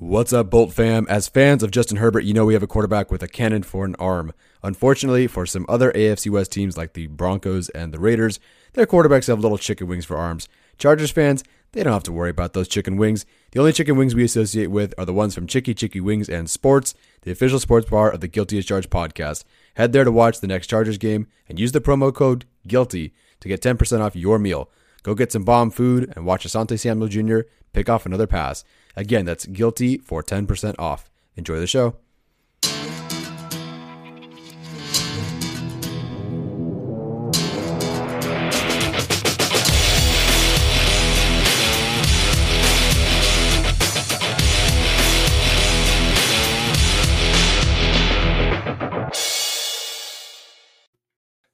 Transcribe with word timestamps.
What's 0.00 0.32
up, 0.32 0.48
Bolt 0.48 0.72
fam? 0.72 1.06
As 1.10 1.28
fans 1.28 1.62
of 1.62 1.72
Justin 1.72 1.98
Herbert, 1.98 2.24
you 2.24 2.32
know 2.32 2.46
we 2.46 2.54
have 2.54 2.62
a 2.62 2.66
quarterback 2.66 3.10
with 3.10 3.22
a 3.22 3.28
cannon 3.28 3.62
for 3.62 3.84
an 3.84 3.94
arm. 3.96 4.32
Unfortunately, 4.62 5.26
for 5.26 5.44
some 5.44 5.66
other 5.68 5.92
AFC 5.92 6.30
West 6.30 6.52
teams 6.52 6.78
like 6.78 6.94
the 6.94 7.06
Broncos 7.08 7.68
and 7.68 7.92
the 7.92 7.98
Raiders, 7.98 8.40
their 8.72 8.86
quarterbacks 8.86 9.26
have 9.26 9.40
little 9.40 9.58
chicken 9.58 9.88
wings 9.88 10.06
for 10.06 10.16
arms. 10.16 10.48
Chargers 10.78 11.10
fans, 11.10 11.44
they 11.72 11.82
don't 11.82 11.92
have 11.92 12.02
to 12.04 12.12
worry 12.12 12.30
about 12.30 12.54
those 12.54 12.66
chicken 12.66 12.96
wings. 12.96 13.26
The 13.52 13.60
only 13.60 13.74
chicken 13.74 13.94
wings 13.94 14.14
we 14.14 14.24
associate 14.24 14.68
with 14.68 14.94
are 14.96 15.04
the 15.04 15.12
ones 15.12 15.34
from 15.34 15.46
Chiki 15.46 15.74
Chiki 15.74 16.00
Wings 16.00 16.30
and 16.30 16.48
Sports, 16.48 16.94
the 17.20 17.30
official 17.30 17.60
sports 17.60 17.90
bar 17.90 18.10
of 18.10 18.20
the 18.22 18.28
Guilty 18.28 18.56
as 18.56 18.64
Charged 18.64 18.88
podcast. 18.88 19.44
Head 19.74 19.92
there 19.92 20.04
to 20.04 20.10
watch 20.10 20.40
the 20.40 20.46
next 20.46 20.68
Chargers 20.68 20.96
game 20.96 21.26
and 21.46 21.60
use 21.60 21.72
the 21.72 21.80
promo 21.82 22.10
code 22.10 22.46
GUILTY 22.66 23.12
to 23.40 23.48
get 23.48 23.60
10% 23.60 24.00
off 24.00 24.16
your 24.16 24.38
meal. 24.38 24.70
Go 25.02 25.14
get 25.14 25.30
some 25.30 25.44
bomb 25.44 25.70
food 25.70 26.10
and 26.16 26.24
watch 26.24 26.46
Asante 26.46 26.78
Samuel 26.78 27.08
Jr. 27.08 27.40
pick 27.74 27.90
off 27.90 28.06
another 28.06 28.26
pass. 28.26 28.64
Again, 28.96 29.24
that's 29.24 29.46
guilty 29.46 29.98
for 29.98 30.22
10% 30.22 30.74
off. 30.78 31.10
Enjoy 31.36 31.58
the 31.58 31.66
show. 31.66 31.96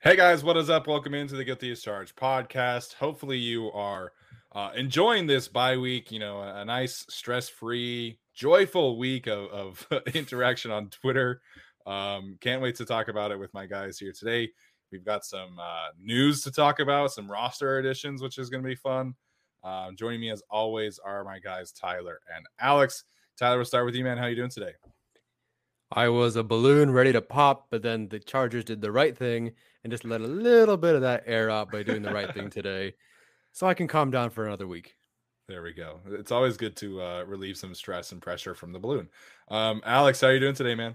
Hey 0.01 0.15
guys, 0.15 0.45
what 0.45 0.57
is 0.57 0.71
up? 0.71 0.87
Welcome 0.87 1.15
into 1.15 1.35
the 1.35 1.43
Guilty 1.43 1.73
as 1.73 1.83
Charged 1.83 2.15
podcast. 2.15 2.95
Hopefully, 2.95 3.39
you 3.39 3.73
are 3.73 4.13
uh, 4.57 4.71
enjoying 4.75 5.27
this 5.27 5.49
bye 5.49 5.77
week. 5.77 6.11
You 6.11 6.19
know, 6.19 6.39
a, 6.39 6.63
a 6.63 6.65
nice, 6.65 7.05
stress 7.11 7.47
free, 7.47 8.19
joyful 8.35 8.99
week 8.99 9.27
of, 9.27 9.51
of 9.51 9.87
interaction 10.15 10.71
on 10.71 10.89
Twitter. 10.89 11.43
Um, 11.87 12.39
can't 12.41 12.63
wait 12.63 12.77
to 12.77 12.87
talk 12.87 13.09
about 13.09 13.31
it 13.31 13.39
with 13.39 13.53
my 13.53 13.67
guys 13.67 13.99
here 13.99 14.13
today. 14.19 14.49
We've 14.91 15.05
got 15.05 15.27
some 15.27 15.59
uh, 15.61 15.89
news 16.01 16.41
to 16.43 16.51
talk 16.51 16.81
about, 16.81 17.13
some 17.13 17.31
roster 17.31 17.79
additions, 17.79 18.23
which 18.23 18.39
is 18.39 18.49
going 18.49 18.63
to 18.63 18.69
be 18.69 18.75
fun. 18.75 19.15
Uh, 19.63 19.91
joining 19.93 20.21
me 20.21 20.31
as 20.31 20.43
always 20.49 20.99
are 20.99 21.23
my 21.23 21.39
guys 21.39 21.71
Tyler 21.71 22.21
and 22.35 22.47
Alex. 22.59 23.05
Tyler, 23.39 23.57
we'll 23.57 23.67
start 23.67 23.85
with 23.85 23.95
you, 23.95 24.05
man. 24.05 24.17
How 24.17 24.27
you 24.27 24.37
doing 24.37 24.49
today? 24.49 24.73
I 25.93 26.09
was 26.09 26.37
a 26.37 26.43
balloon 26.43 26.93
ready 26.93 27.13
to 27.13 27.21
pop, 27.21 27.67
but 27.71 27.83
then 27.83 28.09
the 28.09 28.21
Chargers 28.21 28.65
did 28.65 28.81
the 28.81 28.91
right 28.91 29.17
thing 29.17 29.53
and 29.85 29.91
just 29.91 30.05
let 30.05 30.23
a 30.23 30.27
little 30.27 30.79
bit 30.79 30.95
of 30.95 31.03
that 31.03 31.25
air 31.27 31.51
out 31.51 31.71
by 31.71 31.83
doing 31.83 32.01
the 32.01 32.13
right 32.13 32.33
thing 32.33 32.49
today 32.51 32.95
so 33.57 33.67
I 33.67 33.73
can 33.73 33.89
calm 33.89 34.11
down 34.11 34.29
for 34.29 34.47
another 34.47 34.67
week. 34.67 34.97
There 35.49 35.63
we 35.63 35.73
go. 35.73 36.01
It's 36.11 36.31
always 36.31 36.59
good 36.59 36.77
to 36.77 37.01
uh, 37.01 37.25
relieve 37.27 37.57
some 37.57 37.75
stress 37.75 38.13
and 38.13 38.21
pressure 38.21 38.55
from 38.55 38.71
the 38.71 38.79
balloon. 38.79 39.09
Um, 39.49 39.81
Alex, 39.87 40.21
how 40.21 40.27
are 40.27 40.35
you 40.35 40.41
doing 40.41 40.55
today, 40.55 40.75
man? 40.75 40.95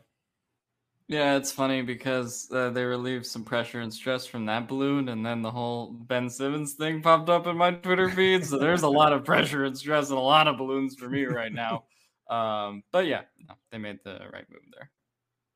Yeah, 1.08 1.38
it's 1.38 1.52
funny 1.52 1.82
because 1.82 2.48
uh, 2.54 2.70
they 2.70 2.84
relieved 2.84 3.26
some 3.26 3.44
pressure 3.44 3.80
and 3.80 3.92
stress 3.92 4.28
from 4.28 4.46
that 4.46 4.68
balloon, 4.68 5.10
and 5.10 5.26
then 5.26 5.42
the 5.42 5.50
whole 5.50 5.92
Ben 5.92 6.30
Simmons 6.30 6.74
thing 6.74 7.02
popped 7.02 7.30
up 7.30 7.48
in 7.48 7.58
my 7.58 7.72
Twitter 7.72 8.12
feed. 8.12 8.46
So 8.46 8.60
there's 8.60 8.84
a 8.84 8.90
lot 9.02 9.12
of 9.12 9.26
pressure 9.26 9.66
and 9.66 9.76
stress 9.76 10.10
and 10.10 10.20
a 10.20 10.22
lot 10.22 10.48
of 10.48 10.58
balloons 10.58 10.94
for 10.96 11.10
me 11.10 11.26
right 11.26 11.52
now. 11.52 11.86
Um, 12.30 12.84
but 12.92 13.08
yeah, 13.08 13.22
no, 13.50 13.56
they 13.72 13.80
made 13.80 14.02
the 14.04 14.20
right 14.32 14.46
move 14.52 14.62
there. 14.72 14.92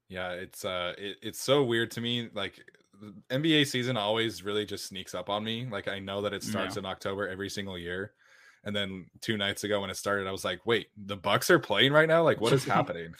Yeah, 0.09 0.31
it's 0.31 0.65
uh, 0.65 0.93
it, 0.97 1.17
it's 1.21 1.39
so 1.39 1.63
weird 1.63 1.91
to 1.91 2.01
me. 2.01 2.29
Like 2.33 2.59
NBA 3.29 3.67
season 3.67 3.97
always 3.97 4.43
really 4.43 4.65
just 4.65 4.87
sneaks 4.87 5.13
up 5.13 5.29
on 5.29 5.43
me. 5.43 5.67
Like 5.69 5.87
I 5.87 5.99
know 5.99 6.21
that 6.21 6.33
it 6.33 6.43
starts 6.43 6.75
yeah. 6.75 6.81
in 6.81 6.85
October 6.85 7.27
every 7.27 7.49
single 7.49 7.77
year. 7.77 8.13
And 8.63 8.75
then 8.75 9.05
two 9.21 9.37
nights 9.37 9.63
ago 9.63 9.81
when 9.81 9.89
it 9.89 9.97
started, 9.97 10.27
I 10.27 10.31
was 10.31 10.43
like, 10.43 10.65
wait, 10.65 10.87
the 10.97 11.15
Bucks 11.15 11.49
are 11.51 11.59
playing 11.59 11.93
right 11.93 12.07
now? 12.07 12.23
Like, 12.23 12.41
what 12.41 12.53
is 12.53 12.65
happening? 12.65 13.13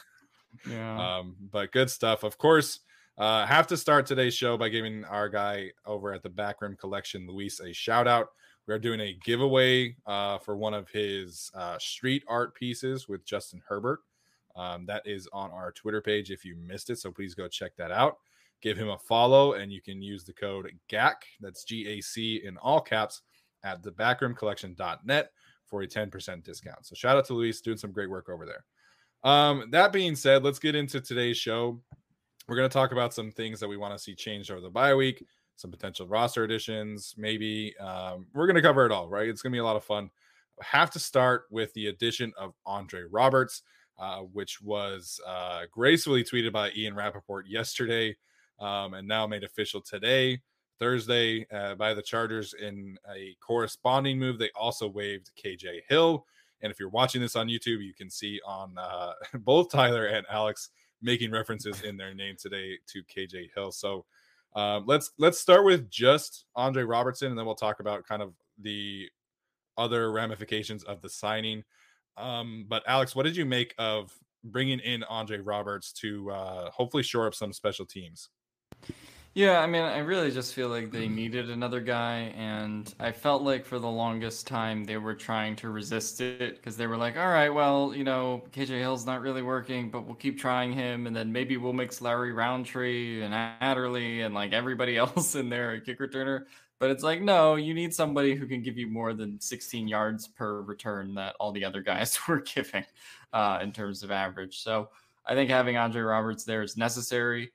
yeah. 0.70 1.18
Um, 1.18 1.36
but 1.52 1.72
good 1.72 1.90
stuff. 1.90 2.24
Of 2.24 2.38
course, 2.38 2.80
uh, 3.18 3.46
have 3.46 3.68
to 3.68 3.78
start 3.78 4.06
today's 4.06 4.34
show 4.34 4.58
by 4.58 4.70
giving 4.70 5.06
our 5.06 5.30
guy 5.30 5.72
over 5.86 6.14
at 6.14 6.24
the 6.24 6.30
Backroom 6.30 6.76
Collection, 6.76 7.28
Luis, 7.28 7.60
a 7.60 7.72
shout 7.74 8.08
out. 8.08 8.30
We 8.68 8.74
are 8.74 8.80
doing 8.80 9.00
a 9.00 9.18
giveaway 9.24 9.96
uh, 10.08 10.40
for 10.40 10.58
one 10.58 10.74
of 10.74 10.90
his 10.90 11.52
uh, 11.54 11.78
street 11.78 12.24
art 12.28 12.56
pieces 12.56 13.08
with 13.08 13.24
Justin 13.24 13.62
Herbert. 13.68 14.00
Um, 14.56 14.88
that 14.88 15.04
is 15.06 15.28
on 15.32 15.52
our 15.52 15.72
Twitter 15.72 16.02
page 16.02 16.32
if 16.32 16.44
you 16.44 16.56
missed 16.56 16.90
it. 16.90 16.98
So 16.98 17.12
please 17.12 17.36
go 17.36 17.48
check 17.48 17.76
that 17.78 17.92
out 17.92 18.18
give 18.62 18.78
him 18.78 18.90
a 18.90 18.98
follow, 18.98 19.54
and 19.54 19.72
you 19.72 19.82
can 19.82 20.02
use 20.02 20.24
the 20.24 20.34
code 20.34 20.72
GAC, 20.90 21.16
that's 21.40 21.64
G 21.64 21.88
A 21.88 22.02
C 22.02 22.42
in 22.44 22.58
all 22.58 22.82
caps, 22.82 23.22
at 23.64 23.84
the 23.84 23.92
backroomcollection.net 23.92 25.32
for 25.66 25.82
a 25.82 25.88
10% 25.88 26.44
discount. 26.44 26.86
So 26.86 26.96
shout 26.96 27.18
out 27.18 27.26
to 27.26 27.34
Luis 27.34 27.62
doing 27.62 27.78
some 27.78 27.92
great 27.92 28.10
work 28.10 28.30
over 28.30 28.46
there. 28.46 28.64
Um, 29.30 29.70
that 29.72 29.92
being 29.92 30.16
said, 30.16 30.44
let's 30.44 30.60
get 30.60 30.76
into 30.76 31.02
today's 31.02 31.38
show. 31.38 31.82
We're 32.48 32.56
going 32.56 32.70
to 32.70 32.74
talk 32.74 32.92
about 32.92 33.14
some 33.14 33.32
things 33.32 33.60
that 33.60 33.68
we 33.68 33.76
want 33.76 33.98
to 33.98 34.02
see 34.02 34.14
changed 34.14 34.52
over 34.52 34.62
the 34.62 34.70
bye 34.70 34.94
week, 34.94 35.26
some 35.56 35.72
potential 35.72 36.08
roster 36.08 36.44
additions, 36.44 37.16
maybe. 37.18 37.76
Um, 37.80 38.28
we're 38.34 38.46
going 38.46 38.56
to 38.56 38.62
cover 38.62 38.86
it 38.86 38.92
all, 38.92 39.10
right? 39.10 39.28
It's 39.28 39.42
going 39.42 39.52
to 39.52 39.56
be 39.56 39.62
a 39.62 39.66
lot 39.66 39.76
of 39.76 39.84
fun. 39.84 40.12
Have 40.62 40.92
to 40.92 41.00
start 41.00 41.46
with 41.50 41.74
the 41.74 41.88
addition 41.88 42.32
of 42.38 42.54
Andre 42.68 43.02
Roberts, 43.10 43.64
uh, 43.98 44.20
which 44.20 44.62
was 44.62 45.20
uh, 45.28 45.62
gracefully 45.72 46.24
tweeted 46.24 46.54
by 46.54 46.70
Ian 46.72 46.94
Rapoport 46.94 47.48
yesterday 47.48 48.16
um, 48.60 48.94
and 48.94 49.08
now 49.08 49.28
made 49.28 49.44
official 49.44 49.82
today, 49.82 50.40
Thursday, 50.80 51.48
uh, 51.52 51.76
by 51.76 51.94
the 51.94 52.02
Chargers 52.02 52.54
in 52.54 52.98
a 53.14 53.36
corresponding 53.46 54.20
move. 54.20 54.40
They 54.40 54.50
also 54.56 54.88
waived 54.88 55.32
KJ 55.44 55.82
Hill. 55.90 56.26
And 56.62 56.72
if 56.72 56.80
you're 56.80 56.90
watching 56.90 57.22
this 57.22 57.36
on 57.36 57.48
YouTube, 57.48 57.84
you 57.84 57.94
can 57.96 58.10
see 58.10 58.40
on 58.46 58.76
uh, 58.78 59.14
both 59.40 59.72
Tyler 59.72 60.06
and 60.08 60.26
Alex 60.30 60.70
making 61.02 61.32
references 61.32 61.82
in 61.82 61.98
their 61.98 62.14
name 62.14 62.36
today 62.40 62.78
to 62.88 63.04
KJ 63.04 63.50
Hill. 63.54 63.72
So 63.72 64.06
um, 64.56 64.86
let's 64.88 65.12
let's 65.20 65.40
start 65.40 65.66
with 65.66 65.90
just 65.90 66.46
Andre 66.56 66.84
Roberts, 66.84 67.22
and 67.22 67.38
then 67.38 67.46
we'll 67.46 67.56
talk 67.56 67.82
about 67.82 68.06
kind 68.06 68.22
of 68.22 68.34
the 68.62 69.10
other 69.78 70.12
ramifications 70.12 70.84
of 70.84 71.02
the 71.02 71.10
signing. 71.10 71.64
Um, 72.18 72.66
but 72.70 72.82
Alex, 72.88 73.16
what 73.16 73.24
did 73.24 73.36
you 73.36 73.46
make 73.46 73.76
of 73.78 74.14
bringing 74.46 74.80
in 74.80 75.04
Andre 75.04 75.40
Roberts 75.40 75.92
to 75.94 76.32
uh, 76.32 76.72
hopefully 76.72 77.04
shore 77.04 77.28
up 77.28 77.36
some 77.36 77.52
special 77.52 77.86
teams? 77.86 78.30
Yeah, 79.34 79.60
I 79.60 79.68
mean, 79.68 79.82
I 79.82 79.98
really 79.98 80.32
just 80.32 80.54
feel 80.54 80.70
like 80.70 80.92
they 80.92 81.10
needed 81.10 81.50
another 81.50 81.82
guy, 81.82 82.32
and 82.38 82.94
I 83.02 83.12
felt 83.12 83.42
like 83.42 83.66
for 83.66 83.80
the 83.80 83.90
longest 83.90 84.48
time 84.48 84.86
they 84.86 84.96
were 84.98 85.14
trying 85.14 85.58
to 85.58 85.70
resist 85.70 86.22
it 86.22 86.56
because 86.56 86.78
they 86.78 86.88
were 86.88 86.96
like, 86.96 87.18
"All 87.18 87.28
right, 87.28 87.50
well, 87.50 87.94
you 87.94 88.06
know, 88.06 88.44
KJ 88.54 88.80
Hill's 88.80 89.06
not 89.06 89.20
really 89.22 89.42
working, 89.42 89.92
but 89.92 90.06
we'll 90.06 90.16
keep 90.16 90.40
trying 90.40 90.72
him, 90.72 91.06
and 91.06 91.14
then 91.14 91.34
maybe 91.34 91.58
we'll 91.58 91.74
mix 91.74 92.00
Larry 92.02 92.32
Rountree 92.32 93.22
and 93.24 93.34
Adderley 93.34 94.22
and 94.22 94.34
like 94.34 94.54
everybody 94.54 94.96
else 94.98 95.36
in 95.36 95.50
there 95.50 95.72
a 95.74 95.82
kick 95.82 96.00
returner." 96.00 96.46
But 96.80 96.92
it's 96.92 97.04
like, 97.04 97.22
no, 97.22 97.56
you 97.56 97.74
need 97.74 97.94
somebody 97.94 98.36
who 98.36 98.48
can 98.48 98.62
give 98.62 98.78
you 98.78 98.88
more 98.88 99.14
than 99.14 99.40
16 99.42 99.88
yards 99.88 100.28
per 100.28 100.62
return 100.62 101.14
that 101.16 101.36
all 101.40 101.52
the 101.52 101.66
other 101.66 101.82
guys 101.82 102.18
were 102.28 102.42
giving 102.42 102.86
uh, 103.34 103.60
in 103.62 103.72
terms 103.74 104.04
of 104.04 104.12
average. 104.12 104.60
So 104.60 104.90
I 105.26 105.36
think 105.36 105.50
having 105.50 105.78
Andre 105.78 106.02
Roberts 106.02 106.44
there 106.46 106.64
is 106.64 106.78
necessary. 106.78 107.52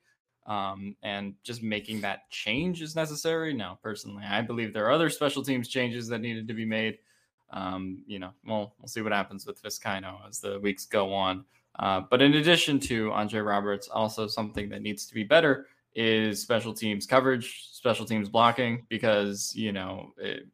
Um, 0.51 0.97
and 1.05 1.35
just 1.45 1.63
making 1.63 2.01
that 2.01 2.29
change 2.29 2.83
is 2.83 2.97
necessary. 2.97 3.55
No, 3.55 3.79
personally, 3.85 4.25
I 4.29 4.43
believe 4.43 4.75
there 4.75 4.85
are 4.85 4.91
other 4.91 5.09
special 5.09 5.45
teams 5.45 5.69
changes 5.69 6.09
that 6.09 6.19
needed 6.19 6.49
to 6.49 6.55
be 6.55 6.65
made. 6.65 6.99
Um, 7.53 8.03
you 8.09 8.19
know, 8.19 8.31
well, 8.45 8.75
we'll 8.81 8.89
see 8.89 9.01
what 9.01 9.13
happens 9.13 9.47
with 9.47 9.63
Vizcaino 9.63 10.17
as 10.29 10.41
the 10.41 10.59
weeks 10.59 10.87
go 10.87 11.15
on. 11.15 11.45
Uh, 11.79 12.01
but 12.11 12.21
in 12.21 12.35
addition 12.35 12.81
to 12.81 13.13
Andre 13.13 13.39
Roberts, 13.39 13.87
also 13.87 14.27
something 14.27 14.69
that 14.71 14.83
needs 14.83 15.07
to 15.07 15.15
be 15.15 15.23
better 15.23 15.67
is 15.95 16.43
special 16.43 16.75
teams 16.75 17.07
coverage, 17.07 17.69
special 17.71 18.05
teams 18.05 18.29
blocking, 18.29 18.85
because, 18.89 19.53
you 19.55 19.71
know, 19.71 20.13
it, 20.17 20.49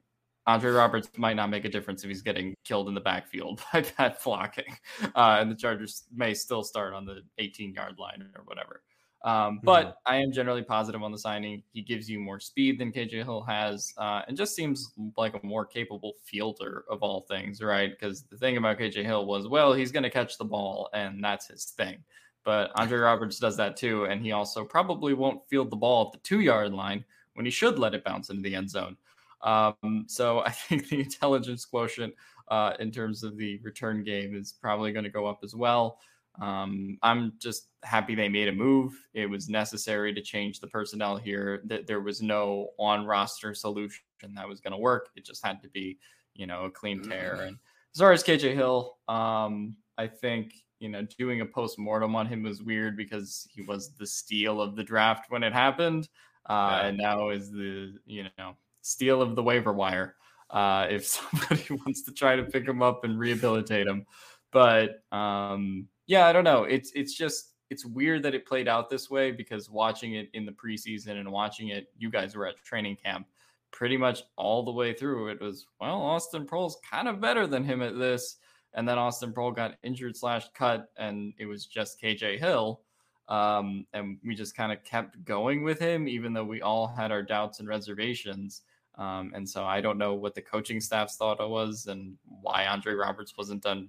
Andre 0.47 0.73
Roberts 0.73 1.09
might 1.17 1.37
not 1.37 1.49
make 1.49 1.65
a 1.65 1.71
difference 1.71 2.05
if 2.05 2.09
he's 2.09 2.21
getting 2.21 2.55
killed 2.65 2.89
in 2.89 2.95
the 2.95 3.01
backfield 3.01 3.63
by 3.73 3.83
bad 3.97 4.19
blocking. 4.23 4.77
Uh, 5.15 5.39
and 5.41 5.51
the 5.51 5.57
Chargers 5.57 6.05
may 6.15 6.35
still 6.35 6.63
start 6.63 6.93
on 6.93 7.07
the 7.07 7.23
18 7.39 7.73
yard 7.73 7.99
line 7.99 8.29
or 8.37 8.43
whatever. 8.45 8.83
Um, 9.27 9.59
but 9.65 9.87
mm-hmm. 9.87 10.15
I 10.15 10.17
am 10.19 10.31
generally 10.31 10.63
positive 10.63 11.03
on 11.03 11.11
the 11.11 11.19
signing. 11.19 11.61
He 11.73 11.83
gives 11.83 12.09
you 12.09 12.21
more 12.21 12.39
speed 12.39 12.79
than 12.79 12.93
KJ 12.93 13.25
Hill 13.25 13.43
has, 13.43 13.93
uh, 13.99 14.23
and 14.29 14.37
just 14.37 14.55
seems 14.55 14.93
like 15.17 15.35
a 15.35 15.45
more 15.45 15.67
capable 15.67 16.13
fielder 16.23 16.85
of 16.89 17.03
all 17.03 17.23
things, 17.23 17.61
right? 17.61 17.91
Because 17.91 18.23
the 18.23 18.37
thing 18.37 18.57
about 18.57 18.79
KJ 18.79 19.05
Hill 19.05 19.27
was, 19.27 19.49
well, 19.49 19.73
he's 19.73 19.91
going 19.91 20.05
to 20.05 20.11
catch 20.11 20.39
the 20.39 20.45
ball, 20.45 20.89
and 20.95 21.23
that's 21.23 21.49
his 21.49 21.65
thing. 21.65 21.99
But 22.45 22.71
Andre 22.77 22.99
Roberts 22.99 23.41
does 23.41 23.57
that 23.57 23.77
too, 23.77 24.05
and 24.05 24.23
he 24.23 24.31
also 24.31 24.65
probably 24.65 25.13
won't 25.13 25.45
field 25.49 25.71
the 25.71 25.77
ball 25.77 26.07
at 26.07 26.13
the 26.13 26.25
two 26.25 26.39
yard 26.39 26.73
line 26.73 27.05
when 27.35 27.45
he 27.45 27.51
should 27.51 27.81
let 27.81 27.95
it 27.95 28.05
bounce 28.05 28.31
into 28.31 28.43
the 28.43 28.55
end 28.55 28.71
zone. 28.71 28.97
Um, 29.43 30.05
so 30.07 30.45
I 30.47 30.51
think 30.69 30.89
the 30.89 31.01
intelligence 31.01 31.65
quotient 31.65 32.15
uh, 32.47 32.75
in 32.79 32.93
terms 32.93 33.25
of 33.25 33.37
the 33.37 33.59
return 33.65 34.05
game 34.05 34.37
is 34.37 34.53
probably 34.53 34.93
going 34.93 35.05
to 35.05 35.11
go 35.11 35.27
up 35.27 35.41
as 35.43 35.57
well. 35.57 35.99
Um, 36.41 36.99
I'm 37.03 37.33
just 37.39 37.69
happy 37.83 38.15
they 38.15 38.29
made 38.29 38.49
a 38.49 38.53
move. 38.53 38.93
It 39.15 39.27
was 39.27 39.49
necessary 39.49 40.13
to 40.15 40.21
change 40.21 40.61
the 40.61 40.67
personnel 40.67 41.17
here. 41.17 41.63
That 41.65 41.87
there 41.87 42.01
was 42.01 42.23
no 42.23 42.69
on 42.79 43.07
roster 43.07 43.55
solution 43.55 44.03
that 44.35 44.49
was 44.49 44.61
going 44.61 44.73
to 44.73 44.79
work. 44.79 45.11
It 45.17 45.25
just 45.25 45.45
had 45.45 45.63
to 45.63 45.69
be, 45.69 45.99
you 46.35 46.47
know, 46.47 46.65
a 46.65 46.71
clean 46.71 47.03
tear. 47.03 47.35
Mm-hmm. 47.35 47.49
And 47.49 47.59
as 47.95 48.01
far 48.01 48.13
as 48.13 48.23
KJ 48.23 48.55
Hill, 48.55 48.97
um, 49.09 49.77
I 49.97 50.07
think 50.07 50.53
you 50.79 50.91
know 50.91 51.07
doing 51.19 51.41
a 51.41 51.47
post 51.47 51.79
mortem 51.79 52.15
on 52.15 52.27
him 52.27 52.43
was 52.43 52.63
weird 52.63 52.97
because 52.97 53.49
he 53.51 53.63
was 53.63 53.95
the 53.95 54.07
steal 54.07 54.61
of 54.61 54.77
the 54.77 54.85
draft 54.85 55.31
when 55.31 55.43
it 55.43 55.53
happened, 55.53 56.09
uh, 56.49 56.81
yeah. 56.83 56.87
and 56.89 56.99
now 56.99 57.31
is 57.31 57.51
the 57.51 57.95
you 58.05 58.27
know 58.39 58.55
steal 58.83 59.23
of 59.23 59.35
the 59.35 59.43
waiver 59.43 59.73
wire. 59.73 60.17
Uh, 60.51 60.87
if 60.91 61.07
somebody 61.07 61.67
wants 61.71 62.03
to 62.03 62.13
try 62.13 62.37
to 62.37 62.45
pick 62.45 62.67
him 62.67 62.83
up 62.83 63.05
and 63.05 63.19
rehabilitate 63.19 63.87
him, 63.87 64.05
but 64.53 65.03
um, 65.11 65.89
yeah, 66.07 66.27
I 66.27 66.33
don't 66.33 66.45
know. 66.45 66.65
It's 66.65 66.93
it's 66.95 67.15
just 67.15 67.53
it's 67.71 67.85
weird 67.85 68.23
that 68.23 68.35
it 68.35 68.47
played 68.47 68.69
out 68.69 68.89
this 68.89 69.11
way 69.11 69.33
because 69.33 69.69
watching 69.69 70.15
it 70.15 70.29
in 70.35 70.47
the 70.47 70.53
preseason 70.53 71.19
and 71.19 71.31
watching 71.31 71.69
it, 71.69 71.89
you 71.99 72.11
guys 72.11 72.37
were 72.37 72.47
at 72.47 72.57
training 72.65 72.97
camp 72.97 73.27
pretty 73.73 73.97
much 73.97 74.23
all 74.37 74.65
the 74.65 74.73
way 74.73 74.93
through. 74.93 75.29
It 75.29 75.41
was 75.41 75.67
well, 75.81 76.01
Austin 76.01 76.47
Proehl's 76.47 76.79
kind 76.89 77.09
of 77.09 77.21
better 77.21 77.47
than 77.47 77.65
him 77.65 77.83
at 77.83 77.99
this, 77.99 78.37
and 78.75 78.89
then 78.89 78.99
Austin 78.99 79.33
Proehl 79.33 79.55
got 79.55 79.77
injured 79.83 80.17
slash 80.17 80.47
cut, 80.55 80.91
and 80.97 81.35
it 81.39 81.47
was 81.47 81.67
just 81.67 82.01
KJ 82.01 82.39
Hill. 82.39 82.81
Um, 83.29 83.87
and 83.93 84.19
we 84.25 84.37
just 84.37 84.57
kind 84.57 84.71
of 84.71 84.85
kept 84.85 85.25
going 85.25 85.65
with 85.65 85.81
him, 85.81 86.07
even 86.07 86.33
though 86.33 86.45
we 86.45 86.63
all 86.63 86.87
had 86.87 87.11
our 87.11 87.25
doubts 87.25 87.59
and 87.59 87.69
reservations. 87.69 88.63
Um, 88.97 89.33
and 89.35 89.49
so 89.49 89.65
I 89.65 89.81
don't 89.81 89.99
know 89.99 90.15
what 90.15 90.35
the 90.35 90.43
coaching 90.43 90.81
staff's 90.81 91.17
thought 91.17 91.41
it 91.41 91.49
was 91.49 91.87
and 91.87 92.17
why 92.25 92.67
Andre 92.67 92.95
Roberts 92.95 93.37
wasn't 93.37 93.65
done 93.65 93.89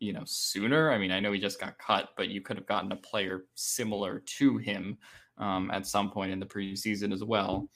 you 0.00 0.12
know 0.12 0.22
sooner. 0.24 0.90
I 0.90 0.98
mean, 0.98 1.12
I 1.12 1.20
know 1.20 1.30
he 1.32 1.38
just 1.38 1.60
got 1.60 1.78
cut, 1.78 2.10
but 2.16 2.28
you 2.28 2.40
could 2.40 2.56
have 2.56 2.66
gotten 2.66 2.90
a 2.90 2.96
player 2.96 3.44
similar 3.54 4.20
to 4.38 4.56
him 4.56 4.98
um, 5.38 5.70
at 5.70 5.86
some 5.86 6.10
point 6.10 6.32
in 6.32 6.40
the 6.40 6.46
preseason 6.46 7.12
as 7.12 7.22
well. 7.22 7.68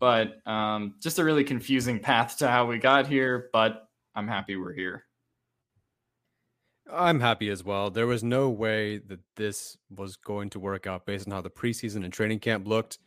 But 0.00 0.46
um, 0.46 0.94
just 1.00 1.18
a 1.18 1.24
really 1.24 1.44
confusing 1.44 1.98
path 2.00 2.38
to 2.38 2.48
how 2.48 2.66
we 2.66 2.78
got 2.78 3.06
here. 3.06 3.50
But 3.52 3.84
I'm 4.14 4.28
happy 4.28 4.56
we're 4.56 4.72
here. 4.72 5.04
I'm 6.90 7.20
happy 7.20 7.48
as 7.48 7.64
well. 7.64 7.90
There 7.90 8.06
was 8.06 8.24
no 8.24 8.50
way 8.50 8.98
that 8.98 9.20
this 9.36 9.76
was 9.88 10.16
going 10.16 10.50
to 10.50 10.60
work 10.60 10.86
out 10.86 11.06
based 11.06 11.26
on 11.26 11.32
how 11.32 11.40
the 11.40 11.50
preseason 11.50 12.04
and 12.04 12.12
training 12.12 12.40
camp 12.40 12.66
looked. 12.66 12.98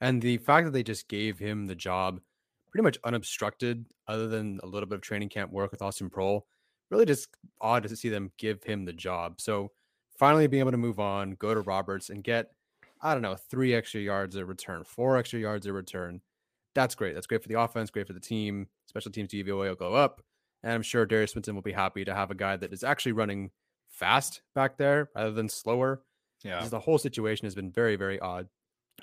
And 0.00 0.20
the 0.20 0.38
fact 0.38 0.66
that 0.66 0.72
they 0.72 0.82
just 0.82 1.08
gave 1.08 1.38
him 1.38 1.66
the 1.66 1.76
job 1.76 2.20
pretty 2.70 2.82
much 2.82 2.98
unobstructed, 3.04 3.86
other 4.08 4.26
than 4.26 4.58
a 4.62 4.66
little 4.66 4.88
bit 4.88 4.96
of 4.96 5.00
training 5.00 5.28
camp 5.28 5.52
work 5.52 5.70
with 5.70 5.80
Austin 5.80 6.10
Proehl, 6.10 6.42
really 6.90 7.06
just 7.06 7.28
odd 7.60 7.82
to 7.84 7.96
see 7.96 8.08
them 8.08 8.32
give 8.38 8.62
him 8.64 8.84
the 8.84 8.92
job. 8.92 9.40
So 9.40 9.72
finally 10.16 10.46
being 10.46 10.60
able 10.60 10.72
to 10.72 10.76
move 10.76 11.00
on, 11.00 11.32
go 11.32 11.54
to 11.54 11.60
Roberts 11.60 12.10
and 12.10 12.22
get, 12.22 12.50
I 13.00 13.12
don't 13.12 13.22
know, 13.22 13.36
three 13.36 13.74
extra 13.74 14.00
yards 14.00 14.36
of 14.36 14.48
return, 14.48 14.84
four 14.84 15.16
extra 15.16 15.40
yards 15.40 15.66
of 15.66 15.74
return. 15.74 16.20
That's 16.74 16.94
great. 16.94 17.14
That's 17.14 17.26
great 17.26 17.42
for 17.42 17.48
the 17.48 17.60
offense, 17.60 17.90
great 17.90 18.06
for 18.06 18.12
the 18.12 18.20
team. 18.20 18.68
Special 18.86 19.12
teams 19.12 19.30
DVOA 19.30 19.68
will 19.68 19.74
go 19.74 19.94
up. 19.94 20.22
And 20.62 20.72
I'm 20.72 20.82
sure 20.82 21.06
Derius 21.06 21.32
Swinton 21.32 21.54
will 21.54 21.62
be 21.62 21.72
happy 21.72 22.04
to 22.04 22.14
have 22.14 22.30
a 22.30 22.34
guy 22.34 22.56
that 22.56 22.72
is 22.72 22.82
actually 22.82 23.12
running 23.12 23.50
fast 23.88 24.42
back 24.54 24.76
there 24.76 25.10
rather 25.14 25.30
than 25.30 25.48
slower. 25.48 26.02
Yeah. 26.42 26.66
The 26.66 26.80
whole 26.80 26.98
situation 26.98 27.46
has 27.46 27.54
been 27.54 27.70
very, 27.70 27.96
very 27.96 28.18
odd. 28.18 28.48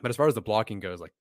But 0.01 0.10
as 0.10 0.18
far 0.18 0.28
as 0.28 0.36
the 0.36 0.42
blocking 0.42 0.80
goes, 0.80 1.00
like 1.00 1.13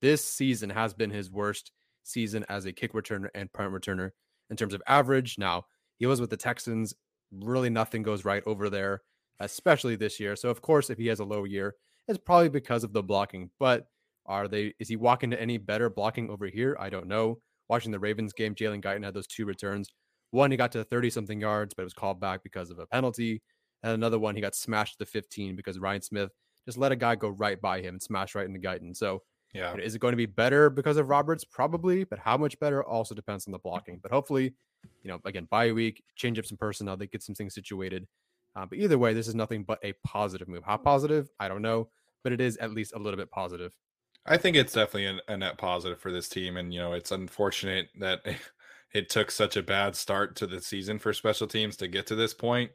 this 0.00 0.24
season 0.24 0.70
has 0.70 0.94
been 0.94 1.10
his 1.10 1.30
worst 1.30 1.72
season 2.04 2.44
as 2.48 2.64
a 2.64 2.72
kick 2.72 2.92
returner 2.92 3.28
and 3.34 3.52
punt 3.52 3.72
returner 3.72 4.10
in 4.50 4.56
terms 4.56 4.74
of 4.74 4.82
average. 4.86 5.36
Now, 5.38 5.66
he 5.98 6.06
was 6.06 6.20
with 6.20 6.30
the 6.30 6.36
Texans. 6.36 6.94
Really, 7.32 7.70
nothing 7.70 8.02
goes 8.02 8.24
right 8.24 8.42
over 8.46 8.70
there, 8.70 9.02
especially 9.40 9.96
this 9.96 10.18
year. 10.18 10.36
So, 10.36 10.48
of 10.48 10.62
course, 10.62 10.90
if 10.90 10.98
he 10.98 11.06
has 11.08 11.20
a 11.20 11.24
low 11.24 11.44
year, 11.44 11.74
it's 12.06 12.18
probably 12.18 12.48
because 12.48 12.84
of 12.84 12.92
the 12.92 13.02
blocking. 13.02 13.50
But 13.58 13.86
are 14.26 14.48
they? 14.48 14.74
Is 14.78 14.88
he 14.88 14.96
walking 14.96 15.30
to 15.30 15.40
any 15.40 15.58
better 15.58 15.90
blocking 15.90 16.30
over 16.30 16.46
here? 16.46 16.76
I 16.78 16.90
don't 16.90 17.06
know. 17.06 17.40
Watching 17.68 17.92
the 17.92 17.98
Ravens 17.98 18.32
game, 18.32 18.54
Jalen 18.54 18.82
Guyton 18.82 19.04
had 19.04 19.14
those 19.14 19.26
two 19.26 19.44
returns. 19.44 19.90
One, 20.30 20.50
he 20.50 20.56
got 20.56 20.72
to 20.72 20.84
30 20.84 21.10
something 21.10 21.40
yards, 21.40 21.74
but 21.74 21.82
it 21.82 21.86
was 21.86 21.94
called 21.94 22.20
back 22.20 22.42
because 22.42 22.70
of 22.70 22.78
a 22.78 22.86
penalty. 22.86 23.42
And 23.82 23.92
another 23.92 24.18
one, 24.18 24.34
he 24.34 24.40
got 24.40 24.54
smashed 24.54 24.98
to 24.98 25.06
15 25.06 25.56
because 25.56 25.78
Ryan 25.78 26.02
Smith 26.02 26.30
just 26.66 26.78
let 26.78 26.92
a 26.92 26.96
guy 26.96 27.14
go 27.14 27.28
right 27.28 27.60
by 27.60 27.80
him 27.80 27.94
and 27.94 28.02
smash 28.02 28.34
right 28.34 28.46
into 28.46 28.60
Guyton. 28.60 28.96
So, 28.96 29.22
yeah, 29.54 29.74
is 29.76 29.94
it 29.94 30.00
going 30.00 30.12
to 30.12 30.16
be 30.18 30.26
better 30.26 30.68
because 30.68 30.98
of 30.98 31.08
Roberts? 31.08 31.44
Probably, 31.44 32.04
but 32.04 32.18
how 32.18 32.36
much 32.36 32.58
better 32.58 32.84
also 32.84 33.14
depends 33.14 33.46
on 33.46 33.52
the 33.52 33.58
blocking. 33.58 33.98
But 34.02 34.12
hopefully, 34.12 34.54
you 35.02 35.10
know, 35.10 35.20
again, 35.24 35.46
bye 35.50 35.72
week, 35.72 36.02
change 36.16 36.38
up 36.38 36.46
some 36.46 36.58
personnel, 36.58 36.96
they 36.96 37.06
get 37.06 37.22
some 37.22 37.34
things 37.34 37.54
situated. 37.54 38.06
Uh, 38.56 38.66
but 38.66 38.78
either 38.78 38.98
way, 38.98 39.14
this 39.14 39.28
is 39.28 39.34
nothing 39.34 39.62
but 39.62 39.78
a 39.84 39.92
positive 40.04 40.48
move. 40.48 40.64
How 40.64 40.76
positive? 40.76 41.28
I 41.38 41.48
don't 41.48 41.62
know, 41.62 41.88
but 42.24 42.32
it 42.32 42.40
is 42.40 42.56
at 42.58 42.72
least 42.72 42.94
a 42.94 42.98
little 42.98 43.18
bit 43.18 43.30
positive. 43.30 43.72
I 44.26 44.36
think 44.36 44.56
it's 44.56 44.72
definitely 44.72 45.06
a, 45.06 45.32
a 45.32 45.36
net 45.36 45.58
positive 45.58 46.00
for 46.00 46.12
this 46.12 46.28
team, 46.28 46.56
and 46.56 46.72
you 46.72 46.80
know, 46.80 46.92
it's 46.92 47.12
unfortunate 47.12 47.88
that 48.00 48.20
it 48.94 49.08
took 49.08 49.30
such 49.30 49.56
a 49.56 49.62
bad 49.62 49.96
start 49.96 50.36
to 50.36 50.46
the 50.46 50.60
season 50.60 50.98
for 50.98 51.12
special 51.12 51.46
teams 51.46 51.76
to 51.76 51.88
get 51.88 52.06
to 52.08 52.14
this 52.14 52.34
point. 52.34 52.70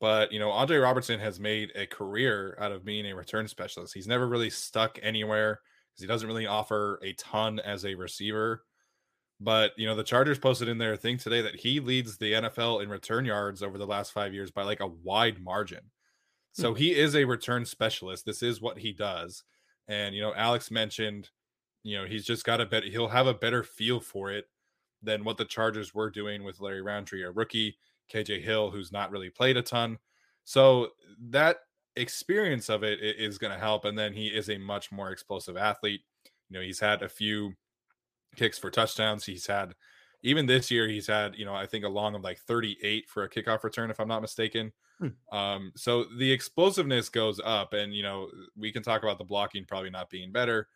But 0.00 0.32
you 0.32 0.38
know, 0.38 0.50
Andre 0.50 0.78
Roberts 0.78 1.08
has 1.08 1.40
made 1.40 1.72
a 1.74 1.86
career 1.86 2.56
out 2.60 2.72
of 2.72 2.84
being 2.84 3.06
a 3.06 3.16
return 3.16 3.48
specialist. 3.48 3.94
He's 3.94 4.06
never 4.06 4.28
really 4.28 4.50
stuck 4.50 4.98
anywhere 5.02 5.60
because 5.90 6.02
he 6.02 6.06
doesn't 6.06 6.28
really 6.28 6.46
offer 6.46 7.00
a 7.02 7.12
ton 7.14 7.58
as 7.58 7.84
a 7.84 7.94
receiver. 7.94 8.62
But 9.40 9.72
you 9.76 9.86
know, 9.86 9.94
the 9.94 10.02
Chargers 10.02 10.38
posted 10.38 10.68
in 10.68 10.78
their 10.78 10.96
thing 10.96 11.16
today 11.16 11.40
that 11.42 11.56
he 11.56 11.80
leads 11.80 12.16
the 12.16 12.32
NFL 12.32 12.82
in 12.82 12.88
return 12.88 13.24
yards 13.24 13.62
over 13.62 13.78
the 13.78 13.86
last 13.86 14.12
five 14.12 14.34
years 14.34 14.50
by 14.50 14.62
like 14.62 14.80
a 14.80 14.88
wide 14.88 15.40
margin. 15.40 15.90
So 16.52 16.72
mm-hmm. 16.72 16.78
he 16.78 16.94
is 16.96 17.14
a 17.14 17.24
return 17.24 17.64
specialist. 17.64 18.26
This 18.26 18.42
is 18.42 18.60
what 18.60 18.78
he 18.78 18.92
does. 18.92 19.44
And 19.86 20.14
you 20.14 20.20
know, 20.20 20.34
Alex 20.34 20.70
mentioned, 20.70 21.30
you 21.84 21.96
know, 21.96 22.04
he's 22.04 22.24
just 22.24 22.44
got 22.44 22.60
a 22.60 22.66
better 22.66 22.88
he'll 22.88 23.08
have 23.08 23.26
a 23.26 23.34
better 23.34 23.62
feel 23.62 24.00
for 24.00 24.32
it 24.32 24.46
than 25.02 25.22
what 25.22 25.36
the 25.36 25.44
Chargers 25.44 25.94
were 25.94 26.10
doing 26.10 26.42
with 26.42 26.60
Larry 26.60 26.82
Rountree, 26.82 27.22
a 27.22 27.30
rookie, 27.30 27.78
KJ 28.12 28.42
Hill, 28.42 28.70
who's 28.70 28.90
not 28.90 29.12
really 29.12 29.30
played 29.30 29.56
a 29.56 29.62
ton. 29.62 29.98
So 30.44 30.88
that 31.30 31.58
experience 31.94 32.68
of 32.68 32.82
it 32.82 33.00
is 33.00 33.38
going 33.38 33.52
to 33.52 33.58
help. 33.58 33.84
And 33.84 33.98
then 33.98 34.12
he 34.12 34.28
is 34.28 34.48
a 34.48 34.58
much 34.58 34.90
more 34.90 35.10
explosive 35.10 35.56
athlete. 35.56 36.00
You 36.48 36.58
know, 36.58 36.64
he's 36.64 36.80
had 36.80 37.02
a 37.02 37.08
few 37.08 37.52
kicks 38.38 38.58
for 38.58 38.70
touchdowns. 38.70 39.24
He's 39.24 39.46
had 39.46 39.74
even 40.22 40.46
this 40.46 40.70
year 40.70 40.88
he's 40.88 41.06
had 41.06 41.36
you 41.36 41.44
know 41.44 41.54
I 41.54 41.66
think 41.66 41.84
a 41.84 41.88
long 41.88 42.14
of 42.14 42.22
like 42.22 42.38
38 42.38 43.08
for 43.08 43.24
a 43.24 43.28
kickoff 43.28 43.62
return 43.64 43.90
if 43.90 44.00
I'm 44.00 44.08
not 44.08 44.22
mistaken. 44.22 44.72
Hmm. 44.98 45.36
Um, 45.36 45.72
so 45.76 46.04
the 46.18 46.30
explosiveness 46.30 47.08
goes 47.08 47.40
up, 47.44 47.72
and 47.72 47.94
you 47.94 48.02
know 48.02 48.28
we 48.56 48.72
can 48.72 48.82
talk 48.82 49.02
about 49.02 49.18
the 49.18 49.24
blocking 49.24 49.64
probably 49.64 49.90
not 49.90 50.10
being 50.10 50.32
better, 50.32 50.68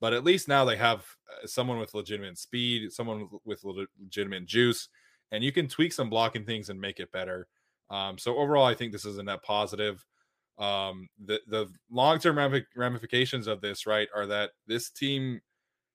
but 0.00 0.12
at 0.12 0.24
least 0.24 0.48
now 0.48 0.64
they 0.64 0.76
have 0.76 1.00
uh, 1.30 1.46
someone 1.46 1.78
with 1.78 1.94
legitimate 1.94 2.38
speed, 2.38 2.92
someone 2.92 3.28
with 3.44 3.64
legitimate 3.64 4.46
juice, 4.46 4.88
and 5.32 5.42
you 5.42 5.50
can 5.50 5.66
tweak 5.66 5.92
some 5.92 6.10
blocking 6.10 6.44
things 6.44 6.68
and 6.68 6.80
make 6.80 7.00
it 7.00 7.10
better. 7.10 7.48
Um, 7.90 8.16
so 8.16 8.36
overall, 8.36 8.64
I 8.64 8.74
think 8.74 8.92
this 8.92 9.04
is 9.04 9.18
a 9.18 9.22
net 9.22 9.42
positive. 9.42 10.04
Um, 10.56 11.08
the 11.24 11.40
the 11.48 11.66
long 11.90 12.20
term 12.20 12.38
ramifications 12.76 13.48
of 13.48 13.60
this, 13.60 13.86
right, 13.86 14.08
are 14.14 14.26
that 14.26 14.50
this 14.68 14.90
team 14.90 15.40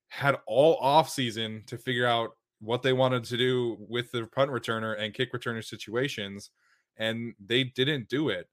had 0.09 0.35
all 0.45 0.75
off 0.77 1.09
season 1.09 1.63
to 1.67 1.77
figure 1.77 2.05
out 2.05 2.31
what 2.59 2.81
they 2.81 2.93
wanted 2.93 3.23
to 3.23 3.37
do 3.37 3.77
with 3.87 4.11
the 4.11 4.25
punt 4.27 4.51
returner 4.51 4.99
and 4.99 5.13
kick 5.13 5.31
returner 5.33 5.63
situations 5.63 6.51
and 6.97 7.33
they 7.45 7.63
didn't 7.63 8.09
do 8.09 8.29
it 8.29 8.47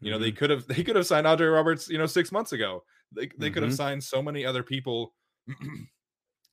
you 0.00 0.10
know 0.10 0.16
mm-hmm. 0.16 0.24
they 0.24 0.32
could 0.32 0.50
have 0.50 0.66
they 0.68 0.82
could 0.82 0.96
have 0.96 1.06
signed 1.06 1.26
Andre 1.26 1.46
Roberts 1.46 1.88
you 1.88 1.98
know 1.98 2.06
6 2.06 2.32
months 2.32 2.52
ago 2.52 2.82
they, 3.14 3.22
they 3.22 3.26
mm-hmm. 3.26 3.54
could 3.54 3.62
have 3.62 3.72
mm-hmm. 3.72 3.76
signed 3.76 4.04
so 4.04 4.22
many 4.22 4.44
other 4.44 4.62
people 4.62 5.14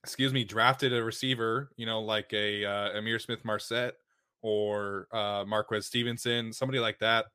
excuse 0.04 0.32
me 0.32 0.44
drafted 0.44 0.92
a 0.92 1.02
receiver 1.02 1.70
you 1.76 1.86
know 1.86 2.00
like 2.00 2.32
a 2.32 2.64
uh, 2.64 2.90
Ihmir 2.96 3.20
Smith 3.20 3.44
Marsette 3.44 3.94
or 4.42 5.08
uh 5.12 5.44
Marquez 5.46 5.86
Stevenson 5.86 6.52
somebody 6.52 6.78
like 6.78 6.98
that 7.00 7.26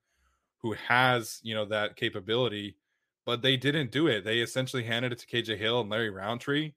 who 0.66 0.74
has 0.74 1.40
you 1.44 1.54
know 1.54 1.66
that 1.66 1.96
capability, 1.96 2.76
but 3.24 3.44
they 3.44 3.56
didn't 3.56 3.92
do 3.92 4.08
it. 4.08 4.26
They 4.26 4.40
essentially 4.40 4.84
handed 4.84 5.12
it 5.12 5.20
to 5.20 5.28
KJ 5.28 5.60
Hill 5.60 5.82
and 5.82 5.92
Larry 5.92 6.10
Rountree, 6.10 6.72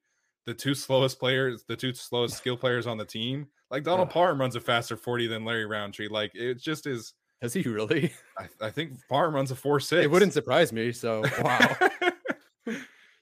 the 0.48 0.54
two 0.54 0.74
slowest 0.74 1.18
players, 1.18 1.64
the 1.64 1.76
two 1.76 1.92
slowest 1.92 2.38
skill 2.38 2.56
players 2.56 2.86
on 2.86 2.96
the 2.96 3.04
team. 3.04 3.46
Like 3.70 3.84
Donald 3.84 4.08
Parham 4.08 4.40
runs 4.40 4.56
a 4.56 4.60
faster 4.60 4.96
40 4.96 5.26
than 5.26 5.44
Larry 5.44 5.66
Rountree. 5.66 6.08
Like 6.08 6.34
it 6.34 6.54
just 6.54 6.86
is. 6.86 7.12
Has 7.42 7.52
he 7.52 7.60
really? 7.62 8.14
I, 8.38 8.48
I 8.62 8.70
think 8.70 8.92
Parham 9.10 9.34
runs 9.34 9.50
a 9.50 9.54
four 9.54 9.78
six. 9.78 10.02
It 10.02 10.10
wouldn't 10.10 10.32
surprise 10.32 10.72
me. 10.72 10.90
So 10.92 11.22
wow. 11.42 11.76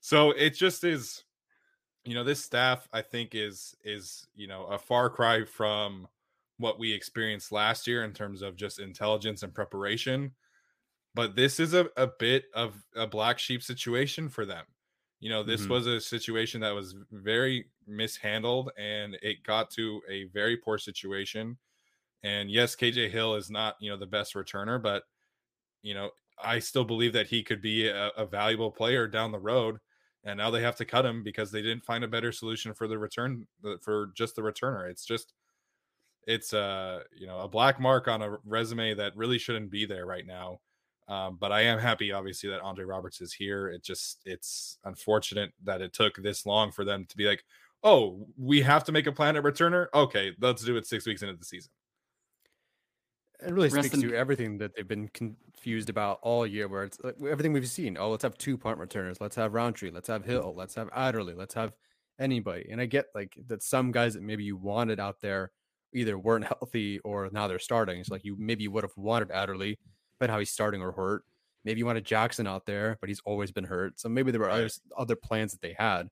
so 0.00 0.30
it 0.30 0.50
just 0.50 0.84
is 0.84 1.24
you 2.04 2.14
know 2.14 2.22
this 2.22 2.42
staff 2.42 2.88
i 2.92 3.02
think 3.02 3.34
is 3.34 3.74
is 3.82 4.28
you 4.36 4.46
know 4.46 4.66
a 4.66 4.78
far 4.78 5.10
cry 5.10 5.44
from 5.44 6.06
what 6.58 6.78
we 6.78 6.92
experienced 6.92 7.50
last 7.50 7.88
year 7.88 8.04
in 8.04 8.12
terms 8.12 8.42
of 8.42 8.54
just 8.54 8.78
intelligence 8.78 9.42
and 9.42 9.52
preparation 9.52 10.30
but 11.16 11.34
this 11.34 11.58
is 11.58 11.74
a, 11.74 11.88
a 11.96 12.06
bit 12.06 12.44
of 12.54 12.76
a 12.94 13.08
black 13.08 13.40
sheep 13.40 13.60
situation 13.60 14.28
for 14.28 14.46
them 14.46 14.64
you 15.20 15.30
know 15.30 15.42
this 15.42 15.62
mm-hmm. 15.62 15.72
was 15.72 15.86
a 15.86 16.00
situation 16.00 16.60
that 16.60 16.74
was 16.74 16.94
very 17.10 17.66
mishandled 17.86 18.70
and 18.78 19.16
it 19.22 19.42
got 19.44 19.70
to 19.70 20.00
a 20.10 20.24
very 20.24 20.56
poor 20.56 20.78
situation 20.78 21.56
and 22.22 22.50
yes 22.50 22.76
kj 22.76 23.10
hill 23.10 23.34
is 23.34 23.50
not 23.50 23.76
you 23.80 23.90
know 23.90 23.96
the 23.96 24.06
best 24.06 24.34
returner 24.34 24.82
but 24.82 25.04
you 25.82 25.94
know 25.94 26.10
i 26.42 26.58
still 26.58 26.84
believe 26.84 27.12
that 27.12 27.26
he 27.26 27.42
could 27.42 27.62
be 27.62 27.88
a, 27.88 28.08
a 28.16 28.26
valuable 28.26 28.70
player 28.70 29.06
down 29.06 29.32
the 29.32 29.38
road 29.38 29.78
and 30.26 30.36
now 30.36 30.50
they 30.50 30.60
have 30.60 30.76
to 30.76 30.84
cut 30.84 31.06
him 31.06 31.22
because 31.22 31.52
they 31.52 31.62
didn't 31.62 31.84
find 31.84 32.02
a 32.02 32.08
better 32.08 32.32
solution 32.32 32.74
for 32.74 32.88
the 32.88 32.98
return 32.98 33.46
for 33.80 34.10
just 34.16 34.34
the 34.34 34.42
returner. 34.42 34.90
It's 34.90 35.06
just 35.06 35.32
it's 36.26 36.52
a 36.52 36.58
uh, 36.58 37.00
you 37.16 37.28
know 37.28 37.38
a 37.38 37.48
black 37.48 37.80
mark 37.80 38.08
on 38.08 38.20
a 38.20 38.36
resume 38.44 38.94
that 38.94 39.16
really 39.16 39.38
shouldn't 39.38 39.70
be 39.70 39.86
there 39.86 40.04
right 40.04 40.26
now. 40.26 40.60
Um, 41.08 41.36
but 41.40 41.52
I 41.52 41.62
am 41.62 41.78
happy, 41.78 42.10
obviously, 42.12 42.50
that 42.50 42.60
Andre 42.62 42.84
Roberts 42.84 43.20
is 43.20 43.32
here. 43.32 43.68
It 43.68 43.84
just 43.84 44.22
it's 44.24 44.78
unfortunate 44.84 45.52
that 45.64 45.80
it 45.80 45.92
took 45.92 46.16
this 46.16 46.46
long 46.46 46.72
for 46.72 46.84
them 46.84 47.06
to 47.08 47.16
be 47.16 47.26
like, 47.26 47.44
oh, 47.84 48.26
we 48.36 48.60
have 48.62 48.84
to 48.84 48.92
make 48.92 49.06
a 49.06 49.12
plan 49.12 49.36
at 49.36 49.44
returner. 49.44 49.86
Okay, 49.94 50.32
let's 50.40 50.64
do 50.64 50.76
it 50.76 50.86
six 50.86 51.06
weeks 51.06 51.22
into 51.22 51.36
the 51.36 51.44
season. 51.44 51.70
It 53.46 53.52
really 53.52 53.68
Rest 53.68 53.88
speaks 53.88 54.02
in... 54.02 54.10
to 54.10 54.16
everything 54.16 54.58
that 54.58 54.74
they've 54.74 54.88
been 54.88 55.08
confused 55.08 55.90
about 55.90 56.18
all 56.22 56.46
year, 56.46 56.68
where 56.68 56.84
it's 56.84 56.98
like 57.04 57.16
everything 57.22 57.52
we've 57.52 57.68
seen. 57.68 57.96
Oh, 57.98 58.10
let's 58.10 58.22
have 58.22 58.36
two 58.38 58.56
punt 58.56 58.78
returners. 58.78 59.20
Let's 59.20 59.36
have 59.36 59.54
Rountree. 59.54 59.90
Let's 59.90 60.08
have 60.08 60.24
Hill. 60.24 60.54
Let's 60.56 60.74
have 60.74 60.88
Adderley. 60.94 61.34
Let's 61.34 61.54
have 61.54 61.72
anybody. 62.18 62.66
And 62.70 62.80
I 62.80 62.86
get 62.86 63.06
like 63.14 63.36
that 63.46 63.62
some 63.62 63.92
guys 63.92 64.14
that 64.14 64.22
maybe 64.22 64.42
you 64.42 64.56
wanted 64.56 64.98
out 64.98 65.20
there 65.20 65.50
either 65.94 66.18
weren't 66.18 66.46
healthy 66.46 66.98
or 67.00 67.28
now 67.30 67.46
they're 67.46 67.58
starting. 67.58 68.00
It's 68.00 68.08
like 68.08 68.24
you 68.24 68.36
maybe 68.38 68.64
you 68.64 68.70
would 68.70 68.84
have 68.84 68.96
wanted 68.96 69.30
Adderley, 69.30 69.78
but 70.18 70.30
how 70.30 70.38
he's 70.38 70.50
starting 70.50 70.82
or 70.82 70.92
hurt. 70.92 71.24
Maybe 71.64 71.80
you 71.80 71.86
wanted 71.86 72.04
Jackson 72.04 72.46
out 72.46 72.66
there, 72.66 72.96
but 73.00 73.08
he's 73.08 73.20
always 73.24 73.50
been 73.50 73.64
hurt. 73.64 73.98
So 73.98 74.08
maybe 74.08 74.30
there 74.30 74.40
were 74.40 74.50
other, 74.50 74.68
other 74.96 75.16
plans 75.16 75.52
that 75.52 75.60
they 75.60 75.74
had. 75.76 76.08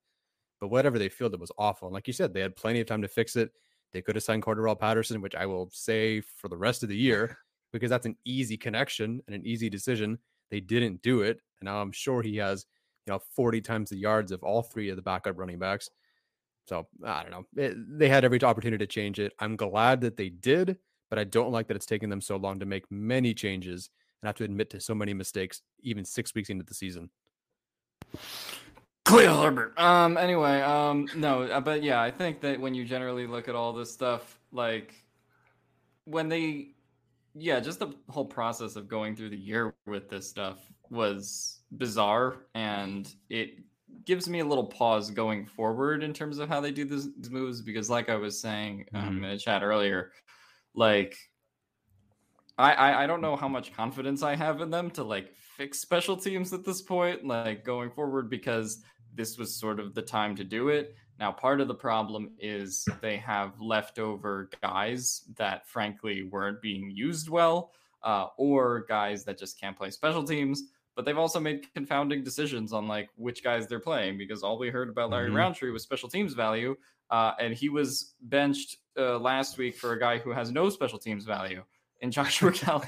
But 0.60 0.68
whatever 0.68 0.98
they 0.98 1.08
fielded 1.08 1.40
was 1.40 1.52
awful. 1.58 1.88
And 1.88 1.94
like 1.94 2.06
you 2.06 2.12
said, 2.12 2.32
they 2.32 2.40
had 2.40 2.56
plenty 2.56 2.80
of 2.80 2.86
time 2.86 3.02
to 3.02 3.08
fix 3.08 3.36
it. 3.36 3.52
They 3.92 4.02
could 4.02 4.16
have 4.16 4.24
signed 4.24 4.42
Cordarrelle 4.42 4.78
Patterson, 4.78 5.20
which 5.20 5.34
I 5.34 5.46
will 5.46 5.70
say 5.72 6.20
for 6.20 6.48
the 6.48 6.56
rest 6.56 6.82
of 6.82 6.88
the 6.88 6.96
year, 6.96 7.38
because 7.72 7.90
that's 7.90 8.06
an 8.06 8.16
easy 8.24 8.56
connection 8.56 9.20
and 9.26 9.34
an 9.34 9.46
easy 9.46 9.70
decision. 9.70 10.18
They 10.50 10.60
didn't 10.60 11.02
do 11.02 11.22
it. 11.22 11.38
And 11.60 11.66
now 11.66 11.80
I'm 11.80 11.92
sure 11.92 12.20
he 12.20 12.36
has, 12.38 12.66
you 13.06 13.12
know, 13.12 13.20
40 13.34 13.60
times 13.60 13.90
the 13.90 13.96
yards 13.96 14.32
of 14.32 14.42
all 14.42 14.62
three 14.62 14.88
of 14.88 14.96
the 14.96 15.02
backup 15.02 15.38
running 15.38 15.58
backs. 15.58 15.88
So 16.66 16.86
I 17.04 17.22
don't 17.22 17.30
know. 17.30 17.62
It, 17.62 17.76
they 17.98 18.08
had 18.08 18.24
every 18.24 18.42
opportunity 18.42 18.84
to 18.84 18.90
change 18.90 19.20
it. 19.20 19.32
I'm 19.38 19.56
glad 19.56 20.00
that 20.00 20.16
they 20.16 20.30
did, 20.30 20.78
but 21.10 21.18
I 21.18 21.24
don't 21.24 21.52
like 21.52 21.68
that 21.68 21.76
it's 21.76 21.86
taken 21.86 22.10
them 22.10 22.20
so 22.20 22.36
long 22.36 22.58
to 22.60 22.66
make 22.66 22.84
many 22.90 23.34
changes 23.34 23.90
and 24.22 24.28
have 24.28 24.36
to 24.36 24.44
admit 24.44 24.70
to 24.70 24.80
so 24.80 24.94
many 24.94 25.12
mistakes, 25.14 25.62
even 25.82 26.04
six 26.04 26.34
weeks 26.34 26.50
into 26.50 26.64
the 26.64 26.74
season. 26.74 27.10
Khalil 29.04 29.42
Herbert. 29.42 29.78
Um. 29.78 30.16
Anyway. 30.16 30.60
Um. 30.62 31.08
No. 31.14 31.42
Uh, 31.42 31.60
but 31.60 31.82
yeah, 31.82 32.00
I 32.00 32.10
think 32.10 32.40
that 32.40 32.58
when 32.58 32.74
you 32.74 32.84
generally 32.84 33.26
look 33.26 33.48
at 33.48 33.54
all 33.54 33.72
this 33.72 33.92
stuff, 33.92 34.38
like 34.50 34.94
when 36.04 36.28
they, 36.28 36.68
yeah, 37.34 37.60
just 37.60 37.78
the 37.78 37.92
whole 38.08 38.24
process 38.24 38.76
of 38.76 38.88
going 38.88 39.14
through 39.14 39.30
the 39.30 39.36
year 39.36 39.74
with 39.86 40.08
this 40.08 40.28
stuff 40.28 40.58
was 40.90 41.60
bizarre, 41.76 42.46
and 42.54 43.14
it 43.28 43.58
gives 44.06 44.28
me 44.28 44.40
a 44.40 44.44
little 44.44 44.66
pause 44.66 45.10
going 45.10 45.46
forward 45.46 46.02
in 46.02 46.12
terms 46.12 46.38
of 46.38 46.48
how 46.48 46.60
they 46.60 46.70
do 46.70 46.84
these, 46.84 47.12
these 47.14 47.30
moves 47.30 47.60
because, 47.60 47.90
like 47.90 48.08
I 48.08 48.16
was 48.16 48.40
saying 48.40 48.86
um, 48.94 49.02
mm-hmm. 49.02 49.24
in 49.24 49.30
the 49.30 49.38
chat 49.38 49.62
earlier, 49.62 50.12
like 50.74 51.16
I, 52.58 52.72
I 52.72 53.04
I 53.04 53.06
don't 53.06 53.20
know 53.20 53.36
how 53.36 53.48
much 53.48 53.74
confidence 53.74 54.22
I 54.22 54.36
have 54.36 54.60
in 54.60 54.70
them 54.70 54.90
to 54.92 55.04
like 55.04 55.34
fix 55.56 55.78
special 55.78 56.16
teams 56.16 56.52
at 56.52 56.64
this 56.64 56.82
point, 56.82 57.26
like 57.26 57.64
going 57.64 57.90
forward, 57.90 58.28
because 58.28 58.82
this 59.14 59.38
was 59.38 59.54
sort 59.54 59.80
of 59.80 59.94
the 59.94 60.02
time 60.02 60.34
to 60.36 60.44
do 60.44 60.68
it. 60.68 60.94
Now, 61.20 61.30
part 61.30 61.60
of 61.60 61.68
the 61.68 61.74
problem 61.74 62.32
is 62.40 62.84
they 63.00 63.16
have 63.18 63.60
leftover 63.60 64.50
guys 64.62 65.22
that 65.36 65.68
frankly 65.68 66.24
weren't 66.24 66.60
being 66.60 66.90
used 66.90 67.28
well, 67.28 67.70
uh, 68.02 68.26
or 68.36 68.84
guys 68.88 69.24
that 69.24 69.38
just 69.38 69.60
can't 69.60 69.76
play 69.76 69.90
special 69.90 70.24
teams. 70.24 70.64
But 70.96 71.04
they've 71.04 71.18
also 71.18 71.40
made 71.40 71.72
confounding 71.74 72.22
decisions 72.22 72.72
on 72.72 72.86
like 72.86 73.08
which 73.16 73.42
guys 73.42 73.66
they're 73.66 73.80
playing 73.80 74.16
because 74.16 74.42
all 74.42 74.58
we 74.58 74.70
heard 74.70 74.88
about 74.88 75.10
Larry 75.10 75.28
mm-hmm. 75.28 75.36
Rountree 75.36 75.70
was 75.70 75.82
special 75.82 76.08
teams 76.08 76.34
value, 76.34 76.76
uh, 77.10 77.32
and 77.40 77.52
he 77.52 77.68
was 77.68 78.14
benched 78.22 78.76
uh, 78.98 79.18
last 79.18 79.58
week 79.58 79.76
for 79.76 79.92
a 79.92 79.98
guy 79.98 80.18
who 80.18 80.30
has 80.30 80.50
no 80.50 80.70
special 80.70 80.98
teams 80.98 81.24
value 81.24 81.64
in 82.00 82.10
Joshua 82.12 82.52
Kelley. 82.52 82.86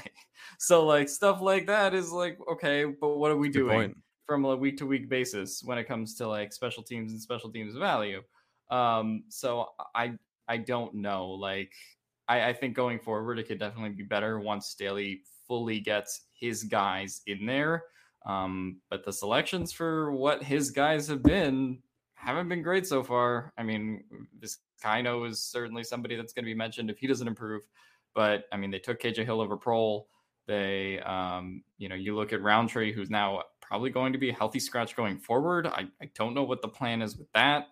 So 0.57 0.85
like 0.85 1.09
stuff 1.09 1.41
like 1.41 1.67
that 1.67 1.93
is 1.93 2.11
like 2.11 2.37
okay, 2.51 2.85
but 2.85 3.17
what 3.17 3.31
are 3.31 3.37
we 3.37 3.49
Good 3.49 3.59
doing? 3.59 3.79
Point 3.79 3.97
from 4.27 4.43
a 4.43 4.55
week 4.55 4.77
to 4.77 4.85
week 4.85 5.09
basis 5.09 5.63
when 5.63 5.77
it 5.77 5.85
comes 5.85 6.15
to 6.15 6.27
like 6.27 6.51
special 6.51 6.83
teams 6.83 7.13
and 7.13 7.21
special 7.21 7.49
teams 7.49 7.75
value. 7.75 8.21
Um, 8.69 9.23
so 9.29 9.69
I 9.95 10.13
I 10.47 10.57
don't 10.57 10.93
know. 10.95 11.29
Like 11.29 11.73
I, 12.27 12.49
I 12.49 12.53
think 12.53 12.75
going 12.75 12.99
forward, 12.99 13.39
it 13.39 13.47
could 13.47 13.59
definitely 13.59 13.91
be 13.91 14.03
better 14.03 14.39
once 14.39 14.67
Staley 14.67 15.21
fully 15.47 15.79
gets 15.79 16.25
his 16.33 16.63
guys 16.63 17.21
in 17.25 17.45
there. 17.45 17.83
Um, 18.25 18.81
but 18.89 19.05
the 19.05 19.13
selections 19.13 19.71
for 19.71 20.11
what 20.11 20.43
his 20.43 20.71
guys 20.71 21.07
have 21.07 21.23
been 21.23 21.79
haven't 22.15 22.49
been 22.49 22.61
great 22.61 22.85
so 22.85 23.03
far. 23.03 23.53
I 23.57 23.63
mean, 23.63 24.03
this 24.39 24.57
Kino 24.81 25.23
is 25.23 25.41
certainly 25.41 25.83
somebody 25.83 26.15
that's 26.15 26.33
going 26.33 26.43
to 26.43 26.49
be 26.49 26.55
mentioned 26.55 26.89
if 26.89 26.97
he 26.97 27.07
doesn't 27.07 27.27
improve. 27.27 27.63
But 28.13 28.45
I 28.51 28.57
mean, 28.57 28.71
they 28.71 28.79
took 28.79 29.01
KJ 29.01 29.23
Hill 29.23 29.39
over 29.39 29.57
Proehl. 29.57 30.05
They, 30.47 30.99
um, 31.01 31.63
you 31.77 31.89
know, 31.89 31.95
you 31.95 32.15
look 32.15 32.33
at 32.33 32.41
Rountree, 32.41 32.93
who's 32.93 33.09
now 33.09 33.43
probably 33.61 33.89
going 33.89 34.13
to 34.13 34.19
be 34.19 34.29
a 34.29 34.33
healthy 34.33 34.59
scratch 34.59 34.95
going 34.95 35.19
forward. 35.19 35.67
I, 35.67 35.87
I 36.01 36.09
don't 36.15 36.33
know 36.33 36.43
what 36.43 36.61
the 36.61 36.69
plan 36.69 37.01
is 37.01 37.17
with 37.17 37.31
that. 37.33 37.67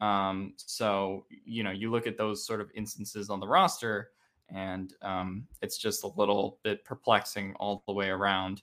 Um, 0.00 0.54
so, 0.56 1.26
you 1.44 1.62
know, 1.62 1.70
you 1.70 1.90
look 1.90 2.06
at 2.06 2.16
those 2.16 2.46
sort 2.46 2.60
of 2.60 2.70
instances 2.74 3.30
on 3.30 3.40
the 3.40 3.46
roster, 3.46 4.10
and 4.48 4.92
um, 5.02 5.46
it's 5.62 5.78
just 5.78 6.02
a 6.02 6.08
little 6.16 6.58
bit 6.62 6.84
perplexing 6.84 7.54
all 7.56 7.82
the 7.86 7.92
way 7.92 8.08
around 8.08 8.62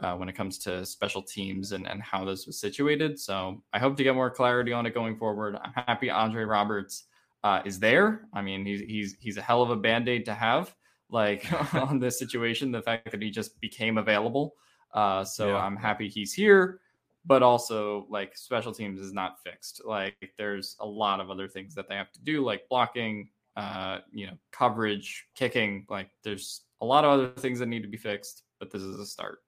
uh, 0.00 0.14
when 0.14 0.28
it 0.28 0.34
comes 0.34 0.58
to 0.58 0.84
special 0.84 1.22
teams 1.22 1.72
and, 1.72 1.86
and 1.86 2.02
how 2.02 2.24
this 2.24 2.46
was 2.46 2.58
situated. 2.58 3.18
So 3.18 3.62
I 3.72 3.78
hope 3.78 3.96
to 3.96 4.02
get 4.02 4.14
more 4.14 4.30
clarity 4.30 4.72
on 4.72 4.86
it 4.86 4.94
going 4.94 5.16
forward. 5.16 5.56
I'm 5.62 5.72
happy 5.86 6.10
Andre 6.10 6.44
Roberts 6.44 7.04
uh, 7.44 7.60
is 7.64 7.78
there. 7.78 8.26
I 8.32 8.42
mean, 8.42 8.64
he's, 8.64 8.80
he's, 8.80 9.16
he's 9.20 9.36
a 9.36 9.42
hell 9.42 9.62
of 9.62 9.70
a 9.70 9.76
band 9.76 10.08
aid 10.08 10.24
to 10.26 10.34
have 10.34 10.74
like 11.10 11.46
on 11.74 11.98
this 11.98 12.18
situation. 12.18 12.72
The 12.72 12.82
fact 12.82 13.10
that 13.10 13.22
he 13.22 13.30
just 13.30 13.60
became 13.60 13.98
available 13.98 14.54
uh, 14.92 15.24
so 15.24 15.48
yeah. 15.48 15.56
I'm 15.56 15.76
happy 15.76 16.08
he's 16.08 16.32
here, 16.32 16.80
but 17.24 17.42
also 17.42 18.06
like 18.10 18.36
special 18.36 18.72
teams 18.72 19.00
is 19.00 19.12
not 19.12 19.40
fixed. 19.42 19.82
Like 19.84 20.32
there's 20.38 20.76
a 20.80 20.86
lot 20.86 21.20
of 21.20 21.30
other 21.30 21.48
things 21.48 21.74
that 21.74 21.88
they 21.88 21.94
have 21.94 22.12
to 22.12 22.20
do, 22.20 22.44
like 22.44 22.68
blocking, 22.68 23.30
uh, 23.56 23.98
you 24.12 24.26
know, 24.26 24.34
coverage, 24.50 25.26
kicking. 25.34 25.86
Like 25.88 26.10
there's 26.22 26.62
a 26.80 26.86
lot 26.86 27.04
of 27.04 27.10
other 27.10 27.28
things 27.28 27.58
that 27.60 27.66
need 27.66 27.82
to 27.82 27.88
be 27.88 27.96
fixed, 27.96 28.42
but 28.58 28.70
this 28.70 28.82
is 28.82 28.98
a 28.98 29.06
start. 29.06 29.38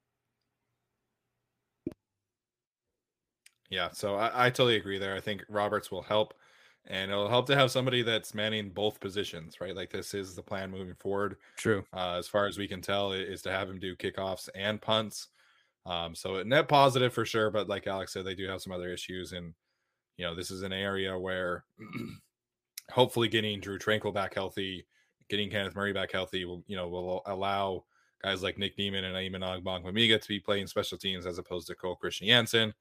Yeah, 3.70 3.90
so 3.92 4.16
I, 4.16 4.46
I 4.46 4.50
totally 4.50 4.76
agree 4.76 4.98
there. 4.98 5.14
I 5.14 5.20
think 5.20 5.44
Roberts 5.48 5.90
will 5.90 6.02
help 6.02 6.34
and 6.86 7.10
it'll 7.10 7.28
help 7.28 7.46
to 7.46 7.56
have 7.56 7.70
somebody 7.70 8.02
that's 8.02 8.34
manning 8.34 8.70
both 8.70 9.00
positions, 9.00 9.60
right? 9.60 9.74
Like 9.74 9.90
this 9.90 10.12
is 10.12 10.34
the 10.34 10.42
plan 10.42 10.70
moving 10.70 10.94
forward. 10.94 11.36
True. 11.56 11.84
Uh, 11.94 12.16
as 12.18 12.28
far 12.28 12.46
as 12.46 12.58
we 12.58 12.68
can 12.68 12.82
tell, 12.82 13.12
is 13.12 13.42
to 13.42 13.50
have 13.50 13.70
him 13.70 13.78
do 13.78 13.96
kickoffs 13.96 14.48
and 14.54 14.80
punts. 14.80 15.28
Um, 15.86 16.14
so 16.14 16.42
net 16.42 16.68
positive 16.68 17.12
for 17.12 17.24
sure, 17.24 17.50
but 17.50 17.68
like 17.68 17.86
Alex 17.86 18.12
said, 18.12 18.24
they 18.24 18.34
do 18.34 18.48
have 18.48 18.62
some 18.62 18.72
other 18.72 18.90
issues, 18.90 19.32
and 19.32 19.54
you 20.16 20.24
know 20.24 20.34
this 20.34 20.50
is 20.50 20.62
an 20.62 20.72
area 20.72 21.18
where 21.18 21.64
hopefully 22.90 23.28
getting 23.28 23.60
Drue 23.60 23.78
Tranquill 23.78 24.14
back 24.14 24.34
healthy, 24.34 24.86
getting 25.28 25.50
Kenneth 25.50 25.74
Murray 25.74 25.92
back 25.92 26.12
healthy 26.12 26.44
will 26.44 26.64
you 26.66 26.76
know 26.76 26.88
will 26.88 27.22
allow 27.26 27.84
guys 28.22 28.42
like 28.42 28.58
Nick 28.58 28.78
Niemann 28.78 29.04
and 29.04 29.16
Amen 29.16 29.42
Ogbongbemiga 29.42 30.20
to 30.20 30.28
be 30.28 30.40
playing 30.40 30.66
special 30.66 30.96
teams 30.96 31.26
as 31.26 31.38
opposed 31.38 31.66
to 31.66 31.74
Cole 31.74 31.96
Christian 31.96 32.28
Jansen. 32.28 32.72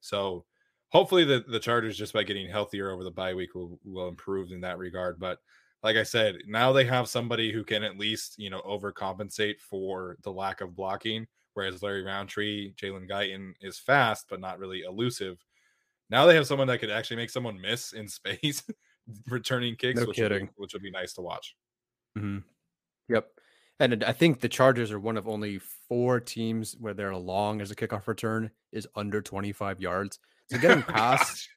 So 0.00 0.44
hopefully 0.90 1.24
the, 1.24 1.44
the 1.46 1.60
Chargers 1.60 1.98
just 1.98 2.12
by 2.12 2.22
getting 2.22 2.48
healthier 2.48 2.90
over 2.90 3.04
the 3.04 3.10
bye 3.10 3.34
week 3.34 3.54
will, 3.54 3.78
will 3.84 4.08
improve 4.08 4.52
in 4.52 4.60
that 4.62 4.78
regard. 4.78 5.18
But 5.18 5.38
like 5.82 5.96
I 5.96 6.02
said, 6.02 6.36
now 6.46 6.72
they 6.72 6.84
have 6.84 7.08
somebody 7.08 7.52
who 7.52 7.64
can 7.64 7.84
at 7.84 7.98
least, 7.98 8.38
you 8.38 8.50
know, 8.50 8.60
overcompensate 8.62 9.60
for 9.60 10.16
the 10.22 10.32
lack 10.32 10.60
of 10.60 10.74
blocking 10.74 11.26
whereas 11.58 11.82
Larry 11.82 12.04
Rountree, 12.04 12.72
Jalen 12.74 13.10
Guyton 13.10 13.52
is 13.60 13.80
fast 13.80 14.26
but 14.30 14.38
not 14.38 14.60
really 14.60 14.82
elusive. 14.82 15.44
Now 16.08 16.24
they 16.24 16.36
have 16.36 16.46
someone 16.46 16.68
that 16.68 16.78
could 16.78 16.90
actually 16.90 17.16
make 17.16 17.30
someone 17.30 17.60
miss 17.60 17.92
in 17.92 18.06
space, 18.08 18.62
returning 19.26 19.74
kicks, 19.74 19.98
No 20.00 20.06
which, 20.06 20.18
would 20.18 20.28
be, 20.30 20.48
which 20.54 20.72
would 20.72 20.82
be 20.82 20.92
nice 20.92 21.14
to 21.14 21.20
watch. 21.20 21.56
hmm 22.16 22.38
Yep. 23.08 23.28
And 23.80 24.02
I 24.02 24.12
think 24.12 24.40
the 24.40 24.48
Chargers 24.48 24.90
are 24.90 24.98
one 24.98 25.16
of 25.16 25.28
only 25.28 25.60
four 25.88 26.18
teams 26.20 26.76
where 26.80 26.94
their 26.94 27.14
long 27.14 27.60
as 27.60 27.70
a 27.70 27.76
kickoff 27.76 28.08
return 28.08 28.50
is 28.72 28.88
under 28.96 29.22
25 29.22 29.80
yards. 29.80 30.18
So 30.50 30.58
getting 30.60 30.84
oh 30.88 30.92
past, 30.92 31.48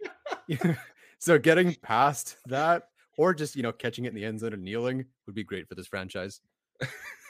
so 1.19 1.39
getting 1.39 1.75
past 1.81 2.37
that, 2.47 2.89
or 3.17 3.33
just 3.33 3.55
you 3.55 3.63
know 3.63 3.71
catching 3.71 4.05
it 4.05 4.09
in 4.09 4.15
the 4.15 4.25
end 4.25 4.39
zone 4.39 4.53
and 4.53 4.63
kneeling 4.63 5.05
would 5.25 5.35
be 5.35 5.43
great 5.43 5.67
for 5.67 5.75
this 5.75 5.87
franchise. 5.87 6.41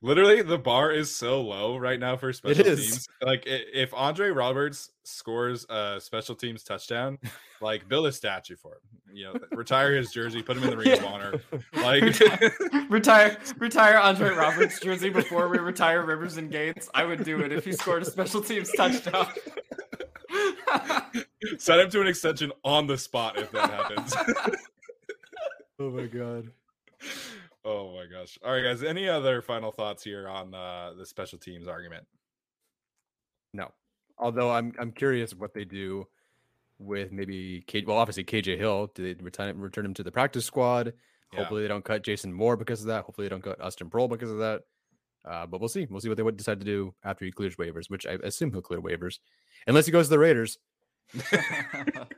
Literally, 0.00 0.42
the 0.42 0.58
bar 0.58 0.90
is 0.90 1.14
so 1.14 1.40
low 1.40 1.76
right 1.76 1.98
now 1.98 2.16
for 2.16 2.32
special 2.32 2.64
teams. 2.64 3.08
Like, 3.22 3.44
if 3.46 3.94
Andre 3.94 4.28
Roberts 4.28 4.90
scores 5.04 5.64
a 5.68 6.00
special 6.00 6.34
teams 6.34 6.62
touchdown, 6.62 7.18
like 7.60 7.88
build 7.88 8.06
a 8.06 8.12
statue 8.12 8.56
for 8.56 8.74
him. 8.74 9.14
You 9.14 9.24
know, 9.26 9.34
retire 9.52 9.94
his 9.94 10.10
jersey, 10.10 10.42
put 10.42 10.56
him 10.56 10.64
in 10.64 10.70
the 10.70 10.76
ring 10.76 10.92
of 10.92 11.04
honor. 11.04 11.40
Like, 11.74 12.20
retire 12.90 13.36
retire 13.58 13.98
Andre 13.98 14.30
Roberts 14.30 14.80
jersey 14.80 15.10
before 15.10 15.48
we 15.48 15.58
retire 15.58 16.04
Rivers 16.04 16.36
and 16.36 16.50
Gates. 16.50 16.88
I 16.94 17.04
would 17.04 17.24
do 17.24 17.40
it 17.40 17.52
if 17.52 17.64
he 17.64 17.72
scored 17.72 18.02
a 18.02 18.04
special 18.04 18.40
teams 18.40 18.70
touchdown. 18.76 19.26
send 21.58 21.80
him 21.80 21.90
to 21.90 22.00
an 22.00 22.06
extension 22.06 22.52
on 22.64 22.86
the 22.86 22.96
spot 22.96 23.38
if 23.38 23.50
that 23.52 23.70
happens. 23.70 24.14
Oh 25.78 25.90
my 25.90 26.06
god. 26.06 26.50
Oh 27.64 27.94
my 27.94 28.06
gosh! 28.06 28.38
All 28.44 28.52
right, 28.52 28.62
guys. 28.62 28.82
Any 28.82 29.08
other 29.08 29.40
final 29.40 29.70
thoughts 29.70 30.02
here 30.02 30.28
on 30.28 30.52
uh, 30.54 30.94
the 30.96 31.06
special 31.06 31.38
teams 31.38 31.68
argument? 31.68 32.06
No. 33.54 33.72
Although 34.18 34.50
I'm 34.50 34.72
I'm 34.78 34.92
curious 34.92 35.34
what 35.34 35.54
they 35.54 35.64
do 35.64 36.06
with 36.78 37.12
maybe 37.12 37.62
K 37.66 37.84
well 37.86 37.98
obviously 37.98 38.24
KJ 38.24 38.58
Hill. 38.58 38.90
Do 38.94 39.02
they 39.02 39.22
return 39.22 39.58
return 39.60 39.84
him 39.86 39.94
to 39.94 40.02
the 40.02 40.10
practice 40.10 40.44
squad? 40.44 40.92
Yeah. 41.32 41.40
Hopefully 41.40 41.62
they 41.62 41.68
don't 41.68 41.84
cut 41.84 42.02
Jason 42.02 42.32
Moore 42.32 42.56
because 42.56 42.80
of 42.80 42.88
that. 42.88 43.04
Hopefully 43.04 43.26
they 43.26 43.30
don't 43.30 43.42
cut 43.42 43.60
Austin 43.60 43.88
Proehl 43.88 44.10
because 44.10 44.30
of 44.30 44.38
that. 44.38 44.62
Uh, 45.24 45.46
but 45.46 45.60
we'll 45.60 45.68
see. 45.68 45.86
We'll 45.88 46.00
see 46.00 46.08
what 46.08 46.16
they 46.16 46.22
would 46.22 46.36
decide 46.36 46.58
to 46.58 46.66
do 46.66 46.94
after 47.04 47.24
he 47.24 47.30
clears 47.30 47.56
waivers, 47.56 47.88
which 47.88 48.06
I 48.06 48.14
assume 48.24 48.50
he'll 48.50 48.60
clear 48.60 48.80
waivers, 48.80 49.18
unless 49.66 49.86
he 49.86 49.92
goes 49.92 50.06
to 50.06 50.10
the 50.10 50.18
Raiders. 50.18 50.58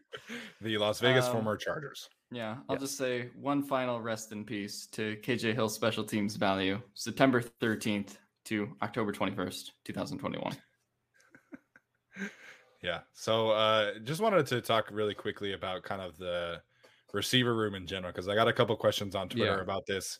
The 0.60 0.78
Las 0.78 1.00
Vegas 1.00 1.26
Um, 1.26 1.32
former 1.32 1.56
Chargers. 1.56 2.08
Yeah, 2.30 2.58
I'll 2.68 2.76
Yes. 2.76 2.82
just 2.82 2.96
say 2.98 3.28
one 3.36 3.62
final 3.62 4.00
rest 4.00 4.32
in 4.32 4.44
peace 4.44 4.86
to 4.92 5.16
KJ 5.22 5.52
Hill 5.54 5.68
special 5.68 6.04
teams 6.04 6.36
value, 6.36 6.80
September 6.94 7.42
13th 7.60 8.16
to 8.46 8.74
October 8.82 9.12
21st, 9.12 9.70
2021. 9.84 10.56
Yeah. 12.82 13.00
So 13.14 13.48
uh 13.50 13.98
just 14.00 14.20
wanted 14.20 14.46
to 14.48 14.60
talk 14.60 14.90
really 14.92 15.14
quickly 15.14 15.54
about 15.54 15.82
kind 15.84 16.02
of 16.02 16.18
the 16.18 16.60
receiver 17.14 17.54
room 17.56 17.74
in 17.74 17.86
general 17.86 18.12
because 18.12 18.28
I 18.28 18.34
got 18.34 18.46
a 18.46 18.52
couple 18.52 18.76
questions 18.76 19.14
on 19.14 19.30
Twitter 19.30 19.56
Yeah. 19.56 19.62
about 19.62 19.86
this. 19.86 20.18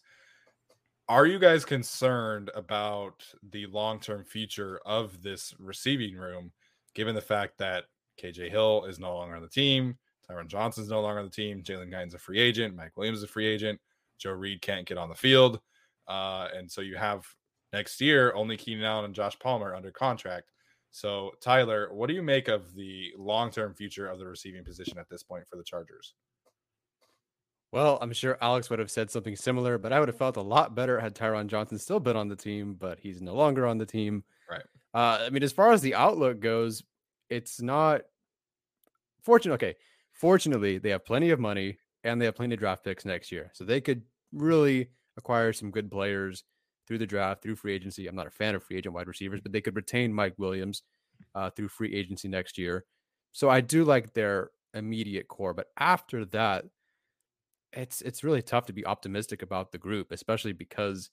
Are 1.07 1.26
you 1.26 1.38
guys 1.38 1.66
concerned 1.66 2.50
about 2.54 3.23
the 3.50 3.66
long-term 3.66 4.25
future 4.25 4.81
of 4.87 5.21
this 5.23 5.54
receiving 5.59 6.14
room 6.16 6.52
given 6.95 7.14
the 7.14 7.21
fact 7.21 7.59
that 7.59 7.85
KJ 8.23 8.50
Hill 8.50 8.85
is 8.85 8.99
no 8.99 9.14
longer 9.14 9.37
on 9.37 9.42
the 9.42 9.49
team, 9.49 9.97
Tyron 10.28 10.47
Johnson's 10.47 10.88
no 10.88 11.00
longer 11.00 11.21
on 11.21 11.25
the 11.25 11.30
team, 11.30 11.62
Jalen 11.62 11.90
Guyton's 11.90 12.14
a 12.14 12.18
free 12.18 12.40
agent, 12.40 12.75
Mike 12.75 12.97
Williams 12.97 13.18
is 13.18 13.25
a 13.25 13.28
free 13.28 13.47
agent, 13.47 13.80
Joe 14.18 14.33
Reed 14.33 14.62
can't 14.62 14.87
get 14.87 14.99
on 14.99 15.09
the 15.09 15.14
field. 15.14 15.61
Uh, 16.09 16.49
and 16.54 16.71
so 16.71 16.80
you 16.80 16.97
have 16.97 17.26
next 17.73 18.00
year 18.00 18.33
only 18.35 18.56
Keenan 18.56 18.85
Allen 18.85 19.06
and 19.06 19.14
Josh 19.14 19.38
Palmer 19.38 19.75
under 19.75 19.90
contract. 19.90 20.50
So, 20.90 21.33
Tyler, 21.40 21.92
what 21.92 22.07
do 22.07 22.14
you 22.14 22.22
make 22.22 22.46
of 22.46 22.72
the 22.74 23.12
long 23.18 23.50
term 23.50 23.74
future 23.74 24.09
of 24.09 24.18
the 24.20 24.27
receiving 24.27 24.64
position 24.64 24.96
at 24.96 25.09
this 25.09 25.24
point 25.24 25.46
for 25.48 25.57
the 25.57 25.64
Chargers? 25.64 26.14
Well, 27.72 27.98
I'm 28.00 28.12
sure 28.12 28.38
Alex 28.40 28.70
would 28.70 28.79
have 28.79 28.92
said 28.92 29.11
something 29.11 29.35
similar, 29.35 29.77
but 29.79 29.92
I 29.92 29.98
would 29.98 30.09
have 30.09 30.16
felt 30.16 30.37
a 30.37 30.40
lot 30.40 30.77
better 30.77 31.00
had 31.00 31.16
Tyron 31.16 31.48
Johnson 31.48 31.77
still 31.77 31.98
been 31.98 32.16
on 32.16 32.29
the 32.29 32.37
team, 32.37 32.74
but 32.74 33.00
he's 33.00 33.20
no 33.20 33.35
longer 33.35 33.66
on 33.66 33.79
the 33.79 33.85
team. 33.85 34.22
Right. 34.48 34.62
Uh, 34.94 35.24
I 35.27 35.31
mean, 35.31 35.42
as 35.42 35.50
far 35.50 35.72
as 35.72 35.83
the 35.83 35.96
outlook 35.96 36.38
goes, 36.38 36.85
it's 37.35 37.61
not 37.61 38.03
fortunate. 39.23 39.55
Okay. 39.55 39.75
Fortunately, 40.12 40.79
they 40.79 40.90
have 40.90 41.05
plenty 41.05 41.31
of 41.31 41.40
money 41.40 41.79
and 42.05 42.20
they 42.20 42.27
have 42.27 42.37
plenty 42.37 42.55
of 42.55 42.61
draft 42.61 42.85
picks 42.85 43.05
next 43.05 43.33
year. 43.33 43.51
So 43.53 43.64
they 43.64 43.81
could 43.81 44.03
really 44.33 44.90
acquire 45.16 45.53
some 45.53 45.70
good 45.70 45.90
players 45.90 46.44
through 46.87 46.99
the 46.99 47.07
draft, 47.07 47.42
through 47.42 47.57
free 47.57 47.73
agency. 47.75 48.07
I'm 48.07 48.14
not 48.14 48.27
a 48.27 48.31
fan 48.31 48.55
of 48.55 48.62
free 48.62 48.77
agent 48.77 48.94
wide 48.94 49.09
receivers, 49.09 49.40
but 49.40 49.53
they 49.53 49.61
could 49.61 49.75
retain 49.75 50.12
Mike 50.12 50.35
Williams 50.38 50.83
uh, 51.35 51.51
through 51.51 51.68
free 51.68 51.94
agency 51.94 52.29
next 52.29 52.59
year. 52.59 52.85
So 53.33 53.51
I 53.51 53.61
do 53.61 53.85
like 53.85 54.14
their 54.14 54.51
immediate 54.75 55.29
core. 55.29 55.55
But 55.55 55.68
after 55.79 56.25
that, 56.27 56.66
it's 57.73 58.03
it's 58.03 58.23
really 58.23 58.42
tough 58.42 58.66
to 58.66 58.73
be 58.73 58.87
optimistic 58.87 59.42
about 59.42 59.73
the 59.73 59.79
group, 59.79 60.12
especially 60.12 60.53
because 60.53 61.11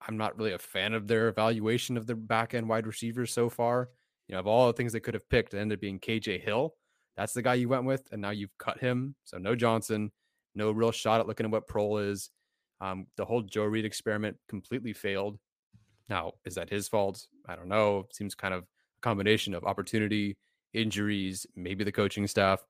I'm 0.00 0.16
not 0.16 0.36
really 0.36 0.52
a 0.52 0.58
fan 0.58 0.92
of 0.92 1.06
their 1.06 1.28
evaluation 1.28 1.96
of 1.96 2.06
the 2.06 2.16
back 2.16 2.54
end 2.54 2.68
wide 2.68 2.86
receivers 2.86 3.32
so 3.32 3.48
far. 3.48 3.90
You 4.28 4.34
know, 4.34 4.40
of 4.40 4.46
all 4.46 4.66
the 4.66 4.72
things 4.72 4.92
they 4.92 5.00
could 5.00 5.14
have 5.14 5.28
picked, 5.28 5.54
it 5.54 5.58
ended 5.58 5.76
up 5.76 5.80
being 5.80 6.00
KJ 6.00 6.42
Hill. 6.42 6.74
That's 7.16 7.32
the 7.32 7.42
guy 7.42 7.54
you 7.54 7.68
went 7.68 7.84
with, 7.84 8.08
and 8.12 8.20
now 8.20 8.30
you've 8.30 8.56
cut 8.58 8.80
him. 8.80 9.14
So 9.24 9.38
no 9.38 9.54
Johnson, 9.54 10.10
no 10.54 10.70
real 10.70 10.90
shot 10.90 11.20
at 11.20 11.26
looking 11.26 11.46
at 11.46 11.52
what 11.52 11.68
Proehl 11.68 12.10
is. 12.10 12.30
Um, 12.80 13.06
the 13.16 13.24
whole 13.24 13.42
Joe 13.42 13.64
Reed 13.64 13.84
experiment 13.84 14.36
completely 14.48 14.92
failed. 14.92 15.38
Now, 16.08 16.32
is 16.44 16.54
that 16.56 16.70
his 16.70 16.88
fault? 16.88 17.26
I 17.48 17.56
don't 17.56 17.68
know. 17.68 18.00
It 18.00 18.14
seems 18.14 18.34
kind 18.34 18.52
of 18.52 18.62
a 18.62 19.00
combination 19.00 19.54
of 19.54 19.64
opportunity, 19.64 20.36
injuries, 20.72 21.46
maybe 21.54 21.84
the 21.84 21.92
coaching 21.92 22.26
staff. 22.26 22.64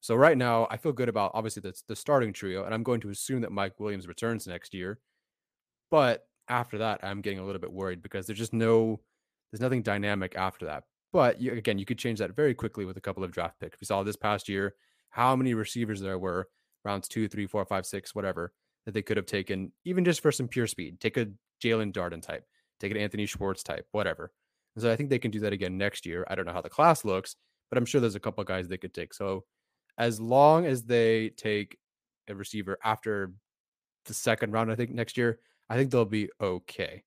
So 0.00 0.14
right 0.14 0.38
now, 0.38 0.68
I 0.70 0.76
feel 0.76 0.92
good 0.92 1.08
about 1.08 1.32
obviously 1.34 1.60
the, 1.60 1.74
the 1.88 1.96
starting 1.96 2.32
trio, 2.32 2.64
and 2.64 2.72
I'm 2.72 2.84
going 2.84 3.00
to 3.00 3.10
assume 3.10 3.40
that 3.40 3.50
Mike 3.50 3.80
Williams 3.80 4.06
returns 4.06 4.46
next 4.46 4.74
year. 4.74 4.98
But 5.90 6.24
after 6.48 6.78
that, 6.78 7.00
I'm 7.02 7.20
getting 7.20 7.40
a 7.40 7.44
little 7.44 7.60
bit 7.60 7.72
worried 7.72 8.02
because 8.02 8.26
there's 8.26 8.38
just 8.38 8.52
no, 8.52 9.00
there's 9.50 9.60
nothing 9.60 9.82
dynamic 9.82 10.36
after 10.36 10.66
that. 10.66 10.84
But 11.12 11.40
you, 11.40 11.52
again, 11.52 11.78
you 11.78 11.86
could 11.86 11.98
change 11.98 12.18
that 12.18 12.36
very 12.36 12.54
quickly 12.54 12.84
with 12.84 12.96
a 12.96 13.00
couple 13.00 13.24
of 13.24 13.32
draft 13.32 13.58
picks. 13.60 13.80
We 13.80 13.86
saw 13.86 14.02
this 14.02 14.16
past 14.16 14.48
year 14.48 14.74
how 15.10 15.34
many 15.34 15.54
receivers 15.54 16.00
there 16.00 16.18
were, 16.18 16.48
rounds 16.84 17.08
two, 17.08 17.28
three, 17.28 17.46
four, 17.46 17.64
five, 17.64 17.86
six, 17.86 18.14
whatever, 18.14 18.52
that 18.84 18.92
they 18.92 19.02
could 19.02 19.16
have 19.16 19.26
taken, 19.26 19.72
even 19.84 20.04
just 20.04 20.20
for 20.20 20.30
some 20.30 20.48
pure 20.48 20.66
speed. 20.66 21.00
Take 21.00 21.16
a 21.16 21.28
Jaelon 21.62 21.92
Darden 21.92 22.22
type, 22.22 22.44
take 22.78 22.90
an 22.90 22.98
Anthony 22.98 23.26
Schwartz 23.26 23.62
type, 23.62 23.86
whatever. 23.92 24.32
And 24.76 24.82
so 24.82 24.92
I 24.92 24.96
think 24.96 25.10
they 25.10 25.18
can 25.18 25.30
do 25.30 25.40
that 25.40 25.52
again 25.52 25.78
next 25.78 26.04
year. 26.04 26.26
I 26.28 26.34
don't 26.34 26.46
know 26.46 26.52
how 26.52 26.60
the 26.60 26.68
class 26.68 27.04
looks, 27.04 27.36
but 27.70 27.78
I'm 27.78 27.86
sure 27.86 28.00
there's 28.00 28.14
a 28.14 28.20
couple 28.20 28.44
guys 28.44 28.68
they 28.68 28.76
could 28.76 28.94
take. 28.94 29.14
So 29.14 29.44
as 29.96 30.20
long 30.20 30.66
as 30.66 30.84
they 30.84 31.30
take 31.30 31.78
a 32.28 32.34
receiver 32.34 32.78
after 32.84 33.32
the 34.04 34.14
second 34.14 34.52
round, 34.52 34.70
I 34.70 34.74
think 34.74 34.90
next 34.90 35.16
year, 35.16 35.40
I 35.68 35.76
think 35.76 35.90
they'll 35.90 36.04
be 36.04 36.30
okay. 36.40 37.02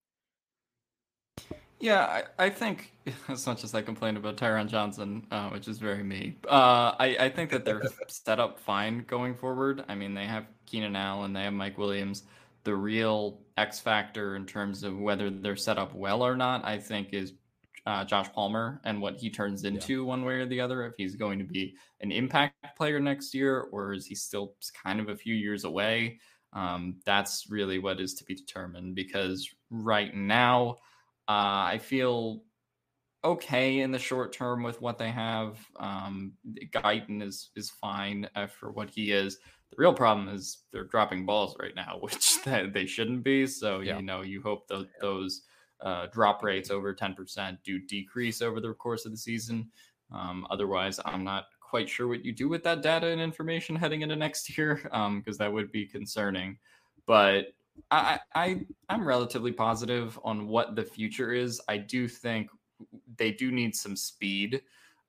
Yeah, 1.81 2.05
I, 2.05 2.45
I 2.45 2.49
think 2.49 2.93
as 3.27 3.45
much 3.47 3.63
as 3.63 3.73
I 3.73 3.81
complain 3.81 4.15
about 4.15 4.37
Tyron 4.37 4.67
Johnson, 4.67 5.25
uh, 5.31 5.49
which 5.49 5.67
is 5.67 5.79
very 5.79 6.03
me, 6.03 6.37
uh, 6.47 6.93
I, 6.99 7.17
I 7.19 7.29
think 7.29 7.49
that 7.49 7.65
they're 7.65 7.81
set 8.07 8.39
up 8.39 8.59
fine 8.59 9.03
going 9.07 9.35
forward. 9.35 9.83
I 9.89 9.95
mean, 9.95 10.13
they 10.13 10.25
have 10.25 10.45
Keenan 10.65 10.95
Allen, 10.95 11.33
they 11.33 11.43
have 11.43 11.53
Mike 11.53 11.77
Williams. 11.77 12.23
The 12.63 12.75
real 12.75 13.39
X 13.57 13.79
factor 13.79 14.35
in 14.35 14.45
terms 14.45 14.83
of 14.83 14.97
whether 14.99 15.31
they're 15.31 15.55
set 15.55 15.79
up 15.79 15.95
well 15.95 16.21
or 16.21 16.35
not, 16.35 16.63
I 16.63 16.77
think, 16.77 17.09
is 17.11 17.33
uh, 17.87 18.05
Josh 18.05 18.31
Palmer 18.31 18.79
and 18.83 19.01
what 19.01 19.17
he 19.17 19.31
turns 19.31 19.63
into 19.63 20.05
one 20.05 20.23
way 20.23 20.35
or 20.35 20.45
the 20.45 20.61
other. 20.61 20.85
If 20.85 20.93
he's 20.97 21.15
going 21.15 21.39
to 21.39 21.45
be 21.45 21.75
an 22.01 22.11
impact 22.11 22.55
player 22.77 22.99
next 22.99 23.33
year, 23.33 23.61
or 23.71 23.93
is 23.93 24.05
he 24.05 24.13
still 24.13 24.53
kind 24.83 24.99
of 24.99 25.09
a 25.09 25.15
few 25.15 25.33
years 25.33 25.63
away? 25.63 26.19
Um, 26.53 26.97
that's 27.05 27.47
really 27.49 27.79
what 27.79 27.99
is 27.99 28.13
to 28.15 28.25
be 28.25 28.35
determined 28.35 28.93
because 28.93 29.49
right 29.71 30.13
now, 30.13 30.75
uh, 31.27 31.69
I 31.73 31.79
feel 31.81 32.43
okay 33.23 33.81
in 33.81 33.91
the 33.91 33.99
short 33.99 34.33
term 34.33 34.63
with 34.63 34.81
what 34.81 34.97
they 34.97 35.11
have. 35.11 35.59
Um, 35.79 36.33
Guyton 36.73 37.21
is 37.21 37.49
is 37.55 37.69
fine 37.69 38.27
uh, 38.35 38.47
for 38.47 38.71
what 38.71 38.89
he 38.89 39.11
is. 39.11 39.37
The 39.69 39.75
real 39.77 39.93
problem 39.93 40.27
is 40.27 40.63
they're 40.73 40.85
dropping 40.85 41.25
balls 41.25 41.55
right 41.59 41.75
now, 41.75 41.97
which 42.01 42.41
that 42.43 42.73
they 42.73 42.85
shouldn't 42.85 43.23
be. 43.23 43.47
So 43.47 43.79
Yeah. 43.79 43.97
you 43.97 44.01
know, 44.03 44.21
you 44.21 44.41
hope 44.41 44.67
that 44.67 44.87
those 44.99 45.43
uh, 45.81 46.07
drop 46.07 46.43
rates 46.43 46.69
over 46.71 46.93
ten 46.93 47.13
percent 47.13 47.59
do 47.63 47.79
decrease 47.79 48.41
over 48.41 48.59
the 48.59 48.73
course 48.73 49.05
of 49.05 49.11
the 49.11 49.17
season. 49.17 49.69
Um, 50.11 50.45
otherwise, 50.49 50.99
I'm 51.05 51.23
not 51.23 51.45
quite 51.61 51.87
sure 51.87 52.07
what 52.07 52.25
you 52.25 52.33
do 52.33 52.49
with 52.49 52.63
that 52.63 52.81
data 52.81 53.07
and 53.07 53.21
information 53.21 53.77
heading 53.77 54.01
into 54.01 54.15
next 54.15 54.49
year, 54.57 54.81
because 54.83 55.37
that 55.37 55.51
would 55.53 55.71
be 55.71 55.85
concerning. 55.85 56.57
But 57.05 57.53
I, 57.89 58.19
I 58.35 58.65
I'm 58.89 59.05
relatively 59.05 59.51
positive 59.51 60.19
on 60.23 60.47
what 60.47 60.75
the 60.75 60.83
future 60.83 61.33
is. 61.33 61.61
I 61.67 61.77
do 61.77 62.07
think 62.07 62.49
they 63.17 63.31
do 63.31 63.51
need 63.51 63.75
some 63.75 63.95
speed, 63.95 64.61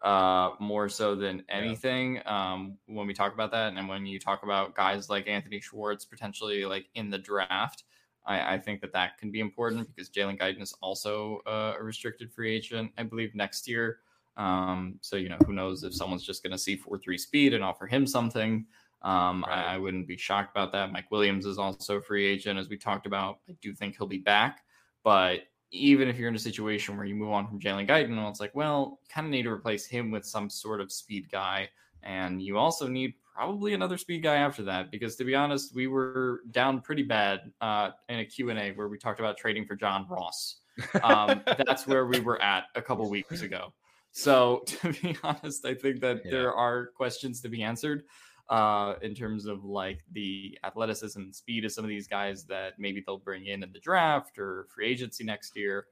uh, 0.02 0.50
more 0.58 0.88
so 0.88 1.14
than 1.14 1.44
anything. 1.48 2.20
Um, 2.26 2.76
when 2.86 3.06
we 3.06 3.14
talk 3.14 3.34
about 3.34 3.50
that, 3.52 3.72
and 3.72 3.88
when 3.88 4.04
you 4.04 4.18
talk 4.18 4.42
about 4.42 4.74
guys 4.74 5.08
like 5.08 5.28
Anthony 5.28 5.60
Schwartz 5.60 6.04
potentially 6.04 6.64
like 6.64 6.86
in 6.94 7.08
the 7.08 7.18
draft, 7.18 7.84
I, 8.26 8.54
I 8.54 8.58
think 8.58 8.80
that 8.80 8.92
that 8.92 9.18
can 9.18 9.30
be 9.30 9.40
important 9.40 9.88
because 9.94 10.10
Jalen 10.10 10.40
Guyton 10.40 10.62
is 10.62 10.74
also 10.82 11.40
uh, 11.46 11.74
a 11.78 11.82
restricted 11.82 12.32
free 12.32 12.54
agent, 12.54 12.92
I 12.98 13.04
believe, 13.04 13.34
next 13.34 13.68
year. 13.68 13.98
Um, 14.36 14.98
so 15.02 15.16
you 15.16 15.28
know, 15.28 15.38
who 15.46 15.52
knows 15.52 15.84
if 15.84 15.94
someone's 15.94 16.24
just 16.24 16.42
going 16.42 16.52
to 16.52 16.58
see 16.58 16.76
four 16.76 16.98
three 16.98 17.18
speed 17.18 17.54
and 17.54 17.62
offer 17.62 17.86
him 17.86 18.06
something. 18.06 18.66
Um, 19.02 19.44
right. 19.48 19.58
I, 19.58 19.74
I, 19.74 19.78
wouldn't 19.78 20.06
be 20.06 20.16
shocked 20.16 20.56
about 20.56 20.70
that. 20.72 20.92
Mike 20.92 21.10
Williams 21.10 21.44
is 21.44 21.58
also 21.58 21.96
a 21.96 22.02
free 22.02 22.24
agent, 22.24 22.58
as 22.58 22.68
we 22.68 22.76
talked 22.76 23.06
about. 23.06 23.40
I 23.48 23.56
do 23.60 23.74
think 23.74 23.96
he'll 23.96 24.06
be 24.06 24.18
back, 24.18 24.60
but 25.02 25.40
even 25.72 26.06
if 26.06 26.18
you're 26.18 26.28
in 26.28 26.36
a 26.36 26.38
situation 26.38 26.96
where 26.96 27.06
you 27.06 27.16
move 27.16 27.32
on 27.32 27.48
from 27.48 27.58
Jalen 27.58 27.88
Guyton, 27.88 28.16
well, 28.16 28.28
it's 28.28 28.38
like, 28.38 28.54
well, 28.54 29.00
kind 29.08 29.26
of 29.26 29.32
need 29.32 29.42
to 29.42 29.50
replace 29.50 29.86
him 29.86 30.12
with 30.12 30.24
some 30.24 30.48
sort 30.48 30.80
of 30.80 30.92
speed 30.92 31.28
guy, 31.32 31.68
and 32.04 32.40
you 32.40 32.58
also 32.58 32.86
need 32.86 33.14
probably 33.34 33.74
another 33.74 33.96
speed 33.96 34.22
guy 34.22 34.36
after 34.36 34.62
that 34.62 34.90
because 34.90 35.16
to 35.16 35.24
be 35.24 35.34
honest 35.34 35.74
we 35.74 35.86
were 35.86 36.40
down 36.50 36.80
pretty 36.80 37.02
bad 37.02 37.50
uh, 37.60 37.90
in 38.08 38.20
a 38.20 38.24
q&a 38.24 38.72
where 38.72 38.88
we 38.88 38.98
talked 38.98 39.20
about 39.20 39.36
trading 39.36 39.64
for 39.64 39.74
john 39.74 40.06
ross 40.08 40.56
um, 41.02 41.42
that's 41.66 41.86
where 41.86 42.06
we 42.06 42.20
were 42.20 42.40
at 42.42 42.64
a 42.74 42.82
couple 42.82 43.08
weeks 43.08 43.42
ago 43.42 43.72
so 44.12 44.62
to 44.66 44.92
be 44.92 45.16
honest 45.22 45.64
i 45.64 45.74
think 45.74 46.00
that 46.00 46.20
yeah. 46.24 46.30
there 46.30 46.54
are 46.54 46.88
questions 46.88 47.40
to 47.40 47.48
be 47.48 47.62
answered 47.62 48.04
uh, 48.48 48.94
in 49.02 49.14
terms 49.14 49.46
of 49.46 49.64
like 49.64 50.00
the 50.12 50.58
athleticism 50.64 51.20
and 51.20 51.34
speed 51.34 51.64
of 51.64 51.72
some 51.72 51.84
of 51.84 51.88
these 51.88 52.06
guys 52.06 52.44
that 52.44 52.74
maybe 52.78 53.02
they'll 53.06 53.18
bring 53.18 53.46
in 53.46 53.62
in 53.62 53.72
the 53.72 53.80
draft 53.80 54.38
or 54.38 54.66
free 54.74 54.86
agency 54.86 55.24
next 55.24 55.56
year 55.56 55.86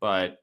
but 0.00 0.42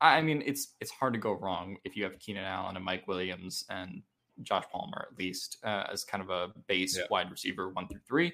I 0.00 0.22
mean, 0.22 0.42
it's 0.46 0.74
it's 0.80 0.90
hard 0.90 1.12
to 1.14 1.18
go 1.18 1.32
wrong 1.32 1.76
if 1.84 1.96
you 1.96 2.04
have 2.04 2.18
Keenan 2.18 2.44
Allen 2.44 2.76
and 2.76 2.84
Mike 2.84 3.06
Williams 3.06 3.64
and 3.68 4.02
Josh 4.42 4.64
Palmer 4.72 5.08
at 5.10 5.18
least 5.18 5.58
uh, 5.64 5.84
as 5.92 6.04
kind 6.04 6.22
of 6.22 6.30
a 6.30 6.52
base 6.66 6.96
yeah. 6.96 7.04
wide 7.10 7.30
receiver 7.30 7.68
one 7.70 7.86
through 7.88 8.00
three. 8.06 8.32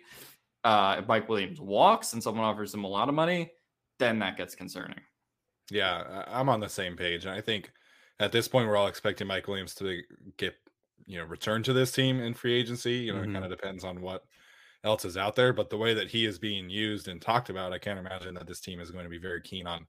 Uh, 0.65 0.97
if 0.99 1.09
Mike 1.09 1.29
Williams 1.29 1.61
walks 1.61 2.12
and 2.12 2.23
someone 2.23 2.45
offers 2.45 2.73
him 2.75 2.85
a 2.85 2.89
lot 2.89 3.09
of 3.09 3.15
money, 3.15 3.51
then 3.99 4.19
that 4.19 4.37
gets 4.37 4.55
concerning. 4.55 5.01
Yeah, 5.71 6.25
I'm 6.29 6.49
on 6.49 6.61
the 6.61 6.69
same 6.69 6.97
page, 6.97 7.25
and 7.25 7.35
I 7.35 7.41
think 7.41 7.73
at 8.21 8.33
this 8.33 8.47
point 8.47 8.69
we're 8.69 8.77
all 8.77 8.87
expecting 8.87 9.27
Mike 9.27 9.49
Williams 9.49 9.75
to 9.77 10.01
get 10.37 10.55
you 11.07 11.19
know 11.19 11.25
return 11.25 11.62
to 11.64 11.73
this 11.73 11.92
team 11.92 12.21
in 12.21 12.35
free 12.35 12.55
agency. 12.55 12.95
You 12.95 13.12
know, 13.12 13.21
mm-hmm. 13.21 13.31
it 13.31 13.33
kind 13.35 13.45
of 13.45 13.51
depends 13.51 13.85
on 13.85 14.01
what 14.01 14.25
else 14.85 15.05
is 15.05 15.16
out 15.16 15.35
there, 15.35 15.53
but 15.53 15.71
the 15.71 15.77
way 15.77 15.95
that 15.95 16.09
he 16.09 16.25
is 16.25 16.38
being 16.38 16.71
used 16.71 17.09
and 17.09 17.21
talked 17.21 17.51
about, 17.51 17.73
I 17.73 17.79
can't 17.79 17.99
imagine 17.99 18.35
that 18.35 18.47
this 18.47 18.61
team 18.61 18.81
is 18.81 18.90
going 18.90 19.05
to 19.05 19.11
be 19.11 19.19
very 19.19 19.40
keen 19.40 19.66
on 19.66 19.87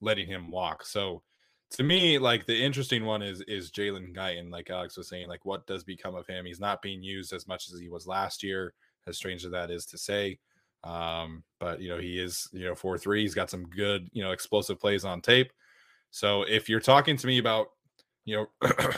letting 0.00 0.28
him 0.28 0.50
walk. 0.50 0.84
So 0.84 1.22
to 1.70 1.82
me, 1.82 2.18
like 2.18 2.46
the 2.46 2.62
interesting 2.62 3.04
one 3.04 3.22
is 3.22 3.42
is 3.42 3.70
Jalen 3.70 4.14
Guyton, 4.14 4.50
like 4.50 4.70
Alex 4.70 4.96
was 4.96 5.08
saying, 5.08 5.28
like 5.28 5.44
what 5.44 5.66
does 5.66 5.84
become 5.84 6.14
of 6.14 6.26
him? 6.26 6.46
He's 6.46 6.60
not 6.60 6.82
being 6.82 7.02
used 7.02 7.32
as 7.32 7.48
much 7.48 7.68
as 7.72 7.80
he 7.80 7.88
was 7.88 8.06
last 8.06 8.42
year, 8.42 8.72
as 9.06 9.16
strange 9.16 9.44
as 9.44 9.50
that 9.52 9.70
is 9.70 9.86
to 9.86 9.98
say. 9.98 10.38
Um, 10.84 11.42
but 11.58 11.80
you 11.80 11.88
know, 11.88 11.98
he 11.98 12.20
is, 12.20 12.48
you 12.52 12.64
know, 12.64 12.74
four 12.74 12.96
three, 12.98 13.22
he's 13.22 13.34
got 13.34 13.50
some 13.50 13.66
good, 13.66 14.08
you 14.12 14.22
know, 14.22 14.30
explosive 14.30 14.78
plays 14.78 15.04
on 15.04 15.20
tape. 15.20 15.52
So 16.10 16.42
if 16.42 16.68
you're 16.68 16.80
talking 16.80 17.16
to 17.16 17.26
me 17.26 17.38
about, 17.38 17.68
you 18.24 18.36
know, 18.36 18.68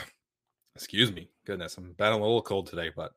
excuse 0.79 1.11
me, 1.11 1.29
goodness, 1.45 1.77
I'm 1.77 1.93
battling 1.93 2.21
a 2.21 2.25
little 2.25 2.41
cold 2.41 2.67
today, 2.67 2.89
but 2.95 3.11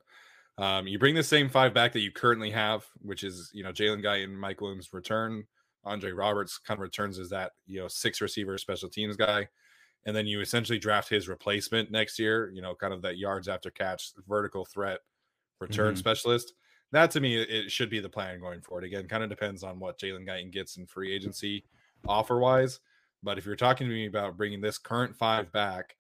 um, 0.59 0.87
you 0.87 0.99
bring 0.99 1.15
the 1.15 1.23
same 1.23 1.49
five 1.49 1.73
back 1.73 1.93
that 1.93 2.01
you 2.01 2.11
currently 2.11 2.51
have, 2.51 2.85
which 3.01 3.25
is 3.25 3.51
you 3.55 3.63
know 3.63 3.73
Jalen 3.73 4.03
Guy 4.03 4.17
and 4.19 4.39
Mike 4.39 4.61
Williams 4.61 4.93
return, 4.93 5.45
Andre 5.85 6.13
Roberts 6.13 6.59
kind 6.59 6.79
of 6.79 6.83
returns 6.83 7.19
as 7.19 7.31
that, 7.31 7.53
you 7.67 7.81
know, 7.81 7.89
six 7.89 8.21
receiver 8.21 8.57
special 8.59 8.89
teams 8.89 9.17
guy. 9.17 9.49
And 10.05 10.17
then 10.17 10.27
you 10.27 10.41
essentially 10.41 10.79
draft 10.79 11.09
his 11.09 11.29
replacement 11.29 11.91
next 11.91 12.19
year, 12.19 12.51
you 12.53 12.63
know, 12.63 12.75
kind 12.75 12.93
of 12.93 13.03
that 13.03 13.19
yards 13.19 13.49
after 13.49 13.71
catch 13.71 14.11
vertical 14.29 14.65
threat 14.65 14.99
return 15.61 15.93
mm-hmm. 15.93 15.99
specialist. 15.99 16.55
That 16.91 17.11
to 17.13 17.21
me, 17.21 17.41
it 17.41 17.71
should 17.71 17.89
be 17.89 18.01
the 18.01 18.09
plan 18.09 18.41
going 18.41 18.61
forward. 18.61 18.85
Again, 18.85 19.09
kind 19.09 19.23
of 19.23 19.31
depends 19.31 19.63
on 19.63 19.79
what 19.79 19.99
Jalen 19.99 20.27
Guyton 20.27 20.53
gets 20.53 20.77
in 20.77 20.87
free 20.87 21.15
agency 21.15 21.65
offer 22.07 22.39
wise. 22.39 22.81
But 23.23 23.39
if 23.39 23.47
you're 23.47 23.57
talking 23.57 23.87
to 23.87 23.95
me 23.95 24.07
about 24.07 24.37
bringing 24.37 24.61
this 24.61 24.79
current 24.79 25.17
five 25.17 25.51
back, 25.53 25.97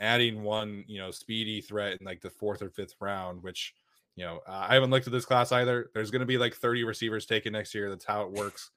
adding 0.00 0.42
one, 0.42 0.84
you 0.86 0.98
know, 0.98 1.10
speedy 1.10 1.60
threat 1.60 1.98
in 2.00 2.06
like 2.06 2.20
the 2.20 2.30
fourth 2.30 2.62
or 2.62 2.70
fifth 2.70 2.94
round, 3.00 3.42
which, 3.42 3.74
you 4.16 4.24
know, 4.24 4.40
I 4.46 4.74
haven't 4.74 4.90
looked 4.90 5.06
at 5.06 5.12
this 5.12 5.24
class 5.24 5.52
either. 5.52 5.90
There's 5.94 6.10
going 6.10 6.20
to 6.20 6.26
be 6.26 6.38
like 6.38 6.54
30 6.54 6.84
receivers 6.84 7.26
taken 7.26 7.52
next 7.52 7.74
year. 7.74 7.88
That's 7.90 8.04
how 8.04 8.22
it 8.22 8.32
works. 8.32 8.70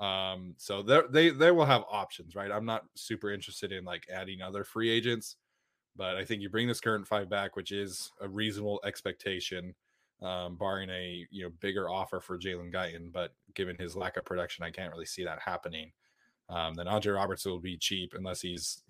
Um, 0.00 0.54
so 0.56 0.82
they 0.82 1.28
they 1.28 1.50
will 1.50 1.66
have 1.66 1.84
options, 1.90 2.34
right? 2.34 2.50
I'm 2.50 2.64
not 2.64 2.86
super 2.94 3.30
interested 3.30 3.70
in 3.70 3.84
like 3.84 4.06
adding 4.10 4.40
other 4.40 4.64
free 4.64 4.88
agents, 4.88 5.36
but 5.94 6.16
I 6.16 6.24
think 6.24 6.40
you 6.40 6.48
bring 6.48 6.66
this 6.66 6.80
current 6.80 7.06
five 7.06 7.28
back, 7.28 7.54
which 7.54 7.70
is 7.70 8.10
a 8.18 8.26
reasonable 8.26 8.80
expectation, 8.82 9.74
um, 10.22 10.56
barring 10.56 10.88
a 10.88 11.26
you 11.30 11.44
know 11.44 11.50
bigger 11.60 11.90
offer 11.90 12.18
for 12.18 12.38
Jalen 12.38 12.72
Guyton. 12.72 13.12
But 13.12 13.34
given 13.54 13.76
his 13.76 13.94
lack 13.94 14.16
of 14.16 14.24
production, 14.24 14.64
I 14.64 14.70
can't 14.70 14.90
really 14.90 15.04
see 15.04 15.24
that 15.24 15.40
happening. 15.44 15.92
Um, 16.48 16.72
then 16.74 16.88
Andre 16.88 17.12
Roberts 17.12 17.44
will 17.44 17.60
be 17.60 17.76
cheap 17.76 18.14
unless 18.16 18.40
he's 18.40 18.82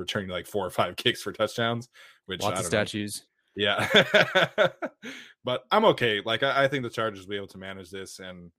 returning 0.00 0.28
to 0.28 0.34
like 0.34 0.46
four 0.46 0.66
or 0.66 0.70
five 0.70 0.96
kicks 0.96 1.22
for 1.22 1.32
touchdowns, 1.32 1.88
which 2.26 2.42
lots 2.42 2.60
of 2.60 2.66
statues. 2.66 3.18
Know. 3.18 3.24
Yeah, 3.56 4.68
but 5.44 5.64
I'm 5.70 5.84
okay. 5.86 6.20
Like 6.24 6.42
I, 6.42 6.64
I 6.64 6.68
think 6.68 6.84
the 6.84 6.90
Chargers 6.90 7.20
will 7.20 7.30
be 7.30 7.36
able 7.36 7.48
to 7.48 7.58
manage 7.58 7.90
this, 7.90 8.18
and 8.18 8.50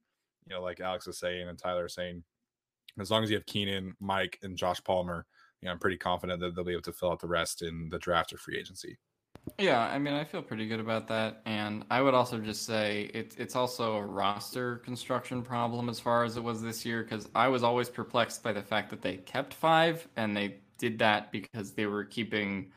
you 0.46 0.54
know, 0.54 0.62
like 0.62 0.80
Alex 0.80 1.06
is 1.06 1.18
saying 1.18 1.48
and 1.48 1.58
Tyler 1.58 1.86
is 1.86 1.94
saying, 1.94 2.22
as 3.00 3.10
long 3.10 3.22
as 3.22 3.30
you 3.30 3.36
have 3.36 3.46
Keenan, 3.46 3.94
Mike, 4.00 4.38
and 4.42 4.56
Josh 4.56 4.82
Palmer, 4.84 5.26
you 5.60 5.66
know, 5.66 5.72
I'm 5.72 5.78
pretty 5.78 5.96
confident 5.96 6.40
that 6.40 6.54
they'll 6.54 6.64
be 6.64 6.72
able 6.72 6.82
to 6.82 6.92
fill 6.92 7.10
out 7.10 7.20
the 7.20 7.28
rest 7.28 7.62
in 7.62 7.88
the 7.90 7.98
draft 7.98 8.32
or 8.32 8.38
free 8.38 8.58
agency. 8.58 8.98
Yeah, 9.58 9.80
I 9.80 9.98
mean, 9.98 10.14
I 10.14 10.24
feel 10.24 10.42
pretty 10.42 10.68
good 10.68 10.78
about 10.78 11.08
that, 11.08 11.42
and 11.46 11.84
I 11.90 12.00
would 12.00 12.14
also 12.14 12.38
just 12.38 12.64
say 12.64 13.10
it, 13.12 13.34
it's 13.38 13.56
also 13.56 13.96
a 13.96 14.06
roster 14.06 14.76
construction 14.78 15.42
problem 15.42 15.88
as 15.88 15.98
far 15.98 16.24
as 16.24 16.36
it 16.36 16.42
was 16.42 16.62
this 16.62 16.84
year 16.84 17.02
because 17.02 17.28
I 17.34 17.48
was 17.48 17.64
always 17.64 17.88
perplexed 17.88 18.42
by 18.42 18.52
the 18.52 18.62
fact 18.62 18.90
that 18.90 19.02
they 19.02 19.16
kept 19.16 19.54
five, 19.54 20.06
and 20.16 20.36
they 20.36 20.58
did 20.82 20.98
that 20.98 21.30
because 21.30 21.74
they 21.74 21.86
were 21.86 22.04
keeping 22.04 22.72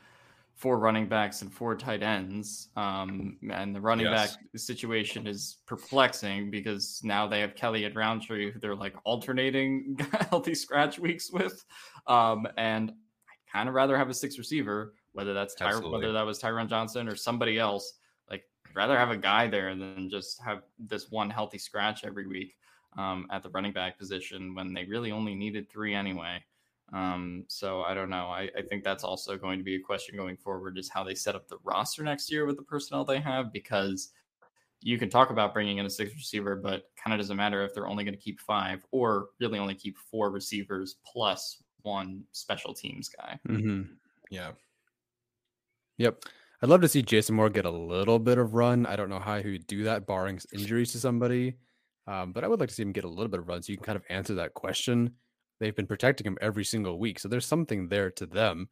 four 0.54 0.78
running 0.78 1.08
backs 1.08 1.42
and 1.42 1.52
four 1.52 1.76
tight 1.76 2.04
ends. 2.04 2.70
Um, 2.78 3.38
and 3.52 3.76
the 3.76 3.82
running 3.82 4.06
yes. 4.06 4.38
back 4.38 4.46
situation 4.56 5.26
is 5.26 5.58
perplexing 5.66 6.52
because 6.52 7.02
now 7.04 7.28
they 7.28 7.40
have 7.40 7.56
Kelley 7.56 7.84
and 7.84 7.96
Rountree, 7.96 8.52
who 8.52 8.60
they're 8.60 8.76
like 8.76 8.94
alternating 9.06 9.98
healthy 10.30 10.54
scratch 10.54 11.00
weeks 11.00 11.32
with. 11.32 11.66
Um, 12.06 12.48
and 12.58 12.92
I'd 12.92 13.52
kind 13.52 13.68
of 13.68 13.74
rather 13.74 13.98
have 13.98 14.12
a 14.12 14.14
six 14.14 14.38
receiver, 14.38 14.94
whether 15.14 15.34
that's 15.34 15.56
Ty- 15.56 15.80
whether 15.80 16.14
that 16.14 16.26
was 16.28 16.40
Tyron 16.40 16.70
Johnson 16.70 17.10
or 17.10 17.16
somebody 17.16 17.58
else. 17.58 17.94
Like 18.30 18.44
I'd 18.68 18.76
rather 18.76 19.00
have 19.00 19.10
a 19.10 19.18
guy 19.18 19.48
there 19.48 19.76
than 19.76 20.12
just 20.12 20.40
have 20.44 20.62
this 20.78 21.10
one 21.10 21.32
healthy 21.32 21.58
scratch 21.58 22.06
every 22.06 22.28
week 22.28 22.56
um, 23.00 23.26
at 23.32 23.42
the 23.42 23.50
running 23.50 23.74
back 23.74 23.98
position 23.98 24.54
when 24.54 24.76
they 24.76 24.86
really 24.86 25.12
only 25.12 25.34
needed 25.34 25.72
three 25.72 25.96
anyway. 25.96 26.44
Um, 26.94 27.46
so 27.48 27.82
I 27.82 27.94
don't 27.94 28.10
know. 28.10 28.28
I, 28.28 28.50
I 28.58 28.62
think 28.70 28.84
that's 28.84 29.04
also 29.04 29.38
going 29.38 29.58
to 29.58 29.64
be 29.64 29.76
a 29.76 29.80
question 29.80 30.16
going 30.16 30.38
forward 30.38 30.78
is 30.78 30.90
how 30.90 31.04
they 31.04 31.16
set 31.16 31.36
up 31.36 31.48
the 31.48 31.58
roster 31.64 32.04
next 32.04 32.32
year 32.32 32.46
with 32.46 32.58
the 32.58 32.64
personnel 32.64 33.04
they 33.04 33.20
have 33.20 33.52
because 33.52 34.12
you 34.82 35.00
can 35.00 35.10
talk 35.10 35.32
about 35.32 35.54
bringing 35.54 35.80
in 35.80 35.86
a 35.86 35.90
sixth 35.90 36.16
receiver, 36.16 36.56
but 36.56 36.84
kind 37.02 37.14
of 37.14 37.20
doesn't 37.20 37.38
matter 37.38 37.64
if 37.64 37.74
they're 37.74 37.88
only 37.88 38.04
going 38.04 38.16
to 38.16 38.22
keep 38.22 38.40
five 38.40 38.86
or 38.92 39.30
really 39.40 39.58
only 39.58 39.74
keep 39.74 39.98
four 39.98 40.30
receivers 40.30 40.98
plus 41.12 41.64
one 41.82 42.24
special 42.34 42.74
teams 42.74 43.10
guy. 43.10 43.40
Mm-hmm. 43.50 43.94
Yeah. 44.30 44.52
Yep. 45.98 46.24
I'd 46.62 46.70
love 46.70 46.82
to 46.82 46.88
see 46.88 47.02
Jason 47.02 47.36
Moore 47.36 47.50
get 47.50 47.66
a 47.66 47.72
little 47.72 48.20
bit 48.20 48.38
of 48.38 48.54
run. 48.54 48.86
I 48.86 48.96
don't 48.96 49.10
know 49.10 49.20
how 49.20 49.42
he 49.42 49.52
would 49.52 49.68
do 49.68 49.84
that, 49.84 50.06
barring 50.06 50.40
injuries 50.54 50.92
to 50.92 51.00
somebody. 51.00 51.56
Um, 52.08 52.32
but 52.32 52.44
I 52.44 52.48
would 52.48 52.60
like 52.60 52.70
to 52.70 52.76
see 52.76 52.84
him 52.84 52.92
get 52.92 53.04
a 53.04 53.10
little 53.10 53.28
bit 53.28 53.40
of 53.40 53.48
run 53.48 53.64
so 53.64 53.72
you 53.72 53.78
can 53.78 53.86
kind 53.86 53.96
of 53.96 54.04
answer 54.10 54.36
that 54.36 54.54
question 54.54 55.12
they've 55.60 55.76
been 55.76 55.88
protecting 55.88 56.28
him 56.28 56.38
every 56.42 56.66
single 56.66 57.00
week. 57.00 57.20
So 57.20 57.28
there's 57.28 57.46
something 57.46 57.88
there 57.88 58.12
to 58.12 58.26
them. 58.26 58.70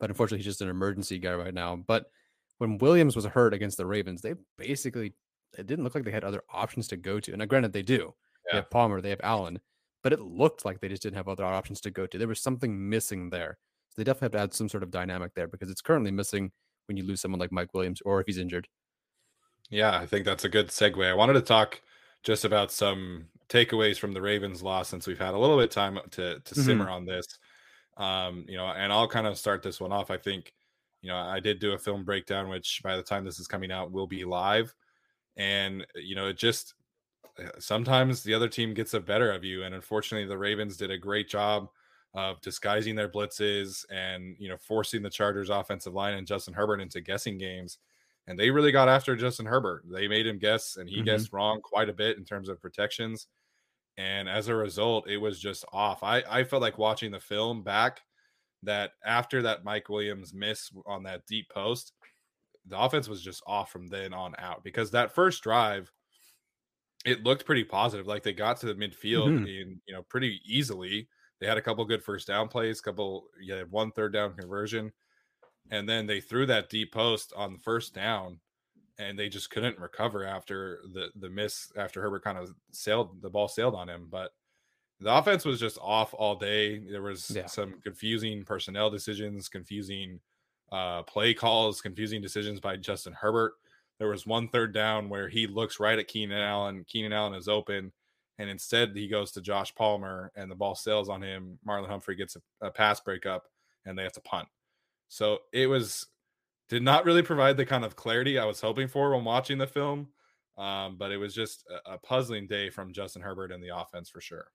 But 0.00 0.10
unfortunately, 0.10 0.38
he's 0.38 0.52
just 0.52 0.62
an 0.62 0.68
emergency 0.68 1.18
guy 1.18 1.34
right 1.34 1.54
now. 1.54 1.76
But 1.76 2.06
when 2.58 2.78
Williams 2.78 3.16
was 3.16 3.24
hurt 3.24 3.54
against 3.54 3.76
the 3.76 3.86
Ravens, 3.86 4.22
they 4.22 4.34
basically 4.58 5.14
it 5.58 5.66
didn't 5.66 5.84
look 5.84 5.94
like 5.94 6.04
they 6.04 6.10
had 6.10 6.24
other 6.24 6.42
options 6.52 6.88
to 6.88 6.96
go 6.96 7.20
to. 7.20 7.32
And 7.32 7.38
now, 7.38 7.46
granted, 7.46 7.72
they 7.72 7.82
do. 7.82 8.14
Yeah. 8.46 8.52
They 8.52 8.56
have 8.58 8.70
Palmer, 8.70 9.00
they 9.00 9.10
have 9.10 9.20
Allen, 9.22 9.58
but 10.02 10.12
it 10.12 10.20
looked 10.20 10.64
like 10.64 10.80
they 10.80 10.88
just 10.88 11.02
didn't 11.02 11.16
have 11.16 11.28
other 11.28 11.44
options 11.44 11.80
to 11.82 11.90
go 11.90 12.06
to. 12.06 12.18
There 12.18 12.28
was 12.28 12.40
something 12.40 12.88
missing 12.88 13.30
there. 13.30 13.58
So 13.88 13.94
they 13.96 14.04
definitely 14.04 14.26
have 14.26 14.32
to 14.32 14.40
add 14.40 14.54
some 14.54 14.68
sort 14.68 14.82
of 14.82 14.90
dynamic 14.90 15.34
there 15.34 15.46
because 15.46 15.70
it's 15.70 15.80
currently 15.80 16.10
missing 16.10 16.50
when 16.86 16.96
you 16.96 17.04
lose 17.04 17.20
someone 17.20 17.40
like 17.40 17.52
Mike 17.52 17.72
Williams 17.72 18.02
or 18.04 18.20
if 18.20 18.26
he's 18.26 18.38
injured. 18.38 18.68
Yeah, 19.70 19.96
I 19.96 20.06
think 20.06 20.24
that's 20.24 20.44
a 20.44 20.48
good 20.48 20.68
segue. 20.68 21.08
I 21.08 21.14
wanted 21.14 21.34
to 21.34 21.40
talk 21.40 21.80
just 22.22 22.44
about 22.44 22.70
some 22.70 23.26
takeaways 23.48 23.98
from 23.98 24.12
the 24.12 24.22
Ravens 24.22 24.62
loss 24.62 24.88
since 24.88 25.06
we've 25.06 25.18
had 25.18 25.34
a 25.34 25.38
little 25.38 25.56
bit 25.56 25.64
of 25.64 25.70
time 25.70 25.98
to 26.12 26.40
to 26.40 26.54
mm-hmm. 26.54 26.62
simmer 26.62 26.90
on 26.90 27.04
this. 27.04 27.26
Um, 27.96 28.44
you 28.48 28.56
know, 28.56 28.66
and 28.66 28.92
I'll 28.92 29.08
kind 29.08 29.26
of 29.26 29.38
start 29.38 29.62
this 29.62 29.80
one 29.80 29.92
off. 29.92 30.10
I 30.10 30.16
think, 30.16 30.52
you 31.02 31.10
know, 31.10 31.16
I 31.16 31.38
did 31.40 31.60
do 31.60 31.72
a 31.72 31.78
film 31.78 32.04
breakdown, 32.04 32.48
which 32.48 32.80
by 32.82 32.96
the 32.96 33.02
time 33.02 33.24
this 33.24 33.38
is 33.38 33.46
coming 33.46 33.70
out 33.70 33.92
will 33.92 34.06
be 34.06 34.24
live. 34.24 34.74
And, 35.36 35.86
you 35.94 36.16
know, 36.16 36.26
it 36.26 36.36
just 36.36 36.74
uh, 37.38 37.50
sometimes 37.58 38.22
the 38.22 38.34
other 38.34 38.48
team 38.48 38.74
gets 38.74 38.94
a 38.94 39.00
better 39.00 39.30
of 39.30 39.44
you. 39.44 39.62
And 39.62 39.74
unfortunately, 39.74 40.26
the 40.26 40.38
Ravens 40.38 40.76
did 40.76 40.90
a 40.90 40.98
great 40.98 41.28
job 41.28 41.68
of 42.14 42.40
disguising 42.40 42.94
their 42.94 43.08
blitzes 43.08 43.84
and, 43.90 44.36
you 44.38 44.48
know, 44.48 44.56
forcing 44.56 45.02
the 45.02 45.10
Chargers 45.10 45.50
offensive 45.50 45.94
line 45.94 46.14
and 46.14 46.26
Justin 46.26 46.54
Herbert 46.54 46.80
into 46.80 47.00
guessing 47.00 47.38
games 47.38 47.78
and 48.26 48.38
they 48.38 48.50
really 48.50 48.72
got 48.72 48.88
after 48.88 49.16
Justin 49.16 49.46
Herbert. 49.46 49.84
They 49.90 50.08
made 50.08 50.26
him 50.26 50.38
guess, 50.38 50.76
and 50.76 50.88
he 50.88 50.96
mm-hmm. 50.96 51.04
guessed 51.04 51.32
wrong 51.32 51.60
quite 51.62 51.88
a 51.88 51.94
bit 51.94 52.16
in 52.16 52.24
terms 52.24 52.48
of 52.48 52.60
protections. 52.60 53.26
And 53.96 54.28
as 54.28 54.48
a 54.48 54.54
result, 54.54 55.08
it 55.08 55.18
was 55.18 55.38
just 55.38 55.64
off. 55.72 56.02
I, 56.02 56.22
I 56.28 56.44
felt 56.44 56.62
like 56.62 56.78
watching 56.78 57.10
the 57.10 57.20
film 57.20 57.62
back 57.62 58.00
that 58.62 58.92
after 59.04 59.42
that 59.42 59.64
Mike 59.64 59.88
Williams 59.88 60.34
miss 60.34 60.70
on 60.86 61.02
that 61.04 61.26
deep 61.26 61.48
post, 61.50 61.92
the 62.66 62.78
offense 62.78 63.08
was 63.08 63.22
just 63.22 63.42
off 63.46 63.70
from 63.70 63.86
then 63.86 64.14
on 64.14 64.34
out 64.38 64.64
because 64.64 64.90
that 64.90 65.14
first 65.14 65.42
drive, 65.42 65.92
it 67.04 67.22
looked 67.22 67.44
pretty 67.44 67.64
positive. 67.64 68.06
Like 68.06 68.22
they 68.22 68.32
got 68.32 68.58
to 68.60 68.66
the 68.66 68.74
midfield 68.74 69.28
mm-hmm. 69.28 69.46
in, 69.46 69.80
you 69.86 69.94
know, 69.94 70.02
pretty 70.08 70.40
easily. 70.46 71.08
They 71.40 71.46
had 71.46 71.58
a 71.58 71.62
couple 71.62 71.84
good 71.84 72.02
first 72.02 72.26
down 72.26 72.48
plays, 72.48 72.80
couple, 72.80 73.26
yeah, 73.40 73.62
one 73.70 73.92
third 73.92 74.14
down 74.14 74.34
conversion. 74.34 74.92
And 75.70 75.88
then 75.88 76.06
they 76.06 76.20
threw 76.20 76.46
that 76.46 76.68
deep 76.68 76.92
post 76.92 77.32
on 77.36 77.52
the 77.52 77.58
first 77.58 77.94
down 77.94 78.40
and 78.98 79.18
they 79.18 79.28
just 79.28 79.50
couldn't 79.50 79.78
recover 79.78 80.24
after 80.24 80.80
the 80.92 81.08
the 81.16 81.28
miss 81.28 81.72
after 81.76 82.00
Herbert 82.00 82.24
kind 82.24 82.38
of 82.38 82.54
sailed 82.70 83.20
the 83.22 83.30
ball 83.30 83.48
sailed 83.48 83.74
on 83.74 83.88
him. 83.88 84.08
But 84.10 84.32
the 85.00 85.14
offense 85.14 85.44
was 85.44 85.60
just 85.60 85.78
off 85.80 86.14
all 86.14 86.36
day. 86.36 86.78
There 86.78 87.02
was 87.02 87.30
yeah. 87.30 87.46
some 87.46 87.74
confusing 87.82 88.44
personnel 88.44 88.90
decisions, 88.90 89.48
confusing 89.48 90.20
uh, 90.72 91.02
play 91.02 91.34
calls, 91.34 91.80
confusing 91.80 92.22
decisions 92.22 92.60
by 92.60 92.76
Justin 92.76 93.12
Herbert. 93.12 93.54
There 93.98 94.08
was 94.08 94.26
one 94.26 94.48
third 94.48 94.72
down 94.72 95.08
where 95.08 95.28
he 95.28 95.46
looks 95.46 95.80
right 95.80 95.98
at 95.98 96.08
Keenan 96.08 96.40
Allen. 96.40 96.84
Keenan 96.86 97.12
Allen 97.12 97.34
is 97.34 97.48
open, 97.48 97.92
and 98.38 98.50
instead 98.50 98.92
he 98.94 99.08
goes 99.08 99.30
to 99.32 99.40
Josh 99.40 99.74
Palmer, 99.74 100.32
and 100.36 100.50
the 100.50 100.56
ball 100.56 100.74
sails 100.74 101.08
on 101.08 101.22
him. 101.22 101.58
Marlon 101.66 101.88
Humphrey 101.88 102.16
gets 102.16 102.36
a, 102.36 102.66
a 102.66 102.70
pass 102.70 103.00
breakup, 103.00 103.44
and 103.84 103.98
they 103.98 104.02
have 104.02 104.12
to 104.12 104.20
punt. 104.20 104.48
So 105.08 105.38
it 105.52 105.66
was 105.66 106.06
did 106.68 106.82
not 106.82 107.04
really 107.04 107.22
provide 107.22 107.56
the 107.56 107.66
kind 107.66 107.84
of 107.84 107.96
clarity 107.96 108.38
I 108.38 108.44
was 108.44 108.60
hoping 108.60 108.88
for 108.88 109.14
when 109.14 109.24
watching 109.24 109.58
the 109.58 109.66
film. 109.66 110.08
Um, 110.56 110.96
but 110.96 111.10
it 111.10 111.16
was 111.16 111.34
just 111.34 111.64
a, 111.86 111.94
a 111.94 111.98
puzzling 111.98 112.46
day 112.46 112.70
from 112.70 112.92
Justin 112.92 113.22
Herbert 113.22 113.50
and 113.50 113.62
the 113.62 113.76
offense 113.76 114.08
for 114.08 114.20
sure. 114.20 114.46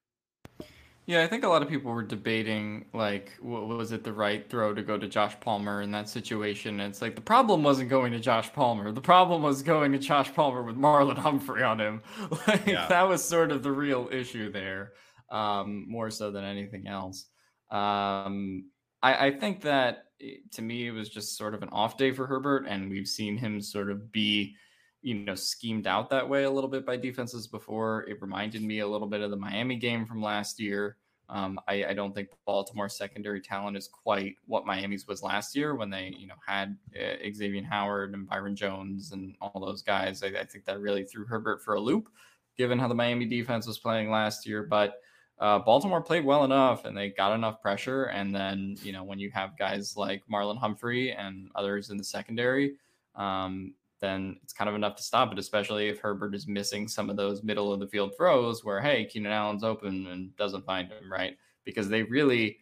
Yeah, 1.06 1.24
I 1.24 1.28
think 1.28 1.44
a 1.44 1.48
lot 1.48 1.64
of 1.64 1.70
people 1.70 1.92
were 1.92 2.04
debating 2.04 2.86
like, 2.94 3.32
what 3.42 3.68
was 3.68 3.92
it 3.92 4.04
the 4.04 4.14
right 4.14 4.48
throw 4.48 4.76
to 4.76 4.84
go 4.84 4.96
to 4.96 5.08
Josh 5.08 5.36
Palmer 5.40 5.82
in 5.82 5.90
that 5.92 6.08
situation? 6.08 6.80
And 6.80 6.92
it's 6.92 7.02
like 7.02 7.16
the 7.16 7.22
problem 7.22 7.64
wasn't 7.64 7.90
going 7.90 8.12
to 8.12 8.20
Josh 8.20 8.54
Palmer. 8.54 8.92
The 8.92 9.02
problem 9.02 9.42
was 9.42 9.64
going 9.64 9.92
to 9.94 9.98
Josh 9.98 10.32
Palmer 10.36 10.62
with 10.62 10.78
Marlon 10.78 11.18
Humphrey 11.18 11.64
on 11.64 11.80
him. 11.80 12.04
like 12.48 12.68
yeah. 12.68 12.86
that 12.90 13.08
was 13.08 13.24
sort 13.24 13.52
of 13.52 13.64
the 13.64 13.72
real 13.72 14.08
issue 14.12 14.52
there, 14.52 14.92
um, 15.32 15.90
more 15.90 16.12
so 16.12 16.30
than 16.30 16.44
anything 16.44 16.86
else. 16.88 17.26
Um, 17.72 18.70
I, 19.02 19.28
I 19.28 19.32
think 19.32 19.62
that 19.62 20.04
to 20.52 20.62
me, 20.62 20.88
it 20.88 20.92
was 20.92 21.10
just 21.10 21.38
sort 21.38 21.54
of 21.54 21.64
an 21.64 21.70
off 21.70 21.98
day 21.98 22.12
for 22.12 22.28
Herbert, 22.28 22.66
and 22.68 22.90
we've 22.90 23.08
seen 23.08 23.38
him 23.38 23.62
sort 23.62 23.90
of 23.90 24.12
be, 24.12 24.56
you 25.02 25.16
know, 25.16 25.36
schemed 25.36 25.88
out 25.88 26.10
that 26.10 26.28
way 26.28 26.44
a 26.44 26.52
little 26.52 26.70
bit 26.70 26.86
by 26.86 26.98
defenses 26.98 27.48
before. 27.48 28.06
It 28.08 28.22
reminded 28.22 28.62
me 28.62 28.80
a 28.80 28.88
little 28.88 29.08
bit 29.08 29.22
of 29.22 29.32
the 29.32 29.38
Miami 29.38 29.78
game 29.78 30.06
from 30.06 30.22
last 30.22 30.60
year. 30.60 30.98
Um, 31.30 31.60
I, 31.68 31.86
I, 31.86 31.94
don't 31.94 32.16
think 32.16 32.30
Baltimore 32.48 32.90
secondary 32.90 33.40
talent 33.40 33.78
is 33.78 33.88
quite 33.88 34.38
what 34.48 34.66
Miami's 34.66 35.06
was 35.06 35.22
last 35.22 35.56
year 35.56 35.76
when 35.76 35.92
they, 35.92 36.12
you 36.18 36.26
know, 36.26 36.34
had 36.44 36.76
uh, 37.00 37.18
Xavier 37.32 37.64
Howard 37.64 38.16
and 38.16 38.28
Byron 38.28 38.56
Jones 38.56 39.12
and 39.12 39.36
all 39.40 39.62
those 39.64 39.84
guys. 39.84 40.24
I, 40.24 40.30
I 40.30 40.46
think 40.46 40.66
that 40.66 40.80
really 40.80 41.04
threw 41.04 41.26
Herbert 41.26 41.62
for 41.62 41.76
a 41.76 41.80
loop, 41.80 42.10
given 42.58 42.80
how 42.80 42.88
the 42.88 42.96
Miami 42.96 43.26
defense 43.26 43.68
was 43.68 43.78
playing 43.78 44.10
last 44.10 44.48
year. 44.48 44.64
But 44.64 44.96
uh, 45.40 45.60
Baltimore 45.60 46.02
played 46.02 46.26
well 46.26 46.44
enough 46.44 46.86
and 46.86 46.98
they 46.98 47.10
got 47.10 47.34
enough 47.34 47.62
pressure. 47.62 48.06
And 48.06 48.36
then, 48.36 48.76
you 48.84 48.92
know, 48.92 49.04
when 49.04 49.20
you 49.20 49.32
have 49.32 49.58
guys 49.58 49.96
like 49.96 50.24
Marlon 50.32 50.58
Humphrey 50.58 51.12
and 51.12 51.50
others 51.56 51.90
in 51.90 51.98
the 51.98 52.04
secondary, 52.04 52.76
um, 53.16 53.74
then 54.02 54.38
it's 54.44 54.54
kind 54.54 54.70
of 54.70 54.76
enough 54.76 54.96
to 54.96 55.04
stop 55.04 55.32
it, 55.32 55.40
especially 55.40 55.88
if 55.88 56.00
Herbert 56.00 56.36
is 56.36 56.48
missing 56.48 56.88
some 56.88 57.10
of 57.10 57.18
those 57.18 57.44
middle 57.44 57.72
of 57.72 57.80
the 57.80 57.88
field 57.88 58.16
throws 58.16 58.64
where, 58.64 58.82
hey, 58.82 59.06
Keenan 59.06 59.32
Allen's 59.32 59.64
open 59.64 60.08
and 60.08 60.36
doesn't 60.36 60.66
find 60.66 60.90
him, 60.90 61.12
right? 61.12 61.38
Because 61.66 61.90
they 61.90 62.04
really 62.04 62.58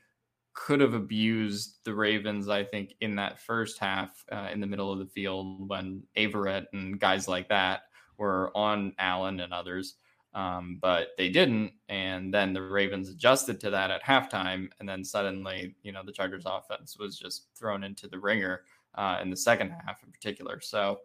could 0.53 0.81
have 0.81 0.95
abused 0.95 1.77
the 1.83 1.93
Ravens, 1.93 2.49
I 2.49 2.63
think, 2.63 2.95
in 3.01 3.15
that 3.15 3.39
first 3.39 3.77
half 3.77 4.25
uh, 4.31 4.49
in 4.51 4.59
the 4.59 4.65
middle 4.65 4.91
of 4.91 4.97
the 4.97 5.05
field 5.05 5.69
when 5.69 6.01
Averett 6.15 6.65
and 6.73 6.99
guys 6.99 7.27
like 7.27 7.47
that 7.49 7.81
were 8.17 8.51
on 8.55 8.93
Allen 8.97 9.39
and 9.39 9.53
others. 9.53 9.95
Um, 10.33 10.77
but 10.81 11.09
they 11.17 11.29
didn't. 11.29 11.73
And 11.89 12.33
then 12.33 12.53
the 12.53 12.61
Ravens 12.61 13.09
adjusted 13.09 13.59
to 13.61 13.69
that 13.71 13.91
at 13.91 14.03
halftime. 14.03 14.69
And 14.79 14.87
then 14.87 15.03
suddenly, 15.03 15.75
you 15.81 15.91
know, 15.91 16.03
the 16.05 16.11
Chargers 16.11 16.43
offense 16.45 16.97
was 16.97 17.17
just 17.17 17.47
thrown 17.57 17.83
into 17.83 18.07
the 18.07 18.19
ringer 18.19 18.61
uh, 18.95 19.19
in 19.21 19.29
the 19.29 19.37
second 19.37 19.71
half 19.71 20.03
in 20.03 20.11
particular. 20.11 20.59
So, 20.61 20.99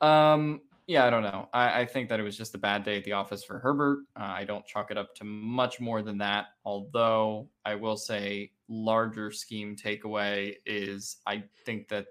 um, 0.00 0.62
yeah, 0.86 1.04
I 1.06 1.10
don't 1.10 1.22
know. 1.22 1.48
I, 1.52 1.82
I, 1.82 1.86
think 1.86 2.08
that 2.08 2.18
it 2.18 2.24
was 2.24 2.36
just 2.36 2.54
a 2.54 2.58
bad 2.58 2.82
day 2.82 2.96
at 2.96 3.04
the 3.04 3.12
office 3.12 3.44
for 3.44 3.60
Herbert. 3.60 4.00
Uh, 4.18 4.24
I 4.24 4.44
don't 4.44 4.66
chalk 4.66 4.90
it 4.90 4.98
up 4.98 5.14
to 5.16 5.24
much 5.24 5.78
more 5.78 6.02
than 6.02 6.18
that. 6.18 6.46
Although 6.64 7.48
I 7.64 7.76
will 7.76 7.96
say, 7.96 8.50
larger 8.68 9.30
scheme 9.30 9.76
takeaway 9.76 10.56
is 10.66 11.18
I 11.26 11.44
think 11.64 11.88
that 11.88 12.06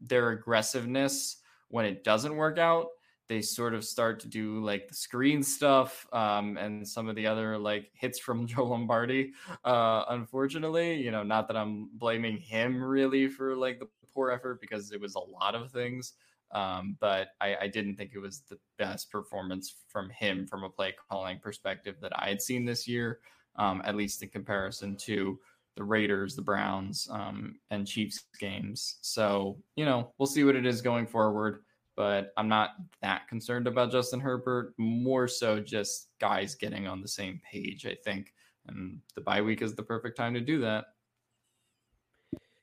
their 0.00 0.30
aggressiveness 0.30 1.38
when 1.68 1.84
it 1.84 2.04
doesn't 2.04 2.36
work 2.36 2.58
out 2.58 2.88
they 3.28 3.42
sort 3.42 3.74
of 3.74 3.84
start 3.84 4.20
to 4.20 4.28
do 4.28 4.62
like 4.64 4.88
the 4.88 4.94
screen 4.94 5.42
stuff 5.42 6.06
um, 6.12 6.56
and 6.56 6.86
some 6.86 7.08
of 7.08 7.16
the 7.16 7.26
other 7.26 7.58
like 7.58 7.90
hits 7.94 8.18
from 8.18 8.46
Joe 8.46 8.64
Lombardi. 8.64 9.32
Uh, 9.64 10.04
unfortunately, 10.08 10.94
you 10.94 11.10
know, 11.10 11.22
not 11.22 11.48
that 11.48 11.56
I'm 11.56 11.88
blaming 11.94 12.38
him 12.38 12.82
really 12.82 13.28
for 13.28 13.56
like 13.56 13.80
the 13.80 13.88
poor 14.14 14.30
effort 14.30 14.60
because 14.60 14.92
it 14.92 15.00
was 15.00 15.14
a 15.14 15.20
lot 15.20 15.54
of 15.54 15.70
things. 15.70 16.14
Um, 16.52 16.96
but 17.00 17.28
I, 17.40 17.56
I, 17.62 17.66
didn't 17.66 17.96
think 17.96 18.12
it 18.14 18.20
was 18.20 18.42
the 18.48 18.56
best 18.78 19.10
performance 19.10 19.74
from 19.88 20.08
him 20.10 20.46
from 20.46 20.62
a 20.62 20.70
play 20.70 20.94
calling 21.10 21.40
perspective 21.40 21.96
that 22.00 22.12
I 22.14 22.28
had 22.28 22.40
seen 22.40 22.64
this 22.64 22.86
year, 22.86 23.18
um, 23.56 23.82
at 23.84 23.96
least 23.96 24.22
in 24.22 24.28
comparison 24.28 24.94
to 24.98 25.40
the 25.76 25.82
Raiders, 25.82 26.36
the 26.36 26.42
Browns, 26.42 27.08
um, 27.10 27.56
and 27.72 27.84
Chiefs 27.84 28.26
games. 28.38 28.98
So, 29.02 29.58
you 29.74 29.84
know, 29.84 30.12
we'll 30.18 30.28
see 30.28 30.44
what 30.44 30.54
it 30.54 30.66
is 30.66 30.80
going 30.80 31.08
forward 31.08 31.64
but 31.96 32.32
I'm 32.36 32.48
not 32.48 32.70
that 33.02 33.26
concerned 33.28 33.66
about 33.66 33.90
Justin 33.90 34.20
Herbert. 34.20 34.74
More 34.76 35.26
so, 35.26 35.60
just 35.60 36.08
guys 36.20 36.54
getting 36.54 36.86
on 36.86 37.00
the 37.00 37.08
same 37.08 37.40
page, 37.50 37.86
I 37.86 37.96
think. 38.04 38.32
And 38.68 39.00
the 39.14 39.22
bye 39.22 39.42
week 39.42 39.62
is 39.62 39.74
the 39.74 39.82
perfect 39.82 40.16
time 40.16 40.34
to 40.34 40.40
do 40.40 40.60
that. 40.60 40.86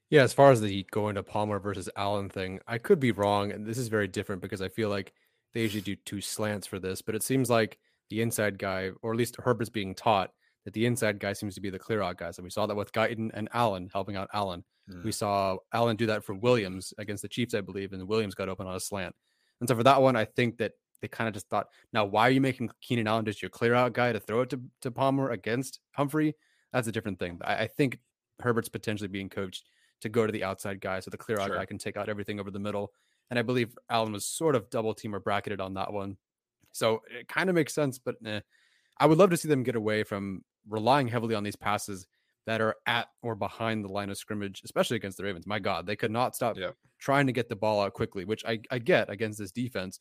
Yeah, 0.10 0.22
as 0.22 0.34
far 0.34 0.52
as 0.52 0.62
the 0.62 0.86
going 0.92 1.16
to 1.16 1.24
Palmer 1.24 1.60
versus 1.60 1.90
Allen 1.96 2.30
thing, 2.30 2.60
I 2.68 2.78
could 2.78 3.00
be 3.00 3.12
wrong. 3.12 3.52
And 3.52 3.66
this 3.66 3.80
is 3.80 3.88
very 3.88 4.08
different 4.08 4.44
because 4.44 4.62
I 4.62 4.70
feel 4.70 4.90
like 4.90 5.14
they 5.54 5.62
usually 5.62 5.82
do 5.82 5.96
two 5.96 6.22
slants 6.22 6.68
for 6.68 6.78
this, 6.78 7.02
but 7.02 7.16
it 7.16 7.24
seems 7.24 7.50
like 7.50 7.80
the 8.10 8.22
inside 8.22 8.60
guy, 8.60 8.92
or 9.02 9.12
at 9.12 9.18
least 9.18 9.38
Herbert's 9.40 9.72
being 9.72 9.96
taught 9.96 10.32
that 10.66 10.74
the 10.74 10.86
inside 10.86 11.20
guy 11.20 11.34
seems 11.34 11.56
to 11.56 11.62
be 11.62 11.72
the 11.72 11.80
clear 11.80 12.02
out 12.02 12.18
guys. 12.18 12.38
And 12.38 12.44
we 12.44 12.52
saw 12.52 12.68
that 12.68 12.76
with 12.76 12.92
Guyton 12.92 13.32
and 13.34 13.50
Allen 13.54 13.90
helping 13.92 14.16
out 14.16 14.30
Allen. 14.34 14.64
Mm. 14.92 15.04
We 15.04 15.12
saw 15.12 15.58
Allen 15.74 15.96
do 15.96 16.08
that 16.08 16.24
for 16.24 16.34
Williams 16.36 16.94
against 16.98 17.22
the 17.22 17.30
Chiefs, 17.30 17.54
I 17.54 17.62
believe, 17.62 17.94
and 17.94 18.08
Williams 18.08 18.36
got 18.36 18.50
open 18.50 18.68
on 18.68 18.76
a 18.76 18.80
slant. 18.80 19.16
And 19.60 19.70
so 19.70 19.76
for 19.76 19.84
that 19.84 20.02
one, 20.02 20.16
I 20.16 20.26
think 20.26 20.58
that 20.58 20.74
they 21.02 21.08
kind 21.08 21.28
of 21.28 21.34
just 21.34 21.50
thought, 21.50 21.68
now 21.92 22.06
why 22.06 22.28
are 22.28 22.32
you 22.32 22.42
making 22.42 22.70
Keenan 22.82 23.08
Allen 23.08 23.26
just 23.26 23.42
your 23.42 23.50
clear 23.50 23.74
out 23.74 23.94
guy 23.94 24.12
to 24.12 24.20
throw 24.20 24.42
it 24.42 24.50
to, 24.50 24.62
to 24.82 24.92
Palmer 24.92 25.32
against 25.32 25.80
Humphrey? 25.92 26.36
That's 26.72 26.88
a 26.88 26.92
different 26.92 27.20
thing. 27.20 27.40
I, 27.44 27.56
I 27.56 27.68
think 27.68 28.00
Herbert's 28.42 28.70
potentially 28.70 29.08
being 29.08 29.30
coached 29.30 29.70
to 30.02 30.10
go 30.10 30.26
to 30.26 30.32
the 30.32 30.44
outside 30.44 30.82
guy 30.82 31.00
so 31.00 31.12
the 31.12 31.18
clear 31.18 31.40
out 31.40 31.48
sure. 31.48 31.58
guy 31.58 31.66
can 31.66 31.78
take 31.78 31.98
out 31.98 32.10
everything 32.10 32.40
over 32.40 32.52
the 32.52 32.60
middle. 32.60 32.92
And 33.30 33.40
I 33.40 33.42
believe 33.42 33.78
Allen 33.90 34.12
was 34.12 34.26
sort 34.26 34.56
of 34.56 34.70
double 34.70 34.94
team 34.94 35.16
or 35.16 35.20
bracketed 35.20 35.62
on 35.62 35.76
that 35.76 35.94
one. 35.94 36.18
So 36.74 37.04
it 37.10 37.28
kind 37.28 37.50
of 37.50 37.56
makes 37.56 37.74
sense, 37.74 38.00
but 38.00 38.16
eh. 38.26 38.42
I 38.98 39.06
would 39.06 39.18
love 39.18 39.30
to 39.30 39.38
see 39.38 39.48
them 39.48 39.64
get 39.64 39.76
away 39.76 40.04
from 40.04 40.44
relying 40.68 41.08
heavily 41.08 41.36
on 41.36 41.44
these 41.44 41.56
passes 41.56 42.08
that 42.46 42.62
are 42.62 42.76
at 42.86 43.08
or 43.22 43.36
behind 43.36 43.84
the 43.84 43.90
line 43.90 44.10
of 44.10 44.18
scrimmage, 44.18 44.62
especially 44.66 44.98
against 44.98 45.18
the 45.18 45.24
Ravens. 45.24 45.48
My 45.48 45.60
God, 45.60 45.86
they 45.86 45.96
could 45.96 46.12
not 46.12 46.36
stop 46.36 46.58
yeah. 46.58 46.72
trying 47.00 47.28
to 47.28 47.34
get 47.34 47.50
the 47.50 47.56
ball 47.56 47.82
out 47.82 47.94
quickly, 47.94 48.26
which 48.26 48.44
I, 48.46 48.60
I 48.70 48.80
get 48.80 49.10
against 49.10 49.40
this 49.40 49.52
defense, 49.52 50.00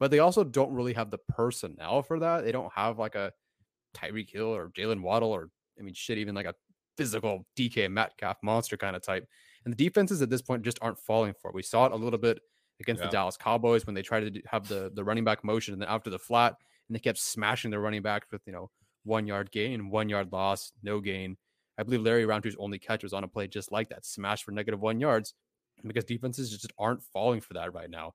but 0.00 0.10
they 0.10 0.18
also 0.18 0.44
don't 0.44 0.72
really 0.72 0.94
have 0.94 1.10
the 1.10 1.18
personnel 1.28 2.02
for 2.02 2.18
that. 2.20 2.44
They 2.44 2.52
don't 2.52 2.72
have 2.74 2.98
like 2.98 3.14
a 3.14 3.32
Tyreek 3.94 4.30
Hill 4.30 4.46
or 4.46 4.70
Jaylen 4.70 5.02
Waddle 5.02 5.30
or, 5.30 5.50
I 5.78 5.82
mean, 5.82 5.94
shit, 5.94 6.18
even 6.18 6.34
like 6.34 6.46
a 6.46 6.54
physical 6.96 7.46
DK 7.56 7.90
Metcalf 7.90 8.38
monster 8.42 8.76
kind 8.76 8.96
of 8.96 9.02
type. 9.02 9.26
And 9.64 9.72
the 9.72 9.84
defenses 9.84 10.22
at 10.22 10.30
this 10.30 10.42
point 10.42 10.64
just 10.64 10.78
aren't 10.82 10.98
falling 10.98 11.34
for 11.40 11.48
it. 11.50 11.54
We 11.54 11.62
saw 11.62 11.86
it 11.86 11.92
a 11.92 11.96
little 11.96 12.18
bit 12.18 12.38
against 12.80 13.00
yeah. 13.00 13.06
the 13.06 13.12
Dallas 13.12 13.36
Cowboys 13.36 13.86
when 13.86 13.94
they 13.94 14.02
tried 14.02 14.32
to 14.34 14.42
have 14.46 14.68
the, 14.68 14.90
the 14.94 15.04
running 15.04 15.24
back 15.24 15.44
motion 15.44 15.74
and 15.74 15.82
then 15.82 15.88
after 15.88 16.10
the 16.10 16.18
flat, 16.18 16.54
and 16.88 16.94
they 16.94 17.00
kept 17.00 17.18
smashing 17.18 17.70
their 17.70 17.80
running 17.80 18.02
backs 18.02 18.26
with, 18.30 18.42
you 18.46 18.52
know, 18.52 18.70
one 19.04 19.26
yard 19.26 19.50
gain, 19.50 19.90
one 19.90 20.08
yard 20.08 20.32
loss, 20.32 20.72
no 20.82 21.00
gain. 21.00 21.36
I 21.78 21.82
believe 21.82 22.02
Larry 22.02 22.26
Rountree's 22.26 22.56
only 22.58 22.78
catch 22.78 23.02
was 23.02 23.12
on 23.12 23.24
a 23.24 23.28
play 23.28 23.46
just 23.46 23.72
like 23.72 23.88
that, 23.90 24.06
smash 24.06 24.42
for 24.44 24.52
negative 24.52 24.80
one 24.80 25.00
yards, 25.00 25.34
because 25.86 26.04
defenses 26.04 26.50
just 26.50 26.72
aren't 26.78 27.02
falling 27.02 27.40
for 27.40 27.54
that 27.54 27.74
right 27.74 27.90
now. 27.90 28.14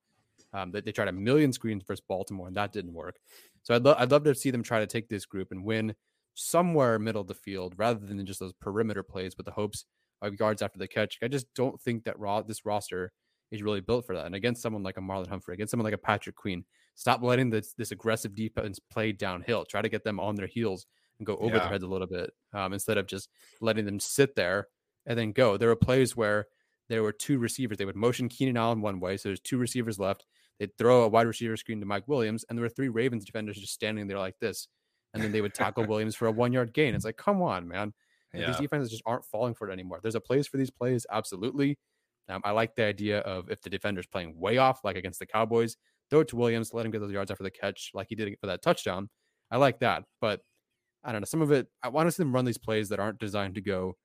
Um, 0.54 0.72
they, 0.72 0.82
they 0.82 0.92
tried 0.92 1.10
a 1.10 1.14
million 1.14 1.52
screens 1.54 1.84
versus 1.88 2.04
Baltimore, 2.08 2.48
and 2.48 2.56
that 2.56 2.72
didn't 2.72 2.94
work. 2.94 3.18
So 3.64 3.76
I'd, 3.76 3.84
lo- 3.84 3.96
I'd 3.98 4.12
love 4.12 4.24
to 4.24 4.36
see 4.36 4.52
them 4.52 4.64
try 4.64 4.80
to 4.80 4.88
take 4.88 5.10
this 5.10 5.26
group 5.26 5.52
and 5.52 5.64
win 5.64 5.94
somewhere 6.36 6.98
middle 6.98 7.22
of 7.22 7.28
the 7.28 7.34
field 7.34 7.76
rather 7.78 8.06
than 8.06 8.26
just 8.26 8.40
those 8.40 8.54
perimeter 8.54 9.04
plays 9.04 9.36
with 9.36 9.46
the 9.46 9.52
hopes 9.52 9.86
of 10.22 10.40
yards 10.40 10.62
after 10.62 10.80
the 10.80 10.88
catch. 10.88 11.18
I 11.22 11.28
just 11.28 11.54
don't 11.54 11.80
think 11.82 12.06
that 12.06 12.16
this 12.48 12.66
roster 12.66 13.12
is 13.52 13.62
really 13.62 13.82
built 13.82 14.06
for 14.06 14.16
that. 14.16 14.26
And 14.26 14.36
against 14.36 14.62
someone 14.62 14.84
like 14.84 14.98
a 14.98 15.02
Marlon 15.02 15.28
Humphrey, 15.28 15.54
against 15.54 15.72
someone 15.72 15.84
like 15.84 15.94
a 15.94 15.98
Patrick 15.98 16.36
Queen, 16.36 16.64
Stop 17.00 17.24
letting 17.24 17.50
this 17.50 17.74
this 17.78 17.92
aggressive 17.92 18.36
defense 18.36 18.78
play 18.78 19.14
downhill. 19.14 19.64
Try 19.64 19.82
to 19.82 19.88
get 19.88 20.04
them 20.04 20.20
on 20.20 20.36
their 20.36 20.48
heels 20.48 20.86
and 21.20 21.26
go 21.28 21.36
over 21.38 21.56
Yeah. 21.56 21.60
their 21.60 21.70
heads 21.70 21.84
a 21.84 21.88
little 21.88 22.08
bit 22.08 22.32
um, 22.54 22.74
instead 22.74 22.98
of 22.98 23.06
just 23.08 23.30
letting 23.62 23.86
them 23.86 24.00
sit 24.00 24.36
there 24.36 24.68
and 25.06 25.18
then 25.20 25.32
go. 25.32 25.58
There 25.58 25.70
were 25.70 25.76
plays 25.76 26.16
where 26.16 26.48
there 26.90 27.04
were 27.04 27.12
two 27.12 27.38
receivers. 27.38 27.78
They 27.78 27.86
would 27.86 27.96
motion 27.96 28.30
Keenan 28.30 28.58
Allen 28.58 28.82
one 28.82 29.00
way, 29.00 29.18
so 29.18 29.30
there's 29.30 29.40
two 29.40 29.58
receivers 29.58 30.00
left. 30.00 30.26
They'd 30.60 30.76
throw 30.78 31.04
a 31.04 31.08
wide 31.08 31.28
receiver 31.28 31.56
screen 31.58 31.80
to 31.80 31.86
Mike 31.86 32.08
Williams, 32.08 32.44
and 32.50 32.58
there 32.58 32.64
were 32.64 32.70
three 32.70 32.90
Ravens 32.90 33.26
defenders 33.26 33.58
just 33.58 33.74
standing 33.74 34.08
there 34.08 34.18
like 34.20 34.40
this. 34.40 34.68
And 35.14 35.24
then 35.24 35.32
they 35.32 35.42
would 35.42 35.54
tackle 35.54 35.84
Williams 35.88 36.16
for 36.16 36.28
a 36.28 36.32
one 36.32 36.52
yard 36.54 36.74
gain. 36.74 36.96
It's 36.96 37.06
like, 37.06 37.18
come 37.18 37.42
on, 37.42 37.68
man. 37.68 37.94
These 38.34 38.42
Yeah. 38.42 38.58
defenses 38.58 38.92
just 38.92 39.04
aren't 39.06 39.26
falling 39.26 39.56
for 39.56 39.70
it 39.70 39.74
anymore. 39.74 40.00
There's 40.02 40.16
a 40.16 40.22
place 40.22 40.48
for 40.48 40.58
these 40.58 40.70
plays, 40.70 41.06
absolutely. 41.12 41.78
Um, 42.28 42.42
I 42.46 42.52
like 42.52 42.76
the 42.76 42.84
idea 42.84 43.20
of 43.22 43.50
if 43.50 43.62
the 43.62 43.72
defender's 43.72 44.06
playing 44.06 44.40
way 44.40 44.58
off, 44.60 44.84
like 44.84 44.96
against 44.96 45.18
the 45.20 45.26
Cowboys, 45.26 45.78
throw 46.12 46.20
it 46.20 46.28
to 46.28 46.36
Williams, 46.36 46.74
let 46.74 46.86
him 46.86 46.92
get 46.92 47.00
those 47.00 47.12
yards 47.12 47.32
after 47.32 47.44
the 47.44 47.50
catch, 47.50 47.90
like 47.96 48.06
he 48.10 48.16
did 48.16 48.38
for 48.40 48.46
that 48.48 48.62
touchdown. 48.62 49.10
I 49.50 49.58
like 49.58 49.80
that, 49.80 50.04
but 50.22 50.42
I 51.04 51.12
don't 51.12 51.22
know. 51.22 51.26
Some 51.26 51.42
of 51.42 51.52
it, 51.52 51.68
I 51.84 51.90
want 51.90 52.08
to 52.08 52.12
see 52.12 52.24
them 52.24 52.34
run 52.34 52.46
these 52.46 52.58
plays 52.58 52.90
that 52.90 53.00
aren't 53.00 53.20
designed 53.20 53.56
to 53.56 53.62
go. 53.62 53.96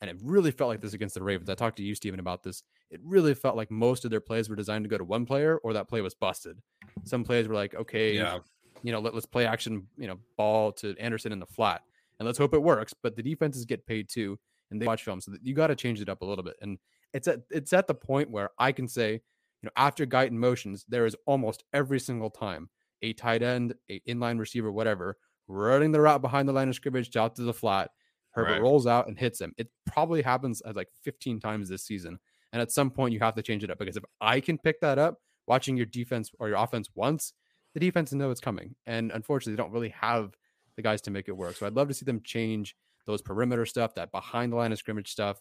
And 0.00 0.10
it 0.10 0.16
really 0.22 0.50
felt 0.50 0.68
like 0.68 0.80
this 0.80 0.92
against 0.92 1.14
the 1.14 1.22
Ravens. 1.22 1.48
I 1.48 1.54
talked 1.54 1.76
to 1.78 1.82
you, 1.82 1.94
Steven, 1.94 2.20
about 2.20 2.42
this. 2.42 2.62
It 2.90 3.00
really 3.02 3.32
felt 3.34 3.56
like 3.56 3.70
most 3.70 4.04
of 4.04 4.10
their 4.10 4.20
plays 4.20 4.48
were 4.48 4.56
designed 4.56 4.84
to 4.84 4.88
go 4.90 4.98
to 4.98 5.04
one 5.04 5.24
player 5.24 5.58
or 5.58 5.72
that 5.72 5.88
play 5.88 6.00
was 6.00 6.14
busted. 6.14 6.58
Some 7.04 7.24
plays 7.24 7.48
were 7.48 7.54
like, 7.54 7.74
okay, 7.74 8.14
Yeah. 8.16 8.38
you 8.82 8.92
know, 8.92 9.00
let, 9.00 9.14
let's 9.14 9.26
play 9.26 9.46
action, 9.46 9.86
you 9.96 10.06
know, 10.06 10.18
ball 10.36 10.72
to 10.72 10.94
Anderson 10.98 11.32
in 11.32 11.38
the 11.38 11.46
flat 11.46 11.82
and 12.18 12.26
let's 12.26 12.38
hope 12.38 12.54
it 12.54 12.62
works. 12.62 12.92
But 13.02 13.16
the 13.16 13.22
defenses 13.22 13.64
get 13.64 13.86
paid 13.86 14.08
too, 14.08 14.38
and 14.70 14.80
they 14.80 14.86
watch 14.86 15.04
film, 15.04 15.20
so 15.20 15.32
you 15.42 15.54
got 15.54 15.68
to 15.68 15.76
change 15.76 16.00
it 16.00 16.08
up 16.08 16.22
a 16.22 16.24
little 16.24 16.44
bit. 16.44 16.56
And 16.60 16.78
it's 17.12 17.28
at 17.28 17.40
it's 17.50 17.72
at 17.72 17.86
the 17.86 17.94
point 17.94 18.30
where 18.30 18.50
I 18.58 18.72
can 18.72 18.88
say, 18.88 19.12
you 19.12 19.20
know, 19.66 19.70
after 19.76 20.04
Guyton 20.06 20.32
motions, 20.32 20.84
there 20.88 21.06
is 21.06 21.16
almost 21.26 21.64
every 21.72 22.00
single 22.00 22.30
time 22.30 22.68
a 23.02 23.12
tight 23.14 23.42
end, 23.42 23.74
a 23.90 24.00
inline 24.08 24.38
receiver, 24.38 24.70
whatever, 24.72 25.16
running 25.48 25.92
the 25.92 26.00
route 26.00 26.22
behind 26.22 26.48
the 26.48 26.52
line 26.52 26.68
of 26.68 26.74
scrimmage 26.74 27.14
out 27.16 27.36
to 27.36 27.42
the 27.42 27.54
flat. 27.54 27.90
Herbert 28.30 28.52
Right. 28.52 28.62
rolls 28.62 28.86
out 28.86 29.06
and 29.06 29.16
hits 29.18 29.40
him. 29.40 29.54
It 29.56 29.68
probably 29.86 30.20
happens 30.22 30.60
like 30.74 30.88
15 31.02 31.38
times 31.38 31.68
this 31.68 31.84
season. 31.84 32.18
And 32.52 32.60
at 32.60 32.72
some 32.72 32.90
point, 32.90 33.12
you 33.12 33.20
have 33.20 33.34
to 33.36 33.42
change 33.42 33.62
it 33.62 33.70
up 33.70 33.78
because 33.78 33.96
if 33.96 34.04
I 34.20 34.40
can 34.40 34.58
pick 34.58 34.80
that 34.80 34.98
up, 34.98 35.20
watching 35.46 35.76
your 35.76 35.86
defense 35.86 36.30
or 36.38 36.48
your 36.48 36.56
offense 36.58 36.88
once, 36.94 37.32
the 37.74 37.80
defense 37.80 38.12
know 38.12 38.30
it's 38.30 38.40
coming. 38.40 38.74
And 38.86 39.12
unfortunately, 39.12 39.54
they 39.54 39.62
don't 39.62 39.72
really 39.72 39.90
have 39.90 40.34
the 40.76 40.82
guys 40.82 41.00
to 41.02 41.10
make 41.10 41.28
it 41.28 41.36
work. 41.36 41.54
So 41.56 41.66
I'd 41.66 41.74
love 41.74 41.88
to 41.88 41.94
see 41.94 42.04
them 42.04 42.20
change 42.24 42.74
those 43.06 43.22
perimeter 43.22 43.66
stuff, 43.66 43.94
that 43.94 44.10
behind 44.10 44.52
the 44.52 44.56
line 44.56 44.72
of 44.72 44.78
scrimmage 44.78 45.10
stuff. 45.10 45.40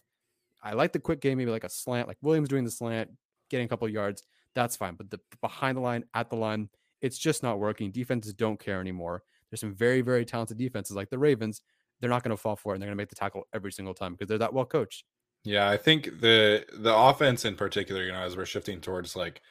I 0.62 0.74
like 0.74 0.92
the 0.94 1.00
quick 1.00 1.20
game, 1.22 1.38
maybe 1.38 1.52
like 1.52 1.64
a 1.64 1.70
slant, 1.70 2.08
like 2.08 2.18
Williams 2.22 2.50
doing 2.50 2.64
the 2.64 2.72
slant, 2.72 3.10
getting 3.50 3.66
a 3.66 3.70
couple 3.70 3.88
yards. 3.90 4.24
That's 4.54 4.76
fine. 4.76 4.96
But 4.96 5.10
the 5.10 5.20
behind 5.42 5.78
the 5.78 5.82
line, 5.82 6.04
at 6.14 6.30
the 6.30 6.36
line, 6.36 6.70
it's 7.02 7.18
just 7.18 7.42
not 7.42 7.60
working. 7.60 7.92
Defenses 7.92 8.34
don't 8.34 8.60
care 8.60 8.80
anymore. 8.80 9.24
There's 9.54 9.62
some 9.62 9.76
very, 9.76 10.02
very 10.02 10.26
talented 10.26 10.58
defenses 10.58 10.96
like 10.96 11.12
the 11.12 11.20
Ravens. 11.20 11.62
They're 12.02 12.10
not 12.10 12.24
going 12.24 12.36
to 12.36 12.42
fall 12.42 12.56
for 12.56 12.74
it 12.74 12.78
and 12.78 12.82
they're 12.82 12.88
going 12.88 12.98
to 12.98 13.02
make 13.04 13.10
the 13.10 13.16
tackle 13.16 13.44
every 13.54 13.72
single 13.72 13.94
time 13.94 14.14
because 14.14 14.28
they're 14.28 14.40
that 14.40 14.52
well 14.52 14.66
coached. 14.66 15.04
Yeah, 15.44 15.70
I 15.70 15.78
think 15.78 16.06
the 16.22 16.66
the 16.76 16.96
offense 16.96 17.46
in 17.46 17.56
particular, 17.56 18.04
you 18.04 18.12
know, 18.12 18.24
as 18.24 18.36
we're 18.36 18.46
shifting 18.46 18.82
towards 18.82 19.16
like 19.16 19.42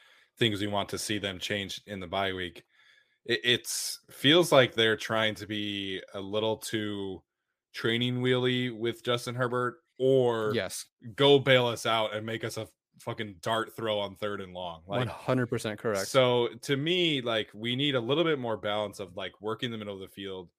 things 0.40 0.60
we 0.60 0.66
want 0.66 0.88
to 0.88 0.98
see 0.98 1.18
them 1.18 1.38
change 1.38 1.80
in 1.86 2.00
the 2.00 2.08
bye 2.08 2.32
week, 2.32 2.64
it 3.24 3.38
it's 3.44 4.00
feels 4.10 4.50
like 4.50 4.74
they're 4.74 4.96
trying 4.96 5.36
to 5.36 5.46
be 5.46 6.02
a 6.14 6.20
little 6.20 6.56
too 6.56 7.22
training 7.72 8.22
wheelie 8.22 8.76
with 8.76 9.04
Justin 9.04 9.36
Herbert, 9.36 9.76
or 10.00 10.50
Yes, 10.52 10.84
go 11.14 11.38
bail 11.38 11.68
us 11.68 11.86
out 11.86 12.12
and 12.12 12.26
make 12.26 12.42
us 12.42 12.56
a 12.56 12.66
fucking 13.02 13.36
dart 13.42 13.74
throw 13.76 13.98
on 14.00 14.16
third 14.16 14.40
and 14.40 14.52
long. 14.54 14.82
Like 14.86 15.16
100% 15.16 15.78
correct. 15.78 16.12
So 16.12 16.48
to 16.62 16.76
me, 16.76 17.20
like 17.22 17.50
we 17.54 17.76
need 17.76 17.94
a 17.94 18.00
little 18.00 18.24
bit 18.24 18.38
more 18.38 18.56
balance 18.56 19.00
of 19.00 19.16
like 19.16 19.40
working 19.40 19.70
the 19.70 19.78
middle 19.78 19.94
of 19.94 20.00
the 20.00 20.08
field. 20.14 20.50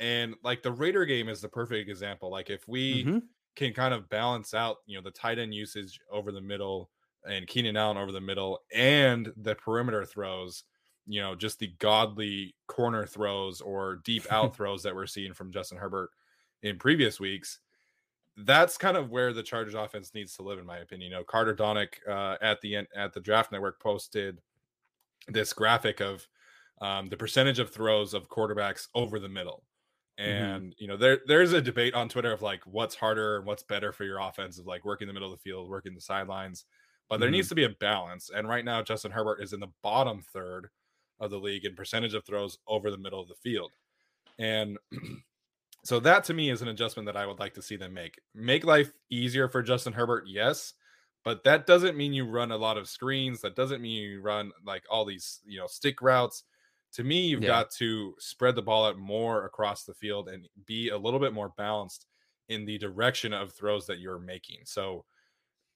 And 0.00 0.34
like 0.42 0.62
the 0.62 0.72
Raider 0.72 1.04
game 1.04 1.28
is 1.28 1.40
the 1.40 1.48
perfect 1.48 1.88
example. 1.88 2.30
Like 2.30 2.50
if 2.50 2.66
we 2.68 3.10
Mhm. 3.10 3.28
can 3.56 3.72
kind 3.74 3.94
of 3.94 4.08
balance 4.08 4.54
out, 4.54 4.78
you 4.86 4.96
know, 4.96 5.02
the 5.02 5.10
tight 5.10 5.38
end 5.38 5.54
usage 5.54 6.00
over 6.10 6.32
the 6.32 6.40
middle 6.40 6.90
and 7.26 7.46
Keenan 7.46 7.76
Allen 7.76 7.96
over 7.96 8.12
the 8.12 8.20
middle 8.20 8.60
and 8.74 9.32
the 9.36 9.54
perimeter 9.54 10.04
throws, 10.04 10.64
you 11.06 11.20
know, 11.20 11.34
just 11.34 11.58
the 11.58 11.68
godly 11.78 12.56
corner 12.66 13.06
throws 13.06 13.60
or 13.60 13.96
deep 13.96 14.26
out 14.30 14.56
throws 14.56 14.82
that 14.82 14.94
we're 14.94 15.06
seeing 15.06 15.34
from 15.34 15.52
Justin 15.52 15.78
Herbert 15.78 16.10
in 16.62 16.78
previous 16.78 17.20
weeks. 17.20 17.60
That's 18.36 18.78
kind 18.78 18.96
of 18.96 19.10
where 19.10 19.32
the 19.32 19.42
Chargers 19.42 19.74
offense 19.74 20.14
needs 20.14 20.34
to 20.36 20.42
live, 20.42 20.58
in 20.58 20.66
my 20.66 20.78
opinion. 20.78 21.10
You 21.10 21.18
know, 21.18 21.24
Carter 21.24 21.54
Donick 21.54 21.94
uh, 22.08 22.38
at 22.40 22.60
the 22.62 22.76
end 22.76 22.88
at 22.94 23.12
the 23.12 23.20
Draft 23.20 23.52
Network 23.52 23.80
posted 23.80 24.40
this 25.28 25.52
graphic 25.52 26.00
of 26.00 26.26
um, 26.80 27.08
the 27.08 27.16
percentage 27.16 27.58
of 27.58 27.70
throws 27.70 28.14
of 28.14 28.28
quarterbacks 28.28 28.88
over 28.94 29.18
the 29.20 29.28
middle. 29.28 29.64
And 30.18 30.74
you 30.78 30.86
know, 30.88 30.96
there 30.96 31.20
there's 31.26 31.52
a 31.52 31.60
debate 31.62 31.94
on 31.94 32.08
Twitter 32.08 32.32
of 32.32 32.42
like 32.42 32.62
what's 32.66 32.94
harder 32.94 33.36
and 33.38 33.46
what's 33.46 33.62
better 33.62 33.92
for 33.92 34.04
your 34.04 34.18
offense 34.18 34.58
of 34.58 34.66
like 34.66 34.84
working 34.84 35.06
the 35.08 35.12
middle 35.14 35.32
of 35.32 35.38
the 35.38 35.42
field, 35.42 35.68
working 35.70 35.94
the 35.94 36.00
sidelines. 36.00 36.64
But 37.08 37.18
there 37.20 37.28
Mhm. 37.28 37.32
needs 37.32 37.48
to 37.50 37.54
be 37.54 37.64
a 37.64 37.68
balance. 37.70 38.30
And 38.30 38.48
right 38.48 38.64
now, 38.64 38.82
Justin 38.82 39.12
Herbert 39.12 39.40
is 39.42 39.52
in 39.52 39.60
the 39.60 39.72
bottom 39.82 40.22
third 40.22 40.70
of 41.20 41.30
the 41.30 41.38
league 41.38 41.64
in 41.64 41.74
percentage 41.76 42.14
of 42.14 42.24
throws 42.24 42.58
over 42.66 42.90
the 42.90 42.98
middle 42.98 43.20
of 43.20 43.28
the 43.28 43.34
field. 43.36 43.72
And 44.38 44.78
so 45.84 46.00
that 46.00 46.24
to 46.24 46.34
me 46.34 46.50
is 46.50 46.62
an 46.62 46.68
adjustment 46.68 47.06
that 47.06 47.16
I 47.16 47.26
would 47.26 47.38
like 47.38 47.54
to 47.54 47.62
see 47.62 47.76
them 47.76 47.94
make. 47.94 48.20
Make 48.34 48.64
life 48.64 48.92
easier 49.10 49.48
for 49.48 49.62
Justin 49.62 49.92
Herbert, 49.92 50.24
yes, 50.26 50.74
but 51.24 51.44
that 51.44 51.66
doesn't 51.66 51.96
mean 51.96 52.12
you 52.12 52.24
run 52.26 52.52
a 52.52 52.56
lot 52.56 52.78
of 52.78 52.88
screens. 52.88 53.40
That 53.40 53.56
doesn't 53.56 53.82
mean 53.82 54.02
you 54.02 54.20
run 54.20 54.52
like 54.64 54.84
all 54.90 55.04
these, 55.04 55.40
you 55.44 55.58
know, 55.58 55.66
stick 55.66 56.00
routes. 56.02 56.44
To 56.94 57.04
me, 57.04 57.26
you've 57.26 57.42
Yeah. 57.42 57.46
got 57.46 57.70
to 57.72 58.14
spread 58.18 58.54
the 58.54 58.62
ball 58.62 58.84
out 58.84 58.98
more 58.98 59.44
across 59.46 59.84
the 59.84 59.94
field 59.94 60.28
and 60.28 60.48
be 60.66 60.90
a 60.90 60.98
little 60.98 61.20
bit 61.20 61.32
more 61.32 61.48
balanced 61.50 62.06
in 62.48 62.64
the 62.64 62.76
direction 62.78 63.32
of 63.32 63.52
throws 63.52 63.86
that 63.86 63.98
you're 63.98 64.18
making. 64.18 64.60
So 64.66 65.06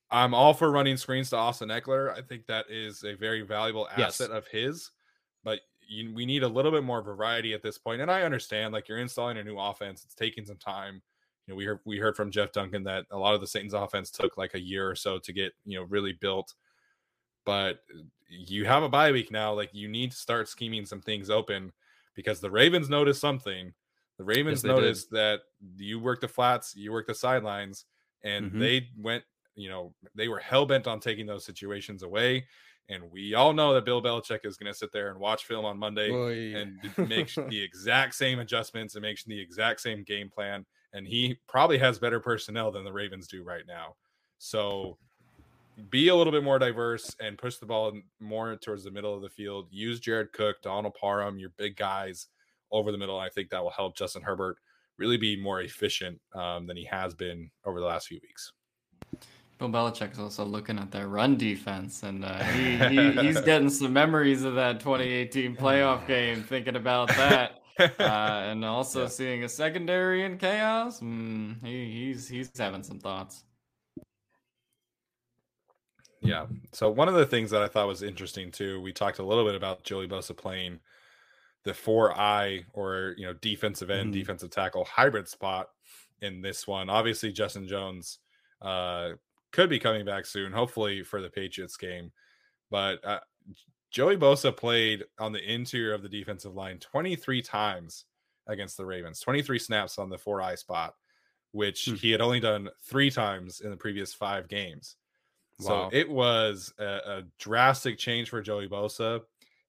I'm 0.09 0.33
all 0.33 0.53
for 0.53 0.71
running 0.71 0.97
screens 0.97 1.29
to 1.31 1.37
Austin 1.37 1.69
Ekeler. 1.69 2.15
I 2.15 2.21
think 2.21 2.45
that 2.47 2.69
is 2.69 3.03
a 3.03 3.15
very 3.15 3.41
valuable 3.41 3.89
Yes. 3.95 4.29
asset 4.29 4.31
of 4.31 4.47
his, 4.47 4.91
but 5.43 5.61
you, 5.87 6.13
we 6.13 6.25
need 6.25 6.43
a 6.43 6.47
little 6.47 6.71
bit 6.71 6.83
more 6.83 7.01
variety 7.01 7.53
at 7.53 7.61
this 7.63 7.77
point. 7.77 8.01
And 8.01 8.11
I 8.11 8.23
understand, 8.23 8.73
like 8.73 8.87
you're 8.87 8.97
installing 8.99 9.37
a 9.37 9.43
new 9.43 9.57
offense, 9.59 10.03
it's 10.05 10.15
taking 10.15 10.45
some 10.45 10.57
time. 10.57 11.01
You 11.47 11.53
know, 11.53 11.55
we 11.57 11.65
heard 11.65 11.79
we 11.85 11.97
heard 11.99 12.15
from 12.17 12.31
Jeff 12.31 12.51
Duncan 12.51 12.83
that 12.83 13.05
a 13.11 13.17
lot 13.17 13.35
of 13.35 13.41
the 13.41 13.47
Saints 13.47 13.73
offense 13.73 14.11
took 14.11 14.37
like 14.37 14.53
a 14.53 14.59
year 14.61 14.89
or 14.89 14.95
so 14.95 15.19
to 15.19 15.33
get 15.33 15.53
you 15.65 15.79
know 15.79 15.85
really 15.85 16.13
built. 16.13 16.55
But 17.45 17.81
you 18.29 18.65
have 18.65 18.83
a 18.83 18.89
bye 18.89 19.11
week 19.11 19.31
now, 19.31 19.53
like 19.53 19.73
you 19.73 19.87
need 19.87 20.11
to 20.11 20.17
start 20.17 20.49
scheming 20.49 20.85
some 20.85 21.01
things 21.01 21.29
open 21.29 21.71
because 22.13 22.41
the 22.41 22.51
Ravens 22.51 22.89
noticed 22.89 23.21
something. 23.21 23.73
The 24.17 24.25
Ravens 24.25 24.63
did. 24.63 24.65
noticed 24.65 25.11
that 25.11 25.41
you 25.77 25.99
work 25.99 26.21
the 26.21 26.27
flats, 26.27 26.75
you 26.75 26.91
work 26.91 27.07
the 27.07 27.15
sidelines, 27.15 27.85
and 28.23 28.51
Mhm. 28.51 28.59
they 28.59 28.89
went, 28.97 29.23
you 29.55 29.69
know, 29.69 29.95
they 30.15 30.27
were 30.27 30.39
hell 30.39 30.65
bent 30.65 30.87
on 30.87 30.99
taking 30.99 31.25
those 31.25 31.45
situations 31.45 32.03
away. 32.03 32.47
And 32.89 33.11
we 33.11 33.33
all 33.33 33.53
know 33.53 33.73
that 33.73 33.85
Bill 33.85 34.01
Belichick 34.01 34.45
is 34.45 34.55
going 34.55 34.71
to 34.71 34.77
sit 34.77 34.91
there 34.93 35.09
and 35.09 35.19
watch 35.19 35.45
film 35.45 35.65
on 35.65 35.77
Monday 35.77 36.09
Boy. 36.09 36.55
and 36.55 36.79
make 37.09 37.33
the 37.35 37.61
exact 37.61 38.15
same 38.15 38.39
adjustments 38.39 38.95
and 38.95 39.01
make 39.01 39.21
the 39.25 39.39
exact 39.39 39.81
same 39.81 40.03
game 40.03 40.29
plan. 40.29 40.65
And 40.93 41.05
he 41.05 41.37
probably 41.47 41.77
has 41.79 41.99
better 41.99 42.19
personnel 42.19 42.71
than 42.71 42.85
the 42.85 42.93
Ravens 42.93 43.27
do 43.27 43.43
right 43.43 43.65
now. 43.67 43.95
So 44.37 44.97
be 45.89 46.07
a 46.07 46.15
little 46.15 46.31
bit 46.31 46.43
more 46.43 46.59
diverse 46.59 47.15
and 47.19 47.37
push 47.37 47.57
the 47.57 47.65
ball 47.65 47.93
more 48.19 48.55
towards 48.55 48.83
the 48.83 48.91
middle 48.91 49.13
of 49.13 49.21
the 49.21 49.29
field. 49.29 49.67
Use 49.69 49.99
Jared 49.99 50.31
Cook, 50.31 50.61
Donald 50.61 50.95
Parham, 50.99 51.37
your 51.37 51.51
big 51.57 51.75
guys 51.75 52.27
over 52.71 52.91
the 52.91 52.97
middle. 52.97 53.19
I 53.19 53.29
think 53.29 53.49
that 53.49 53.63
will 53.63 53.71
help 53.71 53.95
Justin 53.95 54.23
Herbert 54.23 54.57
really 54.97 55.17
be 55.17 55.39
more 55.39 55.61
efficient 55.61 56.19
um, 56.33 56.67
than 56.67 56.77
he 56.77 56.85
has 56.85 57.13
been 57.13 57.51
over 57.65 57.79
the 57.79 57.85
last 57.85 58.07
few 58.07 58.19
weeks. 58.23 58.51
Bill 59.57 59.69
Belichick's 59.69 60.19
also 60.19 60.45
looking 60.45 60.77
at 60.77 60.91
their 60.91 61.07
run 61.07 61.35
defense, 61.37 62.03
and 62.03 62.23
uh, 62.23 62.43
he, 62.43 62.77
he 62.89 63.11
he's 63.11 63.41
getting 63.41 63.69
some 63.69 63.91
memories 63.93 64.43
of 64.43 64.55
that 64.55 64.79
2018 64.79 65.55
playoff 65.55 66.05
game, 66.07 66.43
thinking 66.43 66.75
about 66.75 67.07
that, 67.09 67.59
uh, 67.79 68.03
and 68.03 68.63
also 68.63 69.03
Yeah. 69.03 69.07
seeing 69.07 69.43
a 69.43 69.49
secondary 69.49 70.23
in 70.23 70.37
chaos. 70.37 70.99
Mm, 71.01 71.63
he, 71.65 71.91
he's 71.91 72.27
he's 72.27 72.51
having 72.57 72.83
some 72.83 72.99
thoughts. 72.99 73.43
Yeah. 76.21 76.47
So 76.73 76.89
one 76.89 77.07
of 77.07 77.13
the 77.15 77.25
things 77.25 77.51
that 77.51 77.61
I 77.61 77.67
thought 77.67 77.87
was 77.87 78.01
interesting 78.03 78.51
too, 78.51 78.81
we 78.81 78.91
talked 78.91 79.19
a 79.19 79.23
little 79.25 79.45
bit 79.45 79.55
about 79.55 79.83
Joey 79.83 80.07
Bosa 80.07 80.35
playing 80.35 80.79
the 81.63 81.73
four 81.73 82.17
eye 82.17 82.65
or 82.73 83.13
you 83.17 83.25
know 83.25 83.33
defensive 83.33 83.89
end, 83.89 84.09
Mhm. 84.13 84.13
defensive 84.19 84.49
tackle 84.49 84.85
hybrid 84.85 85.27
spot 85.27 85.69
in 86.21 86.41
this 86.41 86.67
one. 86.67 86.89
Obviously, 86.89 87.31
Justin 87.31 87.67
Jones 87.67 88.19
uh, 88.61 89.11
could 89.57 89.69
be 89.69 89.79
coming 89.79 90.05
back 90.05 90.25
soon, 90.27 90.51
hopefully 90.53 91.03
for 91.03 91.19
the 91.19 91.29
Patriots 91.31 91.75
game. 91.77 92.11
But 92.69 93.03
uh, 93.03 93.21
Joey 93.89 94.15
Bosa 94.17 94.55
played 94.55 95.03
on 95.17 95.31
the 95.31 95.41
interior 95.43 95.93
of 95.95 96.03
the 96.03 96.09
defensive 96.09 96.53
line 96.53 96.77
23 96.77 97.41
times 97.41 98.05
against 98.45 98.77
the 98.77 98.85
Ravens, 98.85 99.19
23 99.19 99.57
snaps 99.57 99.97
on 99.97 100.09
the 100.09 100.17
four 100.17 100.41
eye 100.43 100.55
spot, 100.55 100.93
which 101.53 101.85
Hmm. 101.85 101.95
he 101.95 102.11
had 102.11 102.21
only 102.21 102.39
done 102.39 102.69
three 102.83 103.09
times 103.09 103.59
in 103.61 103.71
the 103.71 103.77
previous 103.77 104.13
five 104.13 104.47
games. 104.47 104.95
Wow. 105.59 105.89
So 105.89 105.97
it 105.97 106.07
was 106.07 106.71
a, 106.77 106.85
a 106.85 107.23
drastic 107.39 107.97
change 107.97 108.29
for 108.29 108.41
Joey 108.43 108.69
Bosa. 108.69 109.21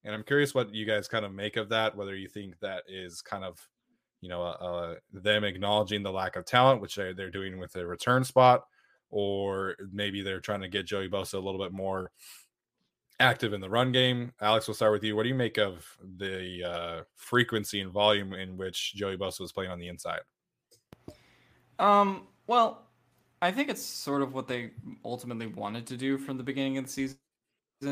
And 0.04 0.14
I'm 0.14 0.22
curious 0.22 0.54
what 0.54 0.74
you 0.74 0.84
guys 0.84 1.08
kind 1.08 1.24
of 1.24 1.32
make 1.32 1.56
of 1.56 1.70
that. 1.70 1.96
Whether 1.96 2.14
you 2.14 2.28
think 2.28 2.58
that 2.60 2.82
is 2.88 3.22
kind 3.22 3.42
of, 3.42 3.58
you 4.20 4.28
know, 4.28 4.42
uh, 4.42 4.50
uh, 4.60 4.94
them 5.12 5.44
acknowledging 5.44 6.02
the 6.02 6.12
lack 6.12 6.36
of 6.36 6.44
talent, 6.44 6.82
which 6.82 6.94
they're 6.94 7.14
they're 7.14 7.30
doing 7.30 7.58
with 7.58 7.72
their 7.72 7.86
return 7.86 8.22
spot, 8.22 8.64
or 9.10 9.76
maybe 9.92 10.22
they're 10.22 10.40
trying 10.40 10.60
to 10.60 10.68
get 10.68 10.86
Joey 10.86 11.08
Bosa 11.08 11.34
a 11.34 11.38
little 11.38 11.60
bit 11.60 11.72
more 11.72 12.10
active 13.20 13.52
in 13.52 13.60
the 13.60 13.70
run 13.70 13.92
game. 13.92 14.32
Alex, 14.40 14.68
we'll 14.68 14.74
start 14.74 14.92
with 14.92 15.02
you. 15.02 15.16
What 15.16 15.24
do 15.24 15.28
you 15.28 15.34
make 15.34 15.58
of 15.58 15.86
the 16.16 16.64
uh, 16.64 17.02
frequency 17.16 17.80
and 17.80 17.90
volume 17.90 18.32
in 18.32 18.56
which 18.56 18.94
Joey 18.94 19.16
Bosa 19.16 19.40
was 19.40 19.52
playing 19.52 19.70
on 19.70 19.78
the 19.78 19.88
inside? 19.88 20.20
Um, 21.78 22.26
well, 22.46 22.86
I 23.40 23.50
think 23.50 23.68
it's 23.68 23.82
sort 23.82 24.22
of 24.22 24.34
what 24.34 24.48
they 24.48 24.70
ultimately 25.04 25.46
wanted 25.46 25.86
to 25.86 25.96
do 25.96 26.18
from 26.18 26.36
the 26.36 26.42
beginning 26.42 26.78
of 26.78 26.86
the 26.86 26.90
season 26.90 27.18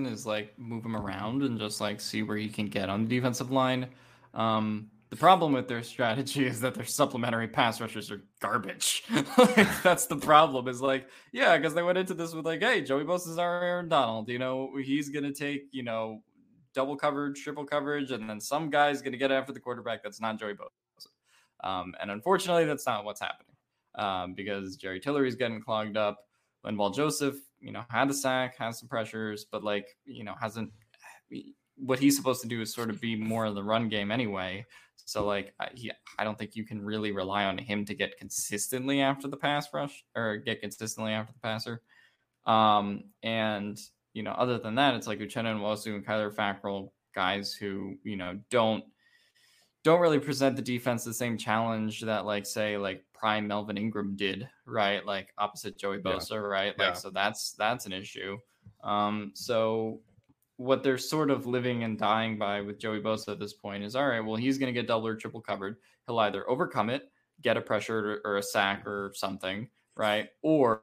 is 0.07 0.27
like 0.27 0.59
move 0.59 0.85
him 0.85 0.97
around 0.97 1.43
and 1.43 1.59
just 1.59 1.81
like 1.81 2.01
see 2.01 2.23
where 2.23 2.37
he 2.37 2.49
can 2.49 2.67
get 2.67 2.89
on 2.89 3.07
the 3.07 3.17
defensive 3.17 3.51
line. 3.51 3.89
Um, 4.35 4.91
the 5.11 5.17
problem 5.17 5.53
with 5.53 5.69
their 5.69 5.83
strategy 5.83 6.47
is 6.47 6.61
that 6.61 6.75
their 6.75 6.85
supplementary 6.85 7.47
pass 7.47 7.81
rushers 7.81 8.11
are 8.11 8.23
garbage. 8.41 9.05
like, 9.39 9.83
that's 9.83 10.07
the 10.07 10.17
problem. 10.17 10.69
Is 10.69 10.81
like, 10.81 11.09
yeah, 11.33 11.57
because 11.57 11.75
they 11.75 11.83
went 11.83 11.99
into 11.99 12.15
this 12.15 12.35
with 12.35 12.45
like, 12.45 12.61
hey, 12.61 12.83
Joey 12.83 13.05
Bosa 13.05 13.29
is 13.29 13.39
our 13.39 13.63
Aaron 13.63 13.89
Donald. 13.89 14.29
You 14.29 14.39
know, 14.39 14.71
he's 14.83 15.09
gonna 15.09 15.33
take 15.33 15.69
you 15.71 15.83
know 15.83 16.23
double 16.75 16.97
coverage, 16.97 17.43
triple 17.43 17.65
coverage, 17.65 18.11
and 18.11 18.29
then 18.29 18.41
some 18.41 18.69
guy's 18.69 19.01
gonna 19.01 19.17
get 19.17 19.31
after 19.31 19.53
the 19.53 19.61
quarterback 19.61 20.03
that's 20.03 20.21
not 20.21 20.39
Joey 20.39 20.55
Bosa. 20.55 21.07
Um, 21.65 21.95
and 22.01 22.11
unfortunately, 22.11 22.65
that's 22.65 22.87
not 22.87 23.05
what's 23.05 23.21
happening 23.21 23.55
um, 23.95 24.35
because 24.35 24.77
Jerry 24.77 25.01
Tillery's 25.01 25.37
getting 25.37 25.61
clogged 25.61 25.97
up. 25.97 26.19
Linval 26.65 26.95
Joseph, 26.95 27.37
you 27.61 27.73
know, 27.73 27.85
had 27.89 28.09
the 28.09 28.15
sack, 28.15 28.57
has 28.59 28.81
some 28.81 28.89
pressures, 28.89 29.47
but 29.51 29.63
like, 29.63 29.97
you 30.05 30.25
know, 30.25 30.35
hasn't. 30.41 30.71
What 31.79 31.99
he's 31.99 32.17
supposed 32.17 32.41
to 32.43 32.49
do 32.49 32.61
is 32.61 32.73
sort 32.73 32.89
of 32.89 33.01
be 33.01 33.17
more 33.17 33.47
in 33.47 33.55
the 33.55 33.63
run 33.63 33.89
game 33.89 34.11
anyway. 34.11 34.65
So 35.07 35.25
like, 35.25 35.55
I, 35.59 35.69
he, 35.75 35.91
I 36.19 36.25
don't 36.25 36.39
think 36.39 36.57
you 36.57 36.65
can 36.65 36.85
really 36.85 37.13
rely 37.13 37.45
on 37.45 37.57
him 37.57 37.85
to 37.87 37.95
get 37.95 38.19
consistently 38.19 39.01
after 39.01 39.29
the 39.29 39.37
pass 39.37 39.73
rush 39.73 40.05
or 40.15 40.37
get 40.37 40.61
consistently 40.61 41.13
after 41.13 41.33
the 41.33 41.39
passer. 41.39 41.81
Um, 42.45 43.05
and 43.23 43.81
you 44.13 44.23
know, 44.23 44.33
other 44.33 44.59
than 44.59 44.75
that, 44.75 44.95
it's 44.95 45.07
like 45.07 45.21
Uchenna 45.21 45.57
Nwosu 45.57 45.95
and 45.95 46.05
Kyler 46.05 46.35
Fackrell, 46.35 46.91
guys 47.15 47.53
who 47.55 47.95
you 48.05 48.17
know 48.17 48.39
don't 48.51 48.85
don't 49.85 50.01
really 50.01 50.19
present 50.19 50.57
the 50.57 50.63
defense 50.63 51.05
the 51.05 51.15
same 51.15 51.39
challenge 51.39 52.01
that 52.01 52.27
like 52.27 52.45
say 52.45 52.77
like 52.77 53.05
prime 53.15 53.47
Melvin 53.47 53.79
Ingram 53.79 54.17
did, 54.17 54.49
right? 54.67 55.05
Like 55.07 55.33
opposite 55.39 55.79
Joey 55.79 55.99
Bosa, 55.99 56.33
yeah. 56.33 56.37
right? 56.39 56.79
Like 56.79 56.89
yeah. 56.89 56.93
so 56.95 57.11
that's 57.11 57.53
that's 57.53 57.87
an 57.87 57.93
issue. 57.93 58.37
Um 58.83 59.31
so 59.35 60.01
what 60.57 60.83
they're 60.83 60.99
sort 60.99 61.31
of 61.31 61.47
living 61.47 61.85
and 61.85 61.99
dying 61.99 62.39
by 62.39 62.61
with 62.61 62.79
Joey 62.79 63.01
Bosa 63.01 63.33
at 63.33 63.39
this 63.39 63.53
point 63.53 63.85
is 63.85 63.95
all 63.95 64.09
right, 64.09 64.21
well 64.21 64.37
he's 64.37 64.59
going 64.59 64.73
to 64.73 64.79
get 64.79 64.89
double 64.89 65.07
or 65.07 65.17
triple 65.17 65.41
covered. 65.41 65.77
He'll 66.07 66.19
either 66.19 66.49
overcome 66.49 66.91
it, 66.91 67.11
get 67.43 67.57
a 67.57 67.61
pressure 67.61 68.21
or 68.25 68.37
a 68.39 68.43
sack 68.43 68.87
or 68.87 69.13
something, 69.15 69.69
right? 69.97 70.29
Or 70.43 70.83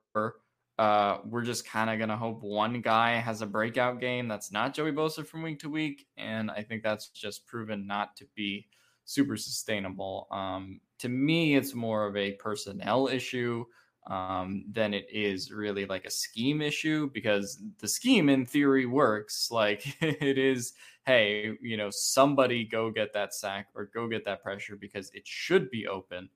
uh, 0.79 1.17
we're 1.25 1.43
just 1.43 1.67
kind 1.67 1.89
of 1.89 1.97
going 1.97 2.09
to 2.09 2.17
hope 2.17 2.41
one 2.41 2.81
guy 2.81 3.11
has 3.11 3.41
a 3.41 3.47
breakout 3.47 3.99
game 3.99 4.27
that's 4.27 4.51
not 4.51 4.73
Joey 4.73 4.91
Bosa 4.91 5.25
from 5.25 5.43
week 5.43 5.59
to 5.59 5.69
week. 5.69 6.07
And 6.17 6.49
I 6.49 6.63
think 6.63 6.83
that's 6.83 7.09
just 7.09 7.45
proven 7.45 7.85
not 7.85 8.15
to 8.17 8.25
be 8.35 8.67
super 9.05 9.37
sustainable. 9.37 10.27
Um, 10.31 10.79
to 10.99 11.09
me, 11.09 11.55
it's 11.55 11.73
more 11.73 12.07
of 12.07 12.15
a 12.15 12.33
personnel 12.33 13.07
issue 13.07 13.65
um, 14.07 14.65
than 14.71 14.93
it 14.93 15.07
is 15.11 15.51
really 15.51 15.85
like 15.85 16.05
a 16.05 16.11
scheme 16.11 16.61
issue 16.61 17.09
because 17.13 17.61
the 17.79 17.87
scheme 17.87 18.29
in 18.29 18.45
theory 18.45 18.85
works. 18.85 19.49
Like 19.51 19.95
it 20.01 20.37
is, 20.37 20.73
hey, 21.05 21.57
you 21.61 21.77
know, 21.77 21.89
somebody 21.89 22.65
go 22.65 22.91
get 22.91 23.13
that 23.13 23.33
sack 23.33 23.67
or 23.75 23.89
go 23.93 24.07
get 24.07 24.25
that 24.25 24.43
pressure 24.43 24.75
because 24.75 25.09
it 25.13 25.25
should 25.25 25.69
be 25.71 25.87
open. 25.87 26.29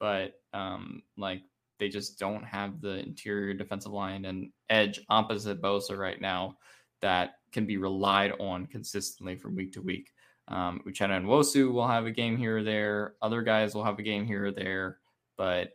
But 0.00 0.40
um, 0.52 1.02
like 1.16 1.42
they 1.78 1.88
just 1.88 2.18
don't 2.18 2.44
have 2.44 2.80
the 2.80 2.98
interior 2.98 3.54
defensive 3.54 3.92
line 3.92 4.24
and 4.24 4.50
edge 4.68 5.00
opposite 5.08 5.62
Bosa 5.62 5.96
right 5.96 6.20
now 6.20 6.56
that 7.00 7.34
can 7.52 7.66
be 7.66 7.76
relied 7.76 8.32
on 8.38 8.66
consistently 8.66 9.36
from 9.36 9.54
week 9.54 9.72
to 9.72 9.82
week. 9.82 10.10
Um, 10.48 10.80
Uchenna 10.86 11.22
Nwosu 11.22 11.72
will 11.72 11.86
have 11.86 12.06
a 12.06 12.10
game 12.10 12.36
here 12.36 12.58
or 12.58 12.62
there. 12.62 13.14
Other 13.22 13.42
guys 13.42 13.74
will 13.74 13.84
have 13.84 13.98
a 13.98 14.02
game 14.02 14.26
here 14.26 14.46
or 14.46 14.50
there. 14.50 14.98
But 15.36 15.70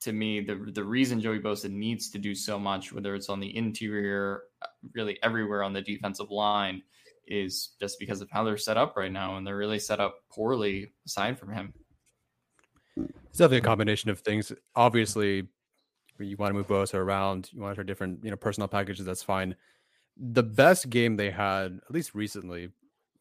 to 0.00 0.12
me, 0.12 0.40
the 0.40 0.70
the 0.72 0.84
reason 0.84 1.20
Joey 1.20 1.40
Bosa 1.40 1.70
needs 1.70 2.10
to 2.10 2.18
do 2.18 2.34
so 2.34 2.58
much, 2.58 2.92
whether 2.92 3.14
it's 3.14 3.28
on 3.28 3.40
the 3.40 3.56
interior, 3.56 4.42
uh, 4.62 4.66
really 4.94 5.18
everywhere 5.22 5.62
on 5.62 5.72
the 5.72 5.82
defensive 5.82 6.30
line, 6.30 6.82
is 7.26 7.70
just 7.80 7.98
because 7.98 8.20
of 8.20 8.30
how 8.30 8.44
they're 8.44 8.56
set 8.56 8.76
up 8.76 8.96
right 8.96 9.12
now, 9.12 9.36
and 9.36 9.46
they're 9.46 9.56
really 9.56 9.78
set 9.78 10.00
up 10.00 10.16
poorly 10.30 10.92
aside 11.06 11.38
from 11.38 11.52
him. 11.52 11.74
It's 12.96 13.38
definitely 13.38 13.58
a 13.58 13.62
combination 13.62 14.10
of 14.10 14.20
things. 14.20 14.52
Obviously, 14.74 15.48
you 16.18 16.36
want 16.36 16.50
to 16.50 16.54
move 16.54 16.68
Bosa 16.68 16.94
around, 16.94 17.50
you 17.52 17.60
want 17.60 17.72
to 17.72 17.74
try 17.76 17.84
different, 17.84 18.24
you 18.24 18.30
know, 18.30 18.36
personnel 18.36 18.68
packages. 18.68 19.04
That's 19.04 19.22
fine. 19.22 19.56
The 20.16 20.42
best 20.42 20.88
game 20.88 21.16
they 21.16 21.30
had, 21.30 21.80
at 21.86 21.90
least 21.90 22.14
recently, 22.14 22.70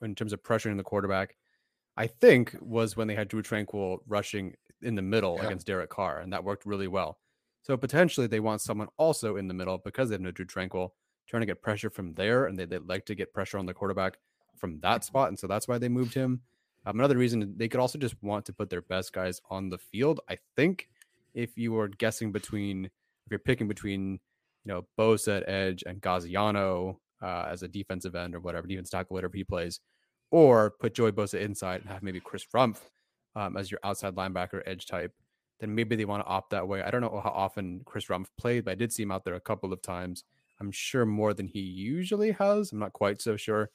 in 0.02 0.16
terms 0.16 0.32
of 0.32 0.44
pressuring 0.44 0.78
the 0.78 0.84
quarterback, 0.84 1.36
I 1.98 2.08
think 2.08 2.56
was 2.62 2.96
when 2.96 3.08
they 3.08 3.16
had 3.16 3.28
Drue 3.28 3.44
Tranquill 3.44 4.00
rushing 4.08 4.56
in 4.86 4.96
the 4.96 5.02
middle 5.02 5.38
yeah. 5.38 5.48
against 5.48 5.68
Derek 5.68 5.90
Carr, 5.90 6.20
and 6.20 6.32
that 6.32 6.44
worked 6.44 6.66
really 6.66 6.88
well. 6.88 7.20
So 7.64 7.76
potentially 7.76 8.28
they 8.28 8.40
want 8.40 8.62
someone 8.62 8.88
also 8.98 9.38
in 9.38 9.48
the 9.48 9.54
middle 9.54 9.80
because 9.80 10.10
they 10.10 10.14
have 10.14 10.22
no 10.22 10.32
Drue 10.32 10.46
Tranquill 10.46 10.92
trying 11.28 11.42
to 11.42 11.48
get 11.48 11.62
pressure 11.62 11.90
from 11.90 12.14
there, 12.14 12.46
and 12.46 12.58
they, 12.58 12.66
would 12.66 12.88
like 12.88 13.06
to 13.08 13.16
get 13.16 13.34
pressure 13.34 13.58
on 13.58 13.66
the 13.66 13.74
quarterback 13.74 14.18
from 14.56 14.80
that 14.82 15.04
spot, 15.04 15.30
and 15.30 15.40
so 15.40 15.48
that's 15.48 15.68
why 15.68 15.78
they 15.78 15.90
moved 15.90 16.14
him. 16.14 16.42
Um, 16.86 17.00
another 17.00 17.18
reason 17.18 17.56
they 17.58 17.68
could 17.68 17.80
also 17.80 17.98
just 17.98 18.16
want 18.22 18.46
to 18.46 18.54
put 18.54 18.70
their 18.70 18.84
best 18.84 19.12
guys 19.12 19.42
on 19.50 19.70
the 19.70 19.80
field. 19.80 20.20
I 20.30 20.38
think 20.56 20.88
if 21.34 21.58
you 21.58 21.74
were 21.74 21.88
guessing 21.88 22.32
between, 22.32 22.86
if 22.86 23.32
you're 23.32 23.40
picking 23.40 23.68
between, 23.68 24.20
you 24.64 24.72
know, 24.72 24.86
Bosa 24.98 25.38
at 25.38 25.50
edge 25.50 25.84
and 25.88 26.02
Gaziano 26.02 26.98
uh, 27.22 27.48
as 27.50 27.64
a 27.64 27.68
defensive 27.68 28.16
end 28.16 28.36
or 28.36 28.40
whatever, 28.40 28.68
defense 28.68 28.92
tackle, 28.92 29.16
whatever 29.16 29.36
he 29.36 29.44
plays, 29.44 29.80
or 30.30 30.72
put 30.80 30.94
Joey 30.94 31.12
Bosa 31.12 31.42
inside 31.42 31.82
and 31.82 31.90
have 31.90 32.04
maybe 32.04 32.20
Chris 32.20 32.46
Rumph 32.54 32.82
um, 33.36 33.58
as 33.58 33.70
your 33.70 33.80
outside 33.84 34.16
linebacker 34.16 34.62
edge 34.66 34.86
type, 34.86 35.14
then 35.60 35.74
maybe 35.74 35.96
they 35.96 36.06
want 36.06 36.24
to 36.24 36.30
opt 36.30 36.52
that 36.52 36.68
way. 36.68 36.82
I 36.82 36.92
don't 36.92 37.02
know 37.02 37.22
how 37.24 37.32
often 37.32 37.82
Chris 37.86 38.08
Rumph 38.08 38.28
played, 38.38 38.66
but 38.66 38.72
I 38.72 38.76
did 38.76 38.92
see 38.92 39.04
him 39.04 39.12
out 39.12 39.24
there 39.24 39.36
a 39.36 39.42
couple 39.42 39.72
of 39.72 39.82
times. 39.82 40.24
I'm 40.60 40.72
sure 40.72 41.06
more 41.06 41.34
than 41.34 41.48
he 41.48 41.60
usually 41.60 42.32
has. 42.32 42.72
I'm 42.72 42.80
not 42.80 42.94
quite 42.94 43.22
so 43.22 43.36
sure. 43.36 43.70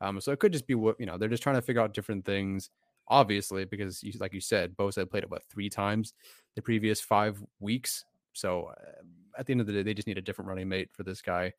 Um, 0.00 0.20
so 0.20 0.32
it 0.32 0.40
could 0.40 0.52
just 0.52 0.66
be 0.66 0.74
what 0.74 0.98
you 0.98 1.06
know. 1.06 1.16
They're 1.16 1.28
just 1.28 1.42
trying 1.42 1.56
to 1.56 1.62
figure 1.62 1.82
out 1.82 1.94
different 1.94 2.24
things, 2.24 2.70
obviously, 3.08 3.64
because 3.64 4.02
you, 4.02 4.12
like 4.18 4.32
you 4.32 4.40
said, 4.40 4.76
Bosa 4.76 5.08
played 5.08 5.22
it 5.22 5.30
what 5.30 5.44
three 5.44 5.68
times 5.68 6.14
the 6.56 6.62
previous 6.62 7.00
five 7.00 7.42
weeks. 7.60 8.04
So 8.32 8.72
uh, 8.76 9.02
at 9.38 9.46
the 9.46 9.52
end 9.52 9.60
of 9.60 9.66
the 9.66 9.74
day, 9.74 9.82
they 9.82 9.94
just 9.94 10.08
need 10.08 10.18
a 10.18 10.22
different 10.22 10.48
running 10.48 10.68
mate 10.68 10.88
for 10.92 11.02
this 11.02 11.22
guy 11.22 11.52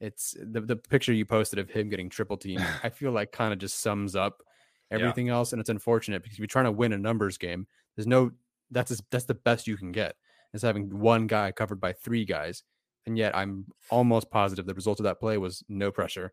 it's 0.00 0.36
the, 0.40 0.60
the 0.60 0.74
picture 0.74 1.12
you 1.12 1.24
posted 1.24 1.58
of 1.58 1.70
him 1.70 1.88
getting 1.88 2.10
triple 2.10 2.36
team 2.36 2.60
i 2.82 2.88
feel 2.88 3.12
like 3.12 3.30
kind 3.30 3.52
of 3.52 3.60
just 3.60 3.80
sums 3.80 4.16
up 4.16 4.42
everything 4.90 5.28
yeah. 5.28 5.34
else 5.34 5.52
and 5.52 5.60
it's 5.60 5.70
unfortunate 5.70 6.22
because 6.22 6.36
if 6.36 6.38
you're 6.38 6.46
trying 6.46 6.64
to 6.64 6.72
win 6.72 6.92
a 6.92 6.98
numbers 6.98 7.38
game 7.38 7.66
there's 7.96 8.06
no 8.06 8.30
that's 8.70 9.00
that's 9.10 9.24
the 9.24 9.34
best 9.34 9.66
you 9.66 9.76
can 9.76 9.92
get 9.92 10.16
is 10.52 10.62
having 10.62 10.98
one 10.98 11.26
guy 11.26 11.50
covered 11.50 11.80
by 11.80 11.92
three 11.92 12.24
guys 12.24 12.62
and 13.06 13.18
yet 13.18 13.34
i'm 13.36 13.64
almost 13.90 14.30
positive 14.30 14.66
the 14.66 14.74
result 14.74 15.00
of 15.00 15.04
that 15.04 15.20
play 15.20 15.38
was 15.38 15.64
no 15.68 15.90
pressure 15.90 16.32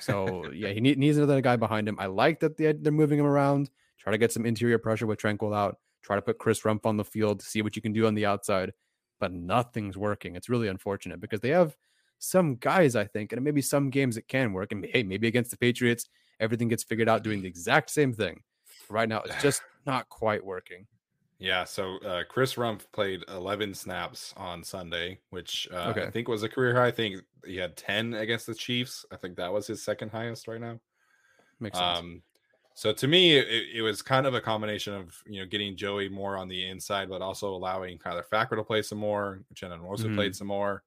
so 0.00 0.50
yeah 0.52 0.68
he 0.68 0.80
need, 0.80 0.98
needs 0.98 1.16
another 1.16 1.40
guy 1.40 1.56
behind 1.56 1.88
him 1.88 1.96
i 1.98 2.06
like 2.06 2.40
that 2.40 2.56
they, 2.56 2.72
they're 2.72 2.92
moving 2.92 3.18
him 3.18 3.26
around 3.26 3.70
try 3.98 4.10
to 4.10 4.18
get 4.18 4.32
some 4.32 4.46
interior 4.46 4.78
pressure 4.78 5.06
with 5.06 5.20
Tranquill 5.20 5.54
out 5.54 5.76
try 6.02 6.16
to 6.16 6.22
put 6.22 6.38
chris 6.38 6.62
rumph 6.62 6.86
on 6.86 6.96
the 6.96 7.04
field 7.04 7.40
to 7.40 7.46
see 7.46 7.62
what 7.62 7.76
you 7.76 7.82
can 7.82 7.92
do 7.92 8.06
on 8.06 8.14
the 8.14 8.26
outside 8.26 8.72
but 9.20 9.32
nothing's 9.32 9.96
working 9.96 10.34
it's 10.34 10.48
really 10.48 10.68
unfortunate 10.68 11.20
because 11.20 11.40
they 11.40 11.50
have 11.50 11.76
some 12.22 12.54
guys, 12.54 12.94
I 12.94 13.04
think, 13.04 13.32
and 13.32 13.42
maybe 13.42 13.60
some 13.60 13.90
games 13.90 14.16
it 14.16 14.28
can 14.28 14.52
work. 14.52 14.70
And 14.70 14.86
hey, 14.92 15.02
maybe 15.02 15.26
against 15.26 15.50
the 15.50 15.56
Patriots, 15.56 16.08
everything 16.42 16.68
gets 16.68 16.82
figured 16.82 17.08
out 17.08 17.22
doing 17.22 17.40
the 17.40 17.48
exact 17.48 17.88
same 17.90 18.12
thing. 18.12 18.42
Right 18.90 19.08
now, 19.08 19.22
it's 19.22 19.40
just 19.40 19.62
not 19.86 20.08
quite 20.08 20.44
working. 20.44 20.86
Yeah, 21.38 21.64
so 21.64 21.98
uh, 21.98 22.22
Chris 22.28 22.54
Rumph 22.54 22.82
played 22.92 23.24
11 23.28 23.74
snaps 23.74 24.32
on 24.36 24.62
Sunday, 24.62 25.18
which 25.30 25.66
uh, 25.72 25.90
okay. 25.90 26.04
I 26.04 26.10
think 26.10 26.28
was 26.28 26.44
a 26.44 26.48
career 26.48 26.74
high. 26.74 26.86
I 26.86 26.90
think 26.92 27.20
he 27.44 27.56
had 27.56 27.76
10 27.76 28.14
against 28.14 28.46
the 28.46 28.54
Chiefs. 28.54 29.04
I 29.10 29.16
think 29.16 29.36
that 29.36 29.52
was 29.52 29.66
his 29.66 29.82
second 29.82 30.10
highest 30.10 30.46
right 30.46 30.60
now. 30.60 30.78
Makes 31.58 31.78
sense. 31.78 31.98
Um, 31.98 32.22
so 32.74 32.92
to 32.92 33.08
me, 33.08 33.36
it, 33.36 33.46
it, 33.74 33.82
was 33.82 34.02
kind 34.02 34.26
of 34.26 34.34
a 34.34 34.40
combination 34.40 34.94
of 34.94 35.20
you 35.26 35.40
know 35.40 35.46
getting 35.46 35.76
Joey 35.76 36.08
more 36.08 36.36
on 36.36 36.48
the 36.48 36.68
inside, 36.68 37.08
but 37.08 37.22
also 37.22 37.52
allowing 37.52 37.98
Kyler 37.98 38.22
Fackrell 38.24 38.56
to 38.56 38.64
play 38.64 38.82
some 38.82 38.98
more. 38.98 39.42
Shannon 39.54 39.80
also 39.80 40.06
mm-hmm. 40.06 40.14
played 40.14 40.36
some 40.36 40.46
more. 40.46 40.82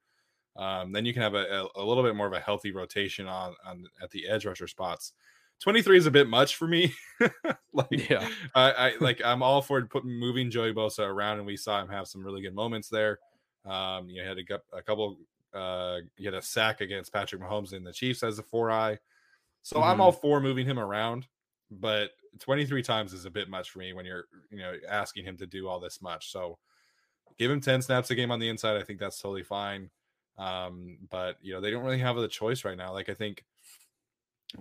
Um, 0.56 0.94
then 0.94 1.06
you 1.06 1.14
can 1.14 1.22
have 1.22 1.36
a, 1.36 1.68
a, 1.76 1.82
a, 1.82 1.84
little 1.84 2.04
bit 2.04 2.16
more 2.16 2.28
of 2.28 2.34
a 2.34 2.40
healthy 2.40 2.72
rotation 2.72 3.28
on, 3.28 3.56
on 3.66 3.86
at 4.02 4.10
the 4.12 4.28
edge 4.28 4.46
rusher 4.46 4.68
spots. 4.68 5.12
23 5.62 5.98
is 5.98 6.06
a 6.06 6.12
bit 6.12 6.28
much 6.28 6.56
for 6.56 6.68
me. 6.68 6.94
like, 7.74 8.10
yeah, 8.10 8.28
I, 8.54 8.72
I 8.72 8.94
like 9.00 9.22
I'm 9.24 9.42
all 9.42 9.62
for 9.62 9.82
putting 9.86 10.12
moving 10.12 10.52
Joey 10.52 10.74
Bosa 10.74 11.08
around, 11.08 11.38
and 11.38 11.48
we 11.48 11.58
saw 11.58 11.82
him 11.82 11.90
have 11.90 12.08
some 12.08 12.24
really 12.24 12.42
good 12.42 12.56
moments 12.56 12.90
there. 12.90 13.20
Um, 13.66 14.10
you 14.10 14.22
had 14.22 14.38
a, 14.38 14.78
a 14.78 14.82
couple, 14.82 15.18
uh, 15.54 15.98
you 16.18 16.26
had 16.26 16.36
a 16.36 16.42
sack 16.42 16.82
against 16.82 17.12
Patrick 17.12 17.42
Mahomes 17.42 17.74
in 17.74 17.84
the 17.84 17.94
Chiefs 17.94 18.22
as 18.22 18.38
a 18.38 18.44
four 18.44 18.70
eye. 18.70 19.00
So 19.64 19.78
mm-hmm. 19.78 19.90
I'm 19.90 20.02
all 20.02 20.12
for 20.12 20.40
moving 20.40 20.68
him 20.68 20.78
around, 20.78 21.28
but 21.72 22.12
23 22.40 22.84
times 22.84 23.14
is 23.14 23.26
a 23.26 23.32
bit 23.32 23.50
much 23.50 23.72
for 23.72 23.80
me 23.80 23.94
when 23.94 24.06
you're, 24.06 24.26
you 24.52 24.60
know, 24.60 24.74
asking 24.88 25.26
him 25.26 25.38
to 25.38 25.48
do 25.48 25.68
all 25.68 25.80
this 25.80 26.02
much. 26.02 26.32
So 26.32 26.60
give 27.40 27.50
him 27.50 27.62
10 27.62 27.82
snaps 27.82 28.12
a 28.12 28.16
game 28.16 28.30
on 28.30 28.40
the 28.40 28.50
inside. 28.50 28.78
I 28.78 28.84
think 28.84 29.00
that's 29.00 29.20
totally 29.20 29.44
fine. 29.44 29.90
Um, 30.38 30.98
but 31.10 31.38
you 31.42 31.54
know, 31.54 31.62
they 31.62 31.72
don't 31.72 31.84
really 31.84 32.00
have 32.00 32.18
the 32.18 32.28
choice 32.28 32.66
right 32.66 32.78
now. 32.78 32.94
Like 32.94 33.10
I 33.10 33.14
think 33.14 33.44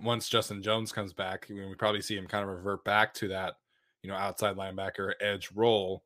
once 0.01 0.29
Justin 0.29 0.61
Jones 0.61 0.91
comes 0.91 1.13
back, 1.13 1.47
we 1.49 1.75
probably 1.75 2.01
see 2.01 2.17
him 2.17 2.27
kind 2.27 2.43
of 2.43 2.55
revert 2.55 2.83
back 2.83 3.13
to 3.15 3.27
that, 3.29 3.55
you 4.03 4.09
know, 4.09 4.15
outside 4.15 4.55
linebacker 4.55 5.13
edge 5.21 5.49
role. 5.53 6.03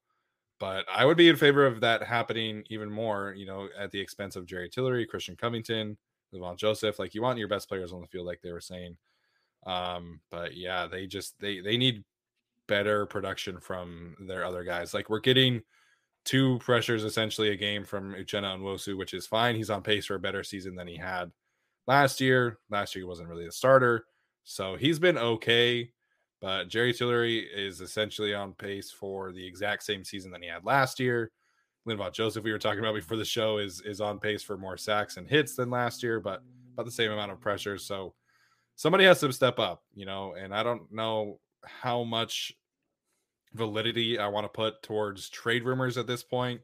But 0.59 0.85
I 0.93 1.05
would 1.05 1.17
be 1.17 1.29
in 1.29 1.37
favor 1.37 1.65
of 1.65 1.81
that 1.81 2.03
happening 2.03 2.63
even 2.69 2.91
more, 2.91 3.33
you 3.37 3.45
know, 3.45 3.69
at 3.77 3.91
the 3.91 3.99
expense 3.99 4.35
of 4.35 4.45
Jerry 4.45 4.69
Tillery, 4.69 5.05
Christian 5.05 5.35
Covington, 5.35 5.97
Linval 6.33 6.57
Joseph. 6.57 6.99
Like 6.99 7.15
you 7.15 7.21
want 7.21 7.39
your 7.39 7.47
best 7.47 7.69
players 7.69 7.93
on 7.93 8.01
the 8.01 8.07
field, 8.07 8.25
like 8.25 8.41
they 8.41 8.51
were 8.51 8.59
saying. 8.59 8.97
Um, 9.65 10.19
but 10.29 10.55
yeah, 10.55 10.87
they 10.87 11.07
just 11.07 11.39
they 11.39 11.61
they 11.61 11.77
need 11.77 12.03
better 12.67 13.05
production 13.05 13.59
from 13.59 14.15
their 14.27 14.45
other 14.45 14.63
guys. 14.63 14.93
Like 14.93 15.09
we're 15.09 15.19
getting 15.19 15.61
two 16.25 16.59
pressures 16.59 17.03
essentially 17.03 17.49
a 17.49 17.55
game 17.55 17.85
from 17.85 18.13
Uchenna 18.13 18.57
Nwosu, 18.59 18.97
which 18.97 19.13
is 19.13 19.25
fine. 19.25 19.55
He's 19.55 19.69
on 19.69 19.81
pace 19.81 20.05
for 20.05 20.15
a 20.15 20.19
better 20.19 20.43
season 20.43 20.75
than 20.75 20.87
he 20.87 20.97
had 20.97 21.31
last 21.89 22.21
year. 22.21 22.59
Last 22.69 22.95
year 22.95 23.01
he 23.01 23.07
wasn't 23.07 23.27
really 23.27 23.47
a 23.47 23.51
starter, 23.51 24.05
so 24.43 24.75
he's 24.75 24.99
been 24.99 25.17
okay. 25.17 25.91
But 26.39 26.69
Jerry 26.69 26.93
Tillery 26.93 27.39
is 27.39 27.81
essentially 27.81 28.33
on 28.33 28.53
pace 28.53 28.91
for 28.91 29.33
the 29.33 29.45
exact 29.45 29.83
same 29.83 30.05
season 30.05 30.31
that 30.31 30.41
he 30.41 30.47
had 30.47 30.63
last 30.63 30.99
year. 30.99 31.31
Linval 31.85 32.13
Joseph, 32.13 32.43
we 32.43 32.51
were 32.51 32.59
talking 32.59 32.79
about 32.79 32.93
before 32.93 33.17
the 33.17 33.25
show, 33.25 33.57
is 33.57 33.81
is 33.81 33.99
on 33.99 34.19
pace 34.19 34.43
for 34.43 34.55
more 34.55 34.77
sacks 34.77 35.17
and 35.17 35.27
hits 35.27 35.55
than 35.55 35.71
last 35.71 36.03
year, 36.03 36.19
but 36.19 36.43
about 36.73 36.85
the 36.85 36.91
same 36.91 37.11
amount 37.11 37.31
of 37.31 37.41
pressure. 37.41 37.77
So 37.77 38.13
somebody 38.75 39.03
has 39.05 39.19
to 39.21 39.33
step 39.33 39.57
up, 39.57 39.83
you 39.95 40.05
know. 40.05 40.35
And 40.39 40.53
I 40.53 40.61
don't 40.61 40.89
know 40.91 41.39
how 41.65 42.03
much 42.03 42.53
validity 43.53 44.19
I 44.19 44.27
want 44.27 44.45
to 44.45 44.49
put 44.49 44.83
towards 44.83 45.27
trade 45.29 45.63
rumors 45.63 45.97
at 45.97 46.05
this 46.05 46.23
point. 46.23 46.61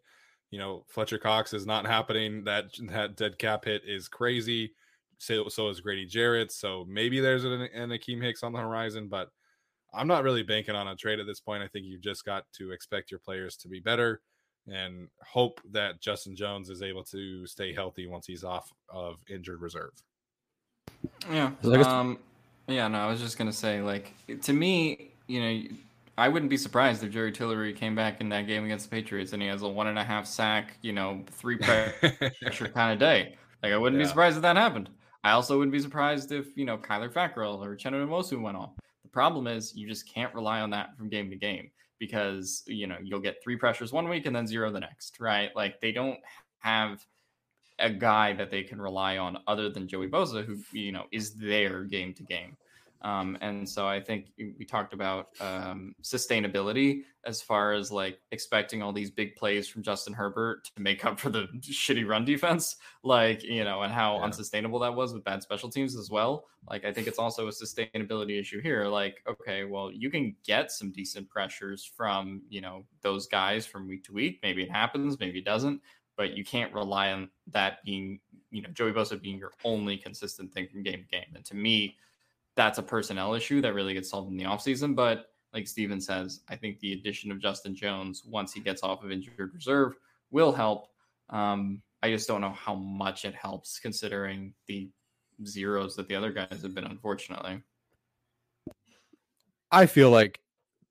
You 0.51 0.59
know, 0.59 0.86
Fletcher 0.88 1.17
Cox 1.17 1.53
is 1.53 1.65
not 1.65 1.88
happening. 1.88 2.43
That 2.43 2.65
that 2.91 3.17
dead 3.17 3.39
cap 3.39 3.65
hit 3.65 3.82
is 3.88 4.07
crazy. 4.07 4.73
So 5.18 5.47
so 5.49 5.70
is 5.70 5.82
Grady 5.82 6.05
Jarrett. 6.05 6.51
So 6.51 6.86
maybe 6.88 7.20
there's 7.20 7.43
an, 7.43 7.53
an 7.53 7.89
Akiem 7.89 8.22
Hicks 8.22 8.43
on 8.43 8.53
the 8.53 8.59
horizon, 8.59 9.07
but 9.07 9.30
I'm 9.93 10.07
not 10.07 10.24
really 10.24 10.43
banking 10.43 10.76
on 10.76 10.88
a 10.88 10.95
trade 10.95 11.20
at 11.20 11.26
this 11.26 11.39
point. 11.39 11.63
I 11.63 11.68
think 11.68 11.86
you've 11.86 12.01
just 12.01 12.26
got 12.26 12.45
to 12.57 12.72
expect 12.72 13.11
your 13.11 13.20
players 13.20 13.55
to 13.57 13.68
be 13.68 13.80
better 13.80 14.22
and 14.68 15.07
hope 15.24 15.61
that 15.72 16.01
Justin 16.01 16.36
Jones 16.36 16.70
is 16.70 16.82
able 16.82 17.03
to 17.05 17.45
stay 17.45 17.74
healthy 17.74 18.07
once 18.07 18.26
he's 18.26 18.43
off 18.43 18.72
of 18.89 19.18
injured 19.30 19.61
reserve. 19.61 19.91
Yeah. 21.32 21.51
Um, 21.63 22.20
yeah, 22.68 22.88
no, 22.88 22.97
I 22.97 23.07
was 23.07 23.22
just 23.22 23.38
gonna 23.38 23.53
say, 23.53 23.82
like, 23.82 24.13
to 24.41 24.53
me, 24.53 25.11
you 25.28 25.39
know, 25.39 25.76
I 26.18 26.30
wouldn't 26.30 26.49
be 26.49 26.57
surprised 26.57 27.03
if 27.03 27.11
Jerry 27.11 27.32
Tillery 27.32 27.74
came 27.74 27.93
back 27.93 28.22
in 28.22 28.30
that 28.30 28.47
game 28.47 28.63
against 28.66 28.89
the 28.89 28.95
Patriots 28.95 29.34
and 29.34 29.41
he 29.41 29.47
has 29.49 29.61
a 29.61 29.68
one 29.68 29.88
and 29.88 29.99
a 29.99 30.03
half 30.03 30.26
sack, 30.26 30.78
you 30.82 30.93
know, 30.93 31.24
three 31.28 31.57
pressure 31.57 32.68
kind 32.70 32.93
of 32.93 32.99
day. 32.99 33.36
Like 33.61 33.74
I 33.74 33.78
wouldn't 33.78 33.99
yeah. 33.99 34.05
be 34.05 34.09
surprised 34.09 34.38
if 34.38 34.41
that 34.43 34.55
happened. 34.55 34.89
I 35.26 35.32
also 35.32 35.57
wouldn't 35.57 35.71
be 35.71 35.80
surprised 35.80 36.32
if 36.32 36.55
you 36.55 36.65
know 36.65 36.78
Kyler 36.78 37.11
Fackrell 37.11 37.57
or 37.57 37.76
Uchenna 37.76 38.07
Nwosu 38.07 38.39
went 38.39 38.55
off. 38.55 38.76
The 39.01 39.09
problem 39.09 39.47
is 39.47 39.76
you 39.76 39.88
just 39.88 40.07
can't 40.07 40.34
rely 40.36 40.61
on 40.61 40.69
that 40.69 40.95
from 40.95 41.09
game 41.09 41.32
to 41.32 41.36
game 41.36 41.71
because 41.97 42.61
you 42.67 42.86
know 42.86 42.97
you'll 43.03 43.19
get 43.19 43.41
three 43.43 43.55
pressures 43.55 43.91
one 43.91 44.07
week 44.07 44.28
and 44.28 44.36
then 44.36 44.45
zero 44.45 44.71
the 44.71 44.80
next, 44.80 45.19
right? 45.19 45.49
Like 45.55 45.82
they 45.82 45.91
don't 45.91 46.19
have 46.59 47.03
a 47.80 47.89
guy 47.89 48.34
that 48.34 48.51
they 48.51 48.61
can 48.61 48.80
rely 48.80 49.17
on 49.17 49.39
other 49.47 49.67
than 49.67 49.88
Joey 49.88 50.07
Bosa, 50.07 50.45
who 50.45 50.57
you 50.71 50.91
know 50.91 51.05
is 51.11 51.34
there 51.34 51.86
game 51.86 52.13
to 52.13 52.23
game. 52.23 52.55
Um, 53.06 53.38
and 53.39 53.70
so 53.70 53.88
I 53.88 54.01
think 54.01 54.32
we 54.36 54.66
talked 54.66 54.91
about 54.91 55.28
um, 55.39 55.93
sustainability 56.01 57.01
as 57.24 57.39
far 57.39 57.74
as 57.74 57.91
like 57.91 58.18
expecting 58.32 58.82
all 58.82 58.91
these 58.91 59.12
big 59.12 59.36
plays 59.36 59.68
from 59.68 59.84
Justin 59.84 60.12
Herbert 60.12 60.72
to 60.76 60.82
make 60.82 61.06
up 61.06 61.20
for 61.20 61.30
the 61.30 61.47
shitty 61.60 62.08
run 62.08 62.26
defense, 62.26 62.78
like, 63.03 63.43
you 63.43 63.64
know, 63.64 63.84
and 63.84 63.93
how 63.93 64.16
yeah. 64.16 64.24
unsustainable 64.24 64.80
that 64.80 64.95
was 64.95 65.14
with 65.14 65.24
bad 65.24 65.43
special 65.43 65.70
teams 65.70 65.95
as 65.95 66.10
well. 66.10 66.45
Like, 66.68 66.84
I 66.84 66.91
think 66.91 67.06
it's 67.06 67.20
also 67.20 67.47
a 67.47 67.51
sustainability 67.51 68.39
issue 68.39 68.60
here. 68.60 68.88
Like, 68.88 69.22
okay, 69.28 69.66
well, 69.66 69.91
you 69.91 70.10
can 70.10 70.36
get 70.43 70.72
some 70.72 70.91
decent 70.91 71.30
pressures 71.30 71.86
from, 71.86 72.41
you 72.49 72.62
know, 72.62 72.86
those 73.03 73.28
guys 73.28 73.68
from 73.68 73.88
week 73.88 74.03
to 74.06 74.14
week. 74.14 74.39
Maybe 74.41 74.64
it 74.64 74.72
happens, 74.72 75.20
maybe 75.20 75.38
it 75.38 75.45
doesn't, 75.45 75.80
but 76.18 76.36
you 76.36 76.43
can't 76.43 76.74
rely 76.74 77.12
on 77.12 77.30
that 77.51 77.84
being, 77.86 78.20
you 78.49 78.64
know, 78.64 78.70
Joey 78.70 78.93
Bosa 78.93 79.22
being 79.22 79.38
your 79.38 79.51
only 79.64 79.95
consistent 79.95 80.51
thing 80.51 80.68
from 80.68 80.82
game 80.82 81.03
to 81.03 81.08
game. 81.08 81.36
And 81.36 81.45
to 81.45 81.56
me, 81.56 81.97
that's 82.56 82.78
a 82.78 82.84
personnel 82.84 83.34
issue 83.34 83.62
that 83.62 83.74
really 83.74 83.93
gets 83.93 84.10
solved 84.10 84.32
in 84.32 84.38
the 84.38 84.45
offseason. 84.45 84.95
But 84.95 85.30
like 85.53 85.68
Steven 85.68 86.01
says, 86.01 86.41
I 86.49 86.56
think 86.56 86.80
the 86.80 86.93
addition 86.93 87.32
of 87.32 87.39
Justin 87.39 87.76
Jones 87.76 88.24
once 88.26 88.53
he 88.53 88.60
gets 88.60 88.84
off 88.84 89.03
of 89.03 89.12
injured 89.12 89.53
reserve 89.53 89.95
will 90.32 90.51
help. 90.51 90.88
Um, 91.30 91.82
I 92.03 92.10
just 92.12 92.28
don't 92.28 92.41
know 92.41 92.51
how 92.51 92.76
much 92.76 93.26
it 93.26 93.34
helps 93.34 93.80
considering 93.80 94.53
the 94.68 94.89
zeros 95.45 95.95
that 95.95 96.08
the 96.08 96.16
other 96.16 96.32
guys 96.32 96.62
have 96.62 96.76
been, 96.76 96.86
unfortunately. 96.86 97.62
I 99.72 99.86
feel 99.86 100.12
like 100.12 100.39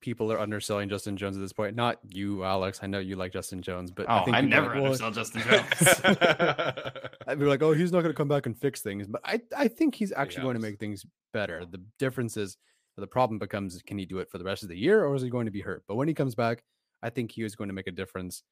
people 0.04 0.30
are 0.30 0.38
underselling 0.38 0.86
Justin 0.90 1.16
Jones 1.16 1.34
at 1.34 1.40
this 1.40 1.54
point. 1.54 1.74
Not 1.74 1.98
you, 2.06 2.44
Alex. 2.44 2.80
I 2.82 2.86
know 2.86 2.98
you 2.98 3.16
like 3.16 3.32
Justin 3.32 3.62
Jones, 3.62 3.90
but 3.90 4.04
oh, 4.06 4.16
I, 4.16 4.24
think 4.24 4.36
I 4.36 4.42
never 4.42 4.68
like, 4.68 4.76
undersell 4.76 5.06
well, 5.06 5.14
Justin 5.14 5.42
Jones. 5.48 7.10
I'd 7.26 7.38
be 7.38 7.46
like, 7.46 7.62
oh, 7.62 7.72
he's 7.72 7.90
not 7.90 8.02
going 8.02 8.12
to 8.12 8.16
come 8.16 8.28
back 8.28 8.44
and 8.44 8.56
fix 8.56 8.82
things, 8.82 9.06
but 9.06 9.22
I, 9.24 9.40
I 9.56 9.68
think 9.68 9.94
he's 9.94 10.12
actually 10.12 10.42
he 10.42 10.44
going 10.44 10.56
to 10.56 10.60
make 10.60 10.78
things 10.78 11.06
better. 11.32 11.64
The 11.64 11.82
difference 11.98 12.36
is 12.36 12.58
the 12.98 13.06
problem 13.06 13.38
becomes 13.38 13.80
can 13.80 13.96
he 13.96 14.04
do 14.04 14.18
it 14.18 14.30
for 14.30 14.36
the 14.36 14.44
rest 14.44 14.62
of 14.62 14.68
the 14.68 14.76
year 14.76 15.06
or 15.06 15.14
is 15.14 15.22
he 15.22 15.30
going 15.30 15.46
to 15.46 15.50
be 15.50 15.62
hurt? 15.62 15.84
But 15.88 15.94
when 15.94 16.06
he 16.06 16.12
comes 16.12 16.34
back, 16.34 16.62
I 17.02 17.08
think 17.08 17.32
he 17.32 17.42
is 17.42 17.56
going 17.56 17.68
to 17.68 17.74
make 17.74 17.86
a 17.86 17.92
difference. 17.92 18.42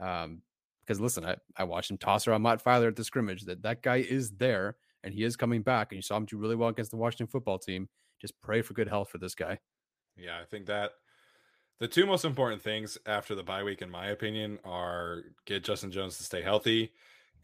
Um, 0.00 0.42
because 0.86 1.00
listen, 1.00 1.24
I, 1.24 1.36
I 1.56 1.64
watched 1.64 1.90
him 1.90 1.98
toss 1.98 2.28
around 2.28 2.42
Matt 2.42 2.62
Feiler 2.62 2.88
at 2.88 2.96
the 2.96 3.04
scrimmage. 3.04 3.42
That 3.42 3.62
that 3.62 3.82
guy 3.82 3.96
is 3.96 4.30
there 4.30 4.76
and 5.02 5.12
he 5.12 5.24
is 5.24 5.36
coming 5.36 5.62
back. 5.62 5.90
And 5.90 5.96
you 5.96 6.02
saw 6.02 6.16
him 6.16 6.26
do 6.26 6.36
really 6.36 6.56
well 6.56 6.68
against 6.68 6.92
the 6.92 6.96
Washington 6.96 7.26
football 7.26 7.58
team. 7.58 7.88
Just 8.20 8.40
pray 8.40 8.62
for 8.62 8.74
good 8.74 8.88
health 8.88 9.10
for 9.10 9.18
this 9.18 9.34
guy. 9.34 9.58
Yeah, 10.16 10.38
I 10.40 10.44
think 10.44 10.66
that 10.66 10.92
the 11.80 11.88
two 11.88 12.06
most 12.06 12.24
important 12.24 12.62
things 12.62 12.96
after 13.06 13.34
the 13.34 13.42
bye 13.42 13.64
week, 13.64 13.82
in 13.82 13.90
my 13.90 14.06
opinion, 14.08 14.58
are 14.64 15.22
get 15.46 15.64
Justin 15.64 15.90
Jones 15.90 16.16
to 16.18 16.22
stay 16.22 16.42
healthy 16.42 16.92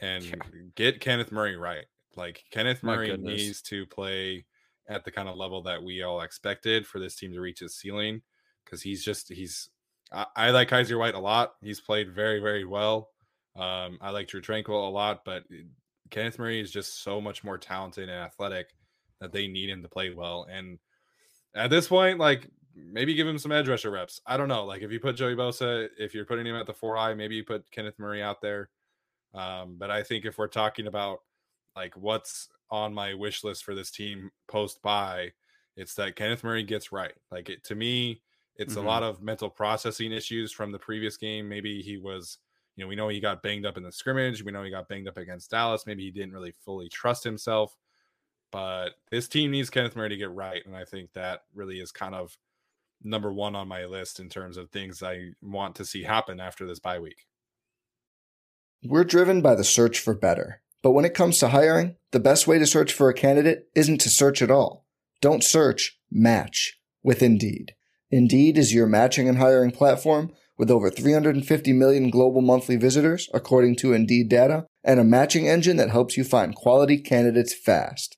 and 0.00 0.24
yeah. 0.24 0.34
get 0.74 1.00
Kenneth 1.00 1.32
Murray 1.32 1.56
right. 1.56 1.86
Like 2.16 2.44
Kenneth 2.50 2.82
Murray 2.82 3.16
needs 3.16 3.62
to 3.62 3.86
play 3.86 4.46
at 4.88 5.04
the 5.04 5.10
kind 5.10 5.28
of 5.28 5.36
level 5.36 5.62
that 5.62 5.82
we 5.82 6.02
all 6.02 6.20
expected 6.20 6.86
for 6.86 6.98
this 6.98 7.16
team 7.16 7.32
to 7.32 7.40
reach 7.40 7.62
its 7.62 7.76
ceiling 7.76 8.22
because 8.64 8.82
he's 8.82 9.04
just 9.04 9.32
he's 9.32 9.70
I, 10.12 10.26
I, 10.36 10.50
like 10.50 10.70
Kyzir 10.70 10.98
White 10.98 11.14
a 11.14 11.20
lot. 11.20 11.54
He's 11.60 11.80
played 11.80 12.14
very 12.14 12.40
very 12.40 12.64
well. 12.64 13.10
Um, 13.56 13.98
I 14.00 14.10
like 14.10 14.28
Drue 14.28 14.40
Tranquill 14.40 14.88
a 14.88 14.90
lot, 14.90 15.24
but 15.24 15.42
Kenneth 16.10 16.38
Murray 16.38 16.60
is 16.60 16.70
just 16.70 17.02
so 17.02 17.20
much 17.20 17.44
more 17.44 17.58
talented 17.58 18.08
and 18.08 18.18
athletic 18.18 18.68
that 19.20 19.32
they 19.32 19.48
need 19.48 19.68
him 19.68 19.82
to 19.82 19.88
play 19.88 20.10
well. 20.14 20.46
And 20.50 20.78
at 21.54 21.70
this 21.70 21.88
point, 21.88 22.18
like 22.18 22.48
maybe 22.90 23.14
give 23.14 23.26
him 23.26 23.38
some 23.38 23.52
edge 23.52 23.68
rusher 23.68 23.90
reps. 23.90 24.20
I 24.26 24.36
don't 24.36 24.48
know. 24.48 24.64
Like 24.64 24.82
if 24.82 24.90
you 24.90 25.00
put 25.00 25.16
Joey 25.16 25.34
Bosa, 25.34 25.88
if 25.98 26.14
you're 26.14 26.24
putting 26.24 26.46
him 26.46 26.56
at 26.56 26.66
the 26.66 26.74
four 26.74 26.96
eye, 26.96 27.14
maybe 27.14 27.36
you 27.36 27.44
put 27.44 27.70
Kenneth 27.70 27.98
Murray 27.98 28.22
out 28.22 28.40
there. 28.40 28.70
Um, 29.34 29.76
but 29.78 29.90
I 29.90 30.02
think 30.02 30.24
if 30.24 30.38
we're 30.38 30.48
talking 30.48 30.86
about 30.86 31.20
like 31.76 31.96
what's 31.96 32.48
on 32.70 32.92
my 32.92 33.14
wish 33.14 33.44
list 33.44 33.64
for 33.64 33.74
this 33.74 33.90
team 33.90 34.30
post 34.46 34.82
bye, 34.82 35.32
it's 35.76 35.94
that 35.94 36.16
Kenneth 36.16 36.44
Murray 36.44 36.62
gets 36.62 36.92
right. 36.92 37.14
Like 37.30 37.48
it 37.48 37.64
to 37.64 37.74
me, 37.74 38.22
it's 38.56 38.74
mm-hmm. 38.74 38.84
a 38.84 38.88
lot 38.88 39.02
of 39.02 39.22
mental 39.22 39.50
processing 39.50 40.12
issues 40.12 40.52
from 40.52 40.72
the 40.72 40.78
previous 40.78 41.16
game. 41.16 41.48
Maybe 41.48 41.80
he 41.82 41.96
was, 41.96 42.38
you 42.76 42.84
know, 42.84 42.88
we 42.88 42.96
know 42.96 43.08
he 43.08 43.20
got 43.20 43.42
banged 43.42 43.66
up 43.66 43.76
in 43.76 43.82
the 43.82 43.92
scrimmage. 43.92 44.42
We 44.42 44.52
know 44.52 44.62
he 44.62 44.70
got 44.70 44.88
banged 44.88 45.08
up 45.08 45.16
against 45.16 45.50
Dallas. 45.50 45.86
Maybe 45.86 46.04
he 46.04 46.10
didn't 46.10 46.32
really 46.32 46.54
fully 46.64 46.88
trust 46.88 47.22
himself. 47.22 47.76
But 48.50 48.90
this 49.10 49.28
team 49.28 49.50
needs 49.50 49.70
Kenneth 49.70 49.94
Murray 49.94 50.08
to 50.08 50.16
get 50.16 50.30
right. 50.30 50.64
And 50.64 50.74
I 50.74 50.84
think 50.84 51.12
that 51.12 51.42
really 51.54 51.80
is 51.80 51.92
kind 51.92 52.14
of 52.14 52.36
number 53.02 53.32
one 53.32 53.54
on 53.54 53.68
my 53.68 53.84
list 53.84 54.20
in 54.20 54.28
terms 54.28 54.56
of 54.56 54.70
things 54.70 55.02
I 55.02 55.30
want 55.40 55.76
to 55.76 55.84
see 55.84 56.02
happen 56.04 56.40
after 56.40 56.66
this 56.66 56.78
bye 56.78 56.98
week. 56.98 57.26
We're 58.84 59.04
driven 59.04 59.42
by 59.42 59.54
the 59.54 59.64
search 59.64 59.98
for 59.98 60.14
better. 60.14 60.62
But 60.82 60.92
when 60.92 61.04
it 61.04 61.14
comes 61.14 61.38
to 61.38 61.48
hiring, 61.48 61.96
the 62.12 62.20
best 62.20 62.46
way 62.46 62.58
to 62.58 62.66
search 62.66 62.92
for 62.92 63.08
a 63.08 63.14
candidate 63.14 63.68
isn't 63.74 64.00
to 64.02 64.10
search 64.10 64.40
at 64.40 64.50
all. 64.50 64.86
Don't 65.20 65.42
search, 65.42 65.98
match 66.10 66.78
with 67.02 67.22
Indeed. 67.22 67.74
Indeed 68.10 68.56
is 68.56 68.72
your 68.72 68.86
matching 68.86 69.28
and 69.28 69.38
hiring 69.38 69.72
platform 69.72 70.32
with 70.56 70.70
over 70.70 70.90
350 70.90 71.72
million 71.72 72.10
global 72.10 72.40
monthly 72.40 72.76
visitors, 72.76 73.28
according 73.32 73.76
to 73.76 73.92
Indeed 73.92 74.28
data, 74.28 74.66
and 74.84 75.00
a 75.00 75.04
matching 75.04 75.48
engine 75.48 75.76
that 75.76 75.90
helps 75.90 76.16
you 76.16 76.24
find 76.24 76.54
quality 76.54 76.98
candidates 76.98 77.54
fast. 77.54 78.17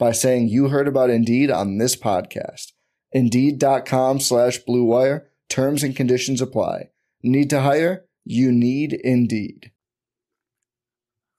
by 0.00 0.10
saying 0.12 0.48
you 0.48 0.70
heard 0.70 0.88
about 0.88 1.10
Indeed 1.10 1.50
on 1.50 1.76
this 1.76 1.94
podcast. 1.94 2.72
Indeed.com 3.12 4.18
slash 4.18 4.58
BlueWire. 4.66 5.26
Terms 5.50 5.82
and 5.82 5.94
conditions 5.94 6.40
apply. 6.40 6.88
Need 7.22 7.50
to 7.50 7.60
hire? 7.60 8.06
You 8.24 8.50
need 8.50 8.94
Indeed. 8.94 9.70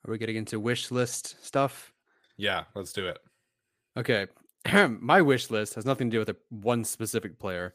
Are 0.07 0.11
we 0.11 0.19
getting 0.19 0.35
into 0.35 0.59
wish 0.59 0.91
list 0.91 1.43
stuff? 1.43 1.91
Yeah, 2.37 2.65
let's 2.75 2.93
do 2.93 3.07
it. 3.07 3.17
Okay. 3.97 4.27
My 4.99 5.21
wish 5.21 5.49
list 5.49 5.73
has 5.73 5.85
nothing 5.85 6.11
to 6.11 6.15
do 6.15 6.19
with 6.19 6.29
a, 6.29 6.35
one 6.49 6.83
specific 6.83 7.39
player. 7.39 7.73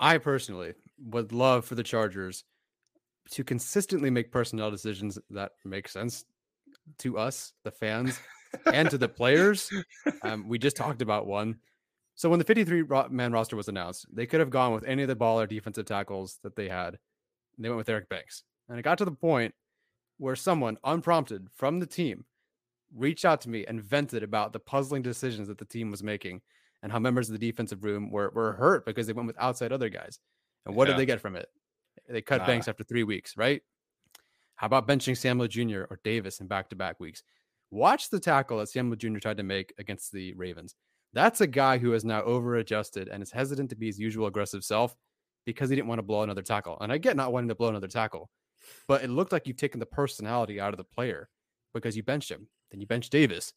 I 0.00 0.16
personally 0.18 0.74
would 0.98 1.32
love 1.32 1.66
for 1.66 1.74
the 1.74 1.82
Chargers 1.82 2.44
to 3.32 3.44
consistently 3.44 4.10
make 4.10 4.32
personnel 4.32 4.70
decisions 4.70 5.18
that 5.30 5.52
make 5.64 5.88
sense 5.88 6.24
to 6.98 7.18
us, 7.18 7.52
the 7.64 7.70
fans, 7.70 8.18
and 8.72 8.90
to 8.90 8.98
the 8.98 9.08
players. 9.08 9.70
Um, 10.22 10.48
we 10.48 10.58
just 10.58 10.76
talked 10.76 11.02
about 11.02 11.26
one. 11.26 11.56
So 12.14 12.30
when 12.30 12.38
the 12.38 12.44
53 12.44 12.84
man 13.10 13.32
roster 13.32 13.56
was 13.56 13.68
announced, 13.68 14.06
they 14.12 14.26
could 14.26 14.40
have 14.40 14.48
gone 14.48 14.72
with 14.72 14.84
any 14.84 15.02
of 15.02 15.08
the 15.08 15.16
baller 15.16 15.48
defensive 15.48 15.84
tackles 15.84 16.38
that 16.42 16.56
they 16.56 16.68
had. 16.68 16.98
They 17.58 17.68
went 17.68 17.78
with 17.78 17.88
Eric 17.88 18.08
Banks. 18.08 18.42
And 18.68 18.78
it 18.78 18.82
got 18.82 18.98
to 18.98 19.04
the 19.04 19.12
point 19.12 19.54
where 20.18 20.36
someone 20.36 20.78
unprompted 20.84 21.48
from 21.54 21.80
the 21.80 21.86
team 21.86 22.24
reached 22.94 23.24
out 23.24 23.40
to 23.42 23.50
me 23.50 23.66
and 23.66 23.82
vented 23.82 24.22
about 24.22 24.52
the 24.52 24.60
puzzling 24.60 25.02
decisions 25.02 25.48
that 25.48 25.58
the 25.58 25.64
team 25.64 25.90
was 25.90 26.02
making 26.02 26.40
and 26.82 26.92
how 26.92 26.98
members 26.98 27.28
of 27.28 27.38
the 27.38 27.50
defensive 27.50 27.84
room 27.84 28.10
were, 28.10 28.30
were 28.34 28.52
hurt 28.52 28.86
because 28.86 29.06
they 29.06 29.12
went 29.12 29.26
with 29.26 29.40
outside 29.40 29.72
other 29.72 29.88
guys. 29.88 30.18
And 30.66 30.74
what 30.74 30.86
yeah. 30.86 30.94
did 30.94 31.00
they 31.00 31.06
get 31.06 31.20
from 31.20 31.36
it? 31.36 31.48
They 32.08 32.22
cut 32.22 32.42
nah. 32.42 32.46
Banks 32.46 32.68
after 32.68 32.84
three 32.84 33.04
weeks, 33.04 33.36
right? 33.36 33.62
How 34.56 34.66
about 34.66 34.86
benching 34.86 35.16
Samuel 35.16 35.48
Jr. 35.48 35.82
or 35.90 35.98
Davis 36.04 36.40
in 36.40 36.46
back 36.46 36.70
to 36.70 36.76
back 36.76 37.00
weeks? 37.00 37.22
Watch 37.74 38.08
the 38.08 38.20
tackle 38.20 38.58
that 38.58 38.68
Samuel 38.68 38.94
Jr. 38.94 39.18
tried 39.18 39.38
to 39.38 39.42
make 39.42 39.74
against 39.78 40.12
the 40.12 40.32
Ravens. 40.34 40.76
That's 41.12 41.40
a 41.40 41.46
guy 41.48 41.76
who 41.76 41.92
is 41.92 42.04
now 42.04 42.22
over 42.22 42.54
adjusted 42.54 43.08
and 43.08 43.20
is 43.20 43.32
hesitant 43.32 43.68
to 43.70 43.74
be 43.74 43.86
his 43.86 43.98
usual 43.98 44.28
aggressive 44.28 44.62
self 44.62 44.94
because 45.44 45.70
he 45.70 45.74
didn't 45.74 45.88
want 45.88 45.98
to 45.98 46.04
blow 46.04 46.22
another 46.22 46.40
tackle. 46.40 46.78
And 46.80 46.92
I 46.92 46.98
get 46.98 47.16
not 47.16 47.32
wanting 47.32 47.48
to 47.48 47.56
blow 47.56 47.70
another 47.70 47.88
tackle, 47.88 48.30
but 48.86 49.02
it 49.02 49.10
looked 49.10 49.32
like 49.32 49.48
you've 49.48 49.56
taken 49.56 49.80
the 49.80 49.86
personality 49.86 50.60
out 50.60 50.72
of 50.72 50.78
the 50.78 50.84
player 50.84 51.28
because 51.72 51.96
you 51.96 52.04
benched 52.04 52.30
him. 52.30 52.46
Then 52.70 52.80
you 52.80 52.86
bench 52.86 53.10
Davis, 53.10 53.52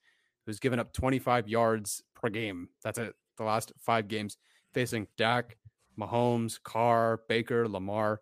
who's 0.48 0.60
given 0.60 0.80
up 0.80 0.94
25 0.94 1.48
yards 1.48 2.02
per 2.16 2.30
game. 2.30 2.70
That's 2.84 2.98
it. 2.98 3.14
The 3.38 3.44
last 3.44 3.72
five 3.78 4.08
games 4.08 4.38
facing 4.74 5.06
Dak, 5.16 5.58
Mahomes, 5.96 6.60
Carr, 6.64 7.20
Baker, 7.30 7.70
Lamar. 7.70 8.22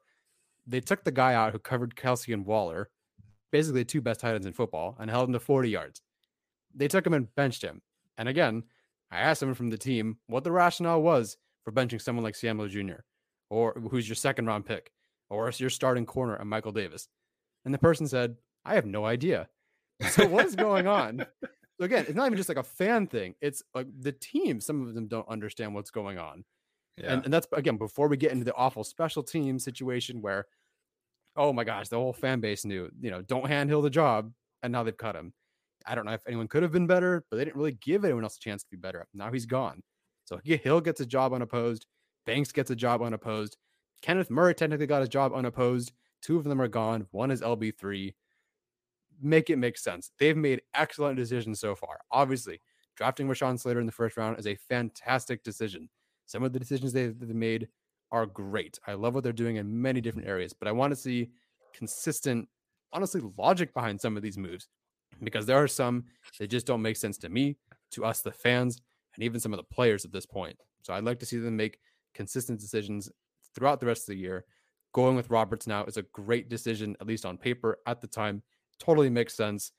They 0.67 0.81
took 0.81 1.05
the 1.05 1.11
guy 1.13 1.35
out 1.35 1.53
who 1.53 1.59
covered 1.59 1.95
Kelce 1.95 2.33
and 2.33 2.45
Waller, 2.45 2.89
basically 3.55 3.85
two 3.85 4.01
best 4.01 4.19
tight 4.19 4.35
ends 4.35 4.45
in 4.45 4.51
football, 4.51 4.97
and 4.99 5.09
held 5.09 5.29
him 5.29 5.33
to 5.33 5.39
40 5.39 5.69
yards. 5.69 6.01
They 6.73 6.89
took 6.89 7.07
him 7.07 7.13
and 7.13 7.33
benched 7.35 7.61
him. 7.61 7.81
And 8.17 8.27
again, 8.27 8.63
I 9.09 9.19
asked 9.19 9.39
someone 9.39 9.55
from 9.55 9.69
the 9.69 9.77
team 9.77 10.17
what 10.27 10.43
the 10.43 10.51
rationale 10.51 11.01
was 11.01 11.37
for 11.63 11.71
benching 11.71 12.01
someone 12.01 12.25
like 12.25 12.35
Samuel 12.35 12.67
Jr. 12.67 13.03
or 13.49 13.71
who's 13.89 14.09
your 14.09 14.17
second 14.17 14.47
round 14.47 14.65
pick 14.65 14.91
or 15.29 15.49
your 15.55 15.69
starting 15.69 16.05
corner 16.05 16.35
and 16.35 16.49
Michael 16.49 16.73
Davis. 16.73 17.07
And 17.63 17.73
the 17.73 17.77
person 17.77 18.09
said, 18.09 18.35
I 18.65 18.75
have 18.75 18.85
no 18.85 19.05
idea. 19.05 19.47
So 20.09 20.27
what's 20.27 20.55
going 20.55 20.85
on? 20.87 21.25
So 21.79 21.85
again, 21.85 22.03
it's 22.09 22.15
not 22.15 22.25
even 22.25 22.35
just 22.35 22.49
like 22.49 22.57
a 22.57 22.63
fan 22.63 23.07
thing. 23.07 23.35
It's 23.39 23.63
like 23.73 23.87
the 23.97 24.11
team, 24.11 24.59
some 24.59 24.85
of 24.85 24.93
them 24.95 25.07
don't 25.07 25.29
understand 25.29 25.73
what's 25.73 25.91
going 25.91 26.19
on. 26.19 26.43
Yeah. 26.97 27.13
And, 27.13 27.23
and 27.23 27.33
that's 27.33 27.47
again 27.53 27.77
before 27.77 28.09
we 28.09 28.17
get 28.17 28.33
into 28.33 28.43
the 28.43 28.53
awful 28.55 28.83
special 28.83 29.23
team 29.23 29.59
situation 29.59 30.21
where, 30.21 30.47
oh 31.35 31.53
my 31.53 31.63
gosh, 31.63 31.89
the 31.89 31.97
whole 31.97 32.13
fan 32.13 32.39
base 32.39 32.65
knew, 32.65 32.89
you 32.99 33.11
know, 33.11 33.21
don't 33.21 33.47
hand 33.47 33.69
Hill 33.69 33.81
the 33.81 33.89
job, 33.89 34.31
and 34.63 34.71
now 34.71 34.83
they've 34.83 34.95
cut 34.95 35.15
him. 35.15 35.33
I 35.85 35.95
don't 35.95 36.05
know 36.05 36.13
if 36.13 36.25
anyone 36.27 36.47
could 36.47 36.63
have 36.63 36.71
been 36.71 36.87
better, 36.87 37.25
but 37.29 37.37
they 37.37 37.45
didn't 37.45 37.57
really 37.57 37.77
give 37.81 38.03
anyone 38.03 38.23
else 38.23 38.37
a 38.37 38.39
chance 38.39 38.63
to 38.63 38.69
be 38.69 38.77
better. 38.77 39.05
Now 39.13 39.31
he's 39.31 39.45
gone. 39.45 39.81
So 40.23 40.39
Hill 40.43 40.81
gets 40.81 41.01
a 41.01 41.05
job 41.05 41.33
unopposed. 41.33 41.85
Banks 42.25 42.51
gets 42.51 42.71
a 42.71 42.75
job 42.75 43.01
unopposed. 43.03 43.57
Kenneth 44.01 44.31
Murray 44.31 44.55
technically 44.55 44.87
got 44.87 45.01
his 45.01 45.09
job 45.09 45.33
unopposed. 45.33 45.91
Two 46.21 46.37
of 46.37 46.43
them 46.43 46.61
are 46.61 46.67
gone. 46.67 47.05
One 47.11 47.29
is 47.29 47.41
LB3. 47.41 48.13
Make 49.21 49.49
it 49.49 49.57
make 49.57 49.77
sense. 49.77 50.11
They've 50.17 50.35
made 50.35 50.61
excellent 50.73 51.17
decisions 51.17 51.59
so 51.59 51.75
far. 51.75 51.99
Obviously, 52.11 52.59
drafting 52.95 53.27
Rashawn 53.27 53.59
Slater 53.59 53.79
in 53.79 53.85
the 53.85 53.91
first 53.91 54.17
round 54.17 54.39
is 54.39 54.47
a 54.47 54.55
fantastic 54.55 55.43
decision. 55.43 55.89
Some 56.25 56.43
of 56.43 56.51
the 56.51 56.59
decisions 56.59 56.93
they've 56.93 57.15
made 57.21 57.67
are 58.11 58.25
great. 58.25 58.79
I 58.87 58.93
love 58.93 59.15
what 59.15 59.23
they're 59.23 59.33
doing 59.33 59.57
in 59.57 59.81
many 59.81 60.01
different 60.01 60.27
areas, 60.27 60.53
but 60.53 60.67
I 60.67 60.71
want 60.71 60.91
to 60.91 60.95
see 60.95 61.29
consistent, 61.73 62.47
honestly, 62.93 63.21
logic 63.37 63.73
behind 63.73 63.99
some 63.99 64.15
of 64.15 64.23
these 64.23 64.37
moves 64.37 64.67
because 65.23 65.45
there 65.45 65.61
are 65.61 65.67
some 65.67 66.05
that 66.39 66.47
just 66.47 66.65
don't 66.65 66.81
make 66.81 66.97
sense 66.97 67.17
to 67.19 67.29
me, 67.29 67.57
to 67.91 68.05
us, 68.05 68.21
the 68.21 68.31
fans, 68.31 68.81
and 69.15 69.23
even 69.23 69.39
some 69.39 69.53
of 69.53 69.57
the 69.57 69.75
players 69.75 70.05
at 70.05 70.11
this 70.11 70.25
point. 70.25 70.57
So 70.83 70.93
I'd 70.93 71.03
like 71.03 71.19
to 71.19 71.25
see 71.25 71.37
them 71.37 71.55
make 71.55 71.79
consistent 72.13 72.59
decisions 72.59 73.09
throughout 73.53 73.79
the 73.79 73.85
rest 73.85 74.03
of 74.03 74.07
the 74.07 74.17
year. 74.17 74.45
Going 74.93 75.15
with 75.15 75.29
Roberts 75.29 75.67
now 75.67 75.83
is 75.85 75.97
a 75.97 76.03
great 76.13 76.49
decision, 76.49 76.95
at 77.01 77.07
least 77.07 77.25
on 77.25 77.37
paper 77.37 77.77
at 77.87 78.01
the 78.01 78.07
time. 78.07 78.41
Totally 78.79 79.09
makes 79.09 79.33
sense. 79.33 79.71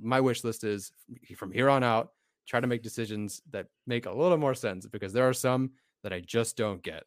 My 0.00 0.20
wish 0.20 0.44
list 0.44 0.62
is 0.62 0.92
from 1.36 1.52
here 1.52 1.68
on 1.68 1.82
out, 1.82 2.10
try 2.46 2.60
to 2.60 2.66
make 2.66 2.82
decisions 2.82 3.42
that 3.50 3.66
make 3.86 4.06
a 4.06 4.12
little 4.12 4.36
more 4.36 4.54
sense 4.54 4.86
because 4.86 5.12
there 5.12 5.28
are 5.28 5.32
some 5.32 5.70
that 6.02 6.12
I 6.12 6.20
just 6.20 6.56
don't 6.56 6.82
get. 6.82 7.04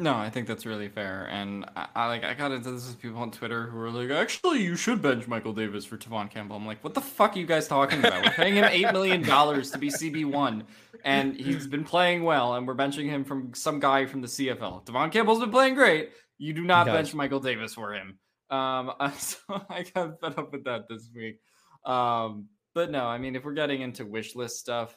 No, 0.00 0.16
I 0.16 0.30
think 0.30 0.46
that's 0.48 0.64
really 0.64 0.88
fair, 0.88 1.28
and 1.30 1.66
I, 1.76 1.88
I, 1.94 2.06
like 2.06 2.24
I 2.24 2.32
got 2.32 2.52
into 2.52 2.70
this 2.70 2.88
with 2.88 3.02
people 3.02 3.18
on 3.18 3.30
Twitter 3.30 3.66
who 3.66 3.76
were 3.76 3.90
like, 3.90 4.10
"Actually, 4.10 4.62
you 4.62 4.74
should 4.74 5.02
bench 5.02 5.28
Michael 5.28 5.52
Davis 5.52 5.84
for 5.84 5.98
Tevaughn 5.98 6.30
Campbell." 6.30 6.56
I'm 6.56 6.64
like, 6.64 6.82
"What 6.82 6.94
the 6.94 7.02
fuck 7.02 7.36
are 7.36 7.38
you 7.38 7.44
guys 7.44 7.68
talking 7.68 7.98
about? 7.98 8.24
We're 8.24 8.30
paying 8.30 8.54
him 8.54 8.64
eight 8.64 8.90
million 8.94 9.22
dollars 9.22 9.70
to 9.72 9.78
be 9.78 9.90
CB 9.90 10.24
one, 10.24 10.64
and 11.04 11.36
he's 11.36 11.66
been 11.66 11.84
playing 11.84 12.24
well, 12.24 12.54
and 12.54 12.66
we're 12.66 12.74
benching 12.74 13.10
him 13.10 13.24
from 13.24 13.52
some 13.52 13.78
guy 13.78 14.06
from 14.06 14.22
the 14.22 14.26
CFL. 14.26 14.86
Tevaughn 14.86 15.12
Campbell's 15.12 15.40
been 15.40 15.50
playing 15.50 15.74
great. 15.74 16.10
You 16.38 16.54
do 16.54 16.64
not 16.64 16.86
bench 16.86 17.12
Michael 17.12 17.40
Davis 17.40 17.74
for 17.74 17.92
him." 17.92 18.18
Um, 18.48 18.92
so 19.18 19.36
I 19.68 19.84
got 19.94 20.18
fed 20.18 20.38
up 20.38 20.50
with 20.50 20.64
that 20.64 20.88
this 20.88 21.10
week. 21.14 21.40
Um, 21.84 22.46
but 22.74 22.90
no, 22.90 23.04
I 23.04 23.18
mean, 23.18 23.36
if 23.36 23.44
we're 23.44 23.52
getting 23.52 23.82
into 23.82 24.06
wish 24.06 24.34
list 24.34 24.58
stuff, 24.58 24.96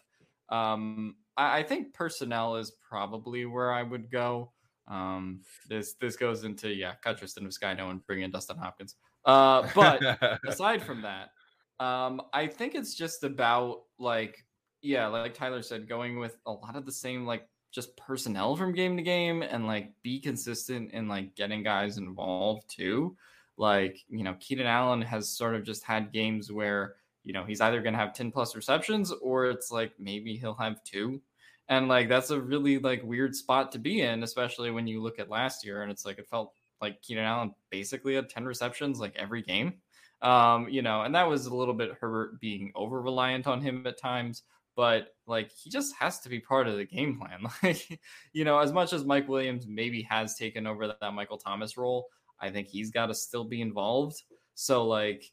um, 0.49 1.15
I, 1.35 1.59
I 1.59 1.63
think 1.63 1.93
personnel 1.93 2.55
is 2.55 2.71
probably 2.89 3.45
where 3.45 3.71
I 3.71 3.83
would 3.83 4.09
go. 4.09 4.53
Um, 4.87 5.41
this 5.69 5.95
this 6.01 6.15
goes 6.15 6.43
into 6.43 6.69
yeah, 6.69 6.93
cut 7.01 7.17
Tristan 7.17 7.47
Vizcaino 7.47 7.89
and 7.89 8.05
bring 8.05 8.21
in 8.21 8.31
Dustin 8.31 8.57
Hopkins. 8.57 8.95
Uh, 9.25 9.67
but 9.73 10.01
aside 10.47 10.81
from 10.81 11.01
that, 11.03 11.29
um, 11.83 12.21
I 12.33 12.47
think 12.47 12.75
it's 12.75 12.95
just 12.95 13.23
about 13.23 13.83
like 13.97 14.45
yeah, 14.81 15.07
like 15.07 15.33
Tyler 15.33 15.61
said, 15.61 15.87
going 15.87 16.19
with 16.19 16.37
a 16.45 16.51
lot 16.51 16.75
of 16.75 16.85
the 16.85 16.91
same 16.91 17.25
like 17.25 17.47
just 17.73 17.97
personnel 17.97 18.55
from 18.55 18.73
game 18.73 18.95
to 18.97 19.03
game 19.03 19.41
and 19.41 19.65
like 19.65 19.91
be 20.03 20.19
consistent 20.19 20.91
in 20.91 21.07
like 21.07 21.35
getting 21.35 21.63
guys 21.63 21.97
involved 21.97 22.69
too. 22.69 23.15
Like, 23.57 23.97
you 24.07 24.23
know, 24.23 24.35
Keenan 24.39 24.67
Allen 24.67 25.01
has 25.01 25.29
sort 25.29 25.55
of 25.55 25.63
just 25.63 25.83
had 25.83 26.11
games 26.11 26.51
where, 26.51 26.95
you 27.23 27.33
know, 27.33 27.43
he's 27.43 27.61
either 27.61 27.81
going 27.81 27.93
to 27.93 27.99
have 27.99 28.13
10 28.13 28.31
plus 28.31 28.55
receptions 28.55 29.11
or 29.21 29.45
it's 29.45 29.71
like 29.71 29.93
maybe 29.99 30.35
he'll 30.35 30.53
have 30.55 30.83
two 30.83 31.21
and 31.69 31.87
like 31.87 32.09
that's 32.09 32.29
a 32.29 32.39
really 32.39 32.77
like 32.77 33.03
weird 33.03 33.35
spot 33.35 33.71
to 33.71 33.79
be 33.79 34.01
in, 34.01 34.23
especially 34.23 34.71
when 34.71 34.87
you 34.87 35.01
look 35.01 35.19
at 35.19 35.29
last 35.29 35.65
year 35.65 35.81
and 35.81 35.91
it's 35.91 36.05
like 36.05 36.19
it 36.19 36.27
felt 36.27 36.53
like 36.81 37.01
Keenan 37.01 37.25
Allen 37.25 37.53
basically 37.69 38.15
had 38.15 38.29
10 38.29 38.45
receptions 38.45 38.99
like 38.99 39.15
every 39.15 39.41
game. 39.41 39.73
Um, 40.21 40.69
you 40.69 40.81
know, 40.81 41.01
and 41.01 41.15
that 41.15 41.27
was 41.27 41.45
a 41.45 41.55
little 41.55 41.73
bit 41.73 41.97
Herbert 41.99 42.39
being 42.39 42.71
over 42.75 43.01
reliant 43.01 43.47
on 43.47 43.61
him 43.61 43.85
at 43.85 43.99
times, 43.99 44.43
but 44.75 45.09
like 45.27 45.51
he 45.51 45.69
just 45.69 45.95
has 45.99 46.19
to 46.21 46.29
be 46.29 46.39
part 46.39 46.67
of 46.67 46.77
the 46.77 46.85
game 46.85 47.19
plan. 47.19 47.45
Like, 47.63 47.99
you 48.33 48.45
know, 48.45 48.59
as 48.59 48.71
much 48.71 48.93
as 48.93 49.05
Mike 49.05 49.27
Williams 49.27 49.65
maybe 49.67 50.01
has 50.03 50.35
taken 50.35 50.67
over 50.67 50.87
that 50.87 51.13
Michael 51.13 51.37
Thomas 51.37 51.77
role, 51.77 52.07
I 52.39 52.49
think 52.49 52.67
he's 52.67 52.91
got 52.91 53.07
to 53.07 53.13
still 53.13 53.43
be 53.45 53.61
involved. 53.61 54.21
So 54.55 54.85
like 54.85 55.23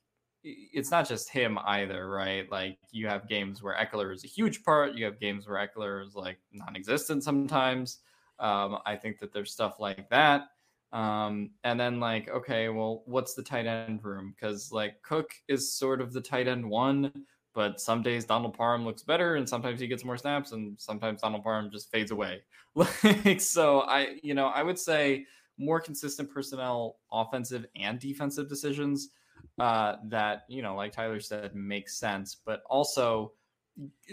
it's 0.43 0.91
not 0.91 1.09
just 1.09 1.29
him 1.31 1.59
either, 1.67 2.09
right? 2.09 2.51
Like 2.51 2.79
you 2.91 3.07
have 3.07 3.29
games 3.29 3.63
where 3.63 3.75
Ekeler 3.75 4.15
is 4.15 4.25
a 4.25 4.29
huge 4.29 4.63
part. 4.63 4.95
You 4.95 5.05
have 5.05 5.21
games 5.21 5.47
where 5.47 5.67
Ekeler 5.67 6.05
is 6.05 6.15
like 6.15 6.39
non-existent 6.53 7.23
sometimes. 7.25 7.99
Um, 8.39 8.79
I 8.87 8.97
think 8.97 9.19
that 9.19 9.33
there's 9.33 9.53
stuff 9.53 9.81
like 9.81 10.09
that. 10.11 10.49
Um, 10.93 11.51
and 11.63 11.79
then 11.79 12.01
like, 12.01 12.29
okay, 12.29 12.69
well, 12.69 13.03
what's 13.07 13.35
the 13.35 13.43
tight 13.43 13.67
end 13.67 14.03
room? 14.03 14.35
Because 14.35 14.73
like 14.73 15.03
Cook 15.03 15.31
is 15.47 15.73
sort 15.73 16.01
of 16.01 16.13
the 16.13 16.21
tight 16.21 16.49
end 16.49 16.69
one, 16.69 17.13
but 17.55 17.81
some 17.81 18.03
days 18.03 18.25
Donald 18.25 18.55
Parham 18.57 18.85
looks 18.85 19.03
better, 19.03 19.37
and 19.37 19.49
sometimes 19.49 19.81
he 19.81 19.87
gets 19.87 20.05
more 20.05 20.17
snaps, 20.17 20.53
and 20.53 20.81
sometimes 20.81 21.21
Donald 21.21 21.45
Parham 21.45 21.71
just 21.71 21.91
fades 21.93 22.11
away. 22.11 22.43
like 22.75 23.41
so, 23.41 23.83
I 23.83 24.19
you 24.23 24.35
know 24.35 24.47
I 24.47 24.63
would 24.63 24.79
say 24.79 25.27
more 25.59 25.81
consistent 25.81 26.33
personnel, 26.33 26.97
offensive 27.13 27.67
and 27.77 28.01
defensive 28.01 28.49
decisions 28.49 29.11
uh, 29.59 29.97
that, 30.09 30.45
you 30.49 30.63
know, 30.63 30.75
like 30.75 30.93
Tyler 30.93 31.21
said, 31.21 31.55
makes 31.55 31.99
sense, 31.99 32.37
but 32.45 32.63
also, 32.69 33.33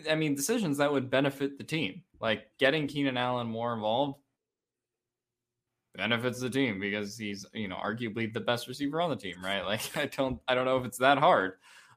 I 0.10 0.16
mean, 0.16 0.36
decisions 0.36 0.78
that 0.78 0.92
would 0.92 1.10
benefit 1.10 1.58
the 1.58 1.64
team, 1.64 2.04
like 2.20 2.48
getting 2.58 2.88
Keenan 2.88 3.18
Allen 3.18 3.48
more 3.48 3.74
involved 3.74 4.20
benefits 5.98 6.40
the 6.40 6.50
team 6.50 6.80
because 6.80 7.18
he's, 7.18 7.46
you 7.54 7.68
know, 7.68 7.76
arguably 7.76 8.32
the 8.32 8.40
best 8.40 8.68
receiver 8.68 9.02
on 9.02 9.10
the 9.10 9.16
team, 9.16 9.36
right? 9.44 9.66
Like, 9.66 9.98
I 9.98 10.06
don't, 10.06 10.40
I 10.48 10.56
don't 10.56 10.66
know 10.66 10.78
if 10.78 10.86
it's 10.86 11.00
that 11.00 11.18
hard. 11.18 11.54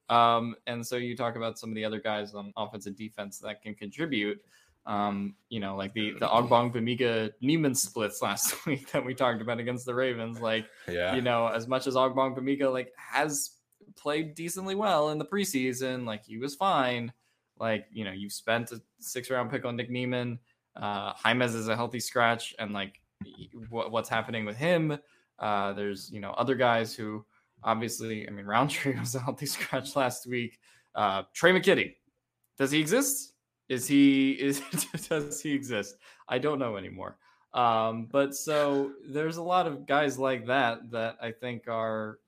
Um, 0.09 0.57
and 0.67 0.85
so 0.85 0.97
you 0.97 1.17
talk 1.17 1.37
about 1.37 1.59
some 1.59 1.71
of 1.71 1.77
the 1.77 1.85
other 1.85 2.01
guys 2.01 2.35
on 2.35 2.53
offense 2.57 2.87
and 2.87 2.97
defense 2.97 3.39
that 3.39 3.63
can 3.63 3.75
contribute. 3.75 4.41
Um, 4.87 5.35
you 5.49 5.61
know, 5.61 5.77
like 5.77 5.93
the 5.93 6.13
the 6.13 6.27
Ogbong 6.27 6.73
Ogbongbemiga 6.73 7.33
Niemann 7.41 7.75
splits 7.75 8.23
last 8.23 8.55
week 8.67 8.91
that 8.93 9.05
we 9.05 9.15
talked 9.15 9.43
about 9.43 9.59
against 9.59 9.87
the 9.87 9.95
Ravens. 9.95 10.41
Like, 10.41 10.67
yeah, 10.89 11.15
you 11.15 11.23
know, 11.23 11.49
as 11.49 11.69
much 11.69 11.87
as 11.87 11.95
Ogbong 11.95 12.37
Ogbongbemiga 12.37 12.73
like 12.73 12.93
has 12.97 13.51
played 13.97 14.35
decently 14.35 14.75
well 14.75 15.11
in 15.11 15.19
the 15.19 15.25
preseason, 15.25 16.07
like 16.07 16.25
he 16.25 16.39
was 16.39 16.55
fine. 16.55 17.13
Like, 17.59 17.87
you 17.93 18.05
know, 18.05 18.13
you 18.13 18.31
spent 18.31 18.73
a 18.73 18.81
six 19.01 19.31
round 19.31 19.51
pick 19.51 19.65
on 19.65 19.77
Nick 19.77 19.91
Niemann. 19.91 20.39
Uh, 20.77 21.13
Jaimes 21.15 21.55
is 21.55 21.69
a 21.69 21.77
healthy 21.77 22.01
scratch, 22.01 22.55
and 22.59 22.73
like 22.73 23.01
what, 23.69 23.91
what's 23.91 24.09
happening 24.09 24.45
with 24.45 24.57
him. 24.57 24.99
Uh, 25.39 25.73
there's 25.73 26.11
you 26.11 26.21
know 26.21 26.31
other 26.33 26.55
guys 26.55 26.95
who 26.95 27.25
obviously, 27.63 28.27
I 28.27 28.31
mean, 28.31 28.47
Rountree 28.47 28.97
was 29.01 29.15
a 29.15 29.21
healthy 29.21 29.47
scratch 29.47 29.97
last 29.97 30.27
week. 30.27 30.59
Uh, 30.95 31.23
Tre' 31.35 31.51
McKitty, 31.51 31.95
does 32.59 32.71
he 32.71 32.81
exist? 32.81 33.35
Is 33.71 33.87
he 33.87 34.33
is 34.33 34.61
does 35.09 35.41
he 35.41 35.53
exist? 35.53 35.97
I 36.29 36.39
don't 36.39 36.59
know 36.59 36.77
anymore. 36.77 37.17
Um, 37.55 38.09
but 38.11 38.35
so 38.35 38.93
there's 39.09 39.39
a 39.39 39.43
lot 39.43 39.67
of 39.67 39.87
guys 39.87 40.19
like 40.19 40.47
that 40.47 40.91
that 40.91 41.17
I 41.23 41.31
think 41.31 41.69
are 41.69 42.19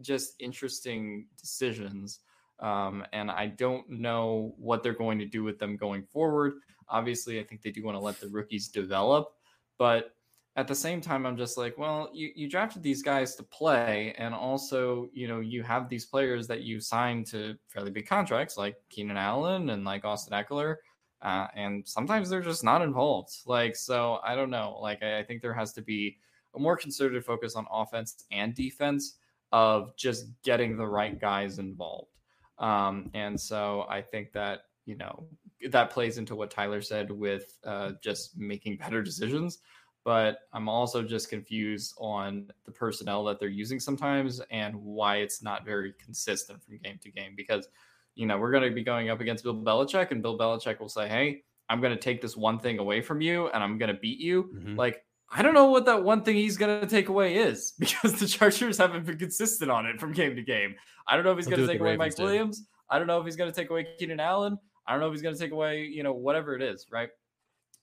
just 0.00 0.34
interesting 0.38 1.26
decisions. 1.40 2.20
Um, 2.60 3.04
and 3.12 3.30
I 3.30 3.46
don't 3.46 3.88
know 3.90 4.54
what 4.58 4.82
they're 4.82 4.94
going 4.94 5.18
to 5.18 5.26
do 5.26 5.42
with 5.42 5.58
them 5.58 5.76
going 5.76 6.04
forward. 6.04 6.54
Obviously, 6.88 7.40
I 7.40 7.44
think 7.44 7.62
they 7.62 7.70
do 7.70 7.82
want 7.82 7.96
to 7.96 8.04
let 8.04 8.20
the 8.20 8.28
rookies 8.28 8.68
develop, 8.68 9.32
but 9.78 10.14
at 10.56 10.68
the 10.68 10.74
same 10.74 11.00
time, 11.00 11.26
I'm 11.26 11.36
just 11.36 11.58
like, 11.58 11.76
well, 11.76 12.10
you, 12.12 12.30
you 12.36 12.48
drafted 12.48 12.82
these 12.82 13.02
guys 13.02 13.34
to 13.36 13.42
play, 13.42 14.14
and 14.18 14.32
also, 14.32 15.08
you 15.12 15.26
know, 15.26 15.40
you 15.40 15.64
have 15.64 15.88
these 15.88 16.06
players 16.06 16.46
that 16.46 16.62
you 16.62 16.78
signed 16.78 17.26
to 17.28 17.56
fairly 17.66 17.90
big 17.90 18.06
contracts, 18.06 18.56
like 18.56 18.76
Keenan 18.88 19.16
Allen 19.16 19.70
and 19.70 19.84
like 19.84 20.04
Austin 20.04 20.32
Ekeler, 20.38 20.76
uh, 21.22 21.48
and 21.56 21.86
sometimes 21.86 22.30
they're 22.30 22.40
just 22.40 22.62
not 22.62 22.82
involved. 22.82 23.32
Like, 23.46 23.74
so 23.74 24.20
I 24.24 24.36
don't 24.36 24.50
know. 24.50 24.78
Like, 24.80 25.02
I, 25.02 25.18
I 25.18 25.22
think 25.24 25.42
there 25.42 25.54
has 25.54 25.72
to 25.72 25.82
be 25.82 26.18
a 26.54 26.60
more 26.60 26.76
concerted 26.76 27.24
focus 27.24 27.56
on 27.56 27.66
offense 27.72 28.24
and 28.30 28.54
defense 28.54 29.16
of 29.50 29.96
just 29.96 30.26
getting 30.44 30.76
the 30.76 30.86
right 30.86 31.20
guys 31.20 31.58
involved. 31.58 32.10
Um, 32.58 33.10
and 33.14 33.40
so 33.40 33.86
I 33.88 34.02
think 34.02 34.32
that 34.32 34.60
you 34.86 34.96
know 34.96 35.26
that 35.70 35.90
plays 35.90 36.18
into 36.18 36.36
what 36.36 36.50
Tyler 36.50 36.80
said 36.80 37.10
with 37.10 37.58
uh, 37.64 37.92
just 38.02 38.38
making 38.38 38.76
better 38.76 39.02
decisions 39.02 39.58
but 40.04 40.40
I'm 40.52 40.68
also 40.68 41.02
just 41.02 41.30
confused 41.30 41.94
on 41.98 42.50
the 42.66 42.72
personnel 42.72 43.24
that 43.24 43.40
they're 43.40 43.48
using 43.48 43.80
sometimes 43.80 44.40
and 44.50 44.74
why 44.76 45.16
it's 45.16 45.42
not 45.42 45.64
very 45.64 45.94
consistent 46.02 46.62
from 46.62 46.78
game 46.78 46.98
to 47.02 47.10
game. 47.10 47.32
Because, 47.36 47.68
you 48.14 48.26
know, 48.26 48.38
we're 48.38 48.50
going 48.50 48.68
to 48.68 48.74
be 48.74 48.84
going 48.84 49.10
up 49.10 49.20
against 49.20 49.44
Bill 49.44 49.54
Belichick, 49.54 50.10
and 50.10 50.22
Bill 50.22 50.38
Belichick 50.38 50.78
will 50.78 50.90
say, 50.90 51.08
Hey, 51.08 51.42
I'm 51.68 51.80
going 51.80 51.94
to 51.94 52.00
take 52.00 52.20
this 52.20 52.36
one 52.36 52.58
thing 52.58 52.78
away 52.78 53.00
from 53.00 53.20
you 53.20 53.48
and 53.48 53.62
I'm 53.62 53.78
going 53.78 53.92
to 53.92 53.98
beat 53.98 54.20
you. 54.20 54.50
Mm-hmm. 54.54 54.76
Like, 54.76 55.02
I 55.30 55.42
don't 55.42 55.54
know 55.54 55.70
what 55.70 55.86
that 55.86 56.02
one 56.02 56.22
thing 56.22 56.36
he's 56.36 56.56
going 56.56 56.80
to 56.80 56.86
take 56.86 57.08
away 57.08 57.36
is 57.36 57.72
because 57.78 58.14
the 58.14 58.26
Chargers 58.26 58.78
haven't 58.78 59.06
been 59.06 59.18
consistent 59.18 59.70
on 59.70 59.86
it 59.86 59.98
from 59.98 60.12
game 60.12 60.36
to 60.36 60.42
game. 60.42 60.74
I 61.08 61.16
don't 61.16 61.24
know 61.24 61.32
if 61.32 61.38
he's 61.38 61.46
going 61.46 61.60
to 61.60 61.66
take 61.66 61.80
away 61.80 61.96
Mike 61.96 62.14
did. 62.14 62.22
Williams. 62.22 62.66
I 62.90 62.98
don't 62.98 63.06
know 63.06 63.18
if 63.18 63.24
he's 63.24 63.36
going 63.36 63.50
to 63.50 63.56
take 63.56 63.70
away 63.70 63.86
Keenan 63.98 64.20
Allen. 64.20 64.58
I 64.86 64.92
don't 64.92 65.00
know 65.00 65.06
if 65.06 65.14
he's 65.14 65.22
going 65.22 65.34
to 65.34 65.40
take 65.40 65.52
away, 65.52 65.84
you 65.84 66.02
know, 66.02 66.12
whatever 66.12 66.54
it 66.54 66.62
is, 66.62 66.86
right? 66.90 67.08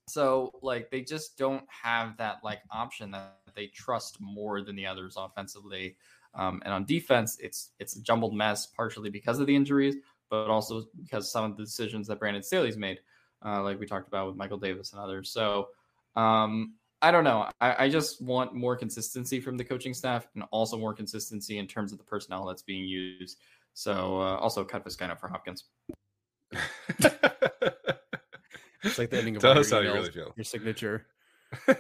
So 0.08 0.52
like 0.62 0.90
they 0.90 1.02
just 1.02 1.38
don't 1.38 1.64
have 1.68 2.18
that 2.18 2.38
like 2.44 2.62
option 2.72 3.12
that 3.12 3.38
they 3.56 3.68
trust 3.68 4.18
more 4.20 4.62
than 4.62 4.76
the 4.76 4.86
others 4.86 5.16
offensively. 5.18 5.96
Um, 6.34 6.62
and 6.66 6.74
on 6.74 6.86
defense, 6.86 7.38
it's 7.40 7.72
it's 7.80 7.96
a 7.96 8.02
jumbled 8.02 8.34
mess, 8.34 8.68
partially 8.68 9.10
because 9.10 9.40
of 9.40 9.48
the 9.48 9.56
injuries, 9.56 9.96
but 10.30 10.48
also 10.48 10.86
because 11.02 11.32
some 11.32 11.46
of 11.46 11.58
the 11.58 11.64
decisions 11.64 12.08
that 12.08 12.20
Brandon 12.20 12.44
Staley's 12.44 12.78
made, 12.78 13.00
uh, 13.46 13.62
like 13.64 13.80
we 13.80 13.86
talked 13.86 14.08
about 14.08 14.28
with 14.28 14.36
Michael 14.36 14.58
Davis 14.58 14.94
and 14.94 15.02
others. 15.02 15.30
So 15.30 15.70
um, 16.16 16.76
I 17.02 17.12
don't 17.12 17.24
know. 17.24 17.50
I, 17.60 17.86
I, 17.86 17.90
just 17.90 18.22
want 18.22 18.54
more 18.54 18.76
consistency 18.76 19.40
from 19.40 19.58
the 19.58 19.64
coaching 19.64 19.94
staff 19.94 20.28
and 20.36 20.44
also 20.52 20.78
more 20.78 20.94
consistency 20.94 21.58
in 21.58 21.66
terms 21.66 21.94
of 21.94 21.98
the 21.98 22.04
personnel 22.04 22.46
that's 22.46 22.62
being 22.62 22.86
used. 22.86 23.38
So 23.74 24.22
uh, 24.22 24.36
also 24.38 24.64
cut 24.64 24.86
Vizcaino 24.86 25.18
for 25.18 25.30
Hopkins. 25.30 25.64
It's 28.84 28.98
like 28.98 29.10
the 29.10 29.18
ending 29.18 29.36
of 29.36 29.42
Tell 29.42 29.58
us 29.58 29.72
how 29.72 29.80
you 29.80 29.94
really 29.94 30.12
feel. 30.12 30.34
Your 30.36 30.44
signature. 30.44 31.08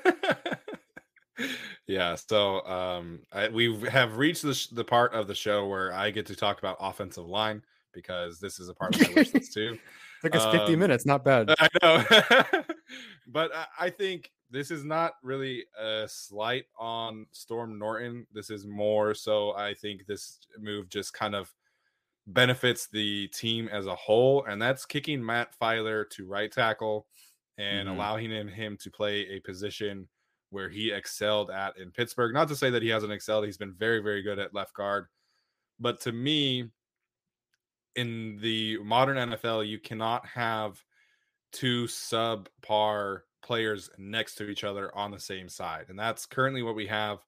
yeah. 1.87 2.15
So 2.15 2.65
um, 2.65 3.21
I, 3.31 3.49
we 3.49 3.75
have 3.89 4.17
reached 4.17 4.43
the, 4.43 4.53
sh- 4.53 4.67
the 4.67 4.83
part 4.83 5.13
of 5.13 5.27
the 5.27 5.35
show 5.35 5.67
where 5.67 5.93
I 5.93 6.11
get 6.11 6.25
to 6.27 6.35
talk 6.35 6.59
about 6.59 6.77
offensive 6.79 7.25
line 7.25 7.63
because 7.93 8.39
this 8.39 8.59
is 8.59 8.69
a 8.69 8.73
part 8.73 8.95
of 8.95 9.01
my 9.01 9.13
wish 9.15 9.33
list 9.33 9.53
too. 9.53 9.77
Took 10.21 10.35
us 10.35 10.43
um, 10.43 10.51
50 10.51 10.75
minutes. 10.75 11.05
Not 11.05 11.25
bad. 11.25 11.53
I 11.57 11.67
know. 11.81 12.03
but 13.27 13.53
I, 13.55 13.65
I 13.79 13.89
think 13.89 14.31
this 14.51 14.69
is 14.69 14.83
not 14.83 15.13
really 15.23 15.65
a 15.79 16.05
slight 16.07 16.65
on 16.77 17.25
Storm 17.31 17.79
Norton. 17.79 18.27
This 18.33 18.49
is 18.49 18.67
more 18.67 19.15
so 19.15 19.55
I 19.55 19.73
think 19.73 20.05
this 20.05 20.39
move 20.59 20.89
just 20.89 21.13
kind 21.13 21.33
of 21.33 21.51
benefits 22.33 22.87
the 22.87 23.27
team 23.29 23.67
as 23.69 23.87
a 23.87 23.95
whole, 23.95 24.45
and 24.45 24.61
that's 24.61 24.85
kicking 24.85 25.25
Matt 25.25 25.49
Feiler 25.59 26.09
to 26.11 26.25
right 26.25 26.51
tackle 26.51 27.07
and 27.57 27.87
mm-hmm. 27.87 27.97
allowing 27.97 28.31
him, 28.31 28.47
him 28.47 28.77
to 28.81 28.89
play 28.89 29.27
a 29.29 29.39
position 29.39 30.07
where 30.49 30.69
he 30.69 30.91
excelled 30.91 31.49
at 31.49 31.77
in 31.77 31.91
Pittsburgh. 31.91 32.33
Not 32.33 32.47
to 32.49 32.55
say 32.55 32.69
that 32.69 32.81
he 32.81 32.89
hasn't 32.89 33.13
excelled, 33.13 33.45
he's 33.45 33.57
been 33.57 33.73
very, 33.73 33.99
very 33.99 34.21
good 34.21 34.39
at 34.39 34.53
left 34.53 34.73
guard. 34.73 35.07
But 35.79 36.01
to 36.01 36.11
me, 36.11 36.69
in 37.95 38.37
the 38.41 38.77
modern 38.79 39.17
NFL, 39.17 39.67
you 39.67 39.79
cannot 39.79 40.25
have 40.25 40.83
two 41.51 41.85
subpar 41.85 43.21
players 43.41 43.89
next 43.97 44.35
to 44.35 44.49
each 44.49 44.63
other 44.63 44.95
on 44.95 45.11
the 45.11 45.19
same 45.19 45.49
side. 45.49 45.85
And 45.89 45.97
that's 45.97 46.25
currently 46.25 46.61
what 46.61 46.75
we 46.75 46.87
have 46.87 47.19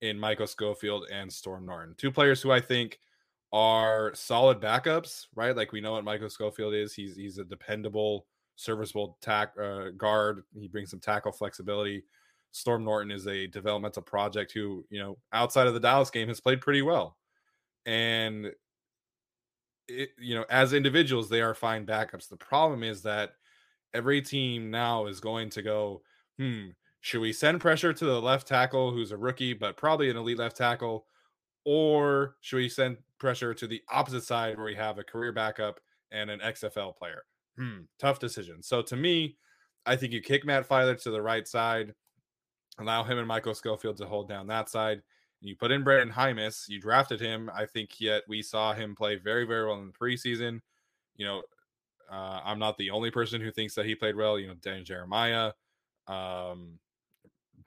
in 0.00 0.18
Michael 0.18 0.46
Schofield 0.46 1.06
and 1.10 1.32
Storm 1.32 1.66
Norton. 1.66 1.94
Two 1.96 2.12
players 2.12 2.42
who 2.42 2.50
I 2.50 2.60
think– 2.60 2.98
are 3.54 4.12
solid 4.16 4.60
backups, 4.60 5.26
right? 5.36 5.56
Like 5.56 5.70
we 5.70 5.80
know 5.80 5.92
what 5.92 6.02
Michael 6.02 6.28
Schofield 6.28 6.74
is. 6.74 6.92
He's 6.92 7.14
he's 7.14 7.38
a 7.38 7.44
dependable, 7.44 8.26
serviceable 8.56 9.16
tack 9.20 9.52
uh, 9.62 9.90
guard. 9.90 10.42
He 10.58 10.66
brings 10.66 10.90
some 10.90 10.98
tackle 10.98 11.30
flexibility. 11.30 12.04
Storm 12.50 12.82
Norton 12.84 13.12
is 13.12 13.28
a 13.28 13.46
developmental 13.46 14.02
project 14.02 14.50
who, 14.50 14.84
you 14.90 14.98
know, 14.98 15.18
outside 15.32 15.68
of 15.68 15.74
the 15.74 15.78
Dallas 15.78 16.10
game 16.10 16.26
has 16.26 16.40
played 16.40 16.60
pretty 16.60 16.82
well. 16.82 17.16
And 17.86 18.50
it, 19.86 20.10
you 20.18 20.34
know, 20.34 20.44
as 20.50 20.72
individuals, 20.72 21.28
they 21.28 21.40
are 21.40 21.54
fine 21.54 21.86
backups. 21.86 22.28
The 22.28 22.36
problem 22.36 22.82
is 22.82 23.02
that 23.02 23.34
every 23.92 24.20
team 24.20 24.68
now 24.68 25.06
is 25.06 25.20
going 25.20 25.50
to 25.50 25.62
go, 25.62 26.02
hmm, 26.38 26.70
should 27.02 27.20
we 27.20 27.32
send 27.32 27.60
pressure 27.60 27.92
to 27.92 28.04
the 28.04 28.20
left 28.20 28.48
tackle 28.48 28.90
who's 28.90 29.12
a 29.12 29.16
rookie, 29.16 29.52
but 29.52 29.76
probably 29.76 30.10
an 30.10 30.16
elite 30.16 30.38
left 30.38 30.56
tackle? 30.56 31.06
Or 31.64 32.36
should 32.40 32.56
we 32.56 32.68
send 32.68 32.98
pressure 33.18 33.54
to 33.54 33.66
the 33.66 33.82
opposite 33.90 34.22
side 34.22 34.56
where 34.56 34.66
we 34.66 34.74
have 34.74 34.98
a 34.98 35.04
career 35.04 35.32
backup 35.32 35.80
and 36.12 36.30
an 36.30 36.40
XFL 36.40 36.96
player. 36.96 37.24
Hmm, 37.56 37.82
tough 37.98 38.18
decision. 38.18 38.62
So 38.62 38.82
to 38.82 38.96
me, 38.96 39.36
I 39.86 39.96
think 39.96 40.12
you 40.12 40.20
kick 40.20 40.44
Matt 40.44 40.68
Feiler 40.68 41.00
to 41.02 41.10
the 41.10 41.22
right 41.22 41.46
side, 41.46 41.94
allow 42.78 43.02
him 43.02 43.18
and 43.18 43.28
Michael 43.28 43.54
Schofield 43.54 43.96
to 43.98 44.06
hold 44.06 44.28
down 44.28 44.46
that 44.48 44.68
side. 44.68 45.02
And 45.40 45.48
you 45.48 45.56
put 45.56 45.72
in 45.72 45.84
Brenden 45.84 46.12
Jaimes. 46.12 46.68
You 46.68 46.80
drafted 46.80 47.20
him. 47.20 47.50
I 47.54 47.66
think 47.66 48.00
yet 48.00 48.22
we 48.28 48.42
saw 48.42 48.72
him 48.72 48.94
play 48.94 49.16
very, 49.16 49.46
very 49.46 49.66
well 49.66 49.78
in 49.78 49.86
the 49.86 49.92
preseason. 49.92 50.60
You 51.16 51.26
know, 51.26 51.42
uh, 52.10 52.40
I'm 52.44 52.58
not 52.58 52.76
the 52.78 52.90
only 52.90 53.10
person 53.10 53.40
who 53.40 53.50
thinks 53.50 53.74
that 53.74 53.86
he 53.86 53.94
played 53.94 54.16
well. 54.16 54.38
You 54.38 54.48
know, 54.48 54.54
Dan 54.62 54.84
Jeremiah, 54.84 55.52
um, 56.06 56.78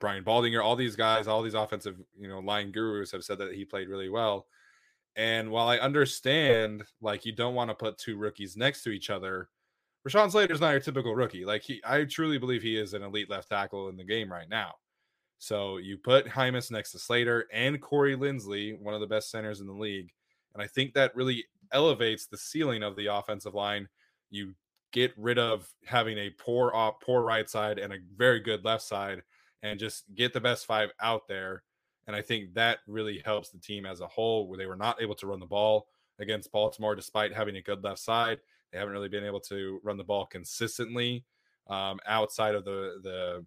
Brian 0.00 0.24
Baldinger, 0.24 0.62
all 0.62 0.76
these 0.76 0.96
guys, 0.96 1.26
all 1.26 1.42
these 1.42 1.54
offensive, 1.54 1.96
you 2.18 2.28
know, 2.28 2.38
line 2.38 2.70
gurus 2.70 3.12
have 3.12 3.24
said 3.24 3.38
that 3.38 3.54
he 3.54 3.64
played 3.64 3.88
really 3.88 4.08
well. 4.08 4.46
And 5.16 5.50
while 5.50 5.68
I 5.68 5.78
understand, 5.78 6.84
like, 7.00 7.24
you 7.24 7.32
don't 7.32 7.54
want 7.54 7.70
to 7.70 7.74
put 7.74 7.98
two 7.98 8.16
rookies 8.16 8.56
next 8.56 8.82
to 8.84 8.90
each 8.90 9.10
other, 9.10 9.48
Rashawn 10.06 10.30
Slater's 10.30 10.60
not 10.60 10.70
your 10.70 10.80
typical 10.80 11.16
rookie. 11.16 11.44
Like, 11.44 11.62
he, 11.62 11.80
I 11.84 12.04
truly 12.04 12.38
believe 12.38 12.62
he 12.62 12.76
is 12.76 12.94
an 12.94 13.02
elite 13.02 13.28
left 13.28 13.48
tackle 13.48 13.88
in 13.88 13.96
the 13.96 14.04
game 14.04 14.30
right 14.30 14.48
now. 14.48 14.74
So 15.38 15.78
you 15.78 15.98
put 15.98 16.26
Jaimes 16.26 16.70
next 16.70 16.92
to 16.92 16.98
Slater 16.98 17.46
and 17.52 17.80
Corey 17.80 18.16
Linsley, 18.16 18.78
one 18.80 18.94
of 18.94 19.00
the 19.00 19.06
best 19.06 19.30
centers 19.30 19.60
in 19.60 19.66
the 19.66 19.72
league. 19.72 20.12
And 20.54 20.62
I 20.62 20.66
think 20.66 20.94
that 20.94 21.14
really 21.14 21.44
elevates 21.72 22.26
the 22.26 22.38
ceiling 22.38 22.82
of 22.82 22.96
the 22.96 23.06
offensive 23.06 23.54
line. 23.54 23.88
You 24.30 24.54
get 24.92 25.12
rid 25.16 25.38
of 25.38 25.68
having 25.84 26.18
a 26.18 26.30
poor 26.30 26.72
poor 27.00 27.22
right 27.22 27.48
side 27.48 27.78
and 27.78 27.92
a 27.92 27.98
very 28.16 28.40
good 28.40 28.64
left 28.64 28.82
side, 28.82 29.22
and 29.62 29.78
just 29.78 30.04
get 30.14 30.32
the 30.32 30.40
best 30.40 30.66
five 30.66 30.90
out 31.00 31.28
there. 31.28 31.62
And 32.06 32.16
I 32.16 32.22
think 32.22 32.54
that 32.54 32.78
really 32.86 33.20
helps 33.24 33.50
the 33.50 33.58
team 33.58 33.84
as 33.84 34.00
a 34.00 34.06
whole, 34.06 34.48
where 34.48 34.58
they 34.58 34.66
were 34.66 34.76
not 34.76 35.02
able 35.02 35.14
to 35.16 35.26
run 35.26 35.40
the 35.40 35.46
ball 35.46 35.88
against 36.18 36.52
Baltimore 36.52 36.94
despite 36.94 37.34
having 37.34 37.56
a 37.56 37.62
good 37.62 37.84
left 37.84 38.00
side. 38.00 38.38
They 38.72 38.78
haven't 38.78 38.92
really 38.92 39.08
been 39.08 39.24
able 39.24 39.40
to 39.40 39.80
run 39.82 39.96
the 39.96 40.04
ball 40.04 40.26
consistently 40.26 41.24
um, 41.68 41.98
outside 42.06 42.54
of 42.54 42.64
the 42.64 42.98
the 43.02 43.46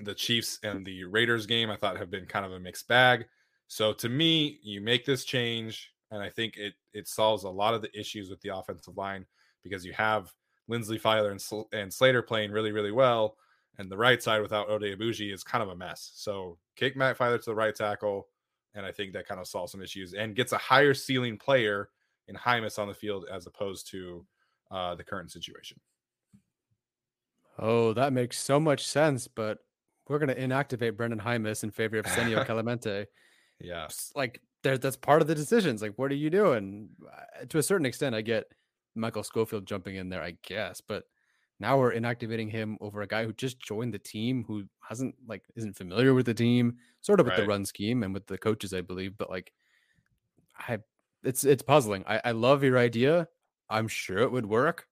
the 0.00 0.14
Chiefs 0.14 0.60
and 0.62 0.86
the 0.86 1.04
Raiders 1.04 1.46
game. 1.46 1.70
I 1.70 1.76
thought 1.76 1.96
have 1.96 2.10
been 2.10 2.26
kind 2.26 2.46
of 2.46 2.52
a 2.52 2.60
mixed 2.60 2.86
bag. 2.86 3.26
So 3.66 3.92
to 3.94 4.08
me, 4.08 4.60
you 4.62 4.80
make 4.80 5.04
this 5.04 5.24
change, 5.24 5.92
and 6.10 6.22
I 6.22 6.30
think 6.30 6.56
it 6.56 6.74
it 6.92 7.08
solves 7.08 7.44
a 7.44 7.50
lot 7.50 7.74
of 7.74 7.82
the 7.82 7.98
issues 7.98 8.30
with 8.30 8.40
the 8.40 8.56
offensive 8.56 8.96
line 8.96 9.26
because 9.62 9.84
you 9.84 9.92
have 9.92 10.32
Linsley 10.70 11.00
Feiler 11.00 11.30
and, 11.30 11.40
Sl- 11.40 11.62
and 11.72 11.92
Slater 11.92 12.22
playing 12.22 12.52
really 12.52 12.72
really 12.72 12.92
well, 12.92 13.36
and 13.78 13.90
the 13.90 13.96
right 13.96 14.22
side 14.22 14.42
without 14.42 14.68
Oday 14.68 14.96
Aboushi 14.96 15.32
is 15.32 15.44
kind 15.44 15.62
of 15.62 15.68
a 15.68 15.76
mess. 15.76 16.10
So 16.14 16.58
kick 16.76 16.96
Matt 16.96 17.16
Feiler 17.16 17.38
to 17.38 17.44
the 17.44 17.54
right 17.54 17.74
tackle, 17.74 18.28
and 18.74 18.84
I 18.84 18.92
think 18.92 19.12
that 19.12 19.26
kind 19.26 19.40
of 19.40 19.46
solves 19.46 19.72
some 19.72 19.82
issues 19.82 20.14
and 20.14 20.34
gets 20.34 20.52
a 20.52 20.58
higher 20.58 20.94
ceiling 20.94 21.38
player 21.38 21.90
in 22.26 22.36
Jaimes 22.36 22.78
on 22.78 22.88
the 22.88 22.94
field 22.94 23.26
as 23.32 23.46
opposed 23.46 23.88
to 23.90 24.26
uh, 24.70 24.94
the 24.94 25.04
current 25.04 25.30
situation. 25.30 25.80
Oh, 27.58 27.92
that 27.94 28.12
makes 28.12 28.38
so 28.38 28.60
much 28.60 28.86
sense, 28.86 29.26
but 29.26 29.58
we're 30.08 30.18
going 30.18 30.28
to 30.28 30.40
inactivate 30.40 30.92
Brenden 30.92 31.20
Jaimes 31.20 31.64
in 31.64 31.70
favor 31.70 31.98
of 31.98 32.06
Senio 32.06 32.44
Kelemete. 32.46 33.06
Yeah. 33.60 33.88
Like 34.14 34.40
there, 34.62 34.78
that's 34.78 34.96
part 34.96 35.22
of 35.22 35.28
the 35.28 35.34
decisions. 35.34 35.82
Like, 35.82 35.94
what 35.96 36.10
are 36.10 36.16
you 36.16 36.30
doing? 36.30 36.90
Uh, 37.04 37.44
to 37.48 37.58
a 37.58 37.62
certain 37.62 37.86
extent, 37.86 38.14
I 38.14 38.22
get 38.22 38.44
Michael 38.94 39.22
Schofield 39.22 39.66
jumping 39.66 39.96
in 39.96 40.08
there, 40.08 40.22
I 40.22 40.36
guess, 40.42 40.80
but 40.80 41.04
now 41.60 41.78
we're 41.78 41.92
inactivating 41.92 42.50
him 42.50 42.78
over 42.80 43.02
a 43.02 43.06
guy 43.06 43.24
who 43.24 43.32
just 43.32 43.60
joined 43.60 43.92
the 43.92 43.98
team, 43.98 44.44
who 44.46 44.64
hasn't 44.80 45.14
like 45.26 45.42
isn't 45.56 45.76
familiar 45.76 46.14
with 46.14 46.26
the 46.26 46.34
team, 46.34 46.76
sort 47.00 47.20
of 47.20 47.26
with 47.26 47.36
the 47.36 47.46
run 47.46 47.64
scheme 47.64 48.02
and 48.02 48.14
with 48.14 48.26
the 48.26 48.38
coaches, 48.38 48.72
I 48.72 48.80
believe. 48.80 49.18
But 49.18 49.30
like, 49.30 49.52
I 50.56 50.78
it's 51.24 51.44
it's 51.44 51.62
puzzling. 51.62 52.04
I, 52.06 52.20
I 52.26 52.30
love 52.32 52.62
your 52.62 52.78
idea. 52.78 53.28
I'm 53.68 53.88
sure 53.88 54.18
it 54.18 54.30
would 54.30 54.46
work. 54.46 54.86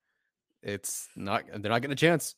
It's 0.62 1.08
not. 1.14 1.44
They're 1.48 1.70
not 1.70 1.82
getting 1.82 1.92
a 1.92 1.96
chance. 1.96 2.34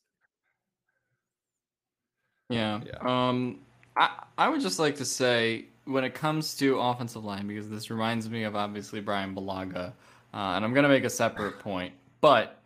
Yeah. 2.51 2.81
Yeah. 2.85 3.29
Um, 3.29 3.61
I 3.97 4.25
I 4.37 4.49
would 4.49 4.61
just 4.61 4.79
like 4.79 4.97
to 4.97 5.05
say 5.05 5.67
when 5.85 6.05
it 6.05 6.15
comes 6.15 6.55
to 6.57 6.79
offensive 6.79 7.25
line, 7.25 7.47
because 7.47 7.71
this 7.71 7.91
reminds 7.91 8.29
me 8.29 8.45
of 8.45 8.55
obviously 8.55 9.01
Bryan 9.01 9.35
Bulaga, 9.35 9.93
uh, 10.35 10.37
and 10.37 10.65
I'm 10.65 10.75
gonna 10.75 10.89
make 10.89 11.05
a 11.05 11.11
separate 11.11 11.59
point, 11.61 11.95
but 12.21 12.58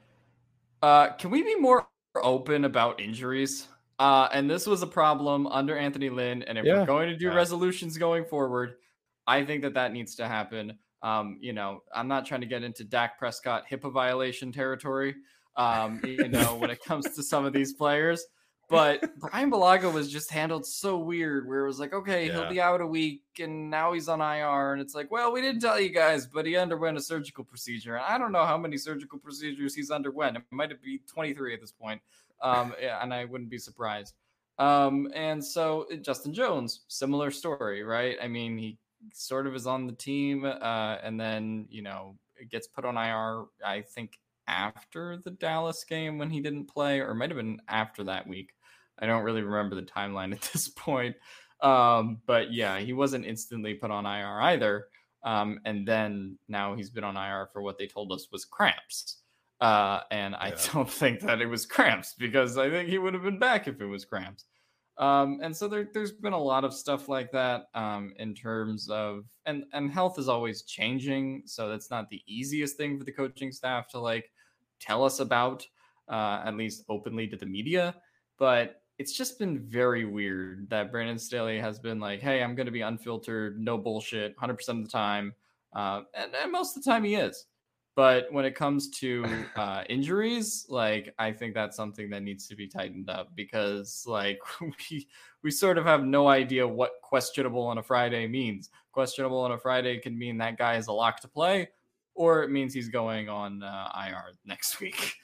uh, 0.83 1.13
can 1.15 1.31
we 1.31 1.43
be 1.43 1.55
more 1.57 1.87
open 2.17 2.65
about 2.65 3.01
injuries? 3.01 3.69
Uh, 3.99 4.29
and 4.33 4.51
this 4.51 4.67
was 4.67 4.83
a 4.83 4.87
problem 4.87 5.47
under 5.47 5.77
Anthony 5.77 6.11
Lynn, 6.11 6.43
and 6.43 6.59
if 6.59 6.67
Yeah. 6.67 6.81
we're 6.81 6.87
going 6.87 7.09
to 7.09 7.17
do 7.17 7.27
Yeah. 7.27 7.35
resolutions 7.35 7.97
going 7.99 8.25
forward, 8.25 8.77
I 9.27 9.45
think 9.45 9.63
that 9.63 9.75
that 9.75 9.93
needs 9.93 10.17
to 10.17 10.27
happen. 10.27 10.79
Um, 11.03 11.39
you 11.41 11.53
know, 11.53 11.83
I'm 11.95 12.09
not 12.09 12.27
trying 12.27 12.41
to 12.41 12.47
get 12.47 12.63
into 12.65 12.85
Dak 12.85 13.19
Prescott 13.19 13.65
HIPAA 13.71 13.93
violation 13.93 14.53
territory. 14.53 15.15
Um, 15.57 16.01
you 16.05 16.29
know, 16.29 16.57
when 16.57 16.71
it 16.71 16.83
comes 16.83 17.15
to 17.15 17.23
some 17.23 17.45
of 17.45 17.53
these 17.53 17.75
players, 17.75 18.25
but 18.73 19.17
Bryan 19.21 19.51
Bulaga 19.51 19.93
was 19.93 20.11
just 20.11 20.31
handled 20.31 20.67
so 20.67 20.99
weird, 20.99 21.47
where 21.47 21.61
it 21.65 21.67
was 21.67 21.79
like, 21.79 21.93
okay, 21.93 22.27
Yeah. 22.27 22.33
he'll 22.33 22.49
be 22.49 22.61
out 22.61 22.81
a 22.81 22.87
week, 22.87 23.23
and 23.39 23.71
now 23.71 23.93
he's 23.93 24.09
on 24.09 24.21
IR, 24.21 24.73
and 24.73 24.81
it's 24.81 24.95
like, 24.95 25.11
well, 25.11 25.31
we 25.33 25.41
didn't 25.41 25.61
tell 25.61 25.79
you 25.79 25.91
guys, 25.91 26.27
but 26.27 26.47
he 26.47 26.57
underwent 26.57 26.97
a 26.97 27.01
surgical 27.01 27.45
procedure, 27.45 27.95
and 27.97 28.05
I 28.05 28.19
don't 28.19 28.33
know 28.33 28.45
how 28.45 28.59
many 28.59 28.77
surgical 28.79 29.19
procedures 29.19 29.75
he's 29.75 29.91
underwent. 29.91 30.37
It 30.37 30.43
might 30.51 30.71
have 30.71 30.83
be 30.83 30.99
23 31.07 31.55
at 31.55 31.61
this 31.61 31.73
point, 31.73 32.01
um, 32.41 32.75
and 33.03 33.15
I 33.15 33.27
wouldn't 33.27 33.51
be 33.51 33.59
surprised. 33.59 34.15
Um, 34.59 35.11
and 35.15 35.45
so 35.45 35.87
uh, 35.93 35.97
Justin 35.97 36.35
Jones, 36.35 36.81
similar 36.89 37.31
story, 37.31 37.83
right? 37.83 38.17
I 38.23 38.29
mean, 38.29 38.59
he 38.59 38.79
sort 39.13 39.47
of 39.47 39.55
is 39.55 39.67
on 39.67 39.87
the 39.87 39.93
team, 39.93 40.45
uh, 40.45 40.97
and 41.03 41.19
then 41.21 41.67
you 41.71 41.83
know 41.83 42.17
it 42.41 42.51
gets 42.51 42.67
put 42.67 42.85
on 42.85 42.97
IR. 42.97 43.45
I 43.65 43.81
think 43.83 44.19
after 44.49 45.17
the 45.17 45.31
Dallas 45.31 45.85
game 45.85 46.19
when 46.19 46.31
he 46.31 46.41
didn't 46.41 46.67
play, 46.67 47.01
or 47.01 47.15
might 47.15 47.31
have 47.31 47.37
been 47.37 47.61
after 47.69 48.05
that 48.05 48.27
week. 48.27 48.55
I 48.99 49.07
don't 49.07 49.25
really 49.25 49.43
remember 49.43 49.75
the 49.77 49.83
timeline 49.83 50.33
at 50.33 50.43
this 50.53 50.69
point. 50.69 51.17
Um, 51.61 52.23
but 52.27 52.53
yeah, 52.53 52.79
he 52.81 52.93
wasn't 52.93 53.25
instantly 53.25 53.75
put 53.75 53.91
on 53.91 54.07
IR 54.07 54.41
either. 54.43 54.89
Um, 55.23 55.61
and 55.65 55.87
then 55.87 56.39
now 56.49 56.75
he's 56.75 56.91
been 56.91 57.05
on 57.05 57.17
IR 57.17 57.47
for 57.53 57.63
what 57.63 57.79
they 57.79 57.87
told 57.87 58.11
us 58.13 58.31
was 58.33 58.45
cramps. 58.45 59.23
Uh, 59.61 60.01
and 60.11 60.35
I 60.35 60.51
Yeah. 60.51 60.73
don't 60.73 60.91
think 60.91 61.21
that 61.21 61.41
it 61.41 61.47
was 61.47 61.67
cramps 61.67 62.15
because 62.15 62.59
I 62.59 62.69
think 62.69 62.89
he 62.89 62.99
would 62.99 63.15
have 63.15 63.23
been 63.23 63.39
back 63.39 63.69
if 63.69 63.81
it 63.81 63.87
was 63.87 64.05
cramps. 64.05 64.47
Um, 64.99 65.41
and 65.43 65.57
so 65.57 65.69
there, 65.69 65.89
there's 65.93 66.13
been 66.13 66.35
a 66.35 66.39
lot 66.39 66.65
of 66.65 66.75
stuff 66.75 67.09
like 67.09 67.33
that 67.33 67.67
um, 67.75 68.13
in 68.19 68.35
terms 68.35 68.91
of 68.91 69.25
and 69.47 69.65
and 69.73 69.91
health 69.91 70.19
is 70.19 70.29
always 70.29 70.63
changing, 70.65 71.45
so 71.47 71.69
that's 71.69 71.91
not 71.91 72.11
the 72.11 72.23
easiest 72.27 72.77
thing 72.77 72.99
for 72.99 73.05
the 73.05 73.13
coaching 73.13 73.53
staff 73.53 73.89
to 73.89 73.99
like 73.99 74.31
tell 74.81 75.03
us 75.03 75.19
about, 75.19 75.67
uh, 76.09 76.43
at 76.45 76.55
least 76.57 76.85
openly 76.91 77.27
to 77.29 77.37
the 77.37 77.47
media. 77.47 78.03
But 78.37 78.82
it's 79.03 79.13
just 79.13 79.37
been 79.37 79.59
very 79.59 80.05
weird 80.05 80.71
that 80.71 80.93
Brandon 80.93 81.19
Staley 81.19 81.59
has 81.59 81.81
been 81.81 81.99
like, 81.99 82.21
"Hey, 82.21 82.41
I'm 82.41 82.55
going 82.55 82.67
to 82.67 82.73
be 82.73 82.83
unfiltered, 82.83 83.61
no 83.61 83.77
bullshit, 83.77 84.31
100 84.37 84.55
percent 84.55 84.79
of 84.79 84.85
the 84.85 84.91
time," 84.93 85.35
uh, 85.75 86.03
and, 86.15 86.33
and 86.41 86.53
most 86.53 86.77
of 86.77 86.85
the 86.85 86.89
time 86.89 87.03
he 87.03 87.17
is. 87.17 87.47
But 87.97 88.33
when 88.33 88.45
it 88.45 88.55
comes 88.55 88.91
to 89.01 89.27
uh, 89.57 89.83
injuries, 89.89 90.67
like 90.69 91.13
I 91.19 91.33
think 91.33 91.53
that's 91.53 91.77
something 91.77 92.11
that 92.11 92.23
needs 92.23 92.47
to 92.47 92.55
be 92.55 92.69
tightened 92.69 93.11
up 93.11 93.35
because, 93.35 94.05
like, 94.07 94.39
we 94.61 95.09
we 95.43 95.51
sort 95.51 95.79
of 95.79 95.85
have 95.85 96.05
no 96.05 96.29
idea 96.29 96.67
what 96.67 96.93
questionable 97.03 97.67
on 97.67 97.79
a 97.79 97.83
Friday 97.83 98.29
means. 98.29 98.71
Questionable 98.93 99.41
on 99.41 99.51
a 99.51 99.59
Friday 99.59 99.99
can 99.99 100.17
mean 100.17 100.39
that 100.39 100.59
guy 100.59 100.77
is 100.77 100.87
a 100.87 100.93
lock 100.93 101.21
to 101.23 101.29
play, 101.29 101.71
or 102.15 102.45
it 102.45 102.53
means 102.53 102.73
he's 102.73 102.89
going 102.89 103.29
on 103.29 103.65
uh, 103.65 103.89
IR 104.07 104.35
next 104.45 104.79
week. 104.81 105.15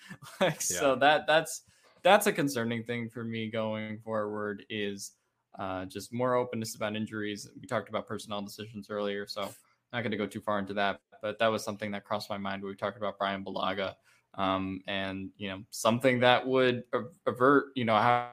like, 0.40 0.60
so 0.60 0.96
that 0.96 1.28
that's 1.28 1.62
that's 2.08 2.26
a 2.26 2.32
concerning 2.32 2.82
thing 2.84 3.08
for 3.08 3.22
me 3.22 3.50
going 3.50 3.98
forward. 3.98 4.64
Is 4.70 5.12
uh, 5.58 5.84
just 5.84 6.12
more 6.12 6.34
openness 6.34 6.74
about 6.74 6.96
injuries. 6.96 7.48
We 7.60 7.66
talked 7.66 7.88
about 7.88 8.06
personnel 8.06 8.42
decisions 8.42 8.88
earlier, 8.90 9.26
so 9.26 9.42
I'm 9.42 9.50
not 9.92 10.00
going 10.00 10.12
to 10.12 10.16
go 10.16 10.26
too 10.26 10.40
far 10.40 10.58
into 10.58 10.74
that, 10.74 11.00
but 11.22 11.38
that 11.38 11.48
was 11.48 11.64
something 11.64 11.90
that 11.92 12.04
crossed 12.04 12.30
my 12.30 12.38
mind 12.38 12.62
when 12.62 12.70
we 12.70 12.76
talked 12.76 12.96
about 12.96 13.18
Bryan 13.18 13.44
Bulaga, 13.44 13.94
um, 14.34 14.80
and 14.86 15.30
you 15.36 15.48
know 15.48 15.62
something 15.70 16.20
that 16.20 16.46
would 16.46 16.84
avert 17.26 17.66
you 17.74 17.84
know 17.84 18.30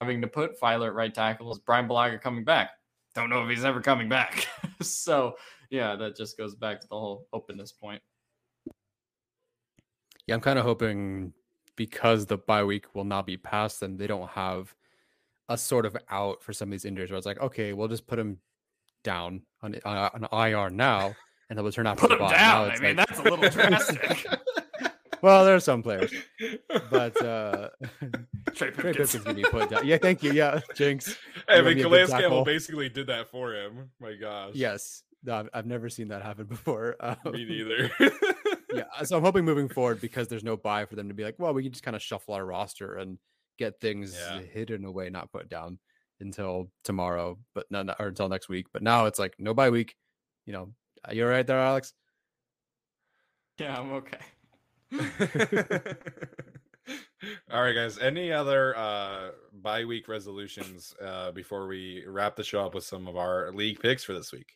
having 0.00 0.20
to 0.20 0.28
put 0.28 0.60
Feiler 0.60 0.88
at 0.88 0.94
right 0.94 1.14
tackle 1.14 1.50
is 1.50 1.58
Bryan 1.58 1.88
Bulaga 1.88 2.20
coming 2.20 2.44
back. 2.44 2.70
Don't 3.14 3.30
know 3.30 3.42
if 3.42 3.48
he's 3.48 3.64
ever 3.64 3.80
coming 3.80 4.10
back. 4.10 4.46
so 4.82 5.36
yeah, 5.70 5.96
that 5.96 6.16
just 6.16 6.36
goes 6.36 6.54
back 6.54 6.80
to 6.80 6.88
the 6.88 6.98
whole 6.98 7.26
openness 7.32 7.72
point. 7.72 8.02
Yeah, 10.26 10.34
I'm 10.34 10.40
kind 10.40 10.58
of 10.58 10.64
hoping 10.64 11.32
because 11.76 12.26
the 12.26 12.38
bye 12.38 12.64
week 12.64 12.94
will 12.94 13.04
not 13.04 13.26
be 13.26 13.36
passed, 13.36 13.82
and 13.82 13.98
they 13.98 14.06
don't 14.06 14.28
have 14.30 14.74
a 15.48 15.56
sort 15.56 15.86
of 15.86 15.96
out 16.10 16.42
for 16.42 16.52
some 16.52 16.68
of 16.68 16.72
these 16.72 16.84
injuries. 16.84 17.10
Where 17.10 17.18
it's 17.18 17.26
like, 17.26 17.40
okay, 17.40 17.72
we'll 17.72 17.88
just 17.88 18.06
put 18.06 18.18
him 18.18 18.38
down 19.04 19.42
on 19.62 19.76
uh, 19.84 20.10
on 20.14 20.46
IR 20.48 20.70
now, 20.70 21.14
and 21.48 21.58
he'll 21.58 21.66
return 21.66 21.86
after 21.86 22.08
Put 22.08 22.18
the 22.18 22.24
bye. 22.24 22.32
Down. 22.32 22.70
I 22.70 22.78
mean, 22.80 22.96
like- 22.96 23.06
that's 23.08 23.18
a 23.20 23.22
little 23.22 23.48
drastic. 23.48 24.26
well, 25.22 25.44
there 25.44 25.54
are 25.54 25.60
some 25.60 25.82
players, 25.82 26.12
but 26.90 27.22
uh, 27.22 27.68
Trey 28.54 28.70
Pipkins. 28.70 29.14
Can 29.16 29.36
be 29.36 29.42
put 29.44 29.70
down. 29.70 29.86
Yeah, 29.86 29.98
thank 29.98 30.22
you. 30.22 30.32
Yeah, 30.32 30.60
Jinx. 30.74 31.16
I 31.48 31.60
mean, 31.62 31.78
Calais 31.78 32.06
Campbell 32.06 32.44
basically 32.44 32.88
did 32.88 33.06
that 33.08 33.30
for 33.30 33.54
him. 33.54 33.90
My 34.00 34.14
gosh. 34.14 34.52
Yes, 34.54 35.02
no, 35.24 35.36
I've, 35.36 35.48
I've 35.54 35.66
never 35.66 35.88
seen 35.88 36.08
that 36.08 36.22
happen 36.22 36.46
before. 36.46 36.96
Um, 37.00 37.16
Me 37.26 37.44
neither. 37.44 37.90
Yeah, 38.76 39.02
so 39.04 39.16
I'm 39.16 39.22
hoping 39.22 39.44
moving 39.44 39.68
forward 39.68 40.00
because 40.00 40.28
there's 40.28 40.44
no 40.44 40.56
bye 40.56 40.84
for 40.86 40.96
them 40.96 41.08
to 41.08 41.14
be 41.14 41.24
like, 41.24 41.36
well, 41.38 41.52
we 41.54 41.62
can 41.62 41.72
just 41.72 41.84
kind 41.84 41.96
of 41.96 42.02
shuffle 42.02 42.34
our 42.34 42.44
roster 42.44 42.96
and 42.96 43.18
get 43.58 43.80
things 43.80 44.14
Yeah. 44.18 44.40
hidden 44.40 44.84
away, 44.84 45.08
not 45.10 45.32
put 45.32 45.48
down 45.48 45.78
until 46.20 46.70
tomorrow, 46.84 47.38
but 47.54 47.66
no, 47.70 47.82
no, 47.82 47.94
or 47.98 48.08
until 48.08 48.28
next 48.28 48.48
week. 48.48 48.66
But 48.72 48.82
now 48.82 49.06
it's 49.06 49.18
like 49.18 49.34
no 49.38 49.54
bye 49.54 49.70
week. 49.70 49.94
You 50.46 50.52
know, 50.52 50.72
you're 51.08 51.14
you 51.16 51.24
all 51.24 51.30
right 51.30 51.46
there, 51.46 51.58
Alex? 51.58 51.92
Yeah, 53.58 53.78
I'm 53.78 53.92
okay. 53.92 54.18
All 57.50 57.62
right, 57.62 57.72
guys. 57.74 57.98
Any 57.98 58.30
other 58.30 58.76
uh 58.76 59.30
bye 59.52 59.84
week 59.84 60.06
resolutions 60.08 60.94
uh 61.04 61.32
before 61.32 61.66
we 61.66 62.04
wrap 62.06 62.36
the 62.36 62.44
show 62.44 62.64
up 62.64 62.74
with 62.74 62.84
some 62.84 63.08
of 63.08 63.16
our 63.16 63.50
league 63.52 63.80
picks 63.80 64.04
for 64.04 64.12
this 64.12 64.30
week? 64.32 64.52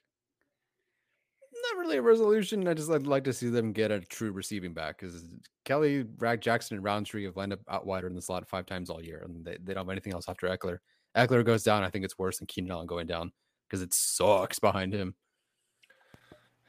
Not 1.72 1.80
really 1.80 1.98
a 1.98 2.02
resolution. 2.02 2.66
I 2.66 2.74
just 2.74 2.90
I'd 2.90 3.06
like 3.06 3.24
to 3.24 3.32
see 3.32 3.48
them 3.48 3.72
get 3.72 3.90
a 3.90 4.00
true 4.00 4.32
receiving 4.32 4.72
back 4.72 4.98
because 4.98 5.24
Kelley, 5.64 6.04
Rag 6.18 6.40
Jackson, 6.40 6.76
and 6.76 6.84
Rountree 6.84 7.24
have 7.24 7.36
lined 7.36 7.52
up 7.52 7.60
out 7.68 7.86
wider 7.86 8.06
in 8.06 8.14
the 8.14 8.22
slot 8.22 8.48
five 8.48 8.66
times 8.66 8.90
all 8.90 9.02
year, 9.02 9.22
and 9.24 9.44
they, 9.44 9.56
they 9.62 9.74
don't 9.74 9.84
have 9.84 9.90
anything 9.90 10.12
else 10.12 10.28
after 10.28 10.48
Ekeler. 10.48 10.78
Ekeler 11.16 11.44
goes 11.44 11.62
down. 11.62 11.82
I 11.82 11.90
think 11.90 12.04
it's 12.04 12.18
worse 12.18 12.38
than 12.38 12.46
Keenan 12.46 12.72
Allen 12.72 12.86
going 12.86 13.06
down 13.06 13.32
because 13.68 13.82
it 13.82 13.92
sucks 13.92 14.58
behind 14.58 14.92
him. 14.92 15.14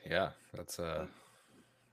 Yeah, 0.10 0.30
that's 0.54 0.80
uh 0.80 1.06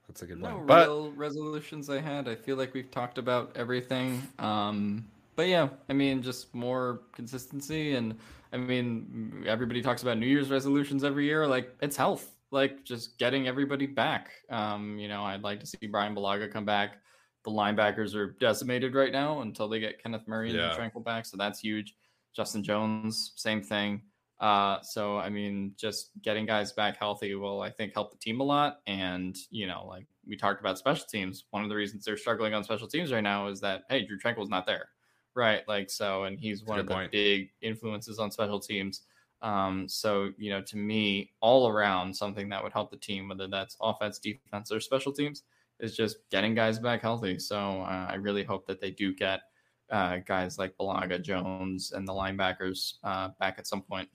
that's 0.07 0.23
a 0.23 0.25
good 0.25 0.39
No 0.39 0.57
one. 0.57 0.65
But 0.65 0.87
real 0.87 1.11
resolutions 1.11 1.89
I 1.89 1.99
had. 1.99 2.27
I 2.27 2.35
feel 2.35 2.57
like 2.57 2.73
we've 2.73 2.89
talked 2.91 3.17
about 3.17 3.51
everything. 3.55 4.21
Um, 4.39 5.05
but 5.35 5.47
yeah, 5.47 5.69
I 5.87 5.93
mean, 5.93 6.21
just 6.21 6.53
more 6.53 7.01
consistency, 7.13 7.95
and 7.95 8.17
I 8.51 8.57
mean, 8.57 9.45
everybody 9.47 9.81
talks 9.81 10.01
about 10.01 10.17
New 10.17 10.25
Year's 10.25 10.49
resolutions 10.49 11.03
every 11.03 11.25
year. 11.25 11.47
Like 11.47 11.73
it's 11.81 11.95
health, 11.95 12.35
like 12.51 12.83
just 12.83 13.17
getting 13.19 13.47
everybody 13.47 13.85
back. 13.85 14.31
Um, 14.49 14.97
you 14.97 15.07
know, 15.07 15.23
I'd 15.23 15.43
like 15.43 15.59
to 15.59 15.65
see 15.65 15.87
Bryan 15.87 16.15
Bulaga 16.15 16.51
come 16.51 16.65
back. 16.65 16.97
The 17.45 17.51
linebackers 17.51 18.15
are 18.15 18.35
decimated 18.39 18.95
right 18.95 19.11
now 19.11 19.41
until 19.41 19.69
they 19.69 19.79
get 19.79 20.01
Kenneth 20.01 20.27
Murray 20.27 20.51
Yeah. 20.51 20.75
and 20.75 20.91
Tranquill 20.93 21.03
back, 21.03 21.25
so 21.25 21.37
that's 21.37 21.59
huge. 21.59 21.95
Justin 22.35 22.63
Jones, 22.63 23.33
same 23.35 23.61
thing. 23.61 24.01
Uh, 24.39 24.79
so 24.81 25.17
I 25.17 25.29
mean, 25.29 25.73
just 25.77 26.11
getting 26.21 26.45
guys 26.45 26.71
back 26.73 26.97
healthy 26.97 27.35
will, 27.35 27.61
I 27.61 27.69
think, 27.69 27.93
help 27.93 28.11
the 28.11 28.17
team 28.17 28.39
a 28.39 28.43
lot. 28.43 28.79
And 28.87 29.35
you 29.51 29.67
know, 29.67 29.85
like 29.87 30.05
we 30.27 30.35
talked 30.37 30.59
about 30.61 30.77
special 30.77 31.05
teams, 31.11 31.45
one 31.51 31.63
of 31.63 31.69
the 31.69 31.75
reasons 31.75 32.05
they're 32.05 32.17
struggling 32.17 32.53
on 32.53 32.63
special 32.63 32.87
teams 32.87 33.11
right 33.11 33.23
now 33.23 33.47
is 33.47 33.59
that 33.61 33.83
hey, 33.89 34.05
Drue 34.05 34.17
Tranquill's 34.19 34.49
not 34.49 34.65
there, 34.65 34.89
right? 35.35 35.67
Like 35.67 35.89
so, 35.89 36.23
and 36.23 36.39
he's 36.39 36.63
one 36.63 36.79
of 36.79 36.87
the 36.87 36.93
point. 36.93 37.11
big 37.11 37.49
influences 37.61 38.17
on 38.19 38.31
special 38.31 38.59
teams. 38.59 39.01
Um, 39.41 39.87
so 39.87 40.31
you 40.37 40.49
know, 40.49 40.61
to 40.61 40.77
me, 40.77 41.31
all 41.41 41.67
around 41.69 42.15
something 42.15 42.49
that 42.49 42.61
would 42.63 42.73
help 42.73 42.91
the 42.91 42.97
team, 42.97 43.29
whether 43.29 43.47
that's 43.47 43.77
offense, 43.81 44.19
defense, 44.19 44.71
or 44.71 44.79
special 44.79 45.11
teams, 45.13 45.43
is 45.79 45.95
just 45.95 46.17
getting 46.29 46.55
guys 46.55 46.79
back 46.79 47.01
healthy. 47.01 47.39
So 47.39 47.57
uh, 47.57 48.07
I 48.09 48.15
really 48.15 48.43
hope 48.43 48.67
that 48.67 48.81
they 48.81 48.91
do 48.91 49.13
get 49.13 49.41
uh, 49.89 50.17
guys 50.25 50.57
like 50.57 50.75
Bulaga, 50.77 51.21
Jones, 51.21 51.91
and 51.93 52.07
the 52.07 52.13
linebackers 52.13 52.95
uh, 53.03 53.29
back 53.39 53.55
at 53.57 53.67
some 53.67 53.81
point. 53.81 54.09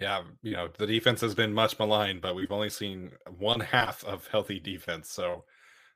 Yeah, 0.00 0.22
you 0.42 0.52
know, 0.52 0.68
the 0.78 0.86
defense 0.86 1.20
has 1.20 1.34
been 1.34 1.52
much 1.52 1.78
maligned, 1.78 2.20
but 2.20 2.34
we've 2.34 2.52
only 2.52 2.70
seen 2.70 3.12
one 3.38 3.60
half 3.60 4.04
of 4.04 4.26
healthy 4.28 4.60
defense. 4.60 5.10
So 5.10 5.44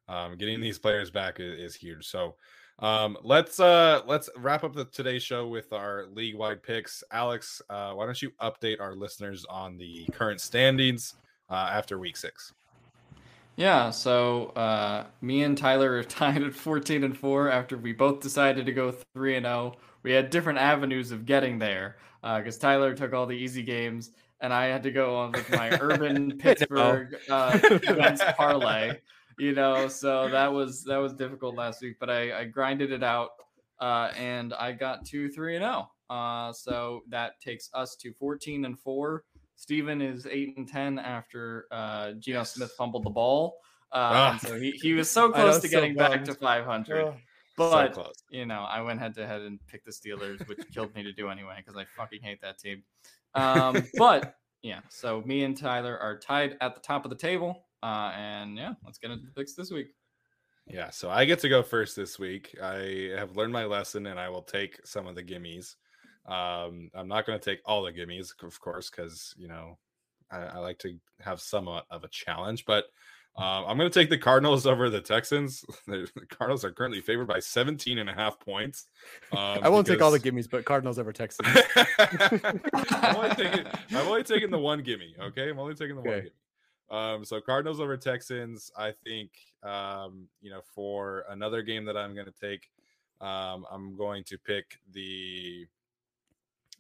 um, 0.08 0.36
getting 0.36 0.60
these 0.60 0.78
players 0.78 1.10
back 1.10 1.40
is, 1.40 1.58
is 1.58 1.74
huge. 1.76 2.06
So 2.06 2.34
um, 2.78 3.16
let's 3.22 3.60
uh 3.60 4.02
let's 4.06 4.28
wrap 4.36 4.64
up 4.64 4.74
the 4.74 4.84
today's 4.86 5.22
show 5.22 5.46
with 5.46 5.72
our 5.72 6.06
league 6.12 6.36
wide 6.36 6.62
picks. 6.62 7.04
Alex, 7.12 7.62
uh, 7.70 7.92
why 7.92 8.04
don't 8.04 8.20
you 8.20 8.30
update 8.40 8.80
our 8.80 8.94
listeners 8.94 9.44
on 9.48 9.76
the 9.76 10.06
current 10.12 10.40
standings 10.40 11.14
uh, 11.50 11.70
after 11.72 11.98
week 11.98 12.16
six? 12.16 12.52
Yeah, 13.56 13.90
so 13.90 14.46
uh, 14.56 15.04
me 15.20 15.42
and 15.42 15.56
Tyler 15.56 15.92
are 15.92 16.04
tied 16.04 16.42
at 16.42 16.54
14 16.54 17.04
and 17.04 17.16
4 17.16 17.50
after 17.50 17.76
we 17.76 17.92
both 17.92 18.20
decided 18.20 18.66
to 18.66 18.72
go 18.72 18.94
3 19.14 19.36
and 19.36 19.46
0. 19.46 19.76
We 20.02 20.12
had 20.12 20.30
different 20.30 20.58
avenues 20.58 21.12
of 21.12 21.26
getting 21.26 21.58
there 21.58 21.96
because 22.22 22.58
Tyler 22.58 22.94
took 22.94 23.12
all 23.12 23.26
the 23.26 23.36
easy 23.36 23.62
games 23.62 24.10
and 24.42 24.52
I 24.52 24.66
had 24.66 24.82
to 24.82 24.90
go 24.90 25.16
on 25.16 25.32
with 25.32 25.50
my 25.50 25.70
urban 25.80 26.36
Pittsburgh 26.36 27.16
uh, 27.30 27.58
parlay. 28.36 28.98
You 29.38 29.52
know, 29.54 29.88
so 29.88 30.28
that 30.28 30.52
was 30.52 30.84
that 30.84 30.96
was 30.98 31.12
difficult 31.14 31.54
last 31.56 31.82
week, 31.82 31.96
but 32.00 32.10
I, 32.10 32.40
I 32.40 32.44
grinded 32.44 32.92
it 32.92 33.02
out 33.02 33.30
uh, 33.80 34.10
and 34.16 34.54
I 34.54 34.72
got 34.72 35.04
two, 35.04 35.28
3 35.30 35.56
and 35.56 35.62
0. 35.64 35.90
Uh, 36.10 36.52
so 36.52 37.00
that 37.08 37.40
takes 37.40 37.70
us 37.74 37.96
to 37.96 38.12
14 38.12 38.64
and 38.64 38.78
4. 38.78 39.24
Steven 39.56 40.02
is 40.02 40.26
8 40.26 40.56
and 40.56 40.68
10 40.68 40.98
after 40.98 41.66
uh, 41.70 42.12
Geno 42.12 42.40
Yes. 42.40 42.54
Smith 42.54 42.72
fumbled 42.76 43.04
the 43.04 43.10
ball. 43.10 43.56
Uh, 43.92 44.32
Ah. 44.34 44.38
so 44.40 44.58
he, 44.58 44.70
he 44.72 44.94
was 44.94 45.10
so 45.10 45.30
close 45.32 45.60
to 45.60 45.68
so 45.68 45.70
getting 45.70 45.94
back 45.94 46.24
to 46.24 46.34
500. 46.34 47.00
Oh, 47.02 47.14
But, 47.56 47.94
so 47.94 48.10
you 48.30 48.46
know, 48.46 48.60
I 48.68 48.80
went 48.80 49.00
head 49.00 49.14
to 49.14 49.26
head 49.26 49.42
and 49.42 49.58
picked 49.66 49.84
the 49.86 49.92
Steelers, 49.92 50.46
which 50.48 50.58
killed 50.74 50.94
me 50.94 51.02
to 51.02 51.12
do 51.12 51.28
anyway 51.28 51.56
because 51.58 51.76
I 51.76 51.84
fucking 51.96 52.20
hate 52.22 52.40
that 52.40 52.58
team. 52.58 52.82
Um, 53.34 53.86
but 53.98 54.36
yeah, 54.62 54.80
so 54.88 55.22
me 55.26 55.44
and 55.44 55.56
Tyler 55.56 55.98
are 55.98 56.18
tied 56.18 56.56
at 56.60 56.74
the 56.74 56.80
top 56.80 57.04
of 57.04 57.10
the 57.10 57.16
table. 57.16 57.64
Uh, 57.82 58.12
and 58.16 58.56
yeah, 58.56 58.74
let's 58.84 58.98
get 58.98 59.10
into 59.10 59.24
the 59.26 59.32
picks 59.32 59.54
this 59.54 59.70
week. 59.70 59.88
Yeah, 60.66 60.90
so 60.90 61.10
I 61.10 61.24
get 61.24 61.40
to 61.40 61.48
go 61.48 61.62
first 61.62 61.96
this 61.96 62.18
week. 62.18 62.54
I 62.62 63.10
have 63.16 63.36
learned 63.36 63.52
my 63.52 63.64
lesson 63.64 64.06
and 64.06 64.18
I 64.18 64.28
will 64.28 64.42
take 64.42 64.78
some 64.84 65.06
of 65.06 65.16
the 65.16 65.22
gimmies. 65.22 65.74
Um, 66.26 66.88
I'm 66.94 67.08
not 67.08 67.26
going 67.26 67.38
to 67.38 67.44
take 67.44 67.60
all 67.66 67.82
the 67.82 67.92
gimmies, 67.92 68.30
of 68.44 68.60
course, 68.60 68.88
because, 68.88 69.34
you 69.36 69.48
know, 69.48 69.78
I, 70.30 70.38
I 70.38 70.58
like 70.58 70.78
to 70.80 70.96
have 71.20 71.40
somewhat 71.40 71.86
of 71.90 72.04
a 72.04 72.08
challenge, 72.08 72.64
but 72.64 72.84
um, 73.36 73.64
I'm 73.66 73.78
going 73.78 73.90
to 73.90 73.98
take 73.98 74.10
the 74.10 74.18
Cardinals 74.18 74.66
over 74.66 74.90
the 74.90 75.00
Texans. 75.00 75.64
The 75.86 76.08
the 76.14 76.26
Cardinals 76.26 76.64
are 76.64 76.70
currently 76.70 77.00
favored 77.00 77.26
by 77.26 77.40
17 77.40 77.98
and 77.98 78.08
a 78.08 78.12
half 78.12 78.38
points. 78.38 78.86
Um, 79.32 79.58
I 79.62 79.68
won't 79.68 79.86
take 79.86 80.00
all 80.00 80.10
the 80.10 80.20
because- 80.20 80.44
gimmies, 80.46 80.50
but 80.50 80.64
Cardinals 80.64 80.98
over 80.98 81.12
Texans. 81.12 81.48
I'm 81.98 83.16
only 83.16 83.30
taking 83.34 83.66
I'm 83.90 84.06
only 84.06 84.22
taking 84.22 84.50
the 84.50 84.58
one 84.58 84.82
gimme. 84.82 85.14
Okay, 85.20 85.50
I'm 85.50 85.58
only 85.58 85.74
taking 85.74 85.96
the 85.96 86.02
one 86.02 86.18
gimme. 86.20 86.30
Um, 86.92 87.24
so 87.24 87.40
Cardinals 87.40 87.80
over 87.80 87.96
Texans. 87.96 88.70
I 88.76 88.92
think 89.04 89.30
um, 89.62 90.28
you 90.40 90.50
know 90.50 90.60
for 90.74 91.24
another 91.30 91.62
game 91.62 91.84
that 91.86 91.96
I'm 91.96 92.14
going 92.14 92.26
to 92.26 92.32
take, 92.32 92.70
um, 93.20 93.64
I'm 93.70 93.96
going 93.96 94.22
to 94.24 94.38
pick 94.38 94.78
the. 94.92 95.66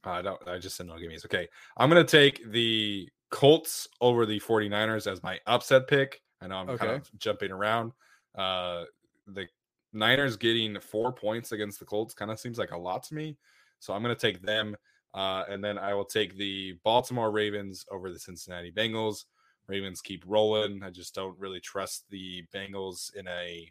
I 0.04 0.20
don't. 0.20 0.40
I 0.46 0.58
just 0.58 0.76
said 0.76 0.86
no 0.86 0.94
gimmies. 0.94 1.24
Okay, 1.24 1.48
I'm 1.78 1.88
going 1.88 2.04
to 2.04 2.10
take 2.10 2.48
the 2.52 3.08
Colts 3.30 3.88
over 4.00 4.26
the 4.26 4.38
49ers 4.38 5.10
as 5.10 5.22
my 5.22 5.40
upset 5.46 5.88
pick. 5.88 6.20
I 6.42 6.48
know 6.48 6.56
I'm 6.56 6.76
kind 6.76 6.92
of 6.92 7.18
jumping 7.18 7.50
around. 7.50 7.92
Uh, 8.36 8.84
the 9.26 9.46
Niners 9.94 10.36
getting 10.36 10.78
four 10.80 11.12
points 11.12 11.52
against 11.52 11.78
the 11.78 11.86
Colts 11.86 12.14
kind 12.14 12.30
of 12.30 12.38
seems 12.38 12.58
like 12.58 12.72
a 12.72 12.78
lot 12.78 13.02
to 13.04 13.14
me. 13.14 13.36
So 13.78 13.94
I'm 13.94 14.02
going 14.02 14.14
to 14.14 14.20
take 14.20 14.42
them. 14.42 14.76
Uh, 15.14 15.44
and 15.48 15.62
then 15.62 15.78
I 15.78 15.94
will 15.94 16.04
take 16.04 16.36
the 16.36 16.78
Baltimore 16.84 17.30
Ravens 17.30 17.84
over 17.90 18.10
the 18.10 18.18
Cincinnati 18.18 18.72
Bengals. 18.72 19.24
Ravens 19.66 20.00
keep 20.00 20.24
rolling. 20.26 20.82
I 20.82 20.90
just 20.90 21.14
don't 21.14 21.38
really 21.38 21.60
trust 21.60 22.04
the 22.10 22.44
Bengals 22.54 23.14
in 23.14 23.26
a 23.28 23.70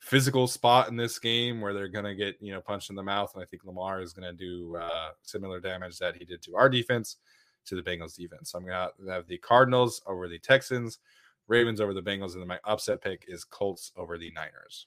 physical 0.00 0.46
spot 0.46 0.88
in 0.88 0.96
this 0.96 1.18
game 1.18 1.60
where 1.60 1.74
they're 1.74 1.88
going 1.88 2.04
to 2.04 2.14
get, 2.14 2.36
you 2.40 2.52
know, 2.52 2.60
punched 2.60 2.90
in 2.90 2.96
the 2.96 3.02
mouth. 3.02 3.32
And 3.34 3.42
I 3.42 3.46
think 3.46 3.64
Lamar 3.64 4.00
is 4.00 4.12
going 4.12 4.28
to 4.28 4.36
do 4.36 4.76
uh, 4.76 5.10
similar 5.22 5.60
damage 5.60 5.98
that 5.98 6.16
he 6.16 6.24
did 6.24 6.42
to 6.42 6.56
our 6.56 6.68
defense, 6.68 7.16
to 7.66 7.74
the 7.74 7.82
Bengals 7.82 8.16
defense. 8.16 8.50
So 8.50 8.58
I'm 8.58 8.64
going 8.64 8.88
to 9.06 9.12
have 9.12 9.26
the 9.26 9.38
Cardinals 9.38 10.00
over 10.06 10.28
the 10.28 10.38
Texans, 10.38 10.98
Ravens 11.48 11.80
over 11.80 11.92
the 11.92 12.02
Bengals, 12.02 12.32
and 12.32 12.40
then 12.40 12.48
my 12.48 12.60
upset 12.64 13.02
pick 13.02 13.24
is 13.28 13.44
Colts 13.44 13.92
over 13.96 14.16
the 14.18 14.30
Niners. 14.32 14.86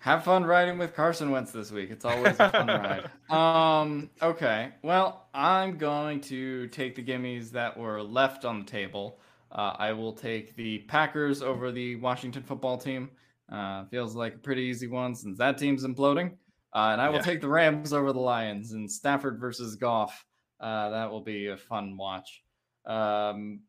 Have 0.00 0.24
fun 0.24 0.44
riding 0.44 0.78
with 0.78 0.94
Carson 0.94 1.30
Wentz 1.30 1.50
this 1.50 1.70
week. 1.72 1.90
It's 1.90 2.04
always 2.04 2.36
a 2.38 2.50
fun 2.50 2.66
ride. 3.28 3.30
Um, 3.30 4.10
okay. 4.22 4.70
Well, 4.82 5.28
I'm 5.34 5.76
going 5.76 6.20
to 6.22 6.68
take 6.68 6.94
the 6.94 7.02
gimmies 7.02 7.50
that 7.50 7.76
were 7.76 8.02
left 8.02 8.44
on 8.44 8.60
the 8.60 8.64
table. 8.64 9.20
Uh, 9.50 9.74
I 9.78 9.92
will 9.92 10.12
take 10.12 10.54
the 10.56 10.78
Packers 10.80 11.42
over 11.42 11.72
the 11.72 11.96
Washington 11.96 12.42
football 12.42 12.78
team. 12.78 13.10
Uh, 13.50 13.86
feels 13.86 14.14
like 14.14 14.34
a 14.36 14.38
pretty 14.38 14.62
easy 14.62 14.86
one 14.86 15.14
since 15.14 15.36
that 15.38 15.58
team's 15.58 15.84
imploding. 15.84 16.32
Uh, 16.74 16.90
and 16.92 17.00
I 17.00 17.08
will 17.08 17.16
Yeah. 17.16 17.22
take 17.22 17.40
the 17.40 17.48
Rams 17.48 17.92
over 17.92 18.12
the 18.12 18.20
Lions 18.20 18.72
and 18.72 18.90
Stafford 18.90 19.40
versus 19.40 19.74
Goff. 19.76 20.24
Uh, 20.60 20.90
that 20.90 21.10
will 21.10 21.22
be 21.22 21.48
a 21.48 21.56
fun 21.56 21.96
watch. 21.96 22.42
Um, 22.86 23.60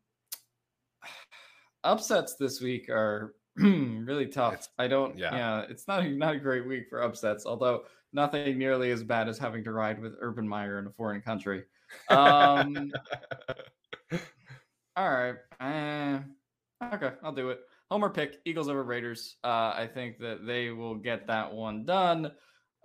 upsets 1.84 2.36
this 2.36 2.62
week 2.62 2.90
are 2.90 3.34
really 4.06 4.28
tough. 4.28 4.54
It's- 4.54 4.70
I 4.78 4.88
don't. 4.88 5.18
yeah. 5.18 5.36
Yeah. 5.36 5.66
it's 5.70 5.88
not 5.88 6.04
a, 6.04 6.10
not 6.18 6.36
a 6.36 6.40
great 6.40 6.68
week 6.68 6.88
for 6.90 7.02
upsets. 7.04 7.46
Although 7.46 7.84
nothing 8.14 8.58
nearly 8.58 8.92
as 8.92 9.04
bad 9.04 9.28
as 9.30 9.38
having 9.38 9.64
to 9.66 9.72
ride 9.72 10.02
with 10.02 10.16
Urban 10.20 10.48
Meyer 10.48 10.80
in 10.80 10.88
a 10.88 10.92
foreign 10.92 11.22
country. 11.22 11.64
Um, 12.10 12.92
all 14.96 15.10
right. 15.12 15.36
Uh, 15.60 16.20
okay, 16.94 17.12
I'll 17.24 17.32
do 17.32 17.50
it. 17.50 17.62
Homer 17.90 18.10
pick 18.10 18.40
Eagles 18.46 18.70
over 18.70 18.84
Raiders. 18.84 19.38
Uh, 19.44 19.74
I 19.76 19.90
think 19.92 20.20
that 20.20 20.46
they 20.46 20.70
will 20.70 20.96
get 20.96 21.26
that 21.28 21.52
one 21.52 21.86
done. 21.86 22.32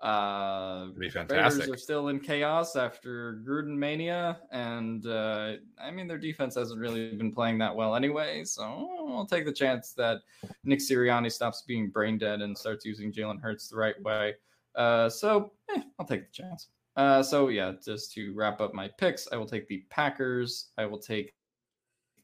Uh, 0.05 0.83
It'd 0.83 0.99
be 0.99 1.09
Raiders 1.09 1.67
are 1.67 1.79
still 1.79 2.09
in 2.09 2.21
chaos 2.21 2.77
after 2.77 3.41
Gruden 3.43 3.75
mania, 3.75 4.39
and 4.53 5.07
uh, 5.07 5.55
I 5.83 5.91
mean 5.91 6.07
their 6.07 6.19
defense 6.19 6.55
hasn't 6.57 6.79
really 6.79 7.15
been 7.15 7.33
playing 7.33 7.57
that 7.59 7.75
well 7.75 7.97
anyway. 7.97 8.45
So 8.45 8.63
I'll 9.09 9.25
take 9.25 9.47
the 9.47 9.53
chance 9.53 9.93
that 9.93 10.19
Nick 10.63 10.81
Sirianni 10.81 11.33
stops 11.33 11.63
being 11.67 11.89
brain 11.89 12.19
dead 12.19 12.43
and 12.43 12.57
starts 12.57 12.85
using 12.85 13.13
Jalen 13.13 13.41
Hurts 13.41 13.69
the 13.69 13.77
right 13.77 14.01
way. 14.03 14.35
Uh, 14.75 15.09
so 15.09 15.53
eh, 15.75 15.81
I'll 15.99 16.07
take 16.07 16.27
the 16.27 16.33
chance. 16.33 16.69
Uh, 16.97 17.23
so 17.23 17.49
yeah, 17.49 17.73
just 17.83 18.13
to 18.13 18.35
wrap 18.35 18.61
up 18.61 18.75
my 18.75 18.91
picks, 18.99 19.27
I 19.33 19.37
will 19.37 19.47
take 19.47 19.67
the 19.69 19.85
Packers. 19.89 20.69
I 20.77 20.85
will 20.85 20.99
take 20.99 21.33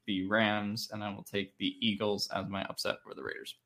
the 0.07 0.26
Rams, 0.26 0.91
and 0.93 1.03
I 1.03 1.09
will 1.14 1.24
take 1.24 1.57
the 1.57 1.76
Eagles 1.81 2.28
as 2.35 2.47
my 2.47 2.62
upset 2.64 2.97
for 3.03 3.14
the 3.14 3.22
Raiders. 3.22 3.57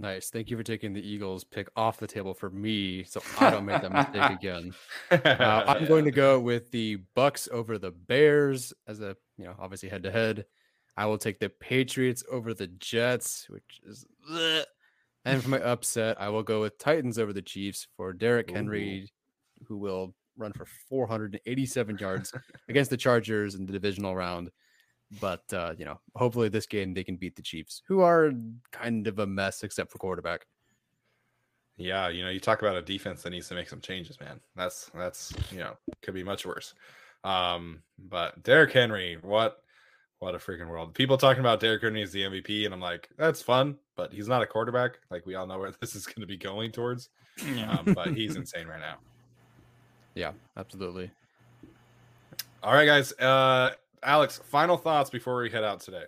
Nice. 0.00 0.30
Thank 0.30 0.48
you 0.50 0.56
for 0.56 0.62
taking 0.62 0.94
the 0.94 1.06
Eagles 1.06 1.44
pick 1.44 1.68
off 1.76 1.98
the 1.98 2.06
table 2.06 2.32
for 2.32 2.48
me, 2.48 3.04
so 3.04 3.20
I 3.38 3.50
don't 3.50 3.66
make 3.66 3.82
that 3.82 3.92
mistake 3.92 4.30
again. 4.38 4.72
Uh, 5.10 5.18
I'm 5.66 5.84
going 5.84 6.06
to 6.06 6.10
go 6.10 6.40
with 6.40 6.70
the 6.70 6.98
Bucs 7.14 7.50
over 7.50 7.76
the 7.76 7.90
Bears 7.90 8.72
as 8.88 9.02
a 9.02 9.14
you 9.36 9.44
know 9.44 9.54
obviously 9.58 9.90
head 9.90 10.04
to 10.04 10.10
head. 10.10 10.46
I 10.96 11.04
will 11.04 11.18
take 11.18 11.38
the 11.38 11.50
Patriots 11.50 12.24
over 12.32 12.54
the 12.54 12.66
Jets, 12.66 13.46
which 13.50 13.80
is, 13.86 14.06
bleh. 14.28 14.64
and 15.26 15.42
for 15.42 15.50
my 15.50 15.60
upset, 15.62 16.18
I 16.18 16.30
will 16.30 16.42
go 16.42 16.62
with 16.62 16.78
Titans 16.78 17.18
over 17.18 17.34
the 17.34 17.42
Chiefs 17.42 17.86
for 17.98 18.14
Derrick 18.14 18.50
Henry, 18.50 19.10
who 19.68 19.76
will 19.76 20.14
run 20.38 20.52
for 20.54 20.64
487 20.88 21.98
yards 21.98 22.32
against 22.70 22.88
the 22.88 22.96
Chargers 22.96 23.54
in 23.54 23.66
the 23.66 23.72
divisional 23.72 24.16
round. 24.16 24.50
But 25.20 25.42
uh, 25.52 25.74
you 25.76 25.84
know, 25.84 25.98
hopefully 26.14 26.48
this 26.48 26.66
game 26.66 26.94
they 26.94 27.04
can 27.04 27.16
beat 27.16 27.34
the 27.34 27.42
Chiefs, 27.42 27.82
who 27.86 28.00
are 28.00 28.32
kind 28.70 29.06
of 29.06 29.18
a 29.18 29.26
mess 29.26 29.64
except 29.64 29.90
for 29.90 29.98
quarterback. 29.98 30.46
Yeah, 31.76 32.08
you 32.08 32.22
know, 32.22 32.30
you 32.30 32.40
talk 32.40 32.60
about 32.60 32.76
a 32.76 32.82
defense 32.82 33.22
that 33.22 33.30
needs 33.30 33.48
to 33.48 33.54
make 33.54 33.68
some 33.68 33.80
changes, 33.80 34.20
man. 34.20 34.38
That's 34.54 34.90
that's 34.94 35.32
you 35.50 35.58
know 35.58 35.76
could 36.02 36.14
be 36.14 36.22
much 36.22 36.46
worse. 36.46 36.74
Um, 37.24 37.82
but 37.98 38.42
Derrick 38.42 38.72
Henry, 38.72 39.18
what 39.22 39.62
what 40.20 40.34
a 40.34 40.38
freaking 40.38 40.68
world! 40.68 40.94
People 40.94 41.16
talking 41.16 41.40
about 41.40 41.58
Derrick 41.58 41.82
Henry 41.82 42.02
as 42.02 42.12
the 42.12 42.22
MVP, 42.22 42.66
and 42.66 42.74
I'm 42.74 42.80
like, 42.80 43.08
that's 43.18 43.42
fun, 43.42 43.78
but 43.96 44.12
he's 44.12 44.28
not 44.28 44.42
a 44.42 44.46
quarterback. 44.46 44.98
Like 45.10 45.26
we 45.26 45.34
all 45.34 45.46
know 45.46 45.58
where 45.58 45.72
this 45.80 45.96
is 45.96 46.06
going 46.06 46.20
to 46.20 46.26
be 46.26 46.36
going 46.36 46.70
towards. 46.70 47.08
Yeah. 47.44 47.78
Um, 47.78 47.94
but 47.94 48.08
he's 48.08 48.36
insane 48.36 48.66
right 48.66 48.80
now. 48.80 48.96
Yeah, 50.12 50.32
absolutely. 50.56 51.08
All 52.64 52.74
right, 52.74 52.84
guys. 52.84 53.12
Uh, 53.12 53.70
Alex, 54.02 54.40
final 54.44 54.76
thoughts 54.76 55.10
before 55.10 55.42
we 55.42 55.50
head 55.50 55.64
out 55.64 55.80
today. 55.80 56.04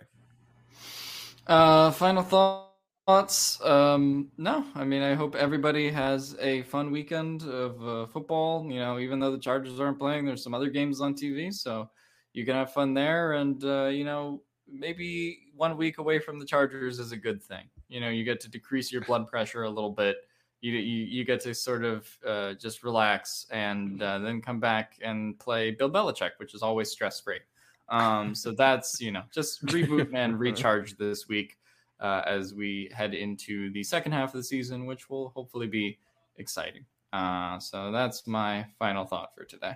Uh, 1.45 1.91
final 1.91 2.23
thoughts. 2.23 3.63
Um, 3.63 4.31
no, 4.37 4.65
I 4.75 4.83
mean, 4.83 5.01
I 5.01 5.13
hope 5.13 5.35
everybody 5.35 5.89
has 5.91 6.35
a 6.39 6.63
fun 6.63 6.91
weekend 6.91 7.43
of 7.43 7.87
uh, 7.87 8.05
football. 8.07 8.65
You 8.69 8.79
know, 8.79 8.99
even 8.99 9.19
though 9.19 9.31
the 9.31 9.39
Chargers 9.39 9.79
aren't 9.79 9.99
playing, 9.99 10.25
there's 10.25 10.43
some 10.43 10.53
other 10.53 10.69
games 10.69 11.01
on 11.01 11.13
TV, 11.13 11.53
so 11.53 11.89
you 12.33 12.45
can 12.45 12.55
have 12.55 12.73
fun 12.73 12.93
there. 12.93 13.33
And 13.33 13.63
uh, 13.63 13.85
you 13.85 14.05
know, 14.05 14.41
maybe 14.67 15.39
one 15.55 15.77
week 15.77 15.97
away 15.97 16.19
from 16.19 16.39
the 16.39 16.45
Chargers 16.45 16.99
is 16.99 17.11
a 17.11 17.17
good 17.17 17.43
thing. 17.43 17.65
You 17.89 17.99
know, 17.99 18.09
you 18.09 18.23
get 18.23 18.39
to 18.41 18.49
decrease 18.49 18.91
your 18.91 19.01
blood 19.01 19.27
pressure 19.27 19.63
a 19.63 19.69
little 19.69 19.91
bit. 19.91 20.17
You 20.61 20.71
you, 20.71 21.05
you 21.05 21.25
get 21.25 21.41
to 21.41 21.53
sort 21.53 21.83
of 21.83 22.07
uh, 22.25 22.53
just 22.53 22.83
relax 22.83 23.45
and 23.51 24.01
uh, 24.01 24.19
then 24.19 24.41
come 24.41 24.59
back 24.59 24.93
and 25.03 25.37
play 25.37 25.71
Bill 25.71 25.91
Belichick, 25.91 26.31
which 26.37 26.55
is 26.55 26.63
always 26.63 26.89
stress 26.89 27.19
free. 27.19 27.39
Um, 27.89 28.33
so 28.33 28.51
that's 28.51 29.01
you 29.01 29.11
know 29.11 29.23
just 29.33 29.65
reboot 29.65 30.13
and 30.13 30.39
recharge 30.39 30.97
this 30.97 31.27
week 31.27 31.57
uh, 31.99 32.21
as 32.25 32.53
we 32.53 32.89
head 32.93 33.13
into 33.13 33.71
the 33.71 33.83
second 33.83 34.11
half 34.11 34.29
of 34.29 34.39
the 34.39 34.43
season, 34.43 34.85
which 34.85 35.09
will 35.09 35.29
hopefully 35.29 35.67
be 35.67 35.97
exciting. 36.37 36.85
Uh, 37.11 37.59
so 37.59 37.91
that's 37.91 38.25
my 38.27 38.65
final 38.79 39.05
thought 39.05 39.35
for 39.35 39.45
today. 39.45 39.75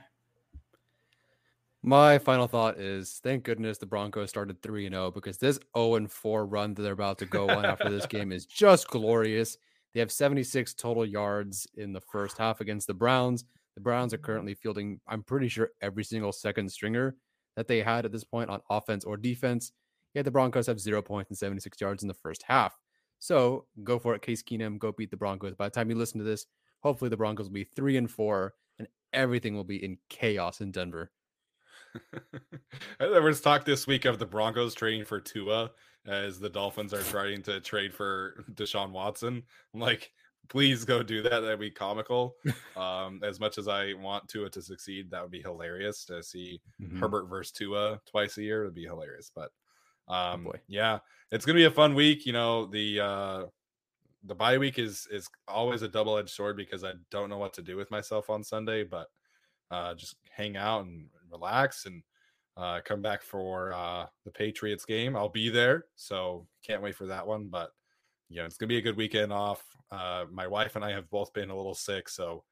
My 1.84 2.18
final 2.18 2.48
thought 2.48 2.80
is 2.80 3.22
thank 3.24 3.44
goodness 3.44 3.78
the 3.78 3.86
Broncos 3.86 4.30
started 4.30 4.62
3 4.62 4.90
0 4.90 5.12
because 5.12 5.38
this 5.38 5.60
0 5.78 6.08
4 6.08 6.46
run 6.46 6.74
that 6.74 6.82
they're 6.82 6.92
about 6.92 7.20
to 7.20 7.26
go 7.26 7.50
on 7.50 7.66
after 7.66 7.90
this 7.90 8.06
game 8.06 8.32
is 8.32 8.46
just 8.48 8.88
glorious. 8.88 9.58
They 9.94 10.00
have 10.00 10.12
76 10.12 10.74
total 10.74 11.06
yards 11.06 11.68
in 11.76 11.94
the 11.94 12.02
first 12.02 12.38
half 12.38 12.60
against 12.60 12.88
the 12.88 12.94
Browns. 12.94 13.46
The 13.76 13.82
Browns 13.82 14.14
are 14.14 14.18
currently 14.18 14.56
fielding, 14.56 15.00
I'm 15.08 15.24
pretty 15.24 15.48
sure, 15.48 15.70
every 15.82 16.04
single 16.04 16.32
second 16.32 16.70
stringer 16.72 17.16
that 17.58 17.68
they 17.68 17.82
had 17.82 18.06
at 18.06 18.14
this 18.14 18.24
point 18.24 18.50
on 18.50 18.62
offense 18.70 19.04
or 19.04 19.18
defense. 19.18 19.74
Yet 20.14 20.24
the 20.24 20.32
Broncos 20.32 20.68
have 20.68 20.80
zero 20.80 21.02
points 21.02 21.32
and 21.32 21.38
76 21.38 21.82
yards 21.82 22.04
in 22.04 22.08
the 22.08 22.14
first 22.14 22.44
half. 22.44 22.78
So 23.20 23.66
go 23.84 24.00
for 24.00 24.16
it, 24.16 24.22
Case 24.22 24.44
Keenum. 24.44 24.78
Go 24.78 24.94
beat 24.94 25.12
the 25.12 25.18
Broncos. 25.18 25.56
By 25.56 25.66
the 25.66 25.72
time 25.72 25.90
you 25.90 25.98
listen 25.98 26.20
to 26.20 26.24
this, 26.24 26.46
hopefully 26.82 27.10
the 27.10 27.18
Broncos 27.18 27.48
will 27.48 27.54
be 27.54 27.64
three 27.64 27.98
and 27.98 28.10
four, 28.10 28.54
and 28.78 28.88
everything 29.12 29.56
will 29.56 29.64
be 29.64 29.84
in 29.84 29.98
chaos 30.08 30.62
in 30.62 30.72
Denver. 30.72 31.12
there 33.00 33.22
was 33.24 33.42
talk 33.42 33.66
this 33.66 33.88
week 33.88 34.06
of 34.06 34.20
the 34.20 34.26
Broncos 34.26 34.76
trading 34.76 35.04
for 35.04 35.20
Tua 35.20 35.72
as 36.06 36.40
the 36.40 36.50
Dolphins 36.50 36.94
are 36.94 37.04
trying 37.04 37.42
to 37.44 37.60
trade 37.60 37.94
for 37.94 38.46
Deshaun 38.54 38.92
Watson. 38.92 39.42
I'm 39.74 39.80
like, 39.80 40.12
please 40.50 40.86
go 40.86 41.04
do 41.04 41.22
that. 41.24 41.42
That'd 41.42 41.60
be 41.60 41.72
comical. 41.72 42.36
Um, 42.78 43.22
as 43.24 43.40
much 43.40 43.58
as 43.58 43.68
I 43.68 43.94
want 43.94 44.28
Tua 44.30 44.50
to 44.52 44.62
succeed, 44.62 45.10
that 45.10 45.22
would 45.24 45.32
be 45.32 45.42
hilarious 45.42 46.06
to 46.06 46.22
see 46.22 46.62
Mhm. 46.80 47.00
Herbert 47.00 47.26
versus 47.26 47.52
Tua 47.52 48.00
twice 48.06 48.38
a 48.38 48.44
year. 48.44 48.62
It'd 48.64 48.76
be 48.76 48.84
hilarious. 48.86 49.32
But 49.34 49.52
um, 50.08 50.44
boy. 50.44 50.60
yeah, 50.68 51.00
it's 51.32 51.44
gonna 51.46 51.58
be 51.58 51.66
a 51.66 51.72
fun 51.72 51.96
week. 51.96 52.26
You 52.28 52.34
know, 52.34 52.68
the 52.68 53.00
uh, 53.00 53.46
the 54.24 54.36
bye 54.36 54.58
week 54.60 54.78
is 54.78 55.08
is 55.12 55.28
always 55.48 55.82
a 55.82 55.88
double 55.88 56.18
edged 56.18 56.30
sword 56.30 56.56
because 56.56 56.84
I 56.84 56.94
don't 57.10 57.30
know 57.30 57.40
what 57.40 57.54
to 57.56 57.62
do 57.64 57.76
with 57.78 57.90
myself 57.90 58.30
on 58.30 58.44
Sunday, 58.44 58.84
but 58.84 59.08
uh, 59.72 59.96
just 59.96 60.18
hang 60.30 60.56
out 60.56 60.86
and 60.86 61.10
relax 61.32 61.88
and 61.88 62.04
uh, 62.58 62.80
come 62.86 63.02
back 63.02 63.24
for 63.24 63.74
uh, 63.74 64.06
the 64.24 64.32
Patriots 64.32 64.86
game. 64.86 65.16
I'll 65.16 65.30
be 65.30 65.50
there, 65.50 65.86
so 65.96 66.48
can't 66.64 66.82
wait 66.84 66.96
for 66.96 67.08
that 67.08 67.26
one. 67.26 67.48
But 67.48 67.72
you 68.30 68.38
know, 68.38 68.46
it's 68.46 68.58
gonna 68.58 68.68
be 68.68 68.78
a 68.78 68.82
good 68.82 68.98
weekend 68.98 69.32
off. 69.32 69.64
Uh, 69.92 70.26
my 70.32 70.48
wife 70.48 70.76
and 70.76 70.84
I 70.84 70.92
have 70.92 71.10
both 71.10 71.34
been 71.34 71.50
a 71.50 71.56
little 71.56 71.76
sick, 71.76 72.10
so 72.10 72.44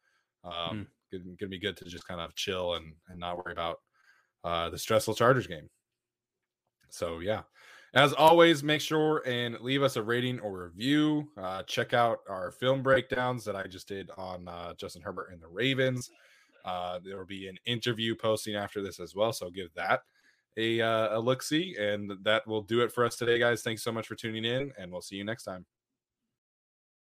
um, 0.43 0.87
gonna, 1.11 1.23
gonna 1.39 1.49
be 1.49 1.59
good 1.59 1.77
to 1.77 1.85
just 1.85 2.07
kind 2.07 2.21
of 2.21 2.35
chill 2.35 2.75
and 2.75 2.93
and 3.09 3.19
not 3.19 3.37
worry 3.37 3.51
about 3.51 3.77
uh, 4.43 4.69
the 4.69 4.77
stressful 4.77 5.15
Chargers 5.15 5.47
game. 5.47 5.69
So 6.89 7.19
yeah, 7.19 7.41
as 7.93 8.13
always, 8.13 8.63
make 8.63 8.81
sure 8.81 9.21
and 9.25 9.59
leave 9.61 9.83
us 9.83 9.95
a 9.95 10.03
rating 10.03 10.39
or 10.39 10.65
review. 10.65 11.29
Uh, 11.37 11.63
check 11.63 11.93
out 11.93 12.19
our 12.29 12.51
film 12.51 12.83
breakdowns 12.83 13.43
that 13.45 13.55
I 13.55 13.63
just 13.63 13.87
did 13.87 14.09
on 14.17 14.47
uh, 14.47 14.73
Justin 14.75 15.01
Herbert 15.01 15.31
and 15.31 15.41
the 15.41 15.47
Ravens. 15.47 16.09
Uh, 16.63 16.99
there 17.03 17.17
will 17.17 17.25
be 17.25 17.47
an 17.47 17.57
interview 17.65 18.15
posting 18.15 18.55
after 18.55 18.81
this 18.81 18.99
as 18.99 19.13
well, 19.15 19.31
so 19.31 19.49
give 19.49 19.73
that 19.75 20.01
a 20.57 20.81
uh, 20.81 21.17
a 21.17 21.19
look 21.19 21.43
see, 21.43 21.75
and 21.79 22.11
that 22.23 22.47
will 22.47 22.61
do 22.61 22.81
it 22.81 22.91
for 22.91 23.05
us 23.05 23.15
today, 23.15 23.39
guys. 23.39 23.61
Thanks 23.61 23.83
so 23.83 23.91
much 23.91 24.07
for 24.07 24.15
tuning 24.15 24.45
in, 24.45 24.71
and 24.77 24.91
we'll 24.91 25.01
see 25.01 25.15
you 25.15 25.23
next 25.23 25.43
time. 25.43 25.65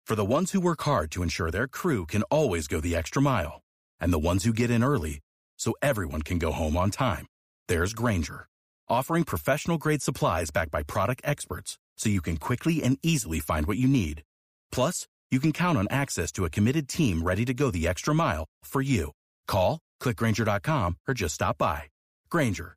For 0.06 0.14
the 0.14 0.24
ones 0.24 0.52
who 0.52 0.60
work 0.60 0.82
hard 0.82 1.10
to 1.12 1.22
ensure 1.22 1.50
their 1.50 1.66
crew 1.66 2.06
can 2.06 2.22
always 2.24 2.66
go 2.66 2.80
the 2.80 2.94
extra 2.94 3.22
mile, 3.22 3.62
and 3.98 4.12
the 4.12 4.18
ones 4.18 4.44
who 4.44 4.52
get 4.52 4.70
in 4.70 4.84
early 4.84 5.20
so 5.58 5.74
everyone 5.80 6.22
can 6.22 6.38
go 6.38 6.52
home 6.52 6.76
on 6.76 6.90
time, 6.90 7.26
there's 7.68 7.94
Grainger, 7.94 8.46
offering 8.88 9.24
professional 9.24 9.78
grade 9.78 10.02
supplies 10.02 10.50
backed 10.50 10.70
by 10.70 10.82
product 10.82 11.22
experts 11.24 11.78
so 11.96 12.10
you 12.10 12.20
can 12.20 12.36
quickly 12.36 12.82
and 12.82 12.98
easily 13.02 13.40
find 13.40 13.66
what 13.66 13.78
you 13.78 13.88
need. 13.88 14.22
Plus, 14.70 15.06
you 15.30 15.40
can 15.40 15.52
count 15.52 15.78
on 15.78 15.88
access 15.90 16.30
to 16.32 16.44
a 16.44 16.50
committed 16.50 16.88
team 16.88 17.22
ready 17.22 17.44
to 17.44 17.54
go 17.54 17.70
the 17.70 17.88
extra 17.88 18.14
mile 18.14 18.44
for 18.62 18.82
you. 18.82 19.10
Call, 19.46 19.78
clickgrainger.com, 20.02 20.96
or 21.08 21.14
just 21.14 21.34
stop 21.34 21.58
by. 21.58 21.84
Grainger, 22.30 22.76